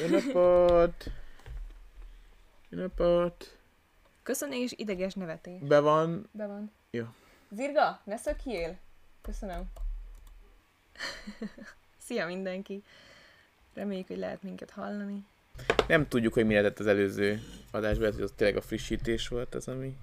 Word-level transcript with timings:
Jó 0.00 0.06
napot! 0.06 1.10
Jó 2.68 2.78
napot! 2.78 3.56
Köszönés, 4.22 4.72
ideges 4.76 5.14
nevetés. 5.14 5.60
Be 5.60 5.80
van. 5.80 6.28
Be 6.32 6.46
van. 6.46 6.72
Jó. 6.90 7.04
Zirga, 7.50 8.00
ne 8.04 8.16
szökjél! 8.16 8.76
Köszönöm. 9.22 9.62
Szia 12.06 12.26
mindenki! 12.26 12.82
Reméljük, 13.74 14.06
hogy 14.06 14.18
lehet 14.18 14.42
minket 14.42 14.70
hallani. 14.70 15.26
Nem 15.88 16.08
tudjuk, 16.08 16.32
hogy 16.32 16.46
mi 16.46 16.52
lehetett 16.52 16.78
az 16.78 16.86
előző 16.86 17.42
adásban, 17.70 18.00
lehet, 18.00 18.14
hogy 18.14 18.24
az 18.24 18.32
tényleg 18.36 18.56
a 18.56 18.60
frissítés 18.60 19.28
volt 19.28 19.54
az, 19.54 19.68
ami... 19.68 19.96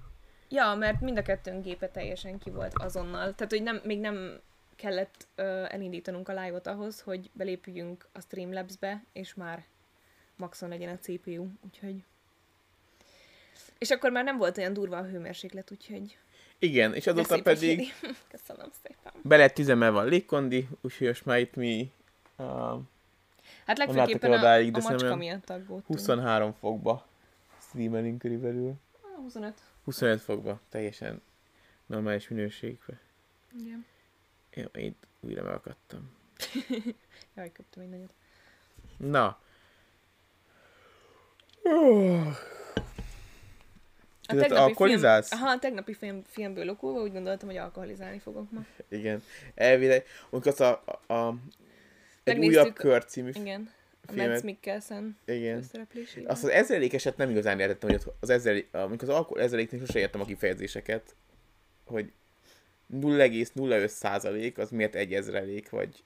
Ja, 0.48 0.74
mert 0.74 1.00
mind 1.00 1.18
a 1.18 1.22
kettőnk 1.22 1.64
gépe 1.64 1.88
teljesen 1.88 2.38
ki 2.38 2.50
volt 2.50 2.72
azonnal. 2.74 3.34
Tehát, 3.34 3.52
hogy 3.52 3.62
nem, 3.62 3.80
még 3.84 4.00
nem 4.00 4.40
kellett 4.76 5.26
ö, 5.34 5.64
elindítanunk 5.68 6.28
a 6.28 6.42
live-ot 6.42 6.66
ahhoz, 6.66 7.00
hogy 7.00 7.30
belépjünk 7.32 8.08
a 8.12 8.20
Streamlabs-be, 8.20 9.04
és 9.12 9.34
már 9.34 9.64
maxon 10.38 10.68
legyen 10.68 10.94
a 10.94 10.98
CPU, 10.98 11.46
úgyhogy... 11.64 12.04
És 13.78 13.90
akkor 13.90 14.10
már 14.10 14.24
nem 14.24 14.36
volt 14.36 14.58
olyan 14.58 14.72
durva 14.72 14.96
a 14.96 15.04
hőmérséklet, 15.04 15.70
úgyhogy... 15.70 16.18
Igen, 16.58 16.94
és 16.94 17.06
azóta 17.06 17.42
pedig 17.42 17.58
hogy 17.58 17.68
írni. 17.68 17.86
Köszönöm 18.30 18.70
szépen. 18.82 19.12
be 19.22 19.36
lett 19.36 19.58
üzemelve 19.58 19.98
a 19.98 20.02
légkondi, 20.02 20.68
úgyhogy 20.80 21.06
most 21.06 21.24
már 21.24 21.38
itt 21.38 21.54
mi 21.54 21.92
uh, 22.36 22.80
Hát 23.66 23.78
legfőképpen 23.78 24.32
a, 24.32 24.36
odáig, 24.36 24.76
a 24.76 24.80
macska 24.80 25.16
miatt 25.16 25.50
aggódtunk. 25.50 25.86
23 25.86 26.52
fokba 26.52 27.06
streamelünk 27.60 28.18
körülbelül. 28.18 28.74
Ah, 29.02 29.22
25. 29.22 29.54
25 29.84 30.20
fokba, 30.20 30.60
teljesen 30.68 31.22
normális 31.86 32.28
minőségbe. 32.28 33.00
Igen. 33.60 33.86
Én 34.50 34.68
itt 34.72 35.06
újra 35.20 35.42
megakadtam. 35.42 36.10
Jaj, 37.34 37.52
köptem 37.52 37.82
egy 37.82 37.88
nagyot. 37.88 38.12
Na. 38.96 39.40
A 44.28 44.34
Tehát 44.34 44.42
tegnapi 44.42 44.54
alkoholizálsz? 44.54 45.28
Film, 45.28 45.42
aha, 45.42 45.52
a 45.52 45.58
tegnapi 45.58 45.94
film, 45.94 46.22
filmből 46.26 46.68
okulva 46.68 47.00
úgy 47.00 47.12
gondoltam, 47.12 47.48
hogy 47.48 47.56
alkoholizálni 47.56 48.18
fogok 48.18 48.50
ma. 48.50 48.64
Igen. 48.88 49.22
Elvileg, 49.54 50.04
amikor 50.30 50.52
az 50.52 50.60
a, 50.60 50.82
a, 51.06 51.14
a 51.14 51.34
egy 52.24 52.38
újabb 52.38 52.74
kör 52.74 53.04
című 53.04 53.30
Igen. 53.34 53.70
A 54.06 54.12
filmet. 54.12 54.28
Mads 54.28 54.42
Mikkelsen 54.42 55.18
Igen. 55.24 55.64
Azt 56.26 56.44
az 56.44 56.50
ezrelékeset 56.50 57.16
nem 57.16 57.30
igazán 57.30 57.60
értettem, 57.60 57.90
hogy 57.90 58.02
az 58.20 58.30
ezrelék, 58.30 58.74
amikor 58.74 59.08
az 59.08 59.14
alkohol 59.14 59.42
ezreléknél 59.42 59.80
sose 59.80 59.98
értem 59.98 60.20
a 60.20 60.24
kifejezéseket, 60.24 61.14
hogy 61.84 62.12
0,05 62.94 63.86
százalék, 63.86 64.58
az 64.58 64.70
miért 64.70 64.94
egy 64.94 65.14
ezrelék, 65.14 65.70
vagy 65.70 66.02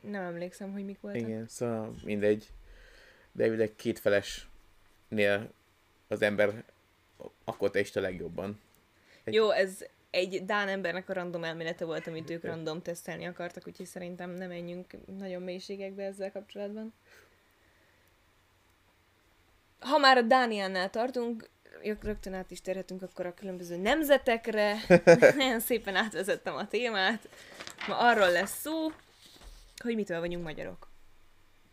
Nem 0.00 0.22
emlékszem, 0.22 0.72
hogy 0.72 0.84
mik 0.84 1.00
voltak. 1.00 1.20
igen, 1.20 1.46
szóval 1.48 1.94
mindegy. 2.04 2.48
De 3.32 3.44
elvileg 3.44 3.72
kétfelesnél 3.76 5.52
az 6.08 6.22
ember 6.22 6.64
akkor 7.44 7.70
te 7.70 7.80
is 7.80 7.96
a 7.96 8.00
legjobban. 8.00 8.60
Egy- 9.24 9.34
Jó, 9.34 9.50
ez 9.50 9.84
egy 10.10 10.44
Dán 10.44 10.68
embernek 10.68 11.08
a 11.08 11.12
random 11.12 11.44
elmélete 11.44 11.84
volt, 11.84 12.06
amit 12.06 12.30
ők 12.30 12.44
random 12.44 12.82
tesztelni 12.82 13.24
akartak, 13.26 13.66
úgyhogy 13.66 13.86
szerintem 13.86 14.30
nem 14.30 14.48
menjünk 14.48 14.94
nagyon 15.18 15.42
mélységekbe 15.42 16.02
ezzel 16.04 16.32
kapcsolatban. 16.32 16.92
Ha 19.80 19.98
már 19.98 20.16
a 20.16 20.22
Dániánál 20.22 20.90
tartunk, 20.90 21.48
rög- 21.82 22.04
rögtön 22.04 22.34
át 22.34 22.50
is 22.50 22.60
térhetünk 22.60 23.02
akkor 23.02 23.26
a 23.26 23.34
különböző 23.34 23.76
nemzetekre. 23.76 24.76
Nagyon 25.36 25.60
szépen 25.60 25.96
átvezettem 25.96 26.54
a 26.54 26.68
témát. 26.68 27.28
Ma 27.88 27.98
arról 27.98 28.30
lesz 28.30 28.60
szó, 28.60 28.88
hogy 29.82 29.94
mitől 29.94 30.20
vagyunk 30.20 30.44
magyarok. 30.44 30.90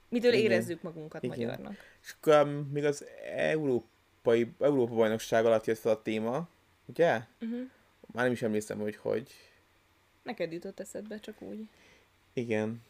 Mitől 0.09 0.33
Igen. 0.33 0.51
érezzük 0.51 0.81
magunkat 0.81 1.23
Igen. 1.23 1.37
magyarnak. 1.37 1.75
És 2.03 2.15
akkor 2.19 2.47
um, 2.47 2.69
még 2.73 2.85
az 2.85 3.05
európai, 3.35 4.51
Európa 4.59 4.93
bajnokság 4.93 5.45
alatt 5.45 5.65
jött 5.65 5.77
fel 5.77 5.91
a 5.91 6.01
téma, 6.01 6.47
ugye? 6.85 7.21
Uh-huh. 7.41 7.69
Már 8.13 8.23
nem 8.23 8.33
is 8.33 8.41
emlékszem, 8.41 8.79
hogy 8.79 8.95
hogy. 8.95 9.27
Neked 10.23 10.51
jutott 10.51 10.79
eszedbe, 10.79 11.19
csak 11.19 11.41
úgy. 11.41 11.67
Igen. 12.33 12.81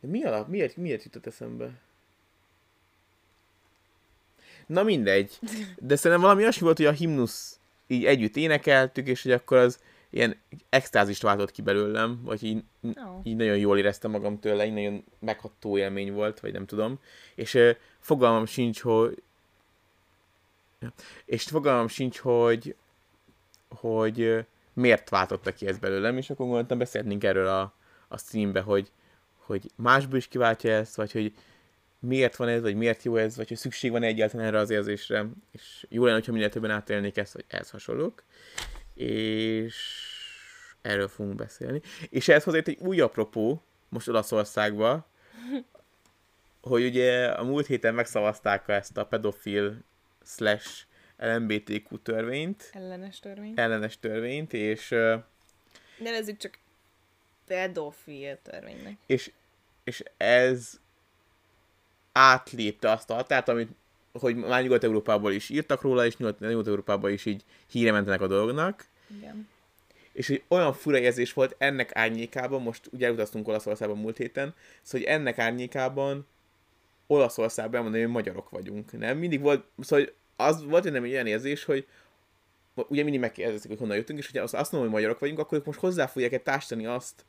De 0.00 0.08
mi 0.08 0.24
alap? 0.24 0.48
Miért, 0.48 0.76
miért 0.76 1.04
jutott 1.04 1.26
eszembe? 1.26 1.80
Na 4.66 4.82
mindegy. 4.82 5.38
De 5.88 5.96
szerintem 5.96 6.20
valami 6.20 6.42
olyasmi 6.42 6.62
volt, 6.62 6.76
hogy 6.76 6.86
a 6.86 6.92
himnusz 6.92 7.58
így 7.86 8.04
együtt 8.04 8.36
énekeltük, 8.36 9.06
és 9.06 9.22
hogy 9.22 9.32
akkor 9.32 9.56
az 9.56 9.78
ilyen 10.10 10.36
extázist 10.68 11.22
váltott 11.22 11.50
ki 11.50 11.62
belőlem, 11.62 12.20
vagy 12.22 12.42
így, 12.42 12.64
Ó. 12.84 13.20
így 13.22 13.36
nagyon 13.36 13.56
jól 13.56 13.78
éreztem 13.78 14.10
magam 14.10 14.40
tőle, 14.40 14.66
így 14.66 14.72
nagyon 14.72 15.04
megható 15.18 15.78
élmény 15.78 16.12
volt, 16.12 16.40
vagy 16.40 16.52
nem 16.52 16.66
tudom. 16.66 16.98
És 17.34 17.54
ö, 17.54 17.70
fogalmam 17.98 18.46
sincs, 18.46 18.80
hogy 18.80 19.22
és 21.24 21.44
fogalmam 21.44 21.88
sincs, 21.88 22.18
hogy 22.18 22.74
hogy 23.68 24.20
ö, 24.20 24.40
miért 24.72 25.08
váltotta 25.08 25.52
ki 25.52 25.66
ez 25.66 25.78
belőlem, 25.78 26.16
és 26.16 26.30
akkor 26.30 26.46
gondoltam, 26.46 26.78
beszélhetnénk 26.78 27.24
erről 27.24 27.46
a, 27.46 27.74
a 28.08 28.18
streambe, 28.18 28.60
hogy, 28.60 28.90
hogy 29.36 29.70
másból 29.76 30.18
is 30.18 30.28
kiváltja 30.28 30.72
ezt, 30.72 30.96
vagy 30.96 31.12
hogy 31.12 31.34
miért 31.98 32.36
van 32.36 32.48
ez, 32.48 32.60
vagy 32.60 32.74
miért 32.74 33.02
jó 33.02 33.16
ez, 33.16 33.36
vagy 33.36 33.48
hogy 33.48 33.56
szükség 33.56 33.90
van 33.90 34.02
egyáltalán 34.02 34.46
erre 34.46 34.58
az 34.58 34.70
érzésre, 34.70 35.26
és 35.52 35.86
jó 35.88 36.02
lenne, 36.02 36.16
hogyha 36.16 36.32
minél 36.32 36.48
többen 36.48 36.70
átélnék 36.70 37.16
ezt, 37.16 37.32
vagy 37.32 37.44
ehhez 37.48 37.70
hasonlók. 37.70 38.22
És 39.04 39.76
erről 40.80 41.08
fogunk 41.08 41.34
beszélni. 41.34 41.80
És 42.08 42.28
ehhez 42.28 42.44
hozzá 42.44 42.58
egy 42.64 42.78
új 42.80 43.00
apropó, 43.00 43.62
most 43.88 44.08
Olaszországba, 44.08 45.06
hogy 46.62 46.84
ugye 46.84 47.26
a 47.26 47.44
múlt 47.44 47.66
héten 47.66 47.94
megszavazták 47.94 48.68
ezt 48.68 48.96
a 48.96 49.06
pedofil 49.06 49.76
slash 50.24 50.84
LMBTQ 51.18 51.98
törvényt, 52.02 52.70
Ellenes 52.72 53.18
törvény. 53.18 53.52
ellenes 53.56 53.98
törvényt, 53.98 54.52
és, 54.52 54.88
Nevezzük 55.98 56.36
csak 56.36 56.58
pedofil 57.46 58.38
törvénynek. 58.42 58.96
és, 59.06 59.32
és 59.84 60.02
ez 60.16 60.80
átlépte 62.12 62.90
azt 62.90 63.10
a 63.10 63.14
határt, 63.14 63.48
amit 63.48 63.68
hogy 64.12 64.36
már 64.36 64.62
Nyugat-Európából 64.62 65.32
is 65.32 65.48
írtak 65.48 65.82
róla, 65.82 66.06
és 66.06 66.16
Nyugat- 66.16 66.40
Nyugat-Európában 66.40 67.10
is 67.12 67.24
így 67.24 67.44
híre 67.70 67.92
mentenek 67.92 68.20
a 68.20 68.26
dolognak. 68.26 68.84
Igen. 69.16 69.48
És 70.12 70.26
hogy 70.26 70.42
olyan 70.48 70.72
fura 70.72 70.98
érzés 70.98 71.32
volt 71.32 71.54
ennek 71.58 71.96
árnyékában, 71.96 72.62
most 72.62 72.88
ugye 72.92 73.06
elutaztunk 73.06 73.48
Olaszországban 73.48 73.98
múlt 73.98 74.16
héten, 74.16 74.54
szóval 74.82 75.06
hogy 75.06 75.16
ennek 75.16 75.38
árnyékában 75.38 76.26
Olaszországban 77.06 77.74
elmondani, 77.74 78.02
hogy 78.02 78.12
magyarok 78.12 78.50
vagyunk, 78.50 78.98
nem? 78.98 79.18
Mindig 79.18 79.40
volt, 79.40 79.64
szóval 79.78 80.04
hogy 80.04 80.14
az 80.36 80.64
volt 80.64 80.84
nem 80.84 81.04
egy 81.04 81.12
olyan 81.12 81.26
érzés, 81.26 81.64
hogy 81.64 81.86
ugye 82.74 83.02
mindig 83.02 83.20
megkérdezik, 83.20 83.70
hogy 83.70 83.78
honnan 83.78 83.96
jöttünk, 83.96 84.18
és 84.18 84.30
hogyha 84.30 84.42
azt 84.42 84.72
mondom, 84.72 84.90
hogy 84.90 84.98
magyarok 84.98 85.18
vagyunk, 85.18 85.38
akkor 85.38 85.58
ők 85.58 85.64
most 85.64 85.78
hozzá 85.78 86.06
fogják 86.06 86.42
társítani 86.42 86.86
azt 86.86 87.24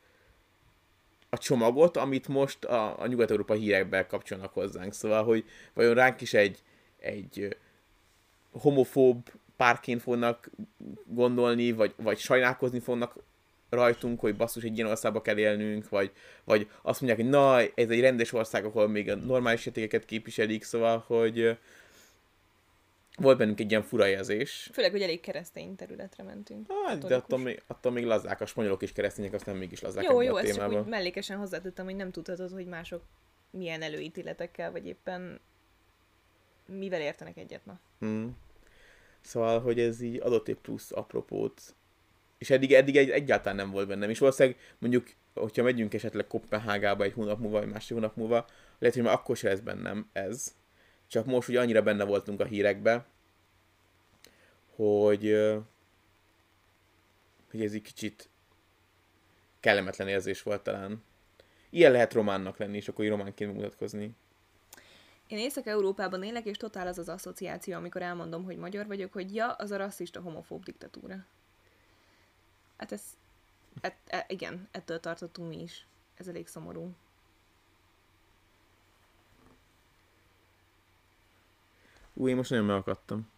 a 1.30 1.38
csomagot, 1.38 1.98
amit 1.98 2.28
most 2.28 2.66
a, 2.66 3.02
a 3.02 3.08
nyugat-európa 3.08 3.54
hírekben 3.54 4.08
kapcsolnak 4.08 4.54
hozzánk. 4.54 4.94
Szóval, 4.94 5.24
hogy 5.24 5.46
vajon 5.74 5.94
ránk 5.94 6.22
is 6.22 6.34
egy, 6.34 6.64
egy 6.98 7.58
homofób 8.52 9.32
párként 9.62 10.02
fognak 10.02 10.50
gondolni, 11.06 11.72
vagy, 11.72 11.94
vagy 11.98 12.18
sajnálkozni 12.18 12.80
fognak 12.80 13.16
rajtunk, 13.70 14.20
hogy 14.20 14.36
basszus, 14.36 14.64
egy 14.64 14.78
ilyen 14.78 14.90
országba 14.90 15.22
kell 15.22 15.38
élnünk, 15.38 15.90
vagy, 15.90 16.12
vagy 16.44 16.70
azt 16.82 17.02
mondják, 17.02 17.22
hogy 17.22 17.32
na, 17.32 17.60
ez 17.60 17.90
egy 17.90 18.00
rendes 18.00 18.34
ország, 18.34 18.66
ahol 18.66 18.88
még 18.88 19.10
a 19.10 19.16
normális 19.16 19.66
értékeket 19.66 20.06
képviselik, 20.06 20.64
szóval, 20.64 21.04
hogy 21.08 21.58
volt 23.16 23.38
bennünk 23.38 23.60
egy 23.60 23.70
ilyen 23.70 23.84
fura 23.84 24.08
érzés. 24.08 24.70
Főleg, 24.74 24.92
hogy 24.92 25.02
elég 25.02 25.20
keresztény 25.20 25.76
területre 25.76 26.24
mentünk. 26.24 26.68
Hát, 26.86 27.08
de 27.08 27.16
attól 27.16 27.40
még, 27.40 27.62
attól 27.68 27.92
még 27.92 28.06
lazák, 28.06 28.42
a 28.42 28.46
spanyolok 28.46 28.82
is 28.82 28.92
keresztények, 28.92 29.34
aztán 29.34 29.56
mégis 29.56 29.82
lazák 29.82 30.04
Jó, 30.04 30.22
jó, 30.22 30.36
a 30.36 30.40
ezt 30.40 30.56
csak 30.56 30.72
úgy 30.72 30.86
mellékesen 30.86 31.38
hozzátettem, 31.38 31.86
hogy 31.86 31.96
nem 31.96 32.12
tudhatod, 32.12 32.52
hogy 32.52 32.66
mások 32.66 33.04
milyen 33.50 33.82
előítéletekkel, 33.82 34.72
vagy 34.72 34.88
éppen 34.88 35.40
mivel 36.66 37.02
értenek 37.02 37.38
egyet 37.38 37.66
ma. 37.66 37.80
Mm. 38.06 38.28
Szóval, 39.22 39.62
hogy 39.62 39.80
ez 39.80 40.02
így 40.02 40.20
adott 40.22 40.48
egy 40.48 40.56
plusz 40.56 40.92
apropót. 40.92 41.62
És 42.38 42.50
eddig, 42.50 42.74
eddig 42.74 42.98
egy, 42.98 43.10
egyáltalán 43.10 43.56
nem 43.56 43.72
volt 43.72 43.88
bennem. 43.88 44.10
És 44.10 44.20
valószínűleg 44.20 44.60
mondjuk, 44.78 45.08
hogyha 45.34 45.64
megyünk 45.64 45.94
esetleg 45.94 46.28
Kopenhágába 46.28 47.04
egy 47.04 47.14
hónap 47.14 47.40
múlva, 47.40 47.60
vagy 47.60 47.70
másik 47.70 47.94
hónap 47.94 48.16
múlva, 48.16 48.46
lehet, 48.80 48.96
hogy 48.96 49.06
már 49.06 49.14
akkor 49.14 49.38
se 49.38 49.48
lesz 49.48 49.60
bennem 49.60 50.10
ez. 50.14 50.56
Csak 51.08 51.26
most 51.26 51.48
ugye 51.48 51.60
annyira 51.60 51.82
benne 51.82 52.04
voltunk 52.04 52.40
a 52.40 52.46
hírekbe, 52.46 53.06
hogy, 54.76 55.38
hogy 57.52 57.64
ez 57.64 57.74
egy 57.74 57.82
kicsit 57.82 58.30
kellemetlen 59.60 60.08
érzés 60.08 60.44
volt 60.44 60.62
talán. 60.62 61.04
Ilyen 61.70 61.92
lehet 61.92 62.14
románnak 62.14 62.58
lenni, 62.58 62.78
és 62.78 62.88
akkor 62.88 63.06
így 63.06 63.12
románként 63.12 63.54
mutatkozni. 63.54 64.16
Én 65.32 65.38
Észak-Európában 65.38 66.24
élek, 66.24 66.46
és 66.46 66.58
totál 66.58 66.88
az 66.88 66.98
az 66.98 67.10
asszociáció, 67.10 67.76
amikor 67.76 68.02
elmondom, 68.02 68.44
hogy 68.44 68.58
magyar 68.58 68.88
vagyok, 68.88 69.14
hogy 69.14 69.36
ja, 69.36 69.52
az 69.52 69.72
a 69.72 69.78
rasszista, 69.78 70.22
homofób 70.22 70.64
diktatúra. 70.64 71.26
Hát 72.78 72.92
ez, 72.92 73.02
et, 73.82 73.96
e, 74.08 74.26
igen, 74.28 74.68
ettől 74.72 75.00
tartottunk 75.00 75.50
mi 75.50 75.62
is. 75.62 75.86
Ez 76.16 76.28
elég 76.28 76.48
szomorú. 76.48 76.96
Új, 82.14 82.30
én 82.30 82.36
most 82.36 82.50
nagyon 82.50 82.66
megakadtam. 82.66 83.30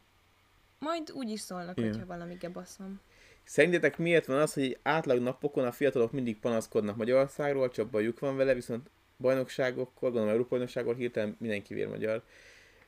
Majd 0.79 1.11
úgy 1.11 1.29
is 1.29 1.39
szólnak, 1.39 1.77
igen. 1.77 1.91
hogyha 1.91 2.05
valami 2.05 2.33
gebaszom. 2.33 3.01
Szerintetek 3.43 3.97
miért 3.97 4.25
van 4.25 4.39
az, 4.39 4.53
hogy 4.53 4.79
átlag 4.81 5.19
napokon 5.19 5.65
a 5.65 5.71
fiatalok 5.71 6.11
mindig 6.11 6.39
panaszkodnak 6.39 6.95
Magyarországról, 6.95 7.69
csak 7.69 7.89
bajuk 7.89 8.19
van 8.19 8.35
vele, 8.35 8.53
viszont 8.53 8.89
bajnokságokkor, 9.23 10.09
gondolom 10.09 10.29
Európa 10.29 10.49
bajnokságon 10.49 10.95
hirtelen 10.95 11.35
mindenki 11.39 11.73
vér 11.73 11.87
magyar. 11.87 12.23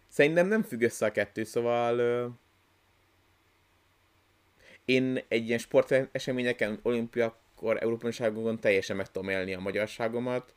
Szerintem 0.08 0.48
nem 0.48 0.64
függ 0.64 0.82
össze 0.82 1.06
a 1.06 1.12
kettő, 1.12 1.44
szóval 1.44 1.98
ö, 1.98 2.28
én 4.86 5.24
egy 5.28 5.48
ilyen 5.48 5.60
sporteseményeken, 5.60 6.80
olimpiakor, 6.82 7.78
bajnokságokon 7.80 8.60
teljesen 8.60 8.96
meg 8.96 9.12
tudom 9.12 9.30
élni 9.30 9.54
a 9.54 9.60
magyarságomat, 9.60 10.54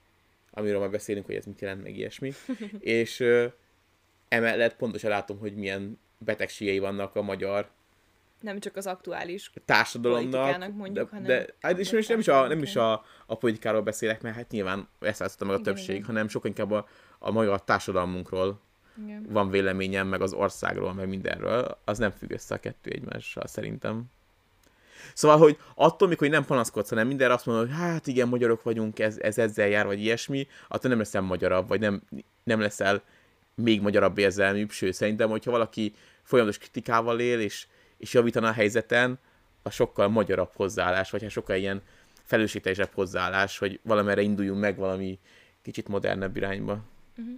amiről 0.50 0.78
majd 0.78 0.90
beszélünk, 0.90 1.26
hogy 1.26 1.34
ez 1.34 1.44
mit 1.44 1.60
jelent, 1.60 1.82
meg 1.82 1.96
ilyesmi. 1.96 2.32
És 2.80 3.20
ö, 3.20 3.46
emellett 4.28 4.76
pontosan 4.76 5.10
látom, 5.10 5.38
hogy 5.38 5.54
milyen 5.54 5.98
betegségei 6.18 6.78
vannak 6.78 7.16
a 7.16 7.22
magyar 7.22 7.70
Nem 8.40 8.58
csak 8.58 8.76
az 8.76 8.86
aktuális. 8.86 9.50
társadalomnak. 9.64 10.74
Mondjuk, 10.74 10.94
de, 10.94 11.06
hanem 11.10 11.26
de, 11.26 11.46
hát 11.60 11.78
és 11.78 11.92
most 11.92 12.08
nem 12.08 12.18
is, 12.18 12.28
a, 12.28 12.46
nem 12.46 12.62
is 12.62 12.76
a, 12.76 13.04
a 13.26 13.34
politikáról 13.34 13.82
beszélek, 13.82 14.22
mert 14.22 14.36
hát 14.36 14.50
nyilván 14.50 14.88
ezt 15.00 15.18
választotta 15.18 15.44
meg 15.44 15.54
a 15.54 15.58
Igen, 15.58 15.74
többség, 15.74 15.94
igen. 15.94 16.06
hanem 16.06 16.28
sokkal 16.28 16.50
inkább 16.50 16.70
a, 16.70 16.88
a 17.18 17.30
magyar 17.30 17.64
társadalmunkról 17.64 18.60
Igen. 19.04 19.26
van 19.28 19.50
véleményem, 19.50 20.08
meg 20.08 20.20
az 20.20 20.32
országról, 20.32 20.94
meg 20.94 21.08
mindenről. 21.08 21.78
Az 21.84 21.98
nem 21.98 22.10
függ 22.10 22.30
össze 22.30 22.54
a 22.54 22.58
kettő 22.58 22.90
egymással 22.90 23.46
szerintem. 23.46 24.04
Szóval, 25.14 25.38
hogy 25.38 25.58
attól, 25.74 26.08
mikor 26.08 26.28
nem 26.28 26.44
panaszkodsz, 26.44 26.88
hanem 26.88 27.06
mindenre 27.06 27.34
azt 27.34 27.46
mondod, 27.46 27.66
hogy 27.66 27.76
hát 27.76 28.06
igen, 28.06 28.28
magyarok 28.28 28.62
vagyunk, 28.62 28.98
ez, 28.98 29.18
ez 29.18 29.38
ezzel 29.38 29.68
jár, 29.68 29.86
vagy 29.86 30.00
ilyesmi, 30.00 30.46
attól 30.68 30.90
nem 30.90 30.98
leszel 30.98 31.20
magyarabb, 31.20 31.68
vagy 31.68 31.80
nem, 31.80 32.02
nem 32.44 32.60
leszel 32.60 33.02
még 33.54 33.80
magyarabb 33.80 34.18
érzelműbb, 34.18 34.70
sőt, 34.70 34.94
szerintem, 34.94 35.30
hogyha 35.30 35.50
valaki 35.50 35.94
folyamatos 36.22 36.58
kritikával 36.58 37.20
él, 37.20 37.40
és, 37.40 37.66
és 37.98 38.12
javítana 38.12 38.48
a 38.48 38.52
helyzeten, 38.52 39.18
a 39.62 39.70
sokkal 39.70 40.08
magyarabb 40.08 40.50
hozzáállás, 40.54 41.10
vagy 41.10 41.22
hát 41.22 41.30
sokkal 41.30 41.56
ilyen 41.56 41.82
felelősségteljesebb 42.22 42.90
hozzáállás, 42.94 43.58
hogy 43.58 43.80
valamerre 43.82 44.20
induljunk 44.20 44.60
meg 44.60 44.76
valami 44.76 45.18
kicsit 45.62 45.88
modernebb 45.88 46.36
irányba. 46.36 46.80
Mhm. 47.14 47.30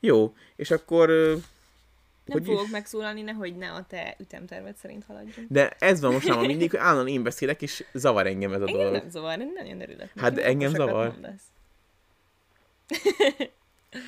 Jó, 0.00 0.34
és 0.56 0.70
akkor... 0.70 1.08
Nem 1.08 2.38
hogy 2.38 2.44
fogok 2.44 2.64
is? 2.64 2.70
megszólalni, 2.70 3.22
nehogy 3.22 3.56
ne 3.56 3.72
a 3.72 3.84
te 3.88 4.16
ütemterved 4.18 4.76
szerint 4.76 5.04
haladjunk. 5.04 5.48
De 5.50 5.68
ez 5.68 6.00
van 6.00 6.12
most 6.12 6.28
már 6.28 6.46
mindig, 6.46 6.70
hogy 6.70 6.78
állandóan 6.78 7.08
én 7.08 7.22
beszélek, 7.22 7.62
és 7.62 7.84
zavar 7.92 8.26
engem 8.26 8.52
ez 8.52 8.60
a 8.60 8.66
Engem 8.66 8.76
dolog. 8.76 8.92
nem 8.92 9.08
zavar, 9.10 9.40
én 9.40 9.52
nagyon 9.54 9.80
örülök. 9.80 10.10
Hát 10.16 10.38
engem 10.38 10.70
zavar. 10.70 11.08
mondasz. 11.08 11.42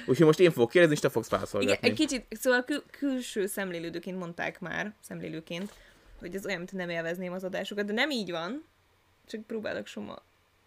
Úgyhogy 0.07 0.27
most 0.27 0.41
én 0.41 0.51
fogok 0.51 0.71
kérdezni, 0.71 0.95
és 0.95 1.01
te 1.01 1.09
fogsz 1.09 1.27
Igen, 1.27 1.39
válaszolgatni. 1.39 1.89
egy 1.89 1.95
kicsit, 1.95 2.27
szóval 2.31 2.65
kül- 2.65 2.91
külső 2.91 3.47
szemlélődőként 3.47 4.19
mondták 4.19 4.61
már, 4.61 4.95
szemlélőként, 5.01 5.73
hogy 6.21 6.35
ez 6.35 6.47
olyan, 6.47 6.59
mint 6.59 6.73
nem 6.73 6.89
élvezném 6.89 7.33
az 7.33 7.45
adásokat, 7.45 7.85
de 7.87 7.93
nem 7.93 8.11
így 8.11 8.31
van, 8.31 8.65
csak 9.27 9.47
próbálok 9.47 9.87
soma 9.87 10.23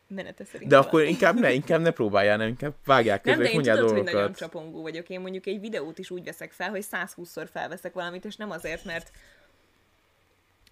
menete 0.07 0.45
szerint. 0.45 0.69
De 0.69 0.77
akkor 0.77 1.03
inkább 1.03 1.39
ne, 1.39 1.53
inkább 1.53 1.81
ne 1.81 1.91
próbáljál, 1.91 2.37
nem, 2.37 2.47
inkább 2.47 2.73
vágják 2.85 3.23
Nem, 3.23 3.35
közbe, 3.35 3.49
de 3.49 3.55
én 3.55 3.61
tudod, 3.61 3.79
hogy 3.79 4.03
nagyon 4.03 4.11
dolgokat. 4.11 4.37
csapongó 4.37 4.81
vagyok. 4.81 5.09
Én 5.09 5.19
mondjuk 5.19 5.45
egy 5.45 5.59
videót 5.59 5.99
is 5.99 6.09
úgy 6.09 6.23
veszek 6.23 6.51
fel, 6.51 6.69
hogy 6.69 6.85
120-szor 6.91 7.47
felveszek 7.51 7.93
valamit, 7.93 8.25
és 8.25 8.35
nem 8.35 8.51
azért, 8.51 8.85
mert 8.85 9.11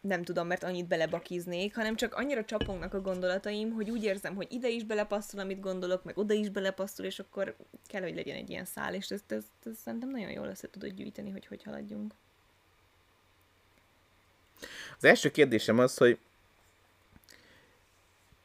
nem 0.07 0.23
tudom, 0.23 0.47
mert 0.47 0.63
annyit 0.63 0.87
belebakiznék, 0.87 1.75
hanem 1.75 1.95
csak 1.95 2.13
annyira 2.13 2.45
csapongnak 2.45 2.93
a 2.93 3.01
gondolataim, 3.01 3.71
hogy 3.71 3.89
úgy 3.89 4.03
érzem, 4.03 4.35
hogy 4.35 4.47
ide 4.49 4.69
is 4.69 4.83
belepasszol, 4.83 5.39
amit 5.39 5.59
gondolok, 5.59 6.03
meg 6.03 6.17
oda 6.17 6.33
is 6.33 6.49
belepasszol, 6.49 7.05
és 7.05 7.19
akkor 7.19 7.55
kell, 7.87 8.01
hogy 8.01 8.15
legyen 8.15 8.35
egy 8.35 8.49
ilyen 8.49 8.65
szál, 8.65 8.93
és 8.93 9.09
ezt, 9.09 9.31
ezt, 9.31 9.47
ezt 9.65 9.79
szerintem 9.79 10.09
nagyon 10.09 10.31
jól 10.31 10.47
össze 10.47 10.69
tudod 10.69 10.89
gyűjteni, 10.89 11.29
hogy 11.29 11.45
hogy 11.45 11.63
haladjunk. 11.63 12.13
Az 14.97 15.03
első 15.03 15.31
kérdésem 15.31 15.79
az, 15.79 15.97
hogy 15.97 16.17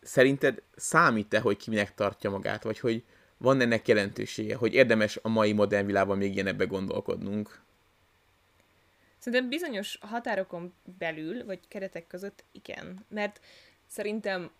szerinted 0.02 0.62
számít-e, 0.76 1.40
hogy 1.40 1.56
ki 1.56 1.70
minek 1.70 1.94
tartja 1.94 2.30
magát, 2.30 2.62
vagy 2.62 2.78
hogy 2.78 3.04
van 3.36 3.60
ennek 3.60 3.88
jelentősége, 3.88 4.54
hogy 4.54 4.74
érdemes 4.74 5.18
a 5.22 5.28
mai 5.28 5.52
modern 5.52 5.86
világban 5.86 6.18
még 6.18 6.34
ilyenebbe 6.34 6.64
gondolkodnunk? 6.64 7.60
Szerintem 9.28 9.58
bizonyos 9.58 9.98
határokon 10.00 10.74
belül, 10.98 11.44
vagy 11.44 11.60
keretek 11.68 12.06
között 12.06 12.44
igen. 12.52 13.04
Mert 13.08 13.40
szerintem 13.86 14.50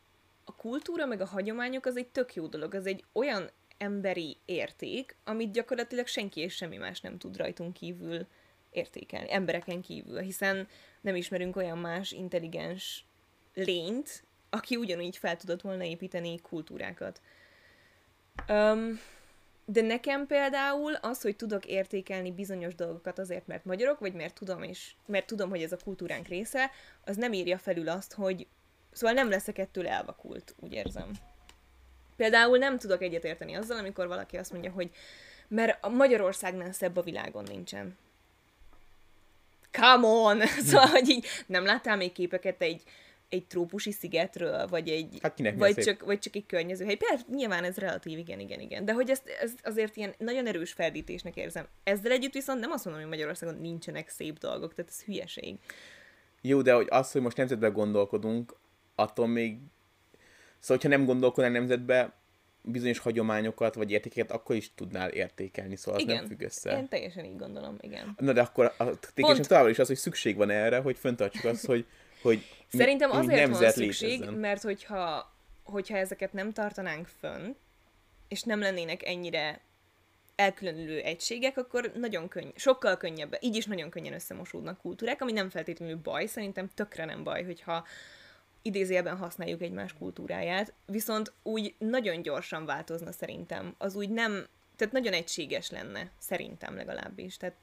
a 0.45 0.55
kultúra 0.55 1.07
meg 1.07 1.21
a 1.21 1.27
hagyományok 1.27 1.87
az 1.87 1.97
egy 1.97 2.09
tök 2.09 2.35
jó 2.35 2.47
dolog. 2.47 2.75
Az 2.75 2.87
egy 2.87 3.05
olyan 3.13 3.51
emberi 3.79 4.37
érték, 4.45 5.17
amit 5.25 5.53
gyakorlatilag 5.53 6.07
senki 6.07 6.41
és 6.41 6.55
semmi 6.55 6.77
más 6.77 7.01
nem 7.01 7.19
tud 7.19 7.37
rajtunk 7.37 7.73
kívül 7.73 8.27
értékelni, 8.71 9.33
embereken 9.33 9.81
kívül, 9.81 10.21
hiszen 10.21 10.69
nem 11.01 11.17
ismerünk 11.17 11.57
olyan 11.57 11.79
más 11.79 12.13
intelligens 12.13 13.05
lényt, 13.55 14.25
aki 14.51 14.77
ugyanúgy 14.77 15.17
fel 15.17 15.37
tudott 15.37 15.61
volna 15.61 15.85
építeni 15.85 16.41
kultúrákat. 16.41 17.21
Um, 18.49 19.01
de 19.71 19.81
nekem 19.81 20.27
például 20.27 20.95
az, 20.95 21.23
hogy 21.23 21.37
tudok 21.37 21.67
értékelni 21.67 22.33
bizonyos 22.33 22.75
dolgokat 22.75 23.19
azért, 23.19 23.47
mert 23.47 23.65
magyarok, 23.65 23.99
vagy 23.99 24.13
mert 24.13 24.35
tudom, 24.35 24.63
és 24.63 24.93
mert 25.07 25.27
tudom, 25.27 25.49
hogy 25.49 25.63
ez 25.63 25.73
a 25.73 25.77
kultúránk 25.85 26.29
része, 26.29 26.71
az 27.05 27.17
nem 27.17 27.33
írja 27.33 27.59
felül 27.59 27.89
azt, 27.89 28.13
hogy 28.13 28.47
szóval 28.93 29.15
nem 29.15 29.29
leszek 29.29 29.59
ettől 29.59 29.89
elvakult, 29.89 30.55
úgy 30.61 30.73
érzem. 30.73 31.11
Például 32.17 32.59
nem 32.59 32.79
tudok 32.79 33.03
egyetérteni 33.03 33.55
azzal, 33.55 33.79
amikor 33.79 34.07
valaki 34.07 34.37
azt 34.37 34.53
mondja, 34.53 34.71
hogy 34.71 34.91
mert 35.49 35.85
a 35.85 35.89
Magyarországnál 35.89 36.73
szebb 36.73 36.97
a 36.97 37.03
világon 37.03 37.45
nincsen. 37.49 37.97
Come 39.73 40.07
on! 40.07 40.41
Szóval, 40.69 40.87
hogy 40.87 41.09
így 41.09 41.27
nem 41.47 41.65
láttál 41.65 41.97
még 41.97 42.13
képeket 42.13 42.63
egy, 42.63 42.83
egy 43.29 43.47
trópusi 43.47 43.93
szigetről, 43.93 44.67
vagy 44.67 44.89
egy, 44.89 45.19
Hát 45.23 45.35
kinek 45.35 45.57
vagy 45.59 45.75
csak, 45.75 46.05
vagy 46.05 46.19
csak 46.19 46.37
egy 46.37 46.47
környezőhely. 46.47 46.95
Persze, 46.95 47.25
nyilván 47.31 47.65
ez 47.65 47.77
relatív, 47.77 48.19
igen, 48.19 48.41
igen, 48.41 48.61
igen. 48.61 48.85
De 48.85 48.93
hogy 48.93 49.11
ezt, 49.11 49.29
ezt 49.41 49.67
azért 49.67 49.97
ilyen 49.97 50.15
nagyon 50.19 50.47
erős 50.47 50.73
feldítésnek 50.73 51.37
érzem. 51.37 51.67
Ezzel 51.85 52.13
együtt 52.13 52.33
viszont 52.33 52.61
nem 52.61 52.71
azt 52.71 52.85
mondom, 52.85 53.03
hogy 53.03 53.13
Magyarországon 53.13 53.61
nincsenek 53.61 54.09
szép 54.09 54.39
dolgok, 54.39 54.75
tehát 54.75 54.91
ez 54.91 55.03
hülyeség. 55.03 55.59
Jó, 56.41 56.63
de 56.63 56.73
hogy 56.73 56.87
az, 56.91 57.13
hogy 57.13 57.23
most 57.23 57.37
nemzetben 57.37 57.73
gondolkodunk, 57.73 58.57
attól 58.95 59.27
még... 59.27 59.59
Szóval, 60.59 60.77
hogyha 60.77 60.89
nem 60.89 61.05
gondolkodnál 61.05 61.53
nemzetbe, 61.53 62.19
bizonyos 62.63 62.99
hagyományokat 62.99 63.75
vagy 63.75 63.91
értékeket 63.91 64.31
akkor 64.31 64.57
is 64.57 64.75
tudnál 64.75 65.11
értékelni, 65.11 65.77
szóval 65.77 66.01
az 66.01 66.07
Igen. 66.07 66.17
nem 66.17 66.27
függ 66.27 66.43
össze. 66.43 66.79
Én 66.79 66.89
teljesen 66.89 67.25
így 67.25 67.37
gondolom, 67.37 67.77
igen. 67.81 68.15
Na 68.19 68.33
de 68.33 68.41
akkor 68.41 68.75
a 68.79 68.85
tékésem 69.15 69.43
továbbra 69.43 69.71
is 69.71 69.79
az, 69.79 69.87
hogy 69.87 69.97
szükség 69.97 70.37
van 70.37 70.51
erre, 70.51 70.79
hogy 70.79 70.99
föntartsuk 70.99 71.45
azt, 71.45 71.67
hogy, 71.67 71.87
hogy 72.23 72.45
Szerintem 72.69 73.11
azért 73.11 73.59
van 73.59 73.71
szükség, 73.71 74.11
létezzen. 74.11 74.35
mert 74.35 74.63
hogyha, 74.63 75.33
hogyha 75.63 75.97
ezeket 75.97 76.33
nem 76.33 76.53
tartanánk 76.53 77.07
fönn, 77.07 77.53
és 78.29 78.43
nem 78.43 78.61
lennének 78.61 79.07
ennyire 79.07 79.61
elkülönülő 80.37 81.01
egységek, 81.01 81.57
akkor 81.57 81.93
nagyon 81.95 82.29
könny, 82.29 82.49
sokkal 82.55 82.97
könnyebb, 82.97 83.37
így 83.41 83.57
is 83.57 83.67
nagyon 83.67 83.91
könnyen 83.91 84.13
összemosódnak 84.13 84.79
kultúrák, 84.79 85.23
ami 85.23 85.33
nem 85.33 85.51
feltétlenül 85.51 85.97
baj, 85.97 86.27
szerintem 86.27 86.69
tökre 86.75 87.05
nem 87.05 87.25
baj, 87.25 87.45
hogyha 87.45 87.87
idézőjelben 88.63 89.17
használjuk 89.17 89.63
egymás 89.63 89.93
kultúráját, 89.93 90.73
viszont 90.87 91.33
úgy 91.43 91.75
nagyon 91.79 92.23
gyorsan 92.23 92.65
változna 92.65 93.13
szerintem. 93.13 93.75
Az 93.79 93.95
úgy 93.95 94.11
nem, 94.11 94.47
tehát 94.77 94.93
nagyon 94.93 95.13
egységes 95.13 95.71
lenne, 95.71 96.11
szerintem 96.19 96.77
legalábbis. 96.77 97.37
Tehát 97.37 97.57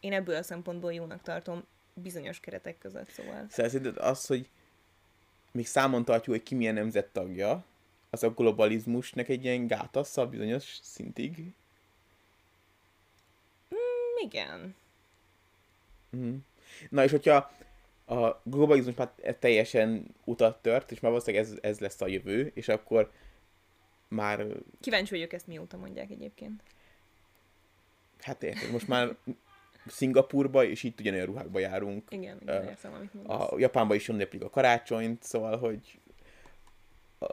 én 0.00 0.12
ebből 0.12 0.36
a 0.36 0.42
szempontból 0.42 0.92
jónak 0.92 1.22
tartom 1.22 1.64
bizonyos 2.02 2.40
keretek 2.40 2.78
között, 2.78 3.10
szóval. 3.10 3.46
Szóval 3.50 3.70
szerinted 3.70 3.96
az, 3.96 4.26
hogy 4.26 4.48
még 5.52 5.66
számon 5.66 6.04
tartjuk, 6.04 6.36
hogy 6.36 6.44
ki 6.44 6.54
milyen 6.54 6.74
nemzet 6.74 7.06
tagja, 7.06 7.64
az 8.10 8.22
a 8.22 8.30
globalizmusnak 8.30 9.28
egy 9.28 9.44
ilyen 9.44 9.66
gátassza 9.66 10.28
bizonyos 10.28 10.78
szintig. 10.82 11.54
Igen. 14.22 14.74
Mhm. 16.10 16.34
Na 16.88 17.04
és 17.04 17.10
hogyha 17.10 17.52
a 18.04 18.40
globalizmus 18.42 18.94
már 18.94 19.12
teljesen 19.38 20.14
utat 20.24 20.62
tört, 20.62 20.90
és 20.92 21.00
már 21.00 21.10
valószínűleg 21.10 21.46
ez, 21.46 21.58
ez 21.60 21.78
lesz 21.78 22.00
a 22.00 22.06
jövő, 22.06 22.50
és 22.54 22.68
akkor 22.68 23.12
már, 24.08 24.46
Kíváncsi 24.80 25.14
vagyok, 25.14 25.32
ezt 25.32 25.46
mióta 25.46 25.76
mondják 25.76 26.10
egyébként. 26.10 26.62
hát 28.20 28.42
érted, 28.42 28.70
most 28.70 28.88
már 28.88 29.16
Szingapurba, 29.86 30.64
és 30.64 30.82
itt 30.82 31.00
ugyanolyan 31.00 31.26
ruhákba 31.26 31.58
járunk. 31.58 32.08
Igen, 32.10 32.38
igen, 32.42 32.62
Ö, 32.62 32.68
értem, 32.68 32.92
amit 32.94 33.14
mondasz. 33.14 33.52
A 33.52 33.58
Japánban 33.58 33.96
is 33.96 34.08
ünneplik 34.08 34.42
a 34.42 34.50
karácsonyt, 34.50 35.22
szóval, 35.22 35.58
hogy 35.58 35.98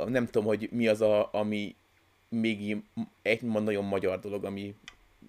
nem 0.05 0.25
tudom, 0.25 0.45
hogy 0.45 0.69
mi 0.71 0.87
az, 0.87 1.01
a, 1.01 1.29
ami 1.33 1.75
még 2.29 2.77
egy 3.21 3.41
nagyon 3.41 3.85
magyar 3.85 4.19
dolog, 4.19 4.43
ami 4.45 4.75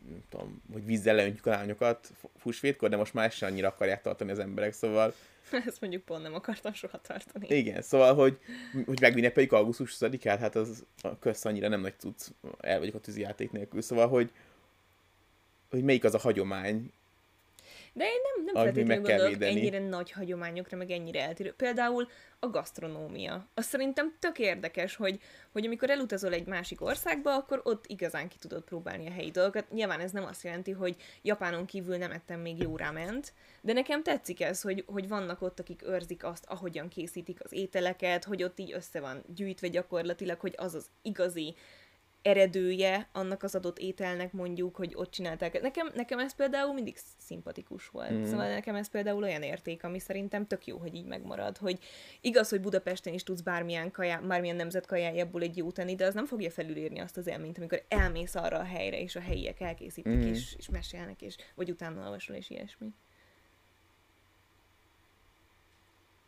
nem 0.09 0.23
tudom, 0.29 0.63
hogy 0.73 0.85
vízzel 0.85 1.15
leöntjük 1.15 1.47
a 1.47 1.51
lányokat 1.51 2.13
húsvétkor, 2.43 2.89
de 2.89 2.97
most 2.97 3.15
már 3.15 3.31
sem 3.31 3.51
annyira 3.51 3.69
akarják 3.69 4.03
tartani 4.03 4.31
az 4.31 4.39
emberek, 4.39 4.73
szóval 4.73 5.15
Ezt 5.67 5.81
mondjuk 5.81 6.05
pont 6.05 6.23
nem 6.23 6.35
akartam 6.35 6.73
soha 6.73 6.99
tartani. 6.99 7.47
igen, 7.49 7.83
szóval, 7.83 8.15
hogy, 8.15 8.39
hogy 8.87 9.01
megünnepeljük 9.01 9.53
augusztus 9.53 9.97
20-át, 10.01 10.39
hát 10.41 10.55
az 10.55 10.85
a 11.03 11.19
köz 11.19 11.47
annyira 11.47 11.69
nem 11.69 11.81
nagy 11.81 11.95
tudsz, 11.95 12.33
el 12.61 12.79
vagyok 12.79 12.95
a 12.95 13.01
tűzijáték 13.01 13.51
nélkül, 13.51 13.83
szóval, 13.83 14.09
hogy 14.09 14.33
hogy 15.71 15.83
melyik 15.83 16.05
az 16.05 16.15
a 16.15 16.19
hagyomány, 16.19 16.93
De 17.99 18.05
én 18.05 18.21
nem, 18.35 18.45
nem 18.45 18.55
feltétlenül 18.55 19.03
gondolok 19.03 19.29
védeni. 19.29 19.61
ennyire 19.61 19.79
nagy 19.79 20.11
hagyományokra, 20.11 20.77
meg 20.77 20.91
ennyire 20.91 21.23
eltérő. 21.23 21.53
Például 21.53 22.09
a 22.39 22.49
gasztronómia. 22.49 23.49
Azt 23.55 23.69
szerintem 23.69 24.17
tök 24.19 24.39
érdekes, 24.39 24.97
hogy, 24.97 25.19
hogy 25.53 25.67
amikor 25.67 25.91
elutazol 25.91 26.33
egy 26.33 26.47
másik 26.47 26.81
országba, 26.81 27.35
akkor 27.35 27.61
ott 27.65 27.87
igazán 27.87 28.29
ki 28.29 28.37
tudod 28.39 28.63
próbálni 28.63 29.07
a 29.07 29.11
helyi 29.11 29.31
dolgokat. 29.31 29.71
Nyilván 29.71 30.01
ez 30.01 30.11
nem 30.11 30.25
azt 30.25 30.43
jelenti, 30.43 30.71
hogy 30.71 30.97
Japánon 31.23 31.67
kívül 31.67 31.97
nem 31.97 32.11
ettem 32.11 32.41
még 32.41 32.63
jó 32.63 32.77
ráment, 32.77 33.33
de 33.61 33.73
nekem 33.73 34.03
tetszik 34.03 34.41
ez, 34.41 34.61
hogy, 34.61 34.85
hogy 34.87 35.09
vannak 35.09 35.43
ott, 35.43 35.61
akik 35.61 35.83
őrzik 35.87 36.25
azt, 36.25 36.45
ahogyan 36.49 36.89
készítik 36.89 37.45
az 37.45 37.53
ételeket, 37.53 38.25
hogy 38.25 38.43
ott 38.43 38.59
így 38.59 38.73
össze 38.73 39.01
van 39.01 39.25
gyűjtve 39.35 39.69
gyakorlatilag, 39.69 40.41
hogy 40.41 40.55
az 40.57 40.75
az 40.75 40.87
igazi 41.03 41.55
eredője 42.23 43.09
annak 43.13 43.43
az 43.43 43.55
adott 43.55 43.79
ételnek 43.79 44.33
mondjuk, 44.33 44.77
hogy 44.77 44.93
ott 44.97 45.11
csinálták. 45.11 45.61
Nekem, 45.61 45.91
nekem 45.95 46.19
ez 46.19 46.35
például 46.35 46.75
mindig 46.75 46.97
szimpatikus 47.19 47.89
volt. 47.89 48.13
Mm. 48.13 48.25
Szóval 48.25 48.49
nekem 48.49 48.75
ez 48.75 48.89
például 48.89 49.23
olyan 49.23 49.43
érték, 49.43 49.85
ami 49.85 49.99
szerintem 49.99 50.47
tök 50.47 50.67
jó, 50.67 50.79
hogy 50.79 50.95
így 50.95 51.05
megmarad, 51.05 51.57
hogy 51.57 51.79
igaz, 52.21 52.49
hogy 52.49 52.61
Budapesten 52.61 53.15
is 53.15 53.23
tudsz 53.23 53.41
bármilyen, 53.41 53.91
kajá, 53.91 54.19
bármilyen 54.19 54.57
nemzet 54.57 54.87
kajájából 54.87 55.43
egy 55.43 55.57
jó 55.57 55.71
tenni, 55.71 55.95
de 55.95 56.07
az 56.07 56.15
nem 56.15 56.27
fogja 56.27 56.51
felülírni 56.51 56.99
azt 56.99 57.17
az 57.17 57.27
élményt, 57.27 57.59
amikor 57.59 57.83
elmész 57.89 58.35
arra 58.35 58.59
a 58.59 58.65
helyre, 58.65 59.01
és 59.01 59.17
a 59.17 59.21
helyiek 59.21 59.61
elkészítik, 59.61 60.13
mm. 60.13 60.21
és, 60.21 60.55
és 60.59 60.69
mesélnek, 60.69 61.23
és 61.23 61.37
vagy 61.55 61.71
utána 61.71 62.05
olvasol, 62.05 62.37
és 62.37 62.51
ilyesmi. 62.51 62.93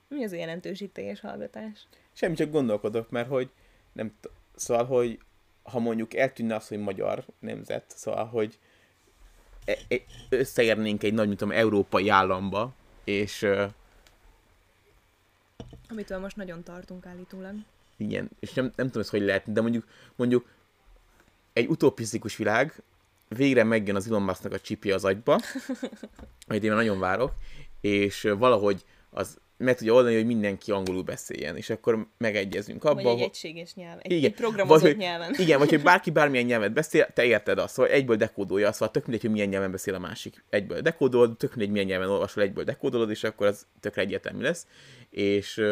Mi 0.08 0.24
az 0.24 0.32
a 0.32 0.36
jelentőségteljes 0.36 1.20
hallgatás? 1.20 1.86
Semmi, 2.12 2.34
csak 2.34 2.50
gondolkodok, 2.50 3.10
mert 3.10 3.28
hogy 3.28 3.50
nem 3.92 4.14
t- 4.20 4.30
szóval, 4.54 4.84
hogy 4.84 5.18
ha 5.62 5.78
mondjuk 5.78 6.14
eltűnne 6.14 6.54
az, 6.54 6.68
hogy 6.68 6.78
magyar 6.78 7.24
nemzet, 7.38 7.84
szóval, 7.96 8.26
hogy 8.26 8.58
e- 9.64 9.78
e- 9.88 10.04
összeérnénk 10.28 11.02
egy 11.02 11.14
nagy, 11.14 11.26
mint 11.26 11.38
tudom, 11.38 11.54
európai 11.54 12.08
államba, 12.08 12.72
és 13.04 13.46
Amitől 15.88 16.18
most 16.18 16.36
nagyon 16.36 16.62
tartunk 16.62 17.06
állítólag. 17.06 17.54
igen, 17.96 18.30
és 18.40 18.52
nem, 18.52 18.72
nem 18.76 18.86
tudom, 18.86 19.02
ez 19.02 19.10
hogy 19.10 19.20
lehet, 19.20 19.52
de 19.52 19.60
mondjuk, 19.60 19.86
mondjuk 20.16 20.48
egy 21.52 21.66
utopisztikus 21.66 22.36
világ, 22.36 22.82
végre 23.28 23.64
megjön 23.64 23.96
az 23.96 24.06
Elon 24.06 24.22
Musknak 24.22 24.52
a 24.52 24.60
csipje 24.60 24.94
az 24.94 25.04
agyba, 25.04 25.40
amit 26.48 26.64
én 26.64 26.72
nagyon 26.72 26.98
várok, 26.98 27.32
és 27.80 28.22
valahogy 28.38 28.84
az 29.10 29.38
meg 29.60 29.76
tudja 29.76 29.92
oldani, 29.92 30.14
hogy 30.14 30.26
mindenki 30.26 30.70
angolul 30.70 31.02
beszéljen, 31.02 31.56
és 31.56 31.70
akkor 31.70 32.06
megegyezünk 32.18 32.84
abba, 32.84 33.02
Vagy 33.02 33.18
egy 33.18 33.20
egységes 33.20 33.74
nyelv, 33.74 33.98
egy, 34.02 34.12
Igen, 34.12 34.30
egy 34.30 34.36
programozott 34.36 34.82
vagy, 34.82 34.96
nyelven. 34.96 35.34
Igen, 35.38 35.58
vagy 35.58 35.68
hogy 35.70 35.82
bárki 35.82 36.10
bármilyen 36.20 36.46
nyelvet 36.46 36.72
beszél, 36.72 37.06
te 37.14 37.24
érted 37.24 37.58
azt, 37.58 37.74
szóval 37.74 37.92
egyből 37.92 38.16
dekódolja, 38.16 38.72
szóval 38.72 38.90
tök 38.90 39.02
mindegy, 39.02 39.20
hogy 39.20 39.30
milyen 39.30 39.48
nyelven 39.48 39.70
beszél 39.70 39.94
a 39.94 39.98
másik. 39.98 40.44
Egyből 40.50 40.80
dekódolod, 40.80 41.36
tök 41.36 41.50
mindegy, 41.50 41.70
milyen 41.70 41.86
nyelven 41.86 42.08
olvasol, 42.08 42.42
egyből 42.42 42.64
dekódolod, 42.64 43.10
és 43.10 43.24
akkor 43.24 43.46
az 43.46 43.66
tökre 43.80 44.02
egyértelmű 44.02 44.42
lesz. 44.42 44.66
És, 45.10 45.62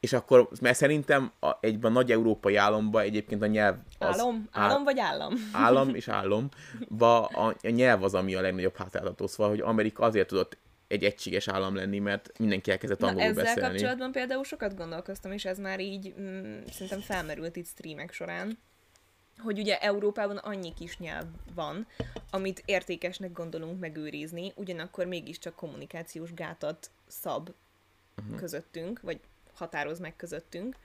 és 0.00 0.12
akkor, 0.12 0.48
mert 0.60 0.76
szerintem 0.76 1.32
a, 1.40 1.50
egyben 1.60 1.92
nagy 1.92 2.10
európai 2.12 2.56
államban 2.56 3.02
egyébként 3.02 3.42
a 3.42 3.46
nyelv 3.46 3.76
az... 3.98 4.18
Álom? 4.18 4.48
áll- 4.50 4.70
Álom 4.70 4.84
vagy 4.84 4.98
állam? 4.98 5.34
állam 5.52 5.94
és 5.94 6.08
állam, 6.18 6.48
va 6.88 7.24
a, 7.26 7.54
a 7.62 7.68
nyelv 7.68 8.02
az, 8.02 8.14
ami 8.14 8.34
a 8.34 8.40
legnagyobb 8.40 8.76
hátráltató, 8.76 9.26
szóval, 9.26 9.48
hogy 9.52 9.60
Amerika 9.60 10.04
azért 10.04 10.28
tudott 10.28 10.56
egy 10.88 11.04
egységes 11.04 11.48
állam 11.48 11.74
lenni, 11.74 11.98
mert 11.98 12.38
mindenki 12.38 12.70
elkezdett 12.70 12.98
Na 12.98 13.06
angolul 13.06 13.28
ezzel 13.28 13.44
beszélni. 13.44 13.68
kapcsolatban 13.68 14.12
például 14.12 14.44
sokat 14.44 14.76
gondolkoztam, 14.76 15.32
és 15.32 15.44
ez 15.44 15.58
már 15.58 15.80
így 15.80 16.14
mm, 16.20 16.58
szerintem 16.70 17.00
felmerült 17.00 17.56
itt 17.56 17.66
streamek 17.66 18.12
során, 18.12 18.58
hogy 19.38 19.58
ugye 19.58 19.78
Európában 19.78 20.36
annyi 20.36 20.74
kis 20.74 20.98
nyelv 20.98 21.26
van, 21.54 21.86
amit 22.30 22.62
értékesnek 22.64 23.32
gondolunk 23.32 23.80
megőrizni, 23.80 24.52
ugyanakkor 24.54 25.06
mégiscsak 25.06 25.54
kommunikációs 25.54 26.34
gátat 26.34 26.90
szab 27.06 27.50
uh-huh. 28.22 28.38
közöttünk, 28.38 29.00
vagy 29.00 29.20
határoz 29.54 29.98
meg 29.98 30.16
közöttünk. 30.16 30.76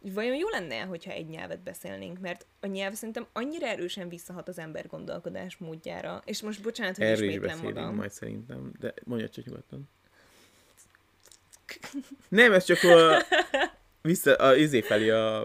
Hogy 0.00 0.14
Vajon 0.14 0.36
jó 0.36 0.48
lenne, 0.48 0.80
hogyha 0.80 1.10
egy 1.10 1.26
nyelvet 1.28 1.62
beszélnénk, 1.62 2.18
mert 2.18 2.46
a 2.60 2.66
nyelv 2.66 2.94
szerintem 2.94 3.26
annyira 3.32 3.66
erősen 3.66 4.08
visszahat 4.08 4.48
az 4.48 4.58
ember 4.58 4.86
gondolkodás 4.86 5.56
módjára, 5.56 6.22
és 6.24 6.42
most 6.42 6.62
bocsánat, 6.62 6.96
hogy 6.96 7.06
Erről 7.06 7.28
is 7.28 7.34
ismétlem 7.34 7.56
beszélünk 7.56 7.78
magam. 7.78 7.94
majd 7.94 8.10
szerintem, 8.10 8.72
de 8.78 8.94
mondja 9.04 9.28
csak 9.28 9.44
nyugodtan. 9.44 9.88
Nem, 12.28 12.52
ez 12.52 12.64
csak 12.64 12.82
a, 12.82 13.22
vissza, 14.02 14.34
a 14.34 14.56
izé 14.56 14.80
felé 14.80 15.10
a, 15.10 15.40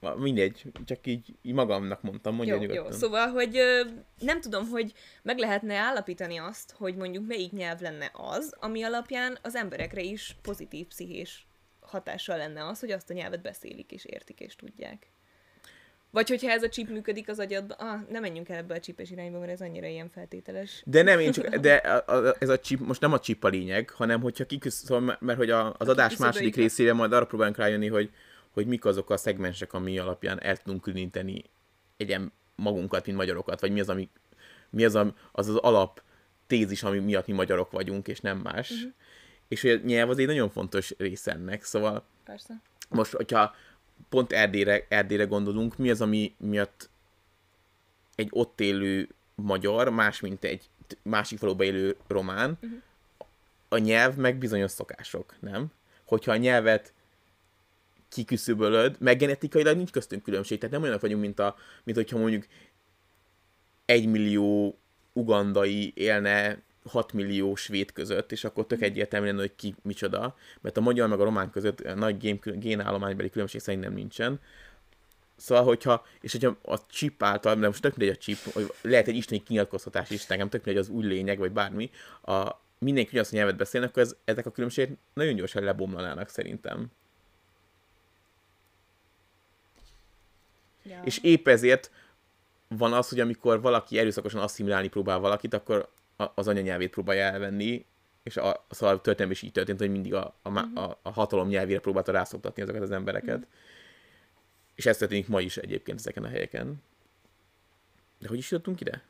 a 0.00 0.14
mindegy, 0.16 0.64
csak 0.84 1.06
így, 1.06 1.34
így 1.42 1.54
magamnak 1.54 2.02
mondtam, 2.02 2.34
mondja 2.34 2.54
Jó, 2.54 2.60
nyugodtan. 2.60 2.84
jó. 2.84 2.90
Szóval, 2.98 3.28
hogy 3.28 3.56
ö, 3.56 3.82
nem 4.18 4.40
tudom, 4.40 4.68
hogy 4.68 4.92
meg 5.22 5.38
lehetne 5.38 5.74
állapítani 5.74 6.36
azt, 6.36 6.74
hogy 6.76 6.96
mondjuk 6.96 7.26
melyik 7.26 7.52
nyelv 7.52 7.80
lenne 7.80 8.10
az, 8.12 8.54
ami 8.60 8.82
alapján 8.82 9.38
az 9.42 9.54
emberekre 9.54 10.00
is 10.00 10.36
pozitív 10.42 10.86
pszichés 10.86 11.47
hatással 11.88 12.36
lenne 12.36 12.66
az, 12.66 12.80
hogy 12.80 12.90
azt 12.90 13.10
a 13.10 13.14
nyelvet 13.14 13.42
beszélik 13.42 13.92
és 13.92 14.04
értik 14.04 14.40
és 14.40 14.56
tudják. 14.56 15.06
Vagy 16.10 16.28
hogyha 16.28 16.50
ez 16.50 16.62
a 16.62 16.68
chip 16.68 16.88
működik 16.88 17.28
az 17.28 17.38
agyadban, 17.38 17.76
ah, 17.78 18.08
nem 18.10 18.22
menjünk 18.22 18.48
el 18.48 18.56
ebbe 18.56 18.74
a 18.74 18.80
csipes 18.80 19.10
irányba, 19.10 19.38
mert 19.38 19.50
ez 19.50 19.60
annyira 19.60 19.86
ilyen 19.86 20.08
feltételes. 20.08 20.82
De 20.84 21.02
nem, 21.02 21.18
én 21.18 21.32
csak, 21.32 21.56
de 21.56 21.74
a, 21.74 22.16
a, 22.16 22.34
ez 22.38 22.48
a 22.48 22.58
chip, 22.58 22.80
most 22.80 23.00
nem 23.00 23.12
a 23.12 23.18
chip 23.18 23.44
a 23.44 23.48
lényeg, 23.48 23.90
hanem 23.90 24.20
hogyha 24.20 24.46
kiküsz, 24.46 24.84
szóval, 24.84 25.16
mert- 25.20 25.38
hogy 25.38 25.50
a, 25.50 25.74
az 25.78 25.88
adás 25.88 26.16
második 26.16 26.32
kiküszöböljük. 26.32 26.54
részére 26.54 26.92
majd 26.92 27.12
arra 27.12 27.26
próbálunk 27.26 27.56
rájönni, 27.56 27.88
hogy, 27.88 28.10
hogy 28.50 28.66
mik 28.66 28.84
azok 28.84 29.10
a 29.10 29.16
szegmensek, 29.16 29.72
ami 29.72 29.98
alapján 29.98 30.42
el 30.42 30.56
tudunk 30.56 30.82
különíteni 30.82 31.44
egyen 31.96 32.32
magunkat, 32.54 33.06
mint 33.06 33.18
magyarokat, 33.18 33.60
vagy 33.60 33.72
mi 33.72 33.80
az, 33.80 33.88
ami, 33.88 34.08
mi 34.70 34.84
az, 34.84 34.94
a, 34.94 35.14
az, 35.32 35.48
az 35.48 35.56
alap 35.56 36.02
tézis, 36.46 36.82
ami 36.82 36.98
miatt 36.98 37.26
mi 37.26 37.32
magyarok 37.32 37.70
vagyunk, 37.70 38.08
és 38.08 38.20
nem 38.20 38.38
más. 38.38 38.70
Uh-huh. 38.70 38.92
És 39.48 39.60
hogy 39.60 39.70
a 39.70 39.80
nyelv 39.84 40.10
az 40.10 40.18
egy 40.18 40.26
nagyon 40.26 40.50
fontos 40.50 40.94
része 40.98 41.32
ennek, 41.32 41.64
szóval 41.64 42.04
Persze. 42.24 42.60
most, 42.88 43.12
hogyha 43.12 43.54
pont 44.08 44.32
Erdélyre, 44.32 44.86
Erdélyre 44.88 45.24
gondolunk, 45.24 45.76
mi 45.76 45.90
az, 45.90 46.00
ami 46.00 46.34
miatt 46.36 46.90
egy 48.14 48.28
ott 48.30 48.60
élő 48.60 49.08
magyar, 49.34 49.88
más, 49.88 50.20
mint 50.20 50.44
egy 50.44 50.68
másik 51.02 51.38
faluba 51.38 51.64
élő 51.64 51.96
román, 52.06 52.58
uh-huh. 52.62 52.78
a 53.68 53.78
nyelv 53.78 54.16
meg 54.16 54.36
bizonyos 54.36 54.70
szokások, 54.70 55.34
nem? 55.40 55.66
Hogyha 56.04 56.32
a 56.32 56.36
nyelvet 56.36 56.92
kiküszöbölöd, 58.08 58.96
meg 59.00 59.18
genetikailag 59.18 59.76
nincs 59.76 59.90
köztünk 59.90 60.22
különbség, 60.22 60.58
tehát 60.58 60.74
nem 60.74 60.82
olyanok 60.82 61.00
vagyunk, 61.00 61.20
mint, 61.20 61.38
a, 61.38 61.56
mint 61.84 61.98
hogyha 61.98 62.18
mondjuk 62.18 62.46
egy 63.84 64.06
millió 64.06 64.78
ugandai 65.12 65.92
élne 65.94 66.62
6 66.88 67.12
millió 67.12 67.54
svéd 67.54 67.92
között, 67.92 68.32
és 68.32 68.44
akkor 68.44 68.66
tök 68.66 68.82
egyértelmű 68.82 69.26
lenne, 69.26 69.40
hogy 69.40 69.54
ki 69.56 69.74
micsoda, 69.82 70.36
mert 70.60 70.76
a 70.76 70.80
magyar 70.80 71.08
meg 71.08 71.20
a 71.20 71.24
román 71.24 71.50
között 71.50 71.94
nagy 71.94 72.16
gén, 72.16 72.40
génállománybeli 72.42 73.30
különbség 73.30 73.60
szerintem 73.60 73.92
nincsen. 73.92 74.40
Szóval, 75.36 75.64
hogyha, 75.64 76.06
és 76.20 76.32
hogyha 76.32 76.56
a 76.62 76.86
chip 76.86 77.22
által, 77.22 77.54
mert 77.54 77.68
most 77.68 77.82
tök 77.82 77.96
mindegy 77.96 78.16
a 78.16 78.20
chip, 78.20 78.52
hogy 78.52 78.72
lehet 78.80 79.08
egy 79.08 79.16
isteni 79.16 79.42
kinyilatkoztatás 79.42 80.10
is, 80.10 80.26
nekem 80.26 80.48
tök 80.48 80.64
mindegy 80.64 80.82
az 80.82 80.88
új 80.88 81.04
lényeg, 81.04 81.38
vagy 81.38 81.52
bármi, 81.52 81.90
a, 82.22 82.60
mindenki 82.78 83.10
ugyanazt 83.10 83.32
a 83.32 83.36
nyelvet 83.36 83.56
beszélnek, 83.56 83.90
akkor 83.90 84.02
ez, 84.02 84.16
ezek 84.24 84.46
a 84.46 84.50
különbségek 84.50 84.96
nagyon 85.14 85.34
gyorsan 85.34 85.62
lebomlanának 85.62 86.28
szerintem. 86.28 86.86
Ja. 90.82 91.02
És 91.04 91.18
épp 91.22 91.48
ezért 91.48 91.90
van 92.68 92.92
az, 92.92 93.08
hogy 93.08 93.20
amikor 93.20 93.60
valaki 93.60 93.98
erőszakosan 93.98 94.40
asszimilálni 94.40 94.88
próbál 94.88 95.18
valakit, 95.18 95.54
akkor 95.54 95.88
az 96.34 96.48
anyanyelvét 96.48 96.90
próbálja 96.90 97.22
elvenni, 97.22 97.86
és 98.22 98.36
a, 98.36 98.66
szóval 98.70 98.94
a 98.94 99.00
történelem 99.00 99.30
is 99.32 99.42
így 99.42 99.52
történt, 99.52 99.78
hogy 99.78 99.90
mindig 99.90 100.14
a, 100.14 100.34
a, 100.42 100.50
uh-huh. 100.50 100.82
a, 100.82 100.98
a 101.02 101.10
hatalom 101.10 101.48
nyelvére 101.48 101.80
próbálta 101.80 102.12
rászoktatni 102.12 102.62
ezeket 102.62 102.82
az 102.82 102.90
embereket. 102.90 103.36
Uh-huh. 103.36 103.50
És 104.74 104.86
ez 104.86 104.96
történik 104.96 105.28
ma 105.28 105.40
is 105.40 105.56
egyébként 105.56 105.98
ezeken 105.98 106.24
a 106.24 106.28
helyeken. 106.28 106.82
De 108.18 108.28
hogy 108.28 108.38
is 108.38 108.50
jutottunk 108.50 108.80
ide? 108.80 109.02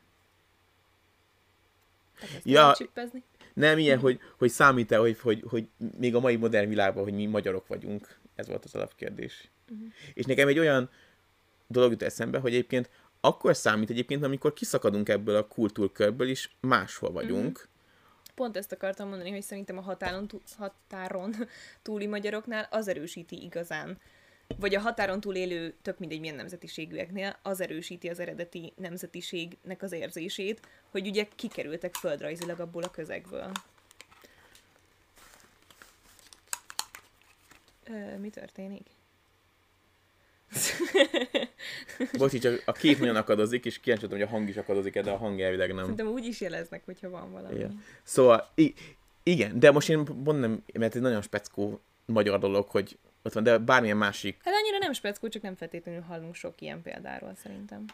Ja. 2.43 2.73
csippezni. 2.77 3.23
Nem 3.53 3.77
ilyen, 3.77 3.99
hogy, 3.99 4.19
hogy 4.37 4.49
számít-e, 4.49 4.97
hogy, 4.97 5.19
hogy, 5.19 5.43
hogy 5.47 5.67
még 5.97 6.15
a 6.15 6.19
mai 6.19 6.35
modern 6.35 6.69
világban, 6.69 7.03
hogy 7.03 7.13
mi 7.13 7.25
magyarok 7.25 7.67
vagyunk. 7.67 8.17
Ez 8.35 8.47
volt 8.47 8.65
az 8.65 8.75
alapkérdés. 8.75 9.49
Uh-huh. 9.69 9.87
És 10.13 10.25
nekem 10.25 10.47
egy 10.47 10.59
olyan 10.59 10.89
dolog 11.67 11.91
jut 11.91 12.01
eszembe, 12.03 12.39
hogy 12.39 12.51
egyébként 12.51 12.89
akkor 13.21 13.55
számít 13.55 13.89
egyébként, 13.89 14.23
amikor 14.23 14.53
kiszakadunk 14.53 15.09
ebből 15.09 15.35
a 15.35 15.47
kultúrkörből, 15.47 16.29
és 16.29 16.49
máshol 16.59 17.11
vagyunk. 17.11 17.57
Uh-huh. 17.57 17.69
Pont 18.35 18.57
ezt 18.57 18.71
akartam 18.71 19.07
mondani, 19.07 19.29
hogy 19.29 19.41
szerintem 19.41 19.77
a 19.77 19.81
határon, 19.81 20.27
túl, 20.27 20.41
határon 20.57 21.35
túli 21.81 22.07
magyaroknál 22.07 22.67
az 22.71 22.87
erősíti 22.87 23.43
igazán, 23.43 23.97
vagy 24.57 24.75
a 24.75 24.79
határon 24.79 25.19
túl 25.19 25.35
élő, 25.35 25.73
tök 25.81 25.99
mindegy 25.99 26.19
milyen 26.19 26.35
nemzetiségűeknél, 26.35 27.37
az 27.41 27.61
erősíti 27.61 28.09
az 28.09 28.19
eredeti 28.19 28.73
nemzetiségnek 28.75 29.81
az 29.81 29.91
érzését, 29.91 30.67
hogy 30.89 31.07
ugye 31.07 31.27
kikerültek 31.35 31.95
földrajzilag 31.95 32.59
abból 32.59 32.83
a 32.83 32.91
közegből. 32.91 33.51
Ö, 37.83 38.17
mi 38.17 38.29
történik? 38.29 38.98
Bocsi, 42.17 42.37
csak 42.39 42.61
a 42.65 42.71
kép 42.71 42.99
nagyon 42.99 43.15
akadozik, 43.15 43.65
és 43.65 43.79
kíváncsi 43.79 44.07
hogy 44.09 44.21
a 44.21 44.27
hang 44.27 44.49
is 44.49 44.57
akadozik, 44.57 44.99
de 45.01 45.11
a 45.11 45.17
hang 45.17 45.41
elvileg 45.41 45.69
nem. 45.69 45.79
Szerintem 45.79 46.07
úgy 46.07 46.25
is 46.25 46.41
jeleznek, 46.41 46.81
hogyha 46.85 47.09
van 47.09 47.31
valami. 47.31 47.55
Igen. 47.55 47.83
Szóval, 48.03 48.49
i- 48.55 48.73
igen, 49.23 49.59
de 49.59 49.71
most 49.71 49.89
én 49.89 50.03
pont 50.05 50.39
nem, 50.39 50.63
mert 50.73 50.95
ez 50.95 51.01
nagyon 51.01 51.21
speckó 51.21 51.79
magyar 52.05 52.39
dolog, 52.39 52.67
hogy 52.69 52.97
ott 53.23 53.33
van, 53.33 53.43
de 53.43 53.57
bármilyen 53.57 53.97
másik, 53.97 54.37
Hát 54.43 54.53
annyira 54.53 54.77
nem 54.77 54.93
speckó, 54.93 55.27
csak 55.27 55.41
nem 55.41 55.55
feltétlenül 55.55 56.01
hallunk 56.01 56.35
sok 56.35 56.61
ilyen 56.61 56.81
példáról 56.81 57.33
szerintem. 57.43 57.85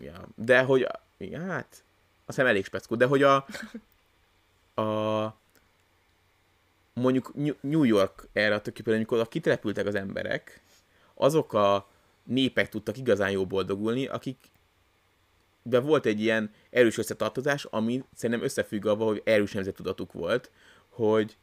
ja, 0.00 0.28
de 0.34 0.60
hogy, 0.62 0.86
igen, 1.16 1.48
hát, 1.48 1.66
azt 1.70 1.82
hiszem 2.26 2.46
elég 2.46 2.64
speckó, 2.64 2.94
de 2.96 3.06
hogy 3.06 3.22
a, 3.22 3.46
a 4.82 5.36
mondjuk 6.92 7.34
New- 7.60 7.86
York 7.86 8.28
erre 8.32 8.54
a 8.54 8.60
tök 8.60 8.78
jó 8.78 8.84
példa, 8.84 8.98
amikor 8.98 9.18
oda 9.18 9.28
kitelepültek 9.28 9.86
az 9.86 9.94
emberek, 9.94 10.60
azok 11.14 11.52
a 11.52 11.88
népek 12.24 12.68
tudtak 12.68 12.98
igazán 12.98 13.30
jó 13.30 13.46
boldogulni, 13.46 14.06
akik 14.06 14.52
de 15.66 15.80
volt 15.80 16.06
egy 16.06 16.20
ilyen 16.20 16.50
erős 16.70 16.98
összetartozás, 16.98 17.64
ami 17.64 18.04
szerintem 18.14 18.44
összefügg 18.44 18.86
avval, 18.86 19.06
hogy 19.06 19.22
erős 19.24 19.52
nemzettudatuk 19.52 20.12
volt, 20.12 20.50
hogy 20.88 21.36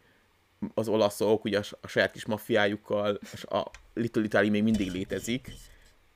az 0.73 0.87
olaszok 0.87 1.43
ugye 1.43 1.61
a, 1.81 1.87
saját 1.87 2.11
kis 2.11 2.25
maffiájukkal, 2.25 3.19
és 3.33 3.43
a 3.43 3.71
Little 3.93 4.23
Italy 4.23 4.49
még 4.49 4.63
mindig 4.63 4.91
létezik, 4.91 5.53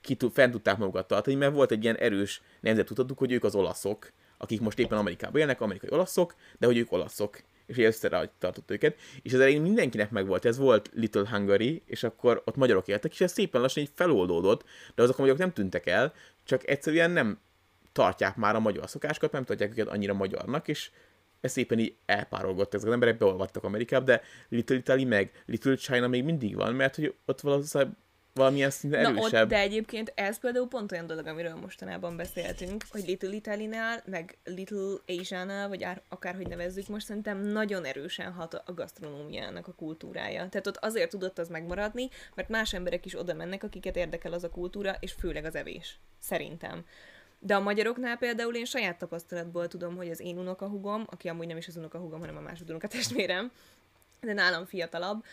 ki 0.02 0.18
fent 0.32 0.52
tudták 0.52 0.78
magukat 0.78 1.08
tartani, 1.08 1.36
mert 1.36 1.54
volt 1.54 1.72
egy 1.72 1.84
ilyen 1.84 1.96
erős 1.96 2.42
nemzettudatuk, 2.60 3.18
hogy 3.18 3.32
ők 3.32 3.44
az 3.44 3.56
olaszok, 3.56 4.12
akik 4.38 4.62
most 4.62 4.80
éppen 4.80 4.98
Amerikában 4.98 5.42
élnek, 5.42 5.62
amerikai 5.62 5.90
olaszok, 5.92 6.36
de 6.60 6.66
hogy 6.66 6.78
ők 6.78 6.92
olaszok, 6.92 7.42
és 7.66 7.78
így 7.78 7.84
össze 7.84 8.30
tartott 8.38 8.72
őket. 8.72 8.96
És 9.22 9.34
az 9.34 9.40
elején 9.40 9.62
mindenkinek 9.62 10.12
megvolt, 10.12 10.46
ez 10.46 10.58
volt 10.58 10.90
Little 10.94 11.30
Hungary, 11.30 11.82
és 11.86 12.04
akkor 12.04 12.42
ott 12.46 12.56
magyarok 12.56 12.88
éltek, 12.88 13.12
és 13.12 13.22
ez 13.22 13.32
szépen 13.32 13.62
lassan 13.62 13.84
így 13.84 13.92
feloldódott, 13.94 14.64
de 14.96 15.04
azok 15.04 15.18
a 15.18 15.20
magyarok 15.20 15.42
nem 15.42 15.54
tűntek 15.54 15.86
el, 15.86 16.14
csak 16.44 16.68
egyszerűen 16.68 17.12
nem 17.12 17.40
tartják 17.92 18.36
már 18.36 18.56
a 18.56 18.60
magyar 18.60 18.90
szokásokat, 18.90 19.32
nem 19.32 19.44
tartják 19.44 19.72
őket 19.72 19.88
annyira 19.88 20.14
magyarnak, 20.14 20.68
és 20.68 20.92
ez 21.42 21.52
szépen 21.52 21.80
így 21.80 21.96
elpárolgott, 22.06 22.74
ezek 22.74 22.88
az 22.88 22.94
emberek 22.94 23.18
beolvadtak 23.18 23.64
Amerikába, 23.64 24.06
de 24.06 24.22
Little 24.50 24.76
Italy 24.76 25.04
meg 25.04 25.44
Little 25.46 25.76
China 25.76 26.08
még 26.08 26.24
mindig 26.24 26.56
van, 26.56 26.74
mert 26.74 26.96
hogy 26.96 27.14
ott 27.26 27.42
valószínűleg 27.42 27.94
valamilyen 28.36 28.70
szinten 28.70 29.02
Na 29.02 29.08
erősebb. 29.08 29.44
ott, 29.44 29.50
de 29.50 29.58
egyébként 29.58 30.12
ez 30.16 30.40
például 30.40 30.68
pont 30.68 30.92
olyan 30.92 31.08
dolog, 31.08 31.28
amiről 31.28 31.56
mostanában 31.56 32.18
beszéltünk, 32.18 32.84
hogy 32.90 33.04
Little 33.06 33.34
Italy-nál, 33.34 34.04
meg 34.06 34.38
Little 34.44 34.96
Asia-nál, 35.08 35.68
vagy 35.68 35.84
ár, 35.84 36.02
akárhogy 36.10 36.48
nevezzük 36.48 36.88
most, 36.88 37.06
szerintem 37.06 37.38
nagyon 37.40 37.86
erősen 37.86 38.32
hat 38.32 38.54
a 38.54 38.74
gasztronómiának 38.74 39.68
a 39.68 39.74
kultúrája. 39.74 40.50
Tehát 40.50 40.68
ott 40.68 40.78
azért 40.78 41.10
tudott 41.10 41.40
az 41.40 41.48
megmaradni, 41.48 42.10
mert 42.36 42.50
más 42.50 42.74
emberek 42.74 43.06
is 43.06 43.20
oda 43.20 43.34
mennek, 43.34 43.64
akiket 43.64 43.96
érdekel 43.96 44.34
az 44.34 44.44
a 44.44 44.50
kultúra, 44.50 44.96
és 45.00 45.12
főleg 45.12 45.46
az 45.46 45.56
evés. 45.56 46.00
Szerintem. 46.20 46.86
De 47.40 47.56
a 47.56 47.60
magyaroknál 47.60 48.18
például 48.18 48.56
én 48.56 48.66
saját 48.66 48.98
tapasztalatból 48.98 49.68
tudom, 49.68 49.96
hogy 49.96 50.10
az 50.10 50.20
én 50.20 50.38
unokahugom, 50.38 51.04
aki 51.10 51.30
amúgy 51.30 51.48
nem 51.48 51.58
is 51.58 51.68
az 51.68 51.78
unokahugom, 51.78 52.20
hanem 52.20 52.38
a 52.38 52.42
másod 52.42 52.70
unokatestvérem, 52.70 53.52
de 54.22 54.34
nálam 54.34 54.66
fiatalabb, 54.66 55.24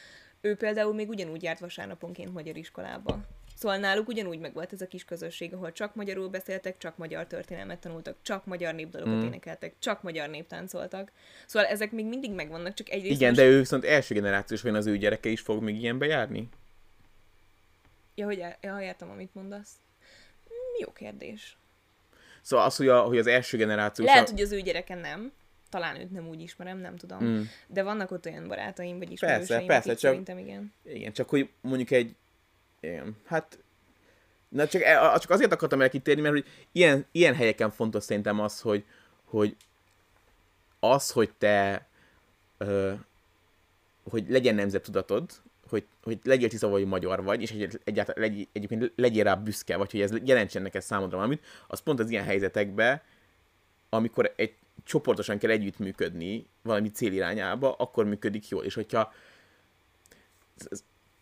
ő 0.43 0.57
például 0.57 0.95
még 0.95 1.09
ugyanúgy 1.09 1.43
járt 1.43 1.59
vasárnaponként 1.61 2.33
magyar 2.33 2.57
iskolába. 2.57 3.25
Szóval 3.55 3.77
náluk 3.77 4.09
ugyanúgy 4.09 4.39
megvolt 4.39 4.73
ez 4.73 4.81
a 4.81 4.87
kis 4.87 5.05
közösség, 5.05 5.55
ahol 5.55 5.73
csak 5.73 5.95
magyarul 5.95 6.29
beszéltek, 6.29 6.79
csak 6.79 6.97
magyar 6.97 7.27
történelmet 7.27 7.79
tanultak, 7.79 8.17
csak 8.23 8.45
magyar 8.47 8.75
népdalokat 8.75 9.15
Mm. 9.15 9.27
énekeltek, 9.27 9.75
csak 9.79 10.03
magyar 10.03 10.29
néptáncoltak. 10.29 11.13
Szóval 11.47 11.69
ezek 11.69 11.93
még 11.93 12.07
mindig 12.07 12.33
megvannak, 12.33 12.75
csak 12.75 12.91
egyrészt 12.91 13.15
Igen, 13.15 13.29
most... 13.29 13.41
de 13.41 13.47
ő 13.47 13.59
viszont 13.59 13.85
első 13.85 14.15
generációs, 14.15 14.63
vagy 14.63 14.75
az 14.75 14.87
ő 14.87 14.99
gyereke 14.99 15.29
is 15.29 15.41
fog 15.41 15.63
még 15.63 15.81
ilyenbe 15.81 16.07
járni? 16.07 16.49
Ja, 18.15 18.25
hogy 18.27 18.39
el... 18.39 18.57
ja, 18.61 18.81
értem, 18.81 19.11
amit 19.11 19.35
mondasz. 19.35 19.71
Mm, 20.45 20.81
Jó 20.81 20.93
kérdés. 20.93 21.57
Szóval 22.41 22.67
az, 22.67 22.77
hogy, 22.77 22.89
a, 22.89 23.01
hogy 23.01 23.19
az 23.19 23.27
első 23.27 23.57
generációs... 23.57 24.09
Lehet, 24.09 24.29
a... 24.29 24.31
hogy 24.31 24.40
az 24.40 24.53
ő 24.53 24.61
gyereke 24.61 24.95
nem. 24.95 25.33
Talán 25.73 26.01
őt 26.01 26.11
nem 26.11 26.29
úgy 26.29 26.41
ismerem, 26.41 26.79
nem 26.79 26.97
tudom. 26.97 27.25
Mm. 27.25 27.43
De 27.67 27.83
vannak 27.83 28.11
ott 28.11 28.27
olyan 28.27 28.49
barátaim, 28.49 28.99
vagy 28.99 29.09
Persze, 29.09 29.25
ismerőseim, 29.27 29.67
persze, 29.67 29.89
akik 29.89 30.01
csak- 30.01 30.11
szerintem 30.11 30.39
igen. 30.39 30.73
Igen, 30.85 31.13
csak 31.13 31.29
hogy 31.29 31.49
mondjuk 31.61 31.91
egy... 31.91 32.15
Igen, 32.81 33.17
hát... 33.25 33.59
Na 34.49 34.67
csak, 34.67 34.83
e- 34.83 35.19
csak 35.19 35.31
azért 35.31 35.53
akartam 35.53 35.89
kitérni, 35.89 36.23
mert 36.23 36.35
hogy 36.35 36.47
ilyen, 36.73 37.07
ilyen 37.13 37.35
helyeken 37.35 37.71
fontos 37.71 38.05
szerintem 38.05 38.41
az, 38.41 38.61
hogy, 38.61 38.85
hogy 39.25 39.57
az, 40.81 41.11
hogy 41.11 41.31
te 41.39 41.87
ö, 42.59 42.93
hogy 44.11 44.25
legyen 44.29 44.55
nemzettudatod, 44.55 45.31
hogy, 45.69 45.87
hogy 46.03 46.19
legyél 46.23 46.49
tiszta, 46.49 46.69
hogy 46.69 46.87
magyar 46.87 47.23
vagy, 47.23 47.43
és 47.43 47.51
egy, 47.51 47.81
egyáltalán 47.85 48.31
legy, 48.31 48.49
egyébként 48.53 48.93
legyél 48.97 49.25
rá 49.25 49.35
büszke, 49.35 49.77
vagy 49.77 49.91
hogy 49.91 50.01
ez 50.01 50.13
jelentsen 50.25 50.63
neked 50.63 50.83
számodra 50.83 51.17
valamit, 51.17 51.45
az 51.67 51.81
pont 51.81 52.01
az 52.01 52.11
ilyen 52.11 52.25
helyzetekben, 52.25 53.01
amikor 53.89 54.33
egy 54.37 54.55
csoportosan 54.85 55.38
kell 55.38 55.51
együttműködni 55.51 56.47
valami 56.62 56.90
cél 56.90 57.12
irányába, 57.12 57.73
akkor 57.73 58.05
működik 58.05 58.49
jól. 58.49 58.64
És 58.64 58.75
hogyha 58.75 59.12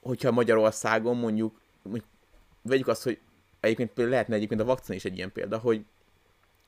hogyha 0.00 0.30
Magyarországon 0.30 1.16
mondjuk, 1.16 1.60
mondjuk 1.82 2.06
vegyük 2.62 2.88
azt, 2.88 3.02
hogy 3.02 3.18
egyébként 3.60 3.88
például 3.88 4.10
lehetne 4.10 4.34
egyébként 4.34 4.60
a 4.60 4.64
vakcina 4.64 4.96
is 4.96 5.04
egy 5.04 5.16
ilyen 5.16 5.32
példa, 5.32 5.58
hogy, 5.58 5.84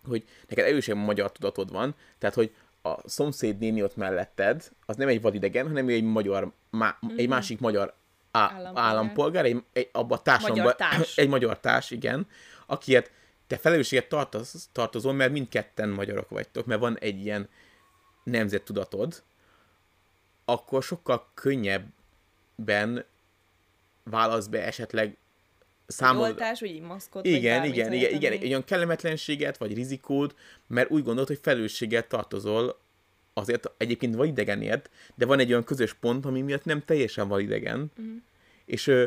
hogy 0.05 0.25
neked 0.49 0.65
erősen 0.65 0.97
magyar 0.97 1.33
tudatod 1.33 1.73
van, 1.73 1.95
tehát 2.19 2.35
hogy 2.35 2.55
a 2.83 3.09
szomszéd 3.09 3.59
néni 3.59 3.83
ott 3.83 3.97
melletted, 3.97 4.71
az 4.87 4.97
nem 4.97 5.09
egy 5.09 5.21
vadidegen, 5.21 5.69
hanem 5.69 5.89
ő 5.89 5.93
egy 5.93 6.05
magyar, 6.05 6.53
má, 6.71 6.99
mm-hmm. 7.07 7.17
egy 7.19 7.29
másik 7.29 7.61
magyar 7.61 7.95
á, 8.31 8.41
Állampolgár. 8.41 8.85
állampolgár, 8.85 9.45
egy, 9.45 9.65
egy, 9.73 9.89
abba 9.93 10.15
a 10.15 10.23
társadalomban, 10.23 10.75
Magyar 10.79 10.91
társ. 10.91 11.17
egy 11.23 11.29
magyar 11.29 11.61
társ, 11.61 11.91
igen, 11.91 12.27
akiért 12.67 13.11
te 13.47 13.57
felelősséget 13.57 14.09
tartoz, 14.09 14.69
tartozol, 14.73 15.13
mert 15.13 15.33
mindketten 15.33 15.89
magyarok 15.89 16.29
vagytok, 16.29 16.67
mert 16.67 16.81
van 16.81 16.99
egy 16.99 17.21
ilyen 17.21 17.49
nemzettudatod, 18.25 19.23
akkor 20.45 20.83
sokkal 20.83 21.31
könnyebben 21.35 23.05
válasz 24.03 24.47
be 24.47 24.65
esetleg 24.65 25.17
számod... 25.87 26.23
oltás, 26.23 26.61
vagy 26.61 26.71
egy 26.71 26.81
maszkot, 26.81 27.27
Igen, 27.27 27.61
vagy 27.61 27.69
igen, 27.69 27.93
igen, 27.93 28.13
igen, 28.15 28.33
egy 28.33 28.45
olyan 28.45 28.65
kellemetlenséget, 28.65 29.57
vagy 29.57 29.75
rizikót, 29.75 30.35
mert 30.67 30.91
úgy 30.91 31.03
gondolod, 31.03 31.29
hogy 31.29 31.39
felelősséggel 31.43 32.07
tartozol 32.07 32.81
azért 33.35 33.71
egyébként 33.77 34.15
vagy 34.15 34.29
idegenért, 34.29 34.91
de 35.15 35.27
van 35.27 35.39
egy 35.39 35.51
olyan 35.51 35.65
közös 35.65 35.95
pont, 35.95 36.25
ami 36.25 36.41
miatt 36.41 36.65
nem 36.65 36.85
teljesen 36.85 37.29
van 37.29 37.41
idegen. 37.41 37.91
Mhm. 37.97 38.17
És 38.65 38.87
ö, 38.87 39.05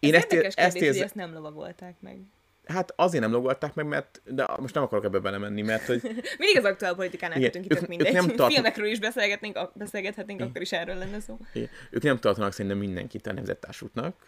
én 0.00 0.14
Ez 0.14 0.22
ezt, 0.22 0.32
érdekes 0.32 0.54
ezt 0.54 0.76
kérdés, 0.76 0.96
hogy 0.96 1.04
ezt 1.04 1.14
nem 1.14 1.32
lovagolták 1.32 2.00
meg. 2.00 2.18
Hát 2.66 2.92
azért 2.96 3.22
nem 3.22 3.32
logolták 3.32 3.74
meg, 3.74 3.86
mert 3.86 4.20
de 4.24 4.46
most 4.60 4.74
nem 4.74 4.82
akarok 4.82 5.04
ebbe 5.04 5.18
belemenni, 5.18 5.62
mert 5.62 5.86
hogy 5.86 6.02
Mindig 6.38 6.56
az 6.58 6.64
aktuál 6.64 6.94
politikánál 6.94 7.38
Igen, 7.38 7.50
kötünk 7.50 7.72
itt, 7.82 7.88
mindegy. 7.88 8.12
nem 8.12 8.26
tartnak- 8.26 8.50
Filmekről 8.52 8.86
is 8.86 8.98
beszélgetnénk, 8.98 9.58
beszélgethetnénk, 9.74 10.40
akkor 10.40 10.60
is 10.60 10.72
erről 10.72 10.94
lenne 10.96 11.20
szó. 11.20 11.38
Igen. 11.52 11.68
Ők 11.90 12.02
nem 12.02 12.18
tartanak 12.18 12.52
szerintem 12.52 12.78
mindenkit 12.80 13.26
a 13.26 13.32
nemzettársútnak, 13.32 14.24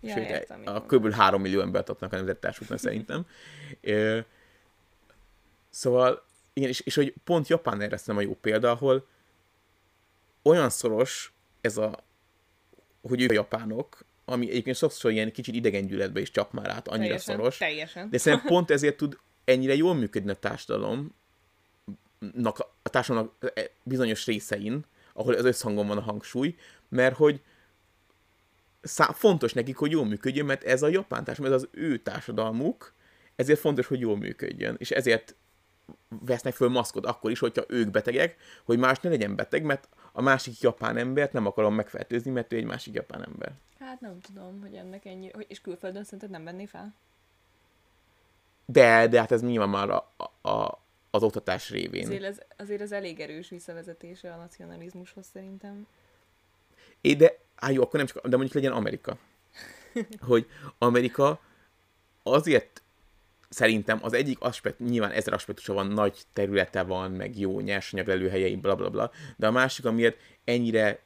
Ja, 0.00 0.14
sőt, 0.14 0.28
értem, 0.28 0.62
a 0.64 0.82
kb. 0.82 1.12
3 1.12 1.40
millió 1.42 1.60
embert 1.60 1.84
tartanak 1.84 2.12
a 2.12 2.16
nemzettársútnak 2.16 2.78
szerintem. 2.78 3.26
Szóval, 5.70 6.24
igen, 6.52 6.68
és, 6.68 6.80
és 6.80 6.94
hogy 6.94 7.14
pont 7.24 7.48
Japán 7.48 7.80
erre 7.80 7.98
a 8.06 8.20
jó 8.20 8.34
példa, 8.34 8.70
ahol 8.70 9.06
olyan 10.42 10.70
szoros 10.70 11.32
ez 11.60 11.76
a, 11.76 12.04
hogy 13.02 13.22
ők 13.22 13.30
a 13.30 13.34
japánok, 13.34 14.04
ami 14.30 14.50
egyébként 14.50 14.76
sokszor 14.76 15.10
ilyen 15.10 15.32
kicsit 15.32 15.54
idegen 15.54 15.86
gyűlöletbe 15.86 16.20
is 16.20 16.30
csap 16.30 16.52
már 16.52 16.68
át, 16.68 16.88
annyira 16.88 17.04
teljesen, 17.04 17.36
szoros. 17.36 17.56
Teljesen. 17.56 18.10
De 18.10 18.18
szerintem 18.18 18.48
pont 18.54 18.70
ezért 18.70 18.96
tud 18.96 19.18
ennyire 19.44 19.74
jól 19.74 19.94
működni 19.94 20.30
a 20.30 20.34
társadalomnak, 20.34 21.08
a 22.82 22.88
társadalomnak 22.88 23.52
e, 23.54 23.70
bizonyos 23.82 24.26
részein, 24.26 24.84
ahol 25.12 25.34
az 25.34 25.44
összhangon 25.44 25.86
van 25.86 25.96
a 25.98 26.00
hangsúly, 26.00 26.54
mert 26.88 27.16
hogy 27.16 27.40
szá- 28.82 29.16
fontos 29.16 29.52
nekik, 29.52 29.76
hogy 29.76 29.90
jól 29.90 30.04
működjön, 30.04 30.46
mert 30.46 30.64
ez 30.64 30.82
a 30.82 30.88
japán 30.88 31.24
társadalom, 31.24 31.56
ez 31.56 31.62
az 31.62 31.68
ő 31.72 31.98
társadalmuk, 31.98 32.94
ezért 33.36 33.58
fontos, 33.58 33.86
hogy 33.86 34.00
jól 34.00 34.16
működjön. 34.16 34.76
És 34.78 34.90
ezért 34.90 35.34
vesznek 36.08 36.54
föl 36.54 36.68
maszkot 36.68 37.06
akkor 37.06 37.30
is, 37.30 37.38
hogyha 37.38 37.64
ők 37.68 37.90
betegek, 37.90 38.36
hogy 38.64 38.78
más 38.78 39.00
ne 39.00 39.08
legyen 39.10 39.36
beteg, 39.36 39.62
mert 39.62 39.88
a 40.12 40.22
másik 40.22 40.60
japán 40.60 40.96
embert 40.96 41.32
nem 41.32 41.46
akarom 41.46 41.74
megfertőzni, 41.74 42.30
mert 42.30 42.52
ő 42.52 42.56
egy 42.56 42.64
másik 42.64 42.94
japán 42.94 43.24
ember. 43.24 43.52
Hát 43.78 44.00
nem 44.00 44.20
tudom, 44.20 44.60
hogy 44.60 44.74
ennek 44.74 45.04
ennyi... 45.04 45.30
hogy- 45.30 45.46
És 45.48 45.60
külföldön 45.60 46.04
szerinted 46.04 46.30
nem 46.30 46.44
venné 46.44 46.66
fel? 46.66 46.94
De, 48.66 49.06
de 49.08 49.18
hát 49.20 49.32
ez 49.32 49.42
nyilván 49.42 49.68
már 49.68 49.90
a, 49.90 50.12
a, 50.48 50.78
az 51.10 51.22
oktatás 51.22 51.70
révén. 51.70 52.06
Azért 52.06 52.22
ez, 52.22 52.38
azért 52.58 52.80
ez 52.80 52.92
elég 52.92 53.20
erős 53.20 53.48
visszavezetése 53.48 54.32
a 54.32 54.36
nacionalizmushoz 54.36 55.26
szerintem. 55.32 55.86
É, 57.00 57.14
de, 57.14 57.38
á, 57.54 57.70
jó, 57.70 57.82
akkor 57.82 57.98
nem 57.98 58.06
csak, 58.08 58.22
de 58.26 58.36
mondjuk 58.36 58.54
legyen 58.54 58.72
Amerika. 58.72 59.16
Hogy 60.28 60.46
Amerika 60.78 61.40
azért 62.22 62.82
szerintem 63.50 63.98
az 64.02 64.12
egyik 64.12 64.40
aspekt, 64.40 64.78
nyilván 64.78 65.10
ezer 65.10 65.32
aspektusa 65.32 65.72
van, 65.72 65.86
nagy 65.86 66.22
területe 66.32 66.82
van, 66.82 67.10
meg 67.10 67.38
jó 67.38 67.60
nyersanyag 67.60 68.06
lelőhelyei, 68.06 68.56
bla 68.56 68.74
bla 68.74 68.90
bla, 68.90 69.10
de 69.36 69.46
a 69.46 69.50
másik, 69.50 69.84
amiért 69.84 70.16
ennyire 70.44 71.00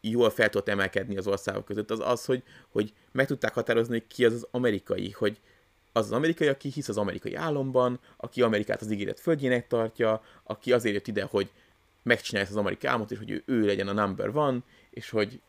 jól 0.00 0.30
fel 0.30 0.48
tudott 0.48 0.68
emelkedni 0.68 1.16
az 1.16 1.26
országok 1.26 1.64
között, 1.64 1.90
az 1.90 2.00
az, 2.00 2.24
hogy, 2.24 2.42
hogy 2.68 2.92
meg 3.12 3.26
tudták 3.26 3.54
határozni, 3.54 4.06
ki 4.08 4.24
az 4.24 4.32
az 4.32 4.46
amerikai, 4.50 5.10
hogy 5.10 5.40
az 5.92 6.04
az 6.04 6.12
amerikai, 6.12 6.48
aki 6.48 6.68
hisz 6.68 6.88
az 6.88 6.98
amerikai 6.98 7.34
államban, 7.34 8.00
aki 8.16 8.42
Amerikát 8.42 8.80
az 8.80 8.90
ígéret 8.90 9.20
földjének 9.20 9.66
tartja, 9.66 10.22
aki 10.42 10.72
azért 10.72 10.94
jött 10.94 11.06
ide, 11.06 11.22
hogy 11.22 11.50
megcsinálja 12.02 12.48
az 12.50 12.56
amerikai 12.56 12.90
álmot, 12.90 13.10
és 13.10 13.18
hogy 13.18 13.30
ő, 13.30 13.42
ő 13.46 13.64
legyen 13.64 13.88
a 13.88 13.92
number 13.92 14.28
one, 14.36 14.58
és 14.90 15.10
hogy 15.10 15.40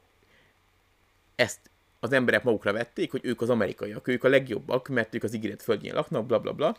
ezt 1.35 1.59
az 1.99 2.11
emberek 2.11 2.43
magukra 2.43 2.71
vették, 2.71 3.11
hogy 3.11 3.21
ők 3.23 3.41
az 3.41 3.49
amerikaiak, 3.49 4.07
ők 4.07 4.23
a 4.23 4.27
legjobbak, 4.27 4.87
mert 4.87 5.15
ők 5.15 5.23
az 5.23 5.33
ígéret 5.33 5.61
földjén 5.61 5.93
laknak, 5.93 6.25
bla 6.25 6.39
bla 6.39 6.53
bla, 6.53 6.77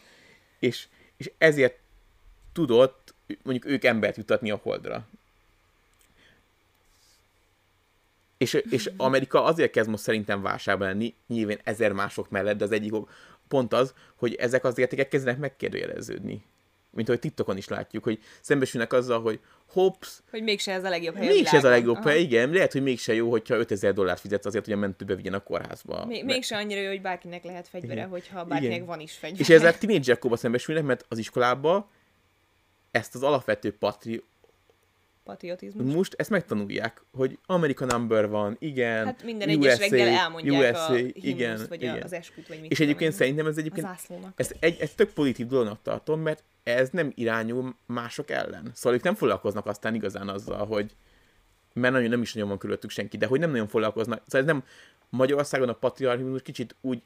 és, 0.58 0.88
és 1.16 1.30
ezért 1.38 1.78
tudott 2.52 3.14
mondjuk 3.42 3.72
ők 3.72 3.84
embert 3.84 4.16
jutatni 4.16 4.50
a 4.50 4.60
holdra. 4.62 5.08
És, 8.36 8.54
és 8.54 8.90
Amerika 8.96 9.44
azért 9.44 9.70
kezd 9.70 9.90
most 9.90 10.02
szerintem 10.02 10.42
válságban 10.42 10.88
lenni, 10.88 11.14
nyilván 11.26 11.60
ezer 11.64 11.92
mások 11.92 12.30
mellett, 12.30 12.56
de 12.56 12.64
az 12.64 12.72
egyik 12.72 12.92
pont 13.48 13.72
az, 13.72 13.94
hogy 14.14 14.34
ezek 14.34 14.64
az 14.64 14.78
értékek 14.78 15.08
kezdenek 15.08 15.40
megkérdőjeleződni 15.40 16.44
mint 16.90 17.08
ahogy 17.08 17.20
TikTokon 17.20 17.56
is 17.56 17.68
látjuk, 17.68 18.04
hogy 18.04 18.18
szembesülnek 18.40 18.92
azzal, 18.92 19.20
hogy 19.20 19.40
hops, 19.68 20.22
hogy 20.30 20.42
mégse 20.42 20.72
ez 20.72 20.84
a 20.84 20.88
legjobb 20.88 21.16
hely. 21.16 21.26
Mégse 21.26 21.56
ez 21.56 21.64
a 21.64 21.68
legjobb 21.68 22.02
hely, 22.02 22.20
igen. 22.20 22.50
Lehet, 22.50 22.72
hogy 22.72 22.82
mégse 22.82 23.14
jó, 23.14 23.30
hogyha 23.30 23.56
5000 23.56 23.92
dollárt 23.92 24.20
fizetsz 24.20 24.46
azért, 24.46 24.64
hogy 24.64 24.74
a 24.74 24.76
mentőbe 24.76 25.14
vigyen 25.14 25.34
a 25.34 25.42
kórházba. 25.42 26.06
Még, 26.06 26.24
mégse 26.24 26.56
annyira 26.56 26.80
jó, 26.80 26.88
hogy 26.88 27.02
bárkinek 27.02 27.44
lehet 27.44 27.68
fegyvere, 27.68 27.94
igen. 27.94 28.08
hogyha 28.08 28.44
bárkinek 28.44 28.74
igen. 28.74 28.86
van 28.86 29.00
is 29.00 29.12
fegyvere. 29.12 29.42
És 29.42 29.48
ezzel 29.48 29.78
tínédzserkorban 29.78 30.38
szembesülnek, 30.38 30.84
mert 30.84 31.04
az 31.08 31.18
iskolába 31.18 31.90
ezt 32.90 33.14
az 33.14 33.22
alapvető 33.22 33.76
patri 33.76 34.22
patriotizmus. 35.28 35.94
Most 35.94 36.14
ezt 36.16 36.30
megtanulják, 36.30 37.02
hogy 37.12 37.38
America 37.46 37.84
number 37.84 38.28
van, 38.28 38.56
igen. 38.58 39.04
Hát 39.04 39.22
minden 39.24 39.48
USA, 39.48 39.58
egyes 39.58 39.78
reggel 39.78 40.08
elmondják 40.08 40.72
USA, 40.72 40.92
a 40.92 40.96
igen, 41.12 41.60
vagy 41.68 41.82
igen. 41.82 42.02
az 42.02 42.12
esküt, 42.12 42.48
vagy 42.48 42.60
mit 42.60 42.70
És 42.70 42.80
egyébként 42.80 43.12
szerintem 43.12 43.46
ez 43.46 43.58
egyébként, 43.58 43.86
ezt, 44.36 44.56
egy, 44.60 44.80
ezt 44.80 44.96
tök 44.96 45.12
pozitív 45.12 45.46
dolognak 45.46 45.82
tartom, 45.82 46.20
mert 46.20 46.44
ez 46.62 46.90
nem 46.90 47.12
irányul 47.14 47.74
mások 47.86 48.30
ellen. 48.30 48.70
Szóval 48.74 48.98
ők 48.98 49.04
nem 49.04 49.14
foglalkoznak 49.14 49.66
aztán 49.66 49.94
igazán 49.94 50.28
azzal, 50.28 50.66
hogy 50.66 50.94
mert 51.72 51.94
nagyon 51.94 52.08
nem 52.08 52.22
is 52.22 52.32
nagyon 52.32 52.48
van 52.48 52.58
körülöttük 52.58 52.90
senki, 52.90 53.16
de 53.16 53.26
hogy 53.26 53.40
nem 53.40 53.50
nagyon 53.50 53.68
foglalkoznak. 53.68 54.22
Szóval 54.26 54.40
ez 54.40 54.46
nem 54.46 54.64
Magyarországon 55.08 55.68
a 55.68 55.72
patriarchizmus 55.72 56.42
kicsit 56.42 56.76
úgy 56.80 57.02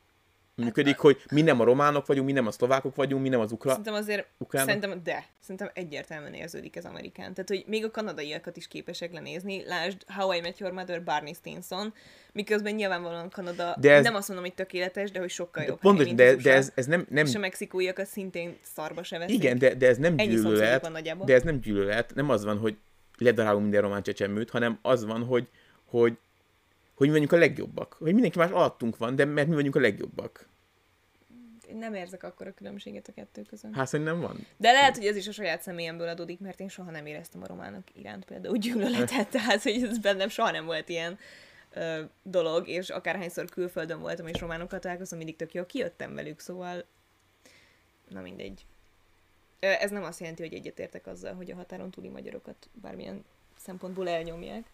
működik, 0.55 0.99
hogy 0.99 1.23
mi 1.31 1.43
nem 1.43 1.61
a 1.61 1.65
románok 1.65 2.07
vagyunk, 2.07 2.27
mi 2.27 2.33
nem 2.33 2.47
a 2.47 2.51
szlovákok 2.51 2.95
vagyunk, 2.95 3.23
mi 3.23 3.29
nem 3.29 3.41
az 3.41 3.53
ukra... 3.53 3.71
Szerintem 3.71 3.95
azért, 3.95 4.27
ukránok. 4.39 4.69
szerintem, 4.69 5.03
de, 5.03 5.25
szerintem 5.41 5.71
egyértelműen 5.75 6.35
érződik 6.35 6.77
ez 6.77 6.85
Amerikán. 6.85 7.35
Tehát, 7.35 7.49
hogy 7.49 7.65
még 7.67 7.85
a 7.85 7.91
kanadaiakat 7.91 8.57
is 8.57 8.69
képesek 8.69 9.13
lenézni. 9.13 9.65
Lásd, 9.67 10.05
How 10.07 10.33
I 10.33 10.41
Met 10.41 10.59
Your 10.59 10.73
Mother, 10.73 11.05
Barney 11.05 11.35
Stinson, 11.35 11.95
miközben 12.33 12.75
nyilvánvalóan 12.75 13.31
Kanada, 13.31 13.77
de 13.81 13.93
ez, 13.93 14.05
nem 14.05 14.15
azt 14.15 14.29
mondom, 14.29 14.47
hogy 14.47 14.55
tökéletes, 14.55 15.11
de 15.11 15.19
hogy 15.19 15.31
sokkal 15.31 15.65
jobb. 15.65 15.79
Pontos, 15.79 16.07
hely, 16.07 16.15
de, 16.15 16.35
de 16.35 16.53
ez, 16.53 16.73
ez 16.75 16.87
nem, 16.87 17.07
nem... 17.09 17.27
És 17.27 17.35
a 17.35 17.39
mexikóiakat 17.39 18.07
szintén 18.07 18.59
szarba 18.63 19.03
se 19.03 19.19
veszik. 19.19 19.35
Igen, 19.35 19.59
de, 19.59 19.75
de 19.75 19.87
ez 19.87 19.97
nem 19.97 20.17
gyűlölet, 20.17 20.93
de 21.25 21.35
ez 21.35 21.43
nem 21.43 21.61
gyűlölet, 21.61 22.15
nem 22.15 22.31
az 22.31 22.45
van, 22.45 22.59
hogy 22.59 22.77
ledarálunk 23.19 23.63
minden 23.63 23.81
román 23.81 24.03
csecsemőt, 24.03 24.51
hanem 24.51 24.79
az 24.83 25.05
van, 25.05 25.25
hogy, 25.25 25.49
hogy 25.85 26.19
hogy 27.03 27.11
mi 27.11 27.19
vagyunk 27.19 27.33
a 27.33 27.47
legjobbak. 27.47 27.93
Hogy 27.99 28.13
mindenki 28.13 28.39
más 28.39 28.51
alattunk 28.51 28.97
van, 28.97 29.17
de 29.17 29.25
mert 29.25 29.49
mi 29.49 29.55
vagyunk 29.55 29.77
a 29.77 29.81
legjobbak. 29.81 30.49
Én 31.69 31.77
nem 31.77 31.95
érzek 31.95 32.23
akkor 32.23 32.47
a 32.47 32.55
különbséget 32.55 33.09
a 33.09 33.13
kettő 33.13 33.43
között. 33.43 33.75
Hát 33.75 33.87
szerintem 33.87 34.21
van. 34.21 34.47
De 34.57 34.73
lehet, 34.73 34.97
hogy 34.97 35.07
ez 35.07 35.17
is 35.17 35.29
a 35.29 35.33
saját 35.33 35.63
személyemből 35.63 36.09
adódik, 36.09 36.41
mert 36.41 36.61
én 36.61 36.69
soha 36.69 36.91
nem 36.91 37.07
éreztem 37.07 37.43
a 37.43 37.47
románok 37.47 37.83
iránt 37.95 38.25
például 38.25 38.57
gyűlöletet, 38.57 39.29
tehát 39.37 39.63
hogy 39.63 39.83
ez 39.83 39.99
bennem 39.99 40.29
soha 40.29 40.51
nem 40.51 40.65
volt 40.65 40.89
ilyen 40.89 41.19
ö, 41.71 42.03
dolog, 42.23 42.69
és 42.69 42.91
akárhányszor 42.91 43.45
külföldön 43.45 44.01
voltam, 44.01 44.27
és 44.27 44.41
románokat 44.41 44.81
találkozom, 44.81 45.19
mindig 45.19 45.37
tök 45.37 45.55
jó, 45.55 45.67
kijöttem 45.67 46.15
velük, 46.15 46.41
szóval 46.41 46.85
na 48.09 48.21
mindegy. 48.21 48.65
Ez 49.61 49.91
nem 49.91 50.03
azt 50.03 50.21
jelenti, 50.21 50.43
hogy 50.43 50.55
egyetértek 50.55 51.07
azzal, 51.07 51.35
hogy 51.35 51.51
a 51.51 51.55
határon 51.55 51.91
túli 51.91 52.09
magyarokat 52.09 52.69
bármilyen 52.73 53.25
szempontból 53.57 54.09
elnyomják. 54.09 54.65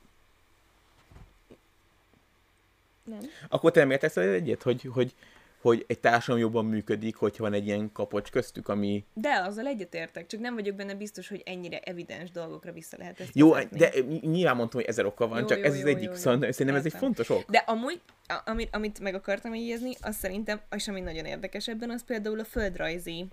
Nem. 3.08 3.20
Akkor 3.48 3.70
te 3.70 3.80
nem 3.80 3.90
értesz 3.90 4.16
egyet, 4.16 4.62
hogy, 4.62 4.88
hogy, 4.92 5.14
hogy 5.60 5.84
egy 5.88 5.98
társadalom 5.98 6.40
jobban 6.40 6.64
működik, 6.64 7.16
hogyha 7.16 7.42
van 7.42 7.52
egy 7.52 7.66
ilyen 7.66 7.92
kapocs 7.92 8.30
köztük, 8.30 8.68
ami... 8.68 9.04
De, 9.14 9.42
azzal 9.46 9.66
egyetértek, 9.66 10.26
csak 10.26 10.40
nem 10.40 10.54
vagyok 10.54 10.74
benne 10.74 10.94
biztos, 10.94 11.28
hogy 11.28 11.42
ennyire 11.46 11.78
evidens 11.78 12.30
dolgokra 12.30 12.72
vissza 12.72 12.96
lehet 12.98 13.20
ezt 13.20 13.30
Jó, 13.34 13.52
vezetni. 13.52 13.78
de 13.78 13.90
nyilván 14.20 14.56
mondtam, 14.56 14.80
hogy 14.80 14.88
ezer 14.88 15.04
oka 15.06 15.28
van, 15.28 15.40
jó, 15.40 15.46
csak 15.46 15.58
jó, 15.58 15.64
ez 15.64 15.74
jó, 15.74 15.80
az 15.80 15.86
egyik, 15.86 16.04
jó, 16.04 16.10
jó. 16.10 16.16
szóval 16.16 16.52
szerintem 16.52 16.76
ez 16.76 16.84
egy 16.84 16.92
fontos 16.92 17.28
ok. 17.28 17.50
De 17.50 17.64
amúgy, 17.66 18.00
amit, 18.44 18.68
amit 18.74 19.00
meg 19.00 19.14
akartam 19.14 19.54
jegyezni, 19.54 19.92
az 20.00 20.16
szerintem, 20.16 20.60
és 20.70 20.88
ami 20.88 21.00
nagyon 21.00 21.24
érdekes 21.24 21.68
ebben, 21.68 21.90
az 21.90 22.04
például 22.04 22.40
a 22.40 22.44
földrajzi 22.44 23.26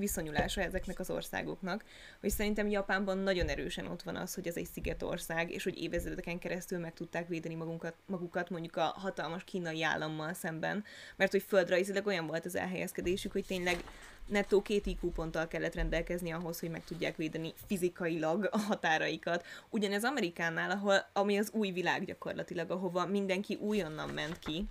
viszonyulása 0.00 0.60
ezeknek 0.60 0.98
az 0.98 1.10
országoknak, 1.10 1.84
hogy 2.20 2.30
szerintem 2.30 2.68
Japánban 2.68 3.18
nagyon 3.18 3.48
erősen 3.48 3.86
ott 3.86 4.02
van 4.02 4.16
az, 4.16 4.34
hogy 4.34 4.46
ez 4.46 4.56
egy 4.56 4.68
szigetország, 4.72 5.50
és 5.50 5.64
hogy 5.64 5.82
évezredeken 5.82 6.38
keresztül 6.38 6.78
meg 6.78 6.92
tudták 6.92 7.28
védeni 7.28 7.54
magunkat, 7.54 7.94
magukat 8.06 8.50
mondjuk 8.50 8.76
a 8.76 8.94
hatalmas 8.96 9.44
kínai 9.44 9.82
állammal 9.82 10.32
szemben, 10.32 10.84
mert 11.16 11.30
hogy 11.30 11.42
földrajzilag 11.42 12.06
olyan 12.06 12.26
volt 12.26 12.44
az 12.44 12.56
elhelyezkedésük, 12.56 13.32
hogy 13.32 13.44
tényleg 13.46 13.84
nettó 14.26 14.62
két 14.62 14.86
IQ 14.86 15.10
ponttal 15.10 15.48
kellett 15.48 15.74
rendelkezni 15.74 16.32
ahhoz, 16.32 16.60
hogy 16.60 16.70
meg 16.70 16.84
tudják 16.84 17.16
védeni 17.16 17.52
fizikailag 17.66 18.48
a 18.50 18.58
határaikat. 18.58 19.46
Ugyanez 19.68 20.04
Amerikánál, 20.04 20.70
ahol, 20.70 21.06
ami 21.12 21.38
az 21.38 21.50
új 21.52 21.70
világ 21.70 22.04
gyakorlatilag, 22.04 22.70
ahova 22.70 23.06
mindenki 23.06 23.54
újonnan 23.54 24.08
ment 24.08 24.38
ki, 24.38 24.66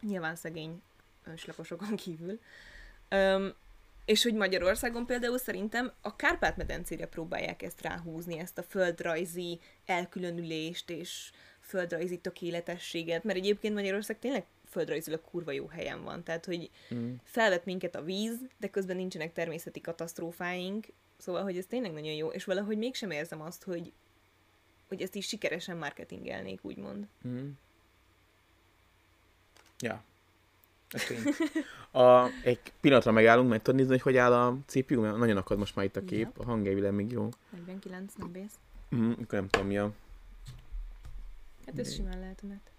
nyilván 0.00 0.36
szegény 0.36 0.82
önslakosokon 1.24 1.96
kívül, 1.96 2.40
um, 3.10 3.52
és 4.10 4.22
hogy 4.22 4.34
Magyarországon 4.34 5.06
például 5.06 5.38
szerintem 5.38 5.92
a 6.00 6.16
Kárpát-medencére 6.16 7.06
próbálják 7.06 7.62
ezt 7.62 7.82
ráhúzni, 7.82 8.38
ezt 8.38 8.58
a 8.58 8.62
földrajzi 8.62 9.60
elkülönülést 9.86 10.90
és 10.90 11.30
földrajzi 11.60 12.18
tökéletességet, 12.18 13.24
mert 13.24 13.38
egyébként 13.38 13.74
Magyarország 13.74 14.18
tényleg 14.18 14.44
földrajzilag 14.68 15.20
kurva 15.20 15.52
jó 15.52 15.66
helyen 15.66 16.02
van, 16.02 16.22
tehát 16.24 16.44
hogy 16.44 16.70
mm. 16.94 17.12
felvet 17.24 17.64
minket 17.64 17.94
a 17.94 18.02
víz, 18.02 18.38
de 18.58 18.68
közben 18.68 18.96
nincsenek 18.96 19.32
természeti 19.32 19.80
katasztrófáink, 19.80 20.86
szóval, 21.18 21.42
hogy 21.42 21.56
ez 21.56 21.66
tényleg 21.66 21.92
nagyon 21.92 22.14
jó, 22.14 22.28
és 22.28 22.44
valahogy 22.44 22.78
mégsem 22.78 23.10
érzem 23.10 23.40
azt, 23.40 23.62
hogy, 23.62 23.92
hogy 24.88 25.02
ezt 25.02 25.14
is 25.14 25.26
sikeresen 25.26 25.76
marketingelnék, 25.76 26.64
úgymond. 26.64 27.06
Mm. 27.28 27.48
Ja, 29.78 30.04
a, 31.90 32.26
egy 32.42 32.60
pillanatra 32.80 33.12
megállunk, 33.12 33.48
mert 33.48 33.62
tudod 33.62 33.80
nézni, 33.80 33.92
hogy 33.92 34.02
hogy 34.02 34.16
áll 34.16 34.32
a 34.32 34.56
CPU, 34.66 35.00
mert 35.00 35.16
nagyon 35.16 35.36
akad 35.36 35.58
most 35.58 35.76
már 35.76 35.84
itt 35.84 35.96
a 35.96 36.04
kép, 36.04 36.38
a 36.38 36.44
hangjelvileg 36.44 36.92
még 36.92 37.10
jó. 37.10 37.28
49, 37.50 38.12
nem 38.16 38.32
bész. 38.32 38.54
Mm, 38.96 39.10
akkor 39.10 39.38
nem 39.38 39.48
tudom 39.48 39.66
mi 39.66 39.78
a... 39.78 39.92
Hát 41.66 41.78
ez 41.78 41.94
simán 41.94 42.20
lehet, 42.20 42.42
mert... 42.42 42.70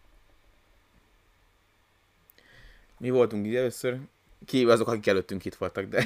Mi 2.97 3.09
voltunk 3.09 3.45
így 3.45 3.55
először, 3.55 3.99
ki 4.45 4.65
azok, 4.65 4.87
akik 4.87 5.07
előttünk 5.07 5.45
itt 5.45 5.55
voltak, 5.55 5.85
de... 5.85 6.05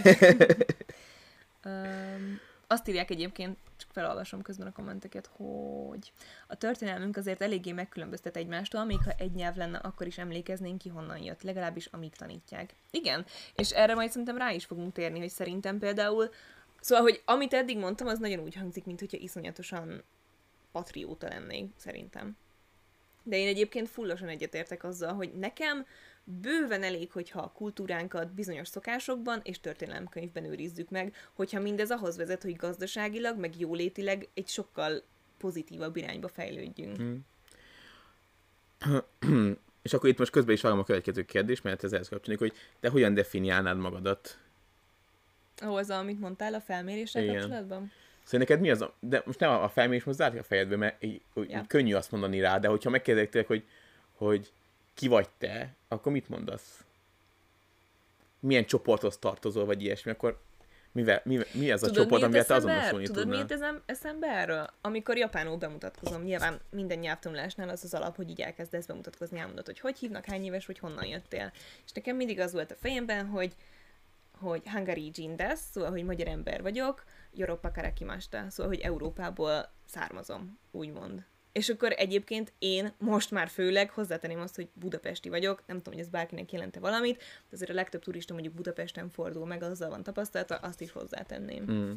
um, 1.66 2.40
azt 2.68 2.88
írják 2.88 3.10
egyébként, 3.10 3.58
csak 3.78 3.90
felolvasom 3.92 4.42
közben 4.42 4.68
a 4.68 4.72
kommenteket, 4.72 5.30
hogy 5.34 6.12
a 6.48 6.56
történelmünk 6.56 7.18
azért 7.18 7.42
eléggé 7.42 7.72
megkülönböztet 7.72 8.36
egymástól, 8.36 8.84
még 8.84 9.00
ha 9.04 9.12
egy 9.18 9.32
nyelv 9.32 9.56
lenne, 9.56 9.78
akkor 9.78 10.08
is 10.08 10.18
emlékeznénk 10.18 10.78
ki, 10.78 10.90
honnan 10.90 11.24
jött, 11.24 11.42
legalábbis 11.42 11.86
amíg 11.86 12.16
tanítják. 12.16 12.76
Igen, 12.92 13.26
és 13.56 13.70
erre 13.70 13.96
majd 13.96 14.10
szerintem 14.10 14.38
rá 14.38 14.52
is 14.52 14.66
fogunk 14.66 14.94
térni, 14.94 15.20
hogy 15.20 15.30
szerintem 15.30 15.80
például, 15.80 16.30
szóval, 16.80 17.04
hogy 17.04 17.22
amit 17.26 17.54
eddig 17.54 17.78
mondtam, 17.78 18.08
az 18.08 18.20
nagyon 18.20 18.40
úgy 18.40 18.56
hangzik, 18.56 18.86
mint 18.86 19.00
hogyha 19.00 19.18
iszonyatosan 19.18 20.04
patrióta 20.72 21.28
lennék, 21.28 21.72
szerintem. 21.78 22.38
De 23.24 23.38
én 23.38 23.48
egyébként 23.48 23.90
fullosan 23.90 24.28
egyetértek 24.28 24.84
azzal, 24.84 25.14
hogy 25.14 25.34
nekem 25.34 25.86
bőven 26.26 26.84
elég, 26.84 27.12
hogyha 27.12 27.42
a 27.42 27.52
kultúránkat 27.52 28.34
bizonyos 28.34 28.68
szokásokban 28.68 29.40
és 29.44 29.60
történelemkönyvben 29.60 30.46
őrizzük 30.46 30.90
meg, 30.90 31.14
hogyha 31.34 31.60
mindez 31.60 31.92
ahhoz 31.92 32.18
vezet, 32.18 32.42
hogy 32.42 32.56
gazdaságilag, 32.56 33.40
meg 33.40 33.60
jólétileg 33.60 34.28
egy 34.34 34.48
sokkal 34.48 35.04
pozitívabb 35.38 35.96
irányba 35.96 36.28
fejlődjünk. 36.28 36.96
Hmm. 36.96 37.26
és 39.82 39.94
akkor 39.94 40.10
itt 40.10 40.18
most 40.18 40.32
közben 40.32 40.54
is 40.54 40.62
vágom 40.62 40.80
a 40.80 40.84
következő 40.84 41.24
kérdés, 41.24 41.62
mert 41.62 41.84
ez 41.84 41.94
ehhez 41.94 42.10
kapcsolódik, 42.10 42.48
hogy 42.48 42.60
te 42.80 42.90
hogyan 42.90 43.14
definiálnád 43.14 43.78
magadat? 43.78 44.38
Ahhoz, 45.58 45.90
amit 45.90 46.20
mondtál 46.20 46.54
a 46.54 46.62
felméréssel 46.62 47.24
Igen. 47.24 47.36
kapcsolatban? 47.36 47.92
Szóval 48.24 48.40
neked 48.40 48.60
mi 48.60 48.70
az 48.70 48.82
a... 48.82 48.94
De 49.00 49.22
most 49.26 49.40
nem 49.40 49.50
a 49.50 49.70
felmérés 49.70 50.04
most 50.04 50.18
zárja 50.18 50.40
a 50.40 50.44
fejedbe, 50.44 50.76
mert 50.76 51.04
így, 51.04 51.22
így 51.36 51.50
ja. 51.50 51.64
könnyű 51.68 51.94
azt 51.94 52.12
mondani 52.12 52.40
rá, 52.40 52.60
de 52.60 52.68
hogyha 52.68 52.90
megkérdezték, 52.90 53.48
hogy, 53.48 53.64
hogy 54.14 54.52
ki 54.96 55.08
vagy 55.08 55.30
te, 55.38 55.76
akkor 55.88 56.12
mit 56.12 56.30
mondasz? 56.30 56.84
Milyen 58.40 58.66
csoporthoz 58.66 59.18
tartozol, 59.18 59.66
vagy 59.66 59.82
ilyesmi, 59.82 60.12
akkor 60.12 60.40
Mivel, 60.96 61.22
mi, 61.24 61.40
mi 61.54 61.72
az 61.72 61.84
a 61.84 61.88
Tudod, 61.88 62.04
csoport, 62.04 62.24
amivel 62.24 62.46
te 62.46 62.54
azonosulni 62.54 63.06
Tudod, 63.06 63.22
tudnál? 63.22 63.36
miért 63.36 63.52
eszem, 63.52 63.82
eszembe 63.86 64.28
erről? 64.28 64.68
Amikor 64.82 65.18
japánul 65.18 65.58
bemutatkozom, 65.58 66.24
nyilván 66.24 66.60
minden 66.70 67.00
nyelvtanulásnál 67.00 67.70
az 67.70 67.84
az 67.84 67.94
alap, 67.94 68.16
hogy 68.16 68.30
így 68.30 68.42
elkezdesz 68.42 68.86
bemutatkozni, 68.86 69.40
elmondod, 69.40 69.66
hogy 69.66 69.80
hogy 69.80 69.98
hívnak, 69.98 70.26
hány 70.26 70.44
éves 70.44 70.66
vagy, 70.66 70.80
honnan 70.80 71.06
jöttél. 71.06 71.52
És 71.86 71.92
nekem 71.92 72.16
mindig 72.16 72.40
az 72.40 72.54
volt 72.54 72.72
a 72.72 72.76
fejemben, 72.76 73.26
hogy 73.26 73.56
hogy 74.40 74.62
Hungary 74.70 75.12
Jindes, 75.14 75.60
szóval, 75.60 75.90
hogy 75.90 76.04
magyar 76.04 76.28
ember 76.28 76.62
vagyok, 76.62 77.04
Europa 77.38 77.72
Karakimasta, 77.72 78.46
szóval, 78.50 78.72
hogy 78.72 78.82
Európából 78.82 79.70
származom, 79.86 80.60
úgymond. 80.72 81.24
És 81.56 81.70
akkor 81.70 81.94
egyébként 81.98 82.54
én 82.60 82.94
most 82.98 83.32
már 83.32 83.48
főleg 83.48 83.90
hozzátenném 83.90 84.40
azt, 84.40 84.56
hogy 84.56 84.68
budapesti 84.74 85.30
vagyok, 85.30 85.64
nem 85.68 85.78
tudom, 85.78 85.94
hogy 85.94 86.04
ez 86.04 86.10
bárkinek 86.10 86.52
jelente 86.52 86.80
valamit, 86.80 87.18
de 87.18 87.24
azért 87.52 87.70
a 87.70 87.74
legtöbb 87.74 88.02
turista 88.04 88.34
mondjuk 88.34 88.54
Budapesten 88.54 89.10
fordul 89.10 89.46
meg, 89.46 89.64
azzal 89.64 89.90
van 89.90 90.04
tapasztalata, 90.04 90.56
azt 90.56 90.82
is 90.82 90.92
hozzátenném. 90.92 91.72
Mm. 91.72 91.92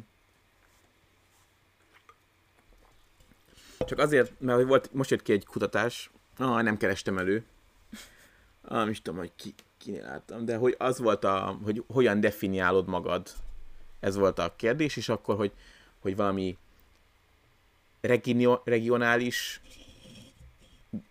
Csak 3.79 3.99
azért, 3.99 4.39
mert 4.39 4.63
volt, 4.63 4.93
most 4.93 5.09
jött 5.09 5.21
ki 5.21 5.31
egy 5.31 5.45
kutatás, 5.45 6.11
ah, 6.37 6.61
nem 6.61 6.77
kerestem 6.77 7.17
elő, 7.17 7.45
ah, 8.61 8.77
nem 8.77 8.89
is 8.89 9.01
tudom, 9.01 9.19
hogy 9.19 9.31
ki, 9.35 9.53
kinél 9.77 10.03
láttam, 10.03 10.45
de 10.45 10.55
hogy 10.55 10.75
az 10.77 10.99
volt 10.99 11.23
a, 11.23 11.57
hogy 11.63 11.83
hogyan 11.87 12.19
definiálod 12.19 12.87
magad. 12.87 13.29
Ez 13.99 14.15
volt 14.15 14.39
a 14.39 14.53
kérdés, 14.55 14.97
és 14.97 15.09
akkor, 15.09 15.35
hogy, 15.35 15.51
hogy 15.99 16.15
valami 16.15 16.57
regio, 18.01 18.59
regionális 18.63 19.61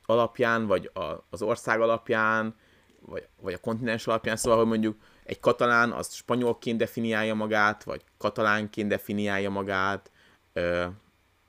alapján, 0.07 0.67
vagy 0.67 0.91
a, 0.95 1.27
az 1.31 1.43
ország 1.43 1.81
alapján, 1.81 2.55
vagy, 3.01 3.29
vagy 3.41 3.55
a 3.55 3.59
kontinens 3.59 4.07
alapján, 4.07 4.37
szóval, 4.37 4.59
hogy 4.59 4.69
mondjuk 4.69 4.97
egy 5.25 5.41
katalán 5.41 5.93
az 5.93 6.13
spanyolként 6.13 6.79
definiálja 6.79 7.35
magát, 7.35 7.85
vagy 7.85 8.03
katalánként 8.19 8.89
definiálja 8.89 9.51
magát, 9.51 10.11
ö, 10.53 10.87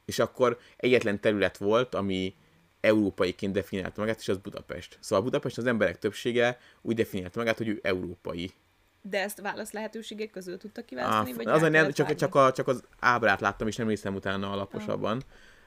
és 0.06 0.20
akkor 0.20 0.58
egyetlen 0.78 1.22
terület 1.22 1.58
volt, 1.58 1.96
ami 1.96 2.36
európaiként 2.82 3.54
definiálta 3.54 4.02
magát, 4.02 4.20
és 4.20 4.28
az 4.28 4.38
Budapest. 4.38 4.98
Szóval 5.02 5.24
Budapest 5.26 5.58
az 5.58 5.66
emberek 5.66 6.00
többsége 6.00 6.60
úgy 6.82 6.96
definiálta 6.96 7.40
magát, 7.40 7.58
hogy 7.58 7.68
ő 7.68 7.80
európai. 7.84 8.52
De 9.02 9.22
ezt 9.22 9.42
válasz 9.42 9.72
lehetőségek 9.72 10.30
közül 10.30 10.58
tudta 10.58 10.82
kiválasztani, 10.82 11.34
vagy 11.34 11.48
az 11.48 11.62
nem, 11.62 11.92
csak, 11.92 12.16
csak, 12.16 12.36
a, 12.36 12.52
csak 12.52 12.68
az 12.68 12.84
ábrát 13.00 13.42
láttam, 13.42 13.68
és 13.68 13.76
nem 13.76 13.88
néztem 13.88 14.16
utána 14.16 14.52
alaposabban. 14.52 15.24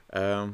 Uh, 0.09 0.49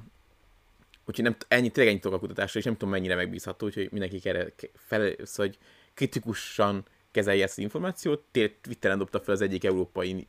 úgyhogy 1.07 1.25
nem, 1.25 1.37
ennyi, 1.49 1.71
tényleg 1.71 1.93
ennyit 1.93 2.03
tudok 2.03 2.17
a 2.17 2.21
kutatásra, 2.21 2.59
és 2.59 2.64
nem 2.64 2.75
tudom 2.75 2.91
mennyire 2.91 3.14
megbízható, 3.14 3.67
úgyhogy 3.67 3.88
mindenki 3.93 4.21
erre 4.29 4.53
ke- 4.57 4.71
fel, 4.75 5.14
szóval, 5.23 5.47
hogy 5.47 5.59
kritikusan 5.95 6.85
kezelje 7.11 7.43
ezt 7.43 7.59
az 7.59 7.62
információt. 7.62 8.23
Twitteren 8.61 8.99
dobta 8.99 9.21
fel 9.21 9.35
az 9.35 9.41
egyik 9.41 9.64
európai 9.64 10.29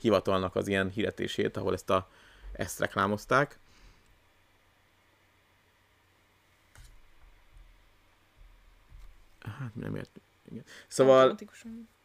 hivatalnak 0.00 0.56
az 0.56 0.68
ilyen 0.68 0.90
hirdetését, 0.90 1.56
ahol 1.56 1.72
ezt, 1.72 1.90
a, 1.90 2.10
ezt 2.52 2.78
reklámozták. 2.78 3.58
Hát 9.62 9.74
nem 9.74 9.96
ért. 9.96 10.20
Igen. 10.50 10.64
Szóval, 10.88 11.38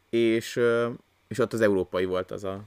és, 0.09 0.59
és 1.27 1.39
ott 1.39 1.53
az 1.53 1.61
európai 1.61 2.05
volt 2.05 2.31
az 2.31 2.43
a 2.43 2.63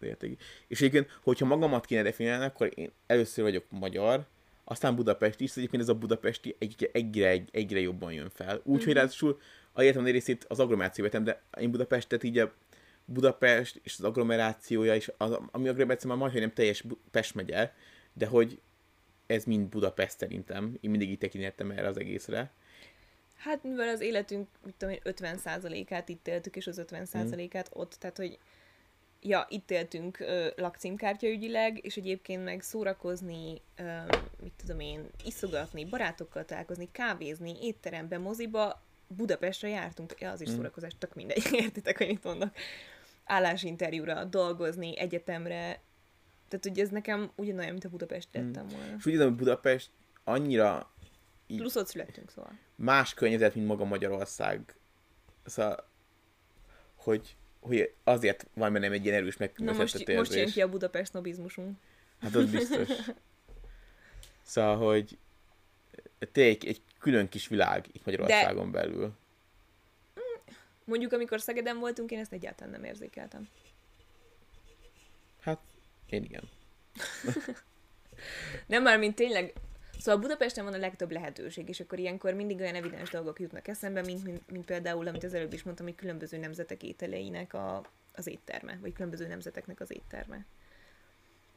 érték. 0.00 0.42
És 0.66 0.78
egyébként, 0.78 1.18
hogyha 1.22 1.46
magamat 1.46 1.86
kéne 1.86 2.02
definiálni, 2.02 2.44
akkor 2.44 2.70
én 2.74 2.90
először 3.06 3.44
vagyok 3.44 3.64
magyar, 3.68 4.26
aztán 4.64 4.94
Budapesti 4.94 5.44
is, 5.44 5.56
egyébként 5.56 5.82
ez 5.82 5.88
a 5.88 5.94
budapesti 5.94 6.56
egyre, 6.58 6.88
egyre, 6.92 7.44
egyre 7.50 7.80
jobban 7.80 8.12
jön 8.12 8.30
fel. 8.30 8.60
Úgy, 8.64 8.84
hogy 8.84 8.92
ráadásul 8.92 9.40
a 9.72 9.80
egyetem 9.80 10.04
részét 10.04 10.44
az 10.48 10.60
agglomeráció 10.60 11.04
vetem, 11.04 11.24
de 11.24 11.42
én 11.60 11.70
Budapestet 11.70 12.22
így 12.22 12.38
a 12.38 12.52
Budapest 13.04 13.80
és 13.82 13.94
az 13.98 14.04
agglomerációja, 14.04 14.94
és 14.94 15.12
az, 15.16 15.38
ami 15.50 15.68
agglomeráció 15.68 16.10
már 16.10 16.18
majdnem 16.18 16.52
teljes 16.52 16.84
Pest 17.10 17.34
megye, 17.34 17.72
de 18.12 18.26
hogy 18.26 18.60
ez 19.26 19.44
mind 19.44 19.68
Budapest 19.68 20.18
szerintem. 20.18 20.78
Én 20.80 20.90
mindig 20.90 21.10
így 21.10 21.18
tekintettem 21.18 21.70
erre 21.70 21.88
az 21.88 21.98
egészre. 21.98 22.50
Hát 23.38 23.62
mivel 23.62 23.88
az 23.88 24.00
életünk, 24.00 24.48
mit 24.64 24.74
tudom 24.78 24.94
én, 24.94 25.00
50%-át 25.04 26.08
itt 26.08 26.28
éltük, 26.28 26.56
és 26.56 26.66
az 26.66 26.82
50%-át 26.86 27.70
ott, 27.72 27.96
tehát 27.98 28.16
hogy 28.16 28.38
ja, 29.20 29.46
itt 29.48 29.70
éltünk 29.70 30.20
ö, 30.20 30.48
lakcímkártyaügyileg, 30.56 31.84
és 31.84 31.96
egyébként 31.96 32.44
meg 32.44 32.62
szórakozni, 32.62 33.60
ö, 33.76 33.82
mit 34.42 34.52
tudom 34.56 34.80
én, 34.80 35.06
iszogatni, 35.24 35.84
barátokkal 35.84 36.44
találkozni, 36.44 36.88
kávézni, 36.92 37.56
étterembe, 37.60 38.18
moziba, 38.18 38.82
Budapestre 39.16 39.68
jártunk, 39.68 40.14
ja, 40.18 40.30
az 40.30 40.40
is 40.40 40.48
szórakozás, 40.48 40.92
tök 40.98 41.14
mindegy, 41.14 41.48
értitek, 41.64 41.98
hogy 41.98 42.06
mit 42.06 42.24
mondok. 42.24 42.50
Állásinterjúra, 43.24 44.24
dolgozni, 44.24 44.98
egyetemre, 44.98 45.80
tehát 46.48 46.66
ugye 46.66 46.82
ez 46.82 46.88
nekem 46.88 47.30
ugyanolyan, 47.34 47.70
mint 47.70 47.84
a 47.84 47.88
Budapest 47.88 48.28
lettem 48.32 48.66
volna. 48.68 48.94
És 48.98 49.06
úgy 49.06 49.12
érzem, 49.12 49.28
hogy 49.28 49.36
Budapest 49.36 49.90
annyira 50.24 50.90
így 51.50 51.58
Plusz 51.58 51.76
ott 51.76 51.86
születtünk, 51.86 52.30
szóval. 52.30 52.58
más 52.76 53.14
környezet, 53.14 53.54
mint 53.54 53.66
maga 53.66 53.84
Magyarország. 53.84 54.76
Szóval, 55.44 55.88
hogy, 56.94 57.36
hogy 57.60 57.92
azért 58.04 58.46
van 58.54 58.72
bennem 58.72 58.92
egy 58.92 59.04
ilyen 59.04 59.16
erős 59.16 59.36
Na 59.36 59.72
most, 59.72 60.06
most 60.06 60.34
jön 60.34 60.46
ki 60.46 60.62
a 60.62 60.68
Budapest 60.68 61.10
sznobizmusunk. 61.10 61.78
Hát 62.20 62.34
az 62.34 62.50
biztos. 62.50 62.88
Szóval, 64.42 64.76
hogy 64.76 65.18
tényleg 66.32 66.64
egy 66.64 66.82
külön 66.98 67.28
kis 67.28 67.48
világ 67.48 67.86
itt 67.92 68.04
Magyarországon 68.04 68.70
De... 68.70 68.78
belül. 68.78 69.12
Mondjuk, 70.84 71.12
amikor 71.12 71.40
Szegeden 71.40 71.78
voltunk, 71.78 72.10
én 72.10 72.18
ezt 72.18 72.32
egyáltalán 72.32 72.72
nem 72.72 72.84
érzékeltem. 72.84 73.48
Hát, 75.40 75.58
én 76.06 76.22
igen. 76.22 76.48
Nem 78.66 78.82
már, 78.82 78.98
mint 78.98 79.14
tényleg... 79.14 79.52
Szóval 79.98 80.20
Budapesten 80.20 80.64
van 80.64 80.74
a 80.74 80.78
legtöbb 80.78 81.10
lehetőség, 81.10 81.68
és 81.68 81.80
akkor 81.80 81.98
ilyenkor 81.98 82.34
mindig 82.34 82.60
olyan 82.60 82.74
evidens 82.74 83.10
dolgok 83.10 83.40
jutnak 83.40 83.68
eszembe, 83.68 84.02
mint, 84.02 84.24
mint, 84.24 84.50
mint 84.50 84.64
például, 84.64 85.06
amit 85.06 85.24
az 85.24 85.34
előbb 85.34 85.52
is 85.52 85.62
mondtam, 85.62 85.86
hogy 85.86 85.94
különböző 85.94 86.36
nemzetek 86.36 86.82
ételeinek 86.82 87.54
a, 87.54 87.82
az 88.14 88.26
étterme, 88.26 88.78
vagy 88.80 88.92
különböző 88.92 89.26
nemzeteknek 89.26 89.80
az 89.80 89.92
étterme. 89.92 90.46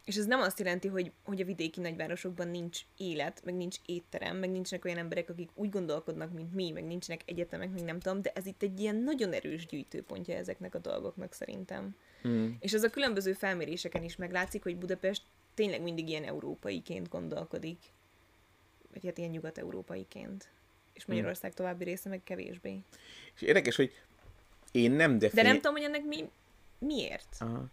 És 0.06 0.16
ez 0.16 0.26
nem 0.26 0.40
azt 0.40 0.60
jelenti, 0.60 0.88
hogy, 0.88 1.12
hogy 1.24 1.42
a 1.42 1.46
vidéki 1.46 1.80
nagyvárosokban 1.80 2.48
nincs 2.48 2.80
élet, 2.98 3.42
meg 3.46 3.56
nincs 3.56 3.78
étterem, 3.86 4.38
meg 4.38 4.52
nincsenek 4.52 4.86
olyan 4.86 4.98
emberek, 4.98 5.30
akik 5.30 5.50
úgy 5.54 5.70
gondolkodnak, 5.70 6.34
mint 6.34 6.54
mi, 6.54 6.72
meg 6.72 6.84
nincsenek 6.84 7.22
egyetemek, 7.26 7.72
meg 7.72 7.84
nem 7.84 8.00
tudom, 8.00 8.22
de 8.22 8.32
ez 8.36 8.46
itt 8.46 8.62
egy 8.62 8.80
ilyen 8.80 8.96
nagyon 8.96 9.34
erős 9.34 9.66
gyűjtőpontja 9.66 10.36
ezeknek 10.36 10.76
a 10.76 10.80
dolgoknak 10.80 11.34
szerintem. 11.34 11.96
Hmm. 12.22 12.58
És 12.60 12.74
az 12.74 12.84
a 12.84 12.90
különböző 12.90 13.34
felméréseken 13.34 14.04
is 14.04 14.16
meglátszik, 14.16 14.64
hogy 14.64 14.78
Budapest 14.78 15.24
tényleg 15.54 15.82
mindig 15.82 16.10
ilyen 16.10 16.24
európaiként 16.24 17.10
gondolkodik. 17.10 17.78
Vagy 18.94 19.06
hát 19.06 19.18
ilyen 19.18 19.30
nyugat-európaiként. 19.30 20.50
És 20.94 21.06
Magyarország 21.06 21.54
további 21.54 21.84
része 21.84 22.10
meg 22.10 22.22
kevésbé. 22.24 22.80
És 23.36 23.42
érdekes, 23.42 23.76
hogy 23.76 23.92
én 24.72 24.92
nem 24.92 25.12
De 25.12 25.18
defini... 25.18 25.48
nem 25.48 25.56
tudom, 25.56 25.72
hogy 25.74 25.84
ennek 25.84 26.04
mi, 26.06 26.30
miért. 26.80 27.36
Aha. 27.40 27.66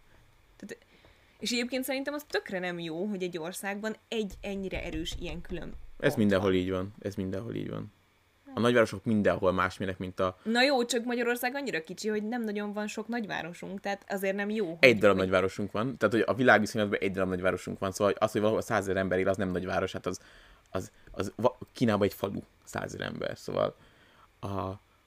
És 1.39 1.51
egyébként 1.51 1.83
szerintem 1.83 2.13
az 2.13 2.23
tökre 2.29 2.59
nem 2.59 2.79
jó, 2.79 3.05
hogy 3.05 3.23
egy 3.23 3.37
országban 3.37 3.95
egy 4.07 4.33
ennyire 4.41 4.83
erős 4.83 5.15
ilyen 5.19 5.41
külön 5.41 5.73
Ez 5.99 6.15
mindenhol 6.15 6.49
van. 6.49 6.59
így 6.59 6.69
van. 6.69 6.93
Ez 7.01 7.15
mindenhol 7.15 7.55
így 7.55 7.69
van. 7.69 7.91
A 8.53 8.59
nagyvárosok 8.59 9.05
mindenhol 9.05 9.51
másmilyenek, 9.51 9.99
mint 9.99 10.19
a 10.19 10.37
Na 10.43 10.63
jó, 10.63 10.85
csak 10.85 11.03
Magyarország 11.05 11.55
annyira 11.55 11.83
kicsi, 11.83 12.07
hogy 12.07 12.27
nem 12.27 12.43
nagyon 12.43 12.73
van 12.73 12.87
sok 12.87 13.07
nagyvárosunk, 13.07 13.79
tehát 13.79 14.05
azért 14.07 14.35
nem 14.35 14.49
jó. 14.49 14.77
egy 14.79 14.97
darab 14.97 15.15
hogy- 15.15 15.25
nagyvárosunk 15.25 15.71
van. 15.71 15.97
Tehát, 15.97 16.13
hogy 16.15 16.23
a 16.27 16.33
világviszonylatban 16.33 16.99
egy 17.01 17.11
darab 17.11 17.29
nagyvárosunk 17.29 17.79
van. 17.79 17.91
Szóval 17.91 18.13
az, 18.17 18.31
hogy 18.31 18.41
valahol 18.41 18.61
százezer 18.61 18.97
ember 18.97 19.19
él, 19.19 19.27
az 19.27 19.37
nem 19.37 19.51
nagyváros, 19.51 19.91
hát 19.91 20.05
az, 20.05 20.19
az, 20.69 20.91
az 21.11 21.31
Kínában 21.71 22.07
egy 22.07 22.13
falu 22.13 22.41
százezer 22.63 23.01
ember. 23.01 23.37
Szóval 23.37 23.75
a, 24.39 24.47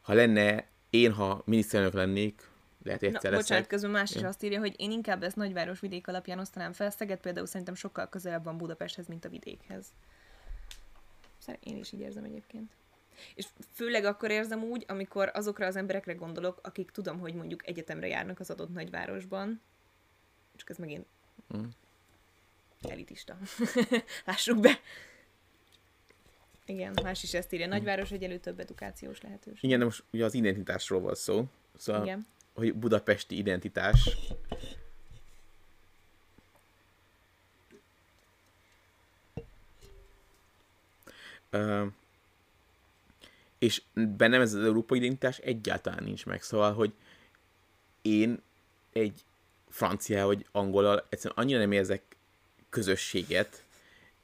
ha 0.03 0.13
lenne, 0.15 0.67
én, 0.91 1.13
ha 1.13 1.43
miniszterelnök 1.45 1.95
lennék, 1.95 2.51
lehet 2.83 3.01
hogy 3.01 3.11
Na, 3.11 3.17
egyszer 3.17 3.35
bocsánat, 3.35 3.67
közben 3.67 3.91
más 3.91 4.15
is 4.15 4.23
azt 4.23 4.43
írja, 4.43 4.59
hogy 4.59 4.75
én 4.77 4.91
inkább 4.91 5.23
ezt 5.23 5.37
nagyváros 5.37 5.81
vidék 5.81 6.09
alapján 6.09 6.39
osztanám 6.39 6.73
fel. 6.73 6.91
Szeged 6.91 7.21
például 7.21 7.47
szerintem 7.47 7.75
sokkal 7.75 8.09
közelebb 8.09 8.45
van 8.45 8.57
Budapesthez, 8.57 9.07
mint 9.07 9.25
a 9.25 9.29
vidékhez. 9.29 9.87
Szerint 11.39 11.65
én 11.65 11.77
is 11.77 11.93
így 11.93 12.01
érzem 12.01 12.25
egyébként. 12.25 12.71
És 13.35 13.47
főleg 13.73 14.05
akkor 14.05 14.31
érzem 14.31 14.63
úgy, 14.63 14.85
amikor 14.89 15.31
azokra 15.35 15.67
az 15.67 15.77
emberekre 15.77 16.13
gondolok, 16.13 16.59
akik 16.63 16.91
tudom, 16.91 17.19
hogy 17.19 17.35
mondjuk 17.35 17.67
egyetemre 17.67 18.07
járnak 18.07 18.41
az 18.41 18.51
adott 18.51 18.73
nagyvárosban. 18.73 19.61
Csak 20.57 20.71
ez 20.71 20.77
megint 20.77 21.07
Mm. 21.57 21.65
elitista. 22.89 23.37
Lássuk 24.27 24.61
be. 24.61 24.81
Igen, 26.73 26.99
más 27.03 27.23
is 27.23 27.35
ezt 27.35 27.53
írja. 27.53 27.67
Nagyváros 27.67 28.11
egyelő 28.11 28.39
több 28.39 28.61
edukációs 28.61 29.21
lehetőség. 29.21 29.65
Igen, 29.65 29.79
de 29.79 29.85
most 29.85 30.03
ugye 30.13 30.25
az 30.25 30.35
identitásról 30.35 31.01
van 31.01 31.15
szó. 31.15 31.45
Szóval, 31.77 32.03
Igen. 32.03 32.27
hogy 32.55 32.75
budapesti 32.75 33.37
identitás. 33.37 34.17
Ö, 41.51 41.87
és 43.59 43.83
bennem 43.95 44.41
ez 44.41 44.55
az 44.55 44.65
európai 44.65 44.99
identitás 44.99 45.39
egyáltalán 45.39 46.05
nincs 46.05 46.27
meg. 46.27 46.43
Szóval, 46.43 46.73
hogy 46.73 46.93
én 48.03 48.43
egy 48.93 49.25
francia 49.69 50.27
vagy 50.27 50.47
angolal 50.53 51.07
egyszerűen 51.09 51.39
annyira 51.39 51.59
nem 51.59 51.73
érzek 51.73 52.03
közösséget, 52.69 53.65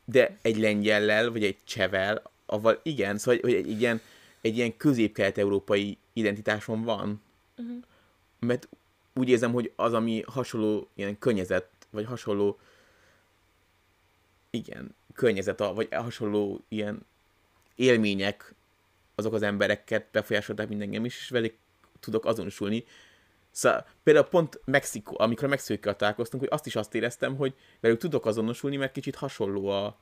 de 0.04 0.38
egy 0.42 0.56
lengyellel, 0.56 1.30
vagy 1.30 1.44
egy 1.44 1.56
csevel, 1.64 2.22
avval 2.48 2.80
igen, 2.82 3.18
szóval 3.18 3.40
hogy 3.40 3.54
egy, 3.54 3.68
egy 3.68 3.80
ilyen, 3.80 4.00
egy 4.40 4.56
ilyen 4.56 4.76
közép-kelet-európai 4.76 5.98
identitásom 6.12 6.82
van. 6.82 7.22
Uh-huh. 7.56 7.76
Mert 8.38 8.68
úgy 9.14 9.28
érzem, 9.28 9.52
hogy 9.52 9.72
az, 9.76 9.94
ami 9.94 10.22
hasonló 10.26 10.88
ilyen 10.94 11.18
környezet, 11.18 11.68
vagy 11.90 12.04
hasonló 12.04 12.58
igen, 14.50 14.94
környezet, 15.14 15.58
vagy 15.58 15.88
hasonló 15.90 16.64
ilyen 16.68 17.06
élmények 17.74 18.54
azok 19.14 19.32
az 19.32 19.42
embereket 19.42 20.06
befolyásolták 20.12 20.68
mindengem 20.68 21.04
is, 21.04 21.16
és 21.18 21.28
velük 21.28 21.54
tudok 22.00 22.24
azonosulni. 22.24 22.84
Szóval 23.50 23.86
például 24.02 24.26
pont 24.26 24.60
Mexikó, 24.64 25.16
amikor 25.18 25.44
a 25.44 25.48
mexikóikkal 25.48 25.96
találkoztunk, 25.96 26.42
hogy 26.42 26.52
azt 26.52 26.66
is 26.66 26.76
azt 26.76 26.94
éreztem, 26.94 27.36
hogy 27.36 27.54
velük 27.80 27.98
tudok 27.98 28.26
azonosulni, 28.26 28.76
mert 28.76 28.92
kicsit 28.92 29.14
hasonló 29.16 29.68
a, 29.68 29.98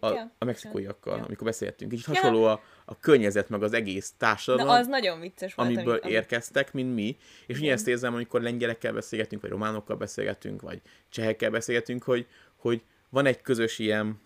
a, 0.00 0.32
a 0.38 0.44
mexikóiakkal, 0.44 1.16
ja. 1.16 1.24
amikor 1.24 1.46
beszéltünk. 1.46 1.90
Kicsit 1.90 2.06
hasonló 2.06 2.44
a, 2.44 2.62
a 2.84 2.98
környezet, 2.98 3.48
meg 3.48 3.62
az 3.62 3.72
egész 3.72 4.12
társadalom. 4.18 4.66
Na, 4.66 4.78
az 4.78 4.86
nagyon 4.86 5.20
vicces 5.20 5.54
volt. 5.54 5.68
Amiből 5.68 6.00
ami, 6.02 6.12
érkeztek, 6.12 6.72
mint 6.72 6.94
mi. 6.94 7.16
És 7.46 7.58
ugye 7.58 7.72
ezt 7.72 7.88
érzem, 7.88 8.14
amikor 8.14 8.42
lengyelekkel 8.42 8.92
beszélgetünk, 8.92 9.42
vagy 9.42 9.50
románokkal 9.50 9.96
beszélgetünk, 9.96 10.62
vagy 10.62 10.80
csehekkel 11.08 11.50
beszélgetünk, 11.50 12.02
hogy, 12.02 12.26
hogy 12.56 12.82
van 13.08 13.26
egy 13.26 13.40
közös 13.40 13.78
ilyen 13.78 14.20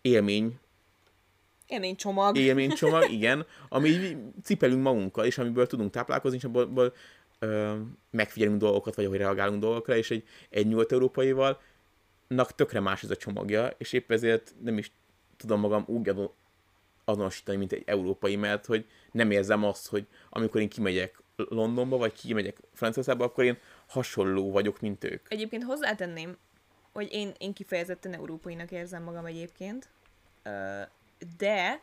élmény, 0.00 0.58
Élménycsomag. 1.68 2.36
Élménycsomag, 2.36 3.10
igen, 3.18 3.46
ami 3.68 4.16
cipelünk 4.42 4.82
magunkkal, 4.82 5.24
és 5.24 5.38
amiből 5.38 5.66
tudunk 5.66 5.90
táplálkozni, 5.90 6.36
és 6.36 6.44
abból, 6.44 6.62
abból 6.62 6.94
ö, 7.38 7.74
megfigyelünk 8.10 8.58
dolgokat, 8.58 8.94
vagy 8.94 9.04
ahogy 9.04 9.18
reagálunk 9.18 9.60
dolgokra, 9.60 9.96
és 9.96 10.10
egy, 10.10 10.24
egy 10.50 10.66
nyugat-európaival 10.66 11.60
nak 12.28 12.54
tökre 12.54 12.80
más 12.80 13.02
ez 13.02 13.10
a 13.10 13.16
csomagja, 13.16 13.66
és 13.78 13.92
épp 13.92 14.10
ezért 14.10 14.54
nem 14.62 14.78
is 14.78 14.92
tudom 15.36 15.60
magam 15.60 15.84
úgy 15.86 16.12
azonosítani, 17.04 17.58
mint 17.58 17.72
egy 17.72 17.82
európai, 17.86 18.36
mert 18.36 18.66
hogy 18.66 18.86
nem 19.12 19.30
érzem 19.30 19.64
azt, 19.64 19.88
hogy 19.88 20.06
amikor 20.30 20.60
én 20.60 20.68
kimegyek 20.68 21.22
Londonba, 21.36 21.96
vagy 21.96 22.12
kimegyek 22.12 22.56
Franciaországba, 22.72 23.24
akkor 23.24 23.44
én 23.44 23.58
hasonló 23.86 24.50
vagyok, 24.50 24.80
mint 24.80 25.04
ők. 25.04 25.26
Egyébként 25.28 25.62
hozzátenném, 25.62 26.36
hogy 26.92 27.08
én, 27.12 27.32
én 27.38 27.52
kifejezetten 27.52 28.12
európainak 28.12 28.70
érzem 28.70 29.02
magam 29.02 29.24
egyébként, 29.24 29.88
de 31.38 31.82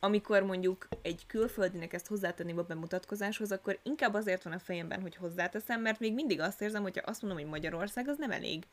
amikor 0.00 0.42
mondjuk 0.42 0.88
egy 1.02 1.24
külföldinek 1.26 1.92
ezt 1.92 2.06
hozzátenném 2.06 2.58
a 2.58 2.62
bemutatkozáshoz, 2.62 3.52
akkor 3.52 3.78
inkább 3.82 4.14
azért 4.14 4.42
van 4.42 4.52
a 4.52 4.58
fejemben, 4.58 5.00
hogy 5.00 5.16
hozzáteszem, 5.16 5.80
mert 5.80 6.00
még 6.00 6.14
mindig 6.14 6.40
azt 6.40 6.62
érzem, 6.62 6.82
hogyha 6.82 7.02
azt 7.04 7.22
mondom, 7.22 7.40
hogy 7.40 7.50
Magyarország, 7.50 8.08
az 8.08 8.18
nem 8.18 8.30
elég. 8.30 8.66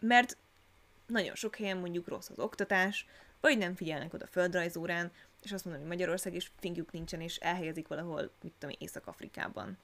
Mert 0.00 0.36
nagyon 1.06 1.34
sok 1.34 1.56
helyen 1.56 1.76
mondjuk 1.76 2.08
rossz 2.08 2.30
az 2.30 2.38
oktatás, 2.38 3.06
vagy 3.40 3.58
nem 3.58 3.74
figyelnek 3.74 4.14
oda 4.14 4.26
földrajzórán, 4.26 5.12
és 5.42 5.52
azt 5.52 5.64
mondom, 5.64 5.82
hogy 5.82 5.92
Magyarország 5.92 6.34
és 6.34 6.50
fingjuk 6.58 6.92
nincsen, 6.92 7.20
és 7.20 7.36
elhelyezik 7.36 7.88
valahol, 7.88 8.30
mit 8.42 8.52
tudom, 8.58 8.76
Észak-Afrikában. 8.78 9.78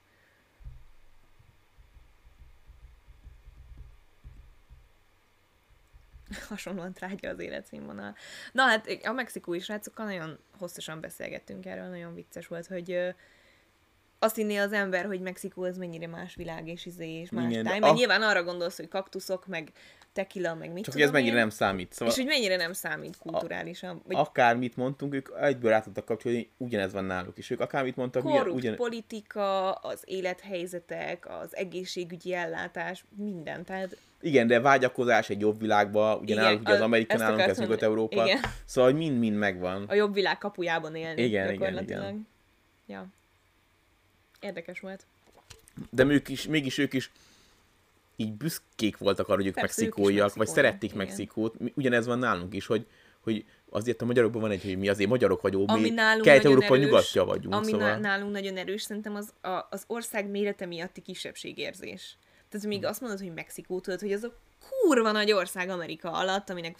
hasonlóan 6.48 6.92
trágya 6.92 7.28
az 7.28 7.38
életszínvonal. 7.38 8.14
Na 8.52 8.62
hát 8.62 8.86
a 9.04 9.12
mexikói 9.12 9.60
srácokkal 9.60 10.06
nagyon 10.06 10.38
hosszasan 10.58 11.00
beszélgettünk 11.00 11.66
erről, 11.66 11.88
nagyon 11.88 12.14
vicces 12.14 12.46
volt, 12.46 12.66
hogy 12.66 13.14
azt 14.22 14.36
hinné 14.36 14.56
az 14.56 14.72
ember, 14.72 15.04
hogy 15.04 15.20
Mexikó 15.20 15.62
az 15.62 15.76
mennyire 15.76 16.06
más 16.06 16.34
világ 16.34 16.68
és 16.68 16.86
izé 16.86 17.20
és 17.20 17.30
más 17.30 17.50
Igen, 17.50 17.64
táj, 17.64 17.78
mert 17.78 17.92
a... 17.92 17.96
nyilván 17.96 18.22
arra 18.22 18.42
gondolsz, 18.42 18.76
hogy 18.76 18.88
kaktuszok, 18.88 19.46
meg 19.46 19.72
tequila, 20.12 20.54
meg 20.54 20.72
mit 20.72 20.84
Csak 20.84 20.92
hogy 20.92 21.02
ez 21.02 21.10
mennyire 21.10 21.32
én. 21.32 21.38
nem 21.38 21.50
számít. 21.50 21.92
Szóval 21.92 22.08
és 22.08 22.20
hogy 22.20 22.26
mennyire 22.26 22.56
nem 22.56 22.72
számít 22.72 23.16
kulturálisan. 23.18 24.02
Vagy... 24.06 24.16
Akármit 24.16 24.76
mondtunk, 24.76 25.14
ők 25.14 25.28
egyből 25.40 25.70
rá 25.70 25.80
tudtak 25.80 26.04
kapcsolni, 26.04 26.50
ugyanez 26.56 26.92
van 26.92 27.04
náluk 27.04 27.38
is. 27.38 27.50
Ők 27.50 27.60
akármit 27.60 27.96
mondtak, 27.96 28.22
Korrupt 28.22 28.56
ugyan... 28.56 28.74
politika, 28.74 29.72
az 29.72 30.02
élethelyzetek, 30.04 31.28
az 31.28 31.56
egészségügyi 31.56 32.34
ellátás, 32.34 33.04
minden. 33.16 33.64
Tehát 33.64 33.96
igen, 34.20 34.46
de 34.46 34.60
vágyakozás 34.60 35.30
egy 35.30 35.40
jobb 35.40 35.60
világba, 35.60 36.16
ugye 36.16 36.32
Igen, 36.32 36.44
nálunk 36.44 36.62
ugye 36.62 36.74
az 36.74 36.80
Amerika, 36.80 37.16
nálunk 37.16 37.40
ez 37.40 37.58
Nyugat-Európa, 37.58 38.28
szóval 38.64 38.92
mind-mind 38.92 39.36
megvan. 39.36 39.84
A 39.88 39.94
jobb 39.94 40.14
világ 40.14 40.38
kapujában 40.38 40.94
élni 40.94 41.22
igen, 41.22 41.52
igen, 41.52 41.78
igen. 41.78 42.28
Ja. 42.86 43.06
Érdekes 44.40 44.80
volt. 44.80 45.06
De 45.90 46.04
ők 46.04 46.28
is, 46.28 46.46
mégis 46.46 46.78
ők 46.78 46.92
is 46.92 47.10
így 48.16 48.32
büszkék 48.32 48.98
voltak 48.98 49.28
arra, 49.28 49.36
hogy 49.36 49.46
ők 49.46 49.54
Persze, 49.54 49.82
mexikóiak, 49.82 50.28
ők 50.28 50.34
vagy 50.34 50.48
szerették 50.48 50.92
igen. 50.92 51.06
Mexikót. 51.06 51.54
Ugyanez 51.74 52.06
van 52.06 52.18
nálunk 52.18 52.54
is, 52.54 52.66
hogy, 52.66 52.86
hogy 53.20 53.44
azért 53.70 54.02
a 54.02 54.04
magyarokban 54.04 54.40
van 54.40 54.50
egy, 54.50 54.62
hogy 54.62 54.78
mi 54.78 54.88
azért 54.88 55.10
magyarok 55.10 55.40
vagyunk, 55.40 55.70
ami 55.70 55.90
mi 55.90 55.94
kelet-európa 56.20 56.76
nyugatja 56.76 57.24
vagyunk. 57.24 57.54
Ami 57.54 57.70
szóval... 57.70 57.96
nálunk 57.96 58.32
nagyon 58.32 58.56
erős, 58.56 58.82
szerintem 58.82 59.14
az, 59.14 59.32
a, 59.40 59.66
az 59.70 59.84
ország 59.86 60.30
mérete 60.30 60.66
miatti 60.66 61.00
kisebbségérzés. 61.00 62.16
Tehát 62.48 62.66
még 62.66 62.84
azt 62.84 63.00
mondod, 63.00 63.18
hogy 63.18 63.32
Mexikó, 63.34 63.80
tudod, 63.80 64.00
hogy 64.00 64.12
az 64.12 64.22
a 64.22 64.34
kurva 64.68 65.10
nagy 65.10 65.32
ország 65.32 65.68
Amerika 65.68 66.12
alatt, 66.12 66.50
aminek 66.50 66.76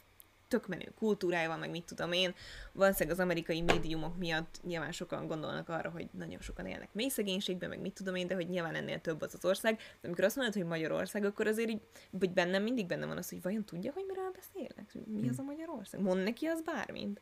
tök 0.51 0.67
menő 0.67 0.93
kultúrája 0.99 1.49
van, 1.49 1.59
meg 1.59 1.71
mit 1.71 1.85
tudom 1.85 2.13
én. 2.13 2.35
Valószínűleg 2.73 3.19
az 3.19 3.23
amerikai 3.23 3.61
médiumok 3.61 4.17
miatt 4.19 4.61
nyilván 4.63 4.93
sokan 4.93 5.27
gondolnak 5.27 5.69
arra, 5.69 5.91
hogy 5.91 6.09
nagyon 6.19 6.41
sokan 6.41 6.67
élnek 6.67 6.89
mély 6.93 7.09
szegénységben, 7.09 7.69
meg 7.69 7.81
mit 7.81 7.93
tudom 7.93 8.15
én, 8.15 8.27
de 8.27 8.35
hogy 8.35 8.49
nyilván 8.49 8.75
ennél 8.75 9.01
több 9.01 9.21
az 9.21 9.35
az 9.35 9.45
ország. 9.45 9.77
De 9.77 10.07
amikor 10.07 10.25
azt 10.25 10.37
mondod, 10.37 10.55
hogy 10.55 10.65
Magyarország, 10.65 11.25
akkor 11.25 11.47
azért 11.47 11.69
így, 11.69 11.81
hogy 12.19 12.31
bennem 12.31 12.63
mindig 12.63 12.87
benne 12.87 13.07
van 13.07 13.17
az, 13.17 13.29
hogy 13.29 13.43
vajon 13.43 13.65
tudja, 13.65 13.93
hogy 13.93 14.05
miről 14.07 14.31
beszélnek? 14.31 14.93
Mi 15.07 15.29
az 15.29 15.39
a 15.39 15.43
Magyarország? 15.43 16.01
Mond 16.01 16.23
neki 16.23 16.47
az 16.47 16.63
bármint. 16.63 17.21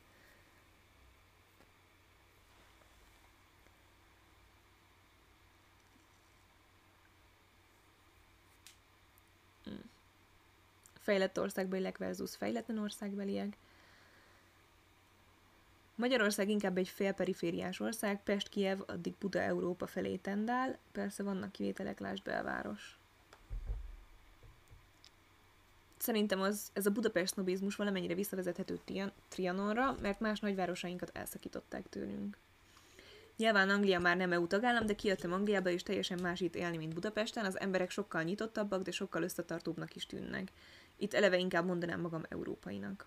Fejlett 11.08 11.38
országbeliek 11.38 11.98
versus 11.98 12.36
fejletlen 12.36 12.78
országbeliek. 12.78 13.56
Magyarország 15.94 16.48
inkább 16.48 16.76
egy 16.76 16.88
félperifériás 16.88 17.80
ország, 17.80 18.22
Pest, 18.22 18.48
Kiev, 18.48 18.80
addig 18.86 19.14
Buda 19.18 19.40
Európa 19.40 19.86
felé 19.86 20.16
tendál, 20.16 20.78
persze 20.92 21.22
vannak 21.22 21.52
kivételek, 21.52 21.98
lásd 21.98 22.22
belváros. 22.22 22.98
Szerintem 25.96 26.40
az, 26.40 26.70
ez 26.72 26.86
a 26.86 26.90
Budapest 26.90 27.32
sznobizmus 27.32 27.76
valamennyire 27.76 28.14
visszavezethető 28.14 28.80
Trianonra, 29.28 29.96
mert 30.00 30.20
más 30.20 30.40
nagyvárosainkat 30.40 31.10
elszakították 31.16 31.88
tőlünk. 31.88 32.38
Nyilván 33.38 33.70
Anglia 33.70 33.98
már 33.98 34.16
nem 34.16 34.32
EU 34.32 34.46
tagállam, 34.46 34.86
de 34.86 34.94
kijöttem 34.94 35.32
Angliába, 35.32 35.70
és 35.70 35.82
teljesen 35.82 36.18
más 36.22 36.40
itt 36.40 36.54
élni, 36.54 36.76
mint 36.76 36.94
Budapesten. 36.94 37.44
Az 37.44 37.60
emberek 37.60 37.90
sokkal 37.90 38.22
nyitottabbak, 38.22 38.82
de 38.82 38.90
sokkal 38.90 39.22
összetartóbbnak 39.22 39.94
is 39.94 40.06
tűnnek. 40.06 40.48
Itt 40.96 41.14
eleve 41.14 41.38
inkább 41.38 41.66
mondanám 41.66 42.00
magam 42.00 42.22
európainak. 42.28 43.06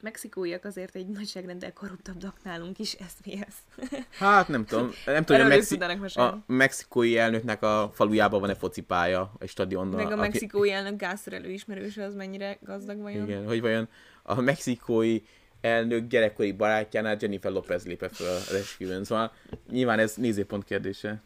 Mexikóiak 0.00 0.64
azért 0.64 0.94
egy 0.94 1.06
nagyságrendel 1.06 1.72
korruptabbak 1.72 2.42
nálunk 2.42 2.78
is, 2.78 2.92
ez 2.92 3.12
mi 3.24 3.44
ez? 3.46 3.84
Hát 4.18 4.48
nem 4.48 4.64
tudom, 4.64 4.90
nem 5.04 5.24
tudom, 5.24 5.42
hogy 5.42 5.52
a, 5.52 5.56
Mexi- 5.56 6.18
a 6.18 6.42
mexikói 6.46 7.18
elnöknek 7.18 7.62
a 7.62 7.90
falujában 7.94 8.40
van-e 8.40 8.54
focipálya, 8.54 9.32
egy 9.38 9.48
stadion. 9.48 9.86
Meg 9.86 10.12
a 10.12 10.16
mexikói 10.16 10.70
elnök 10.70 10.96
gázszerelő 10.96 11.50
ismerőse, 11.50 12.04
az 12.04 12.14
mennyire 12.14 12.58
gazdag 12.60 13.00
vajon? 13.00 13.28
Igen, 13.28 13.46
hogy 13.46 13.60
vajon 13.60 13.88
a 14.22 14.40
mexikói 14.40 15.20
elnök 15.66 16.06
gyerekkori 16.06 16.52
barátjánál 16.52 17.16
Jennifer 17.20 17.52
Lopez 17.52 17.86
lépe 17.86 18.08
föl 18.08 18.26
az 18.26 18.52
esküvőn, 18.52 19.04
szóval 19.04 19.32
nyilván 19.70 19.98
ez 19.98 20.14
nézőpont 20.14 20.64
kérdése. 20.64 21.20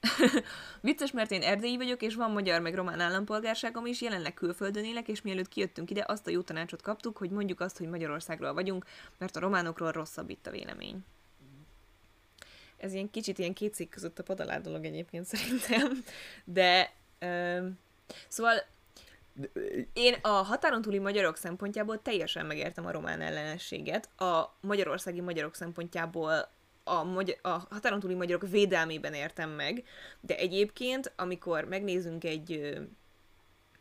Vicces, 0.80 1.12
mert 1.12 1.30
én 1.30 1.42
erdélyi 1.42 1.76
vagyok, 1.76 2.02
és 2.02 2.14
van 2.14 2.30
magyar 2.30 2.60
meg 2.60 2.74
román 2.74 3.00
állampolgárságom 3.00 3.86
is, 3.86 4.00
jelenleg 4.00 4.34
külföldön 4.34 4.84
élek, 4.84 5.08
és 5.08 5.22
mielőtt 5.22 5.48
kijöttünk 5.48 5.90
ide, 5.90 6.04
azt 6.06 6.26
a 6.26 6.30
jó 6.30 6.40
tanácsot 6.40 6.82
kaptuk, 6.82 7.16
hogy 7.16 7.30
mondjuk 7.30 7.60
azt, 7.60 7.78
hogy 7.78 7.88
Magyarországról 7.88 8.54
vagyunk, 8.54 8.84
mert 9.18 9.36
a 9.36 9.40
románokról 9.40 9.92
rosszabb 9.92 10.30
itt 10.30 10.46
a 10.46 10.50
vélemény. 10.50 11.04
Ez 12.76 12.92
ilyen 12.92 13.10
kicsit 13.10 13.38
ilyen 13.38 13.54
két 13.54 13.88
között 13.90 14.18
a 14.18 14.22
padalá 14.22 14.58
dolog 14.58 14.84
egyébként 14.84 15.24
szerintem, 15.26 16.04
de 16.44 16.92
ö, 17.18 17.66
szóval 18.28 18.62
én 19.92 20.14
a 20.22 20.28
határon 20.28 20.82
túli 20.82 20.98
magyarok 20.98 21.36
szempontjából 21.36 22.02
teljesen 22.02 22.46
megértem 22.46 22.86
a 22.86 22.90
román 22.90 23.20
ellenességet, 23.20 24.20
a 24.20 24.56
magyarországi 24.60 25.20
magyarok 25.20 25.54
szempontjából 25.54 26.50
a, 26.84 27.04
magyar, 27.04 27.36
a 27.42 27.48
határon 27.48 28.00
túli 28.00 28.14
magyarok 28.14 28.48
védelmében 28.50 29.14
értem 29.14 29.50
meg, 29.50 29.84
de 30.20 30.36
egyébként, 30.36 31.12
amikor 31.16 31.64
megnézünk 31.64 32.24
egy 32.24 32.78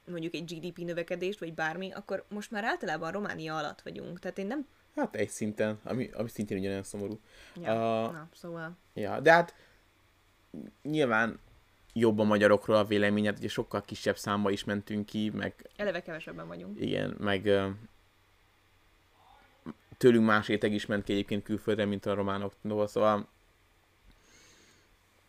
mondjuk 0.05 0.33
egy 0.33 0.43
GDP 0.53 0.77
növekedést, 0.77 1.39
vagy 1.39 1.53
bármi, 1.53 1.91
akkor 1.91 2.25
most 2.29 2.51
már 2.51 2.63
általában 2.63 3.11
Románia 3.11 3.57
alatt 3.57 3.81
vagyunk. 3.81 4.19
Tehát 4.19 4.37
én 4.37 4.47
nem 4.47 4.67
Hát 4.95 5.15
egy 5.15 5.29
szinten, 5.29 5.79
ami, 5.83 6.09
ami 6.13 6.29
szintén 6.29 6.57
ugyanolyan 6.57 6.83
szomorú. 6.83 7.19
Ja, 7.61 8.03
A- 8.03 8.11
na, 8.11 8.29
szóval. 8.33 8.77
Ja, 8.93 9.19
de 9.19 9.31
hát 9.31 9.55
nyilván 10.81 11.39
jobb 11.99 12.19
a 12.19 12.23
magyarokról 12.23 12.77
a 12.77 12.85
véleményed, 12.85 13.37
ugye 13.37 13.47
sokkal 13.47 13.81
kisebb 13.81 14.17
számba 14.17 14.49
is 14.49 14.63
mentünk 14.63 15.05
ki, 15.05 15.29
meg 15.29 15.69
Eleve 15.75 16.01
kevesebben 16.01 16.47
vagyunk. 16.47 16.81
igen, 16.81 17.15
meg 17.19 17.49
tőlünk 19.97 20.25
más 20.25 20.47
réteg 20.47 20.73
is 20.73 20.85
ment 20.85 21.03
ki 21.03 21.11
egyébként 21.13 21.43
külföldre, 21.43 21.85
mint 21.85 22.05
a 22.05 22.13
románoktól, 22.13 22.87
szóval 22.87 23.27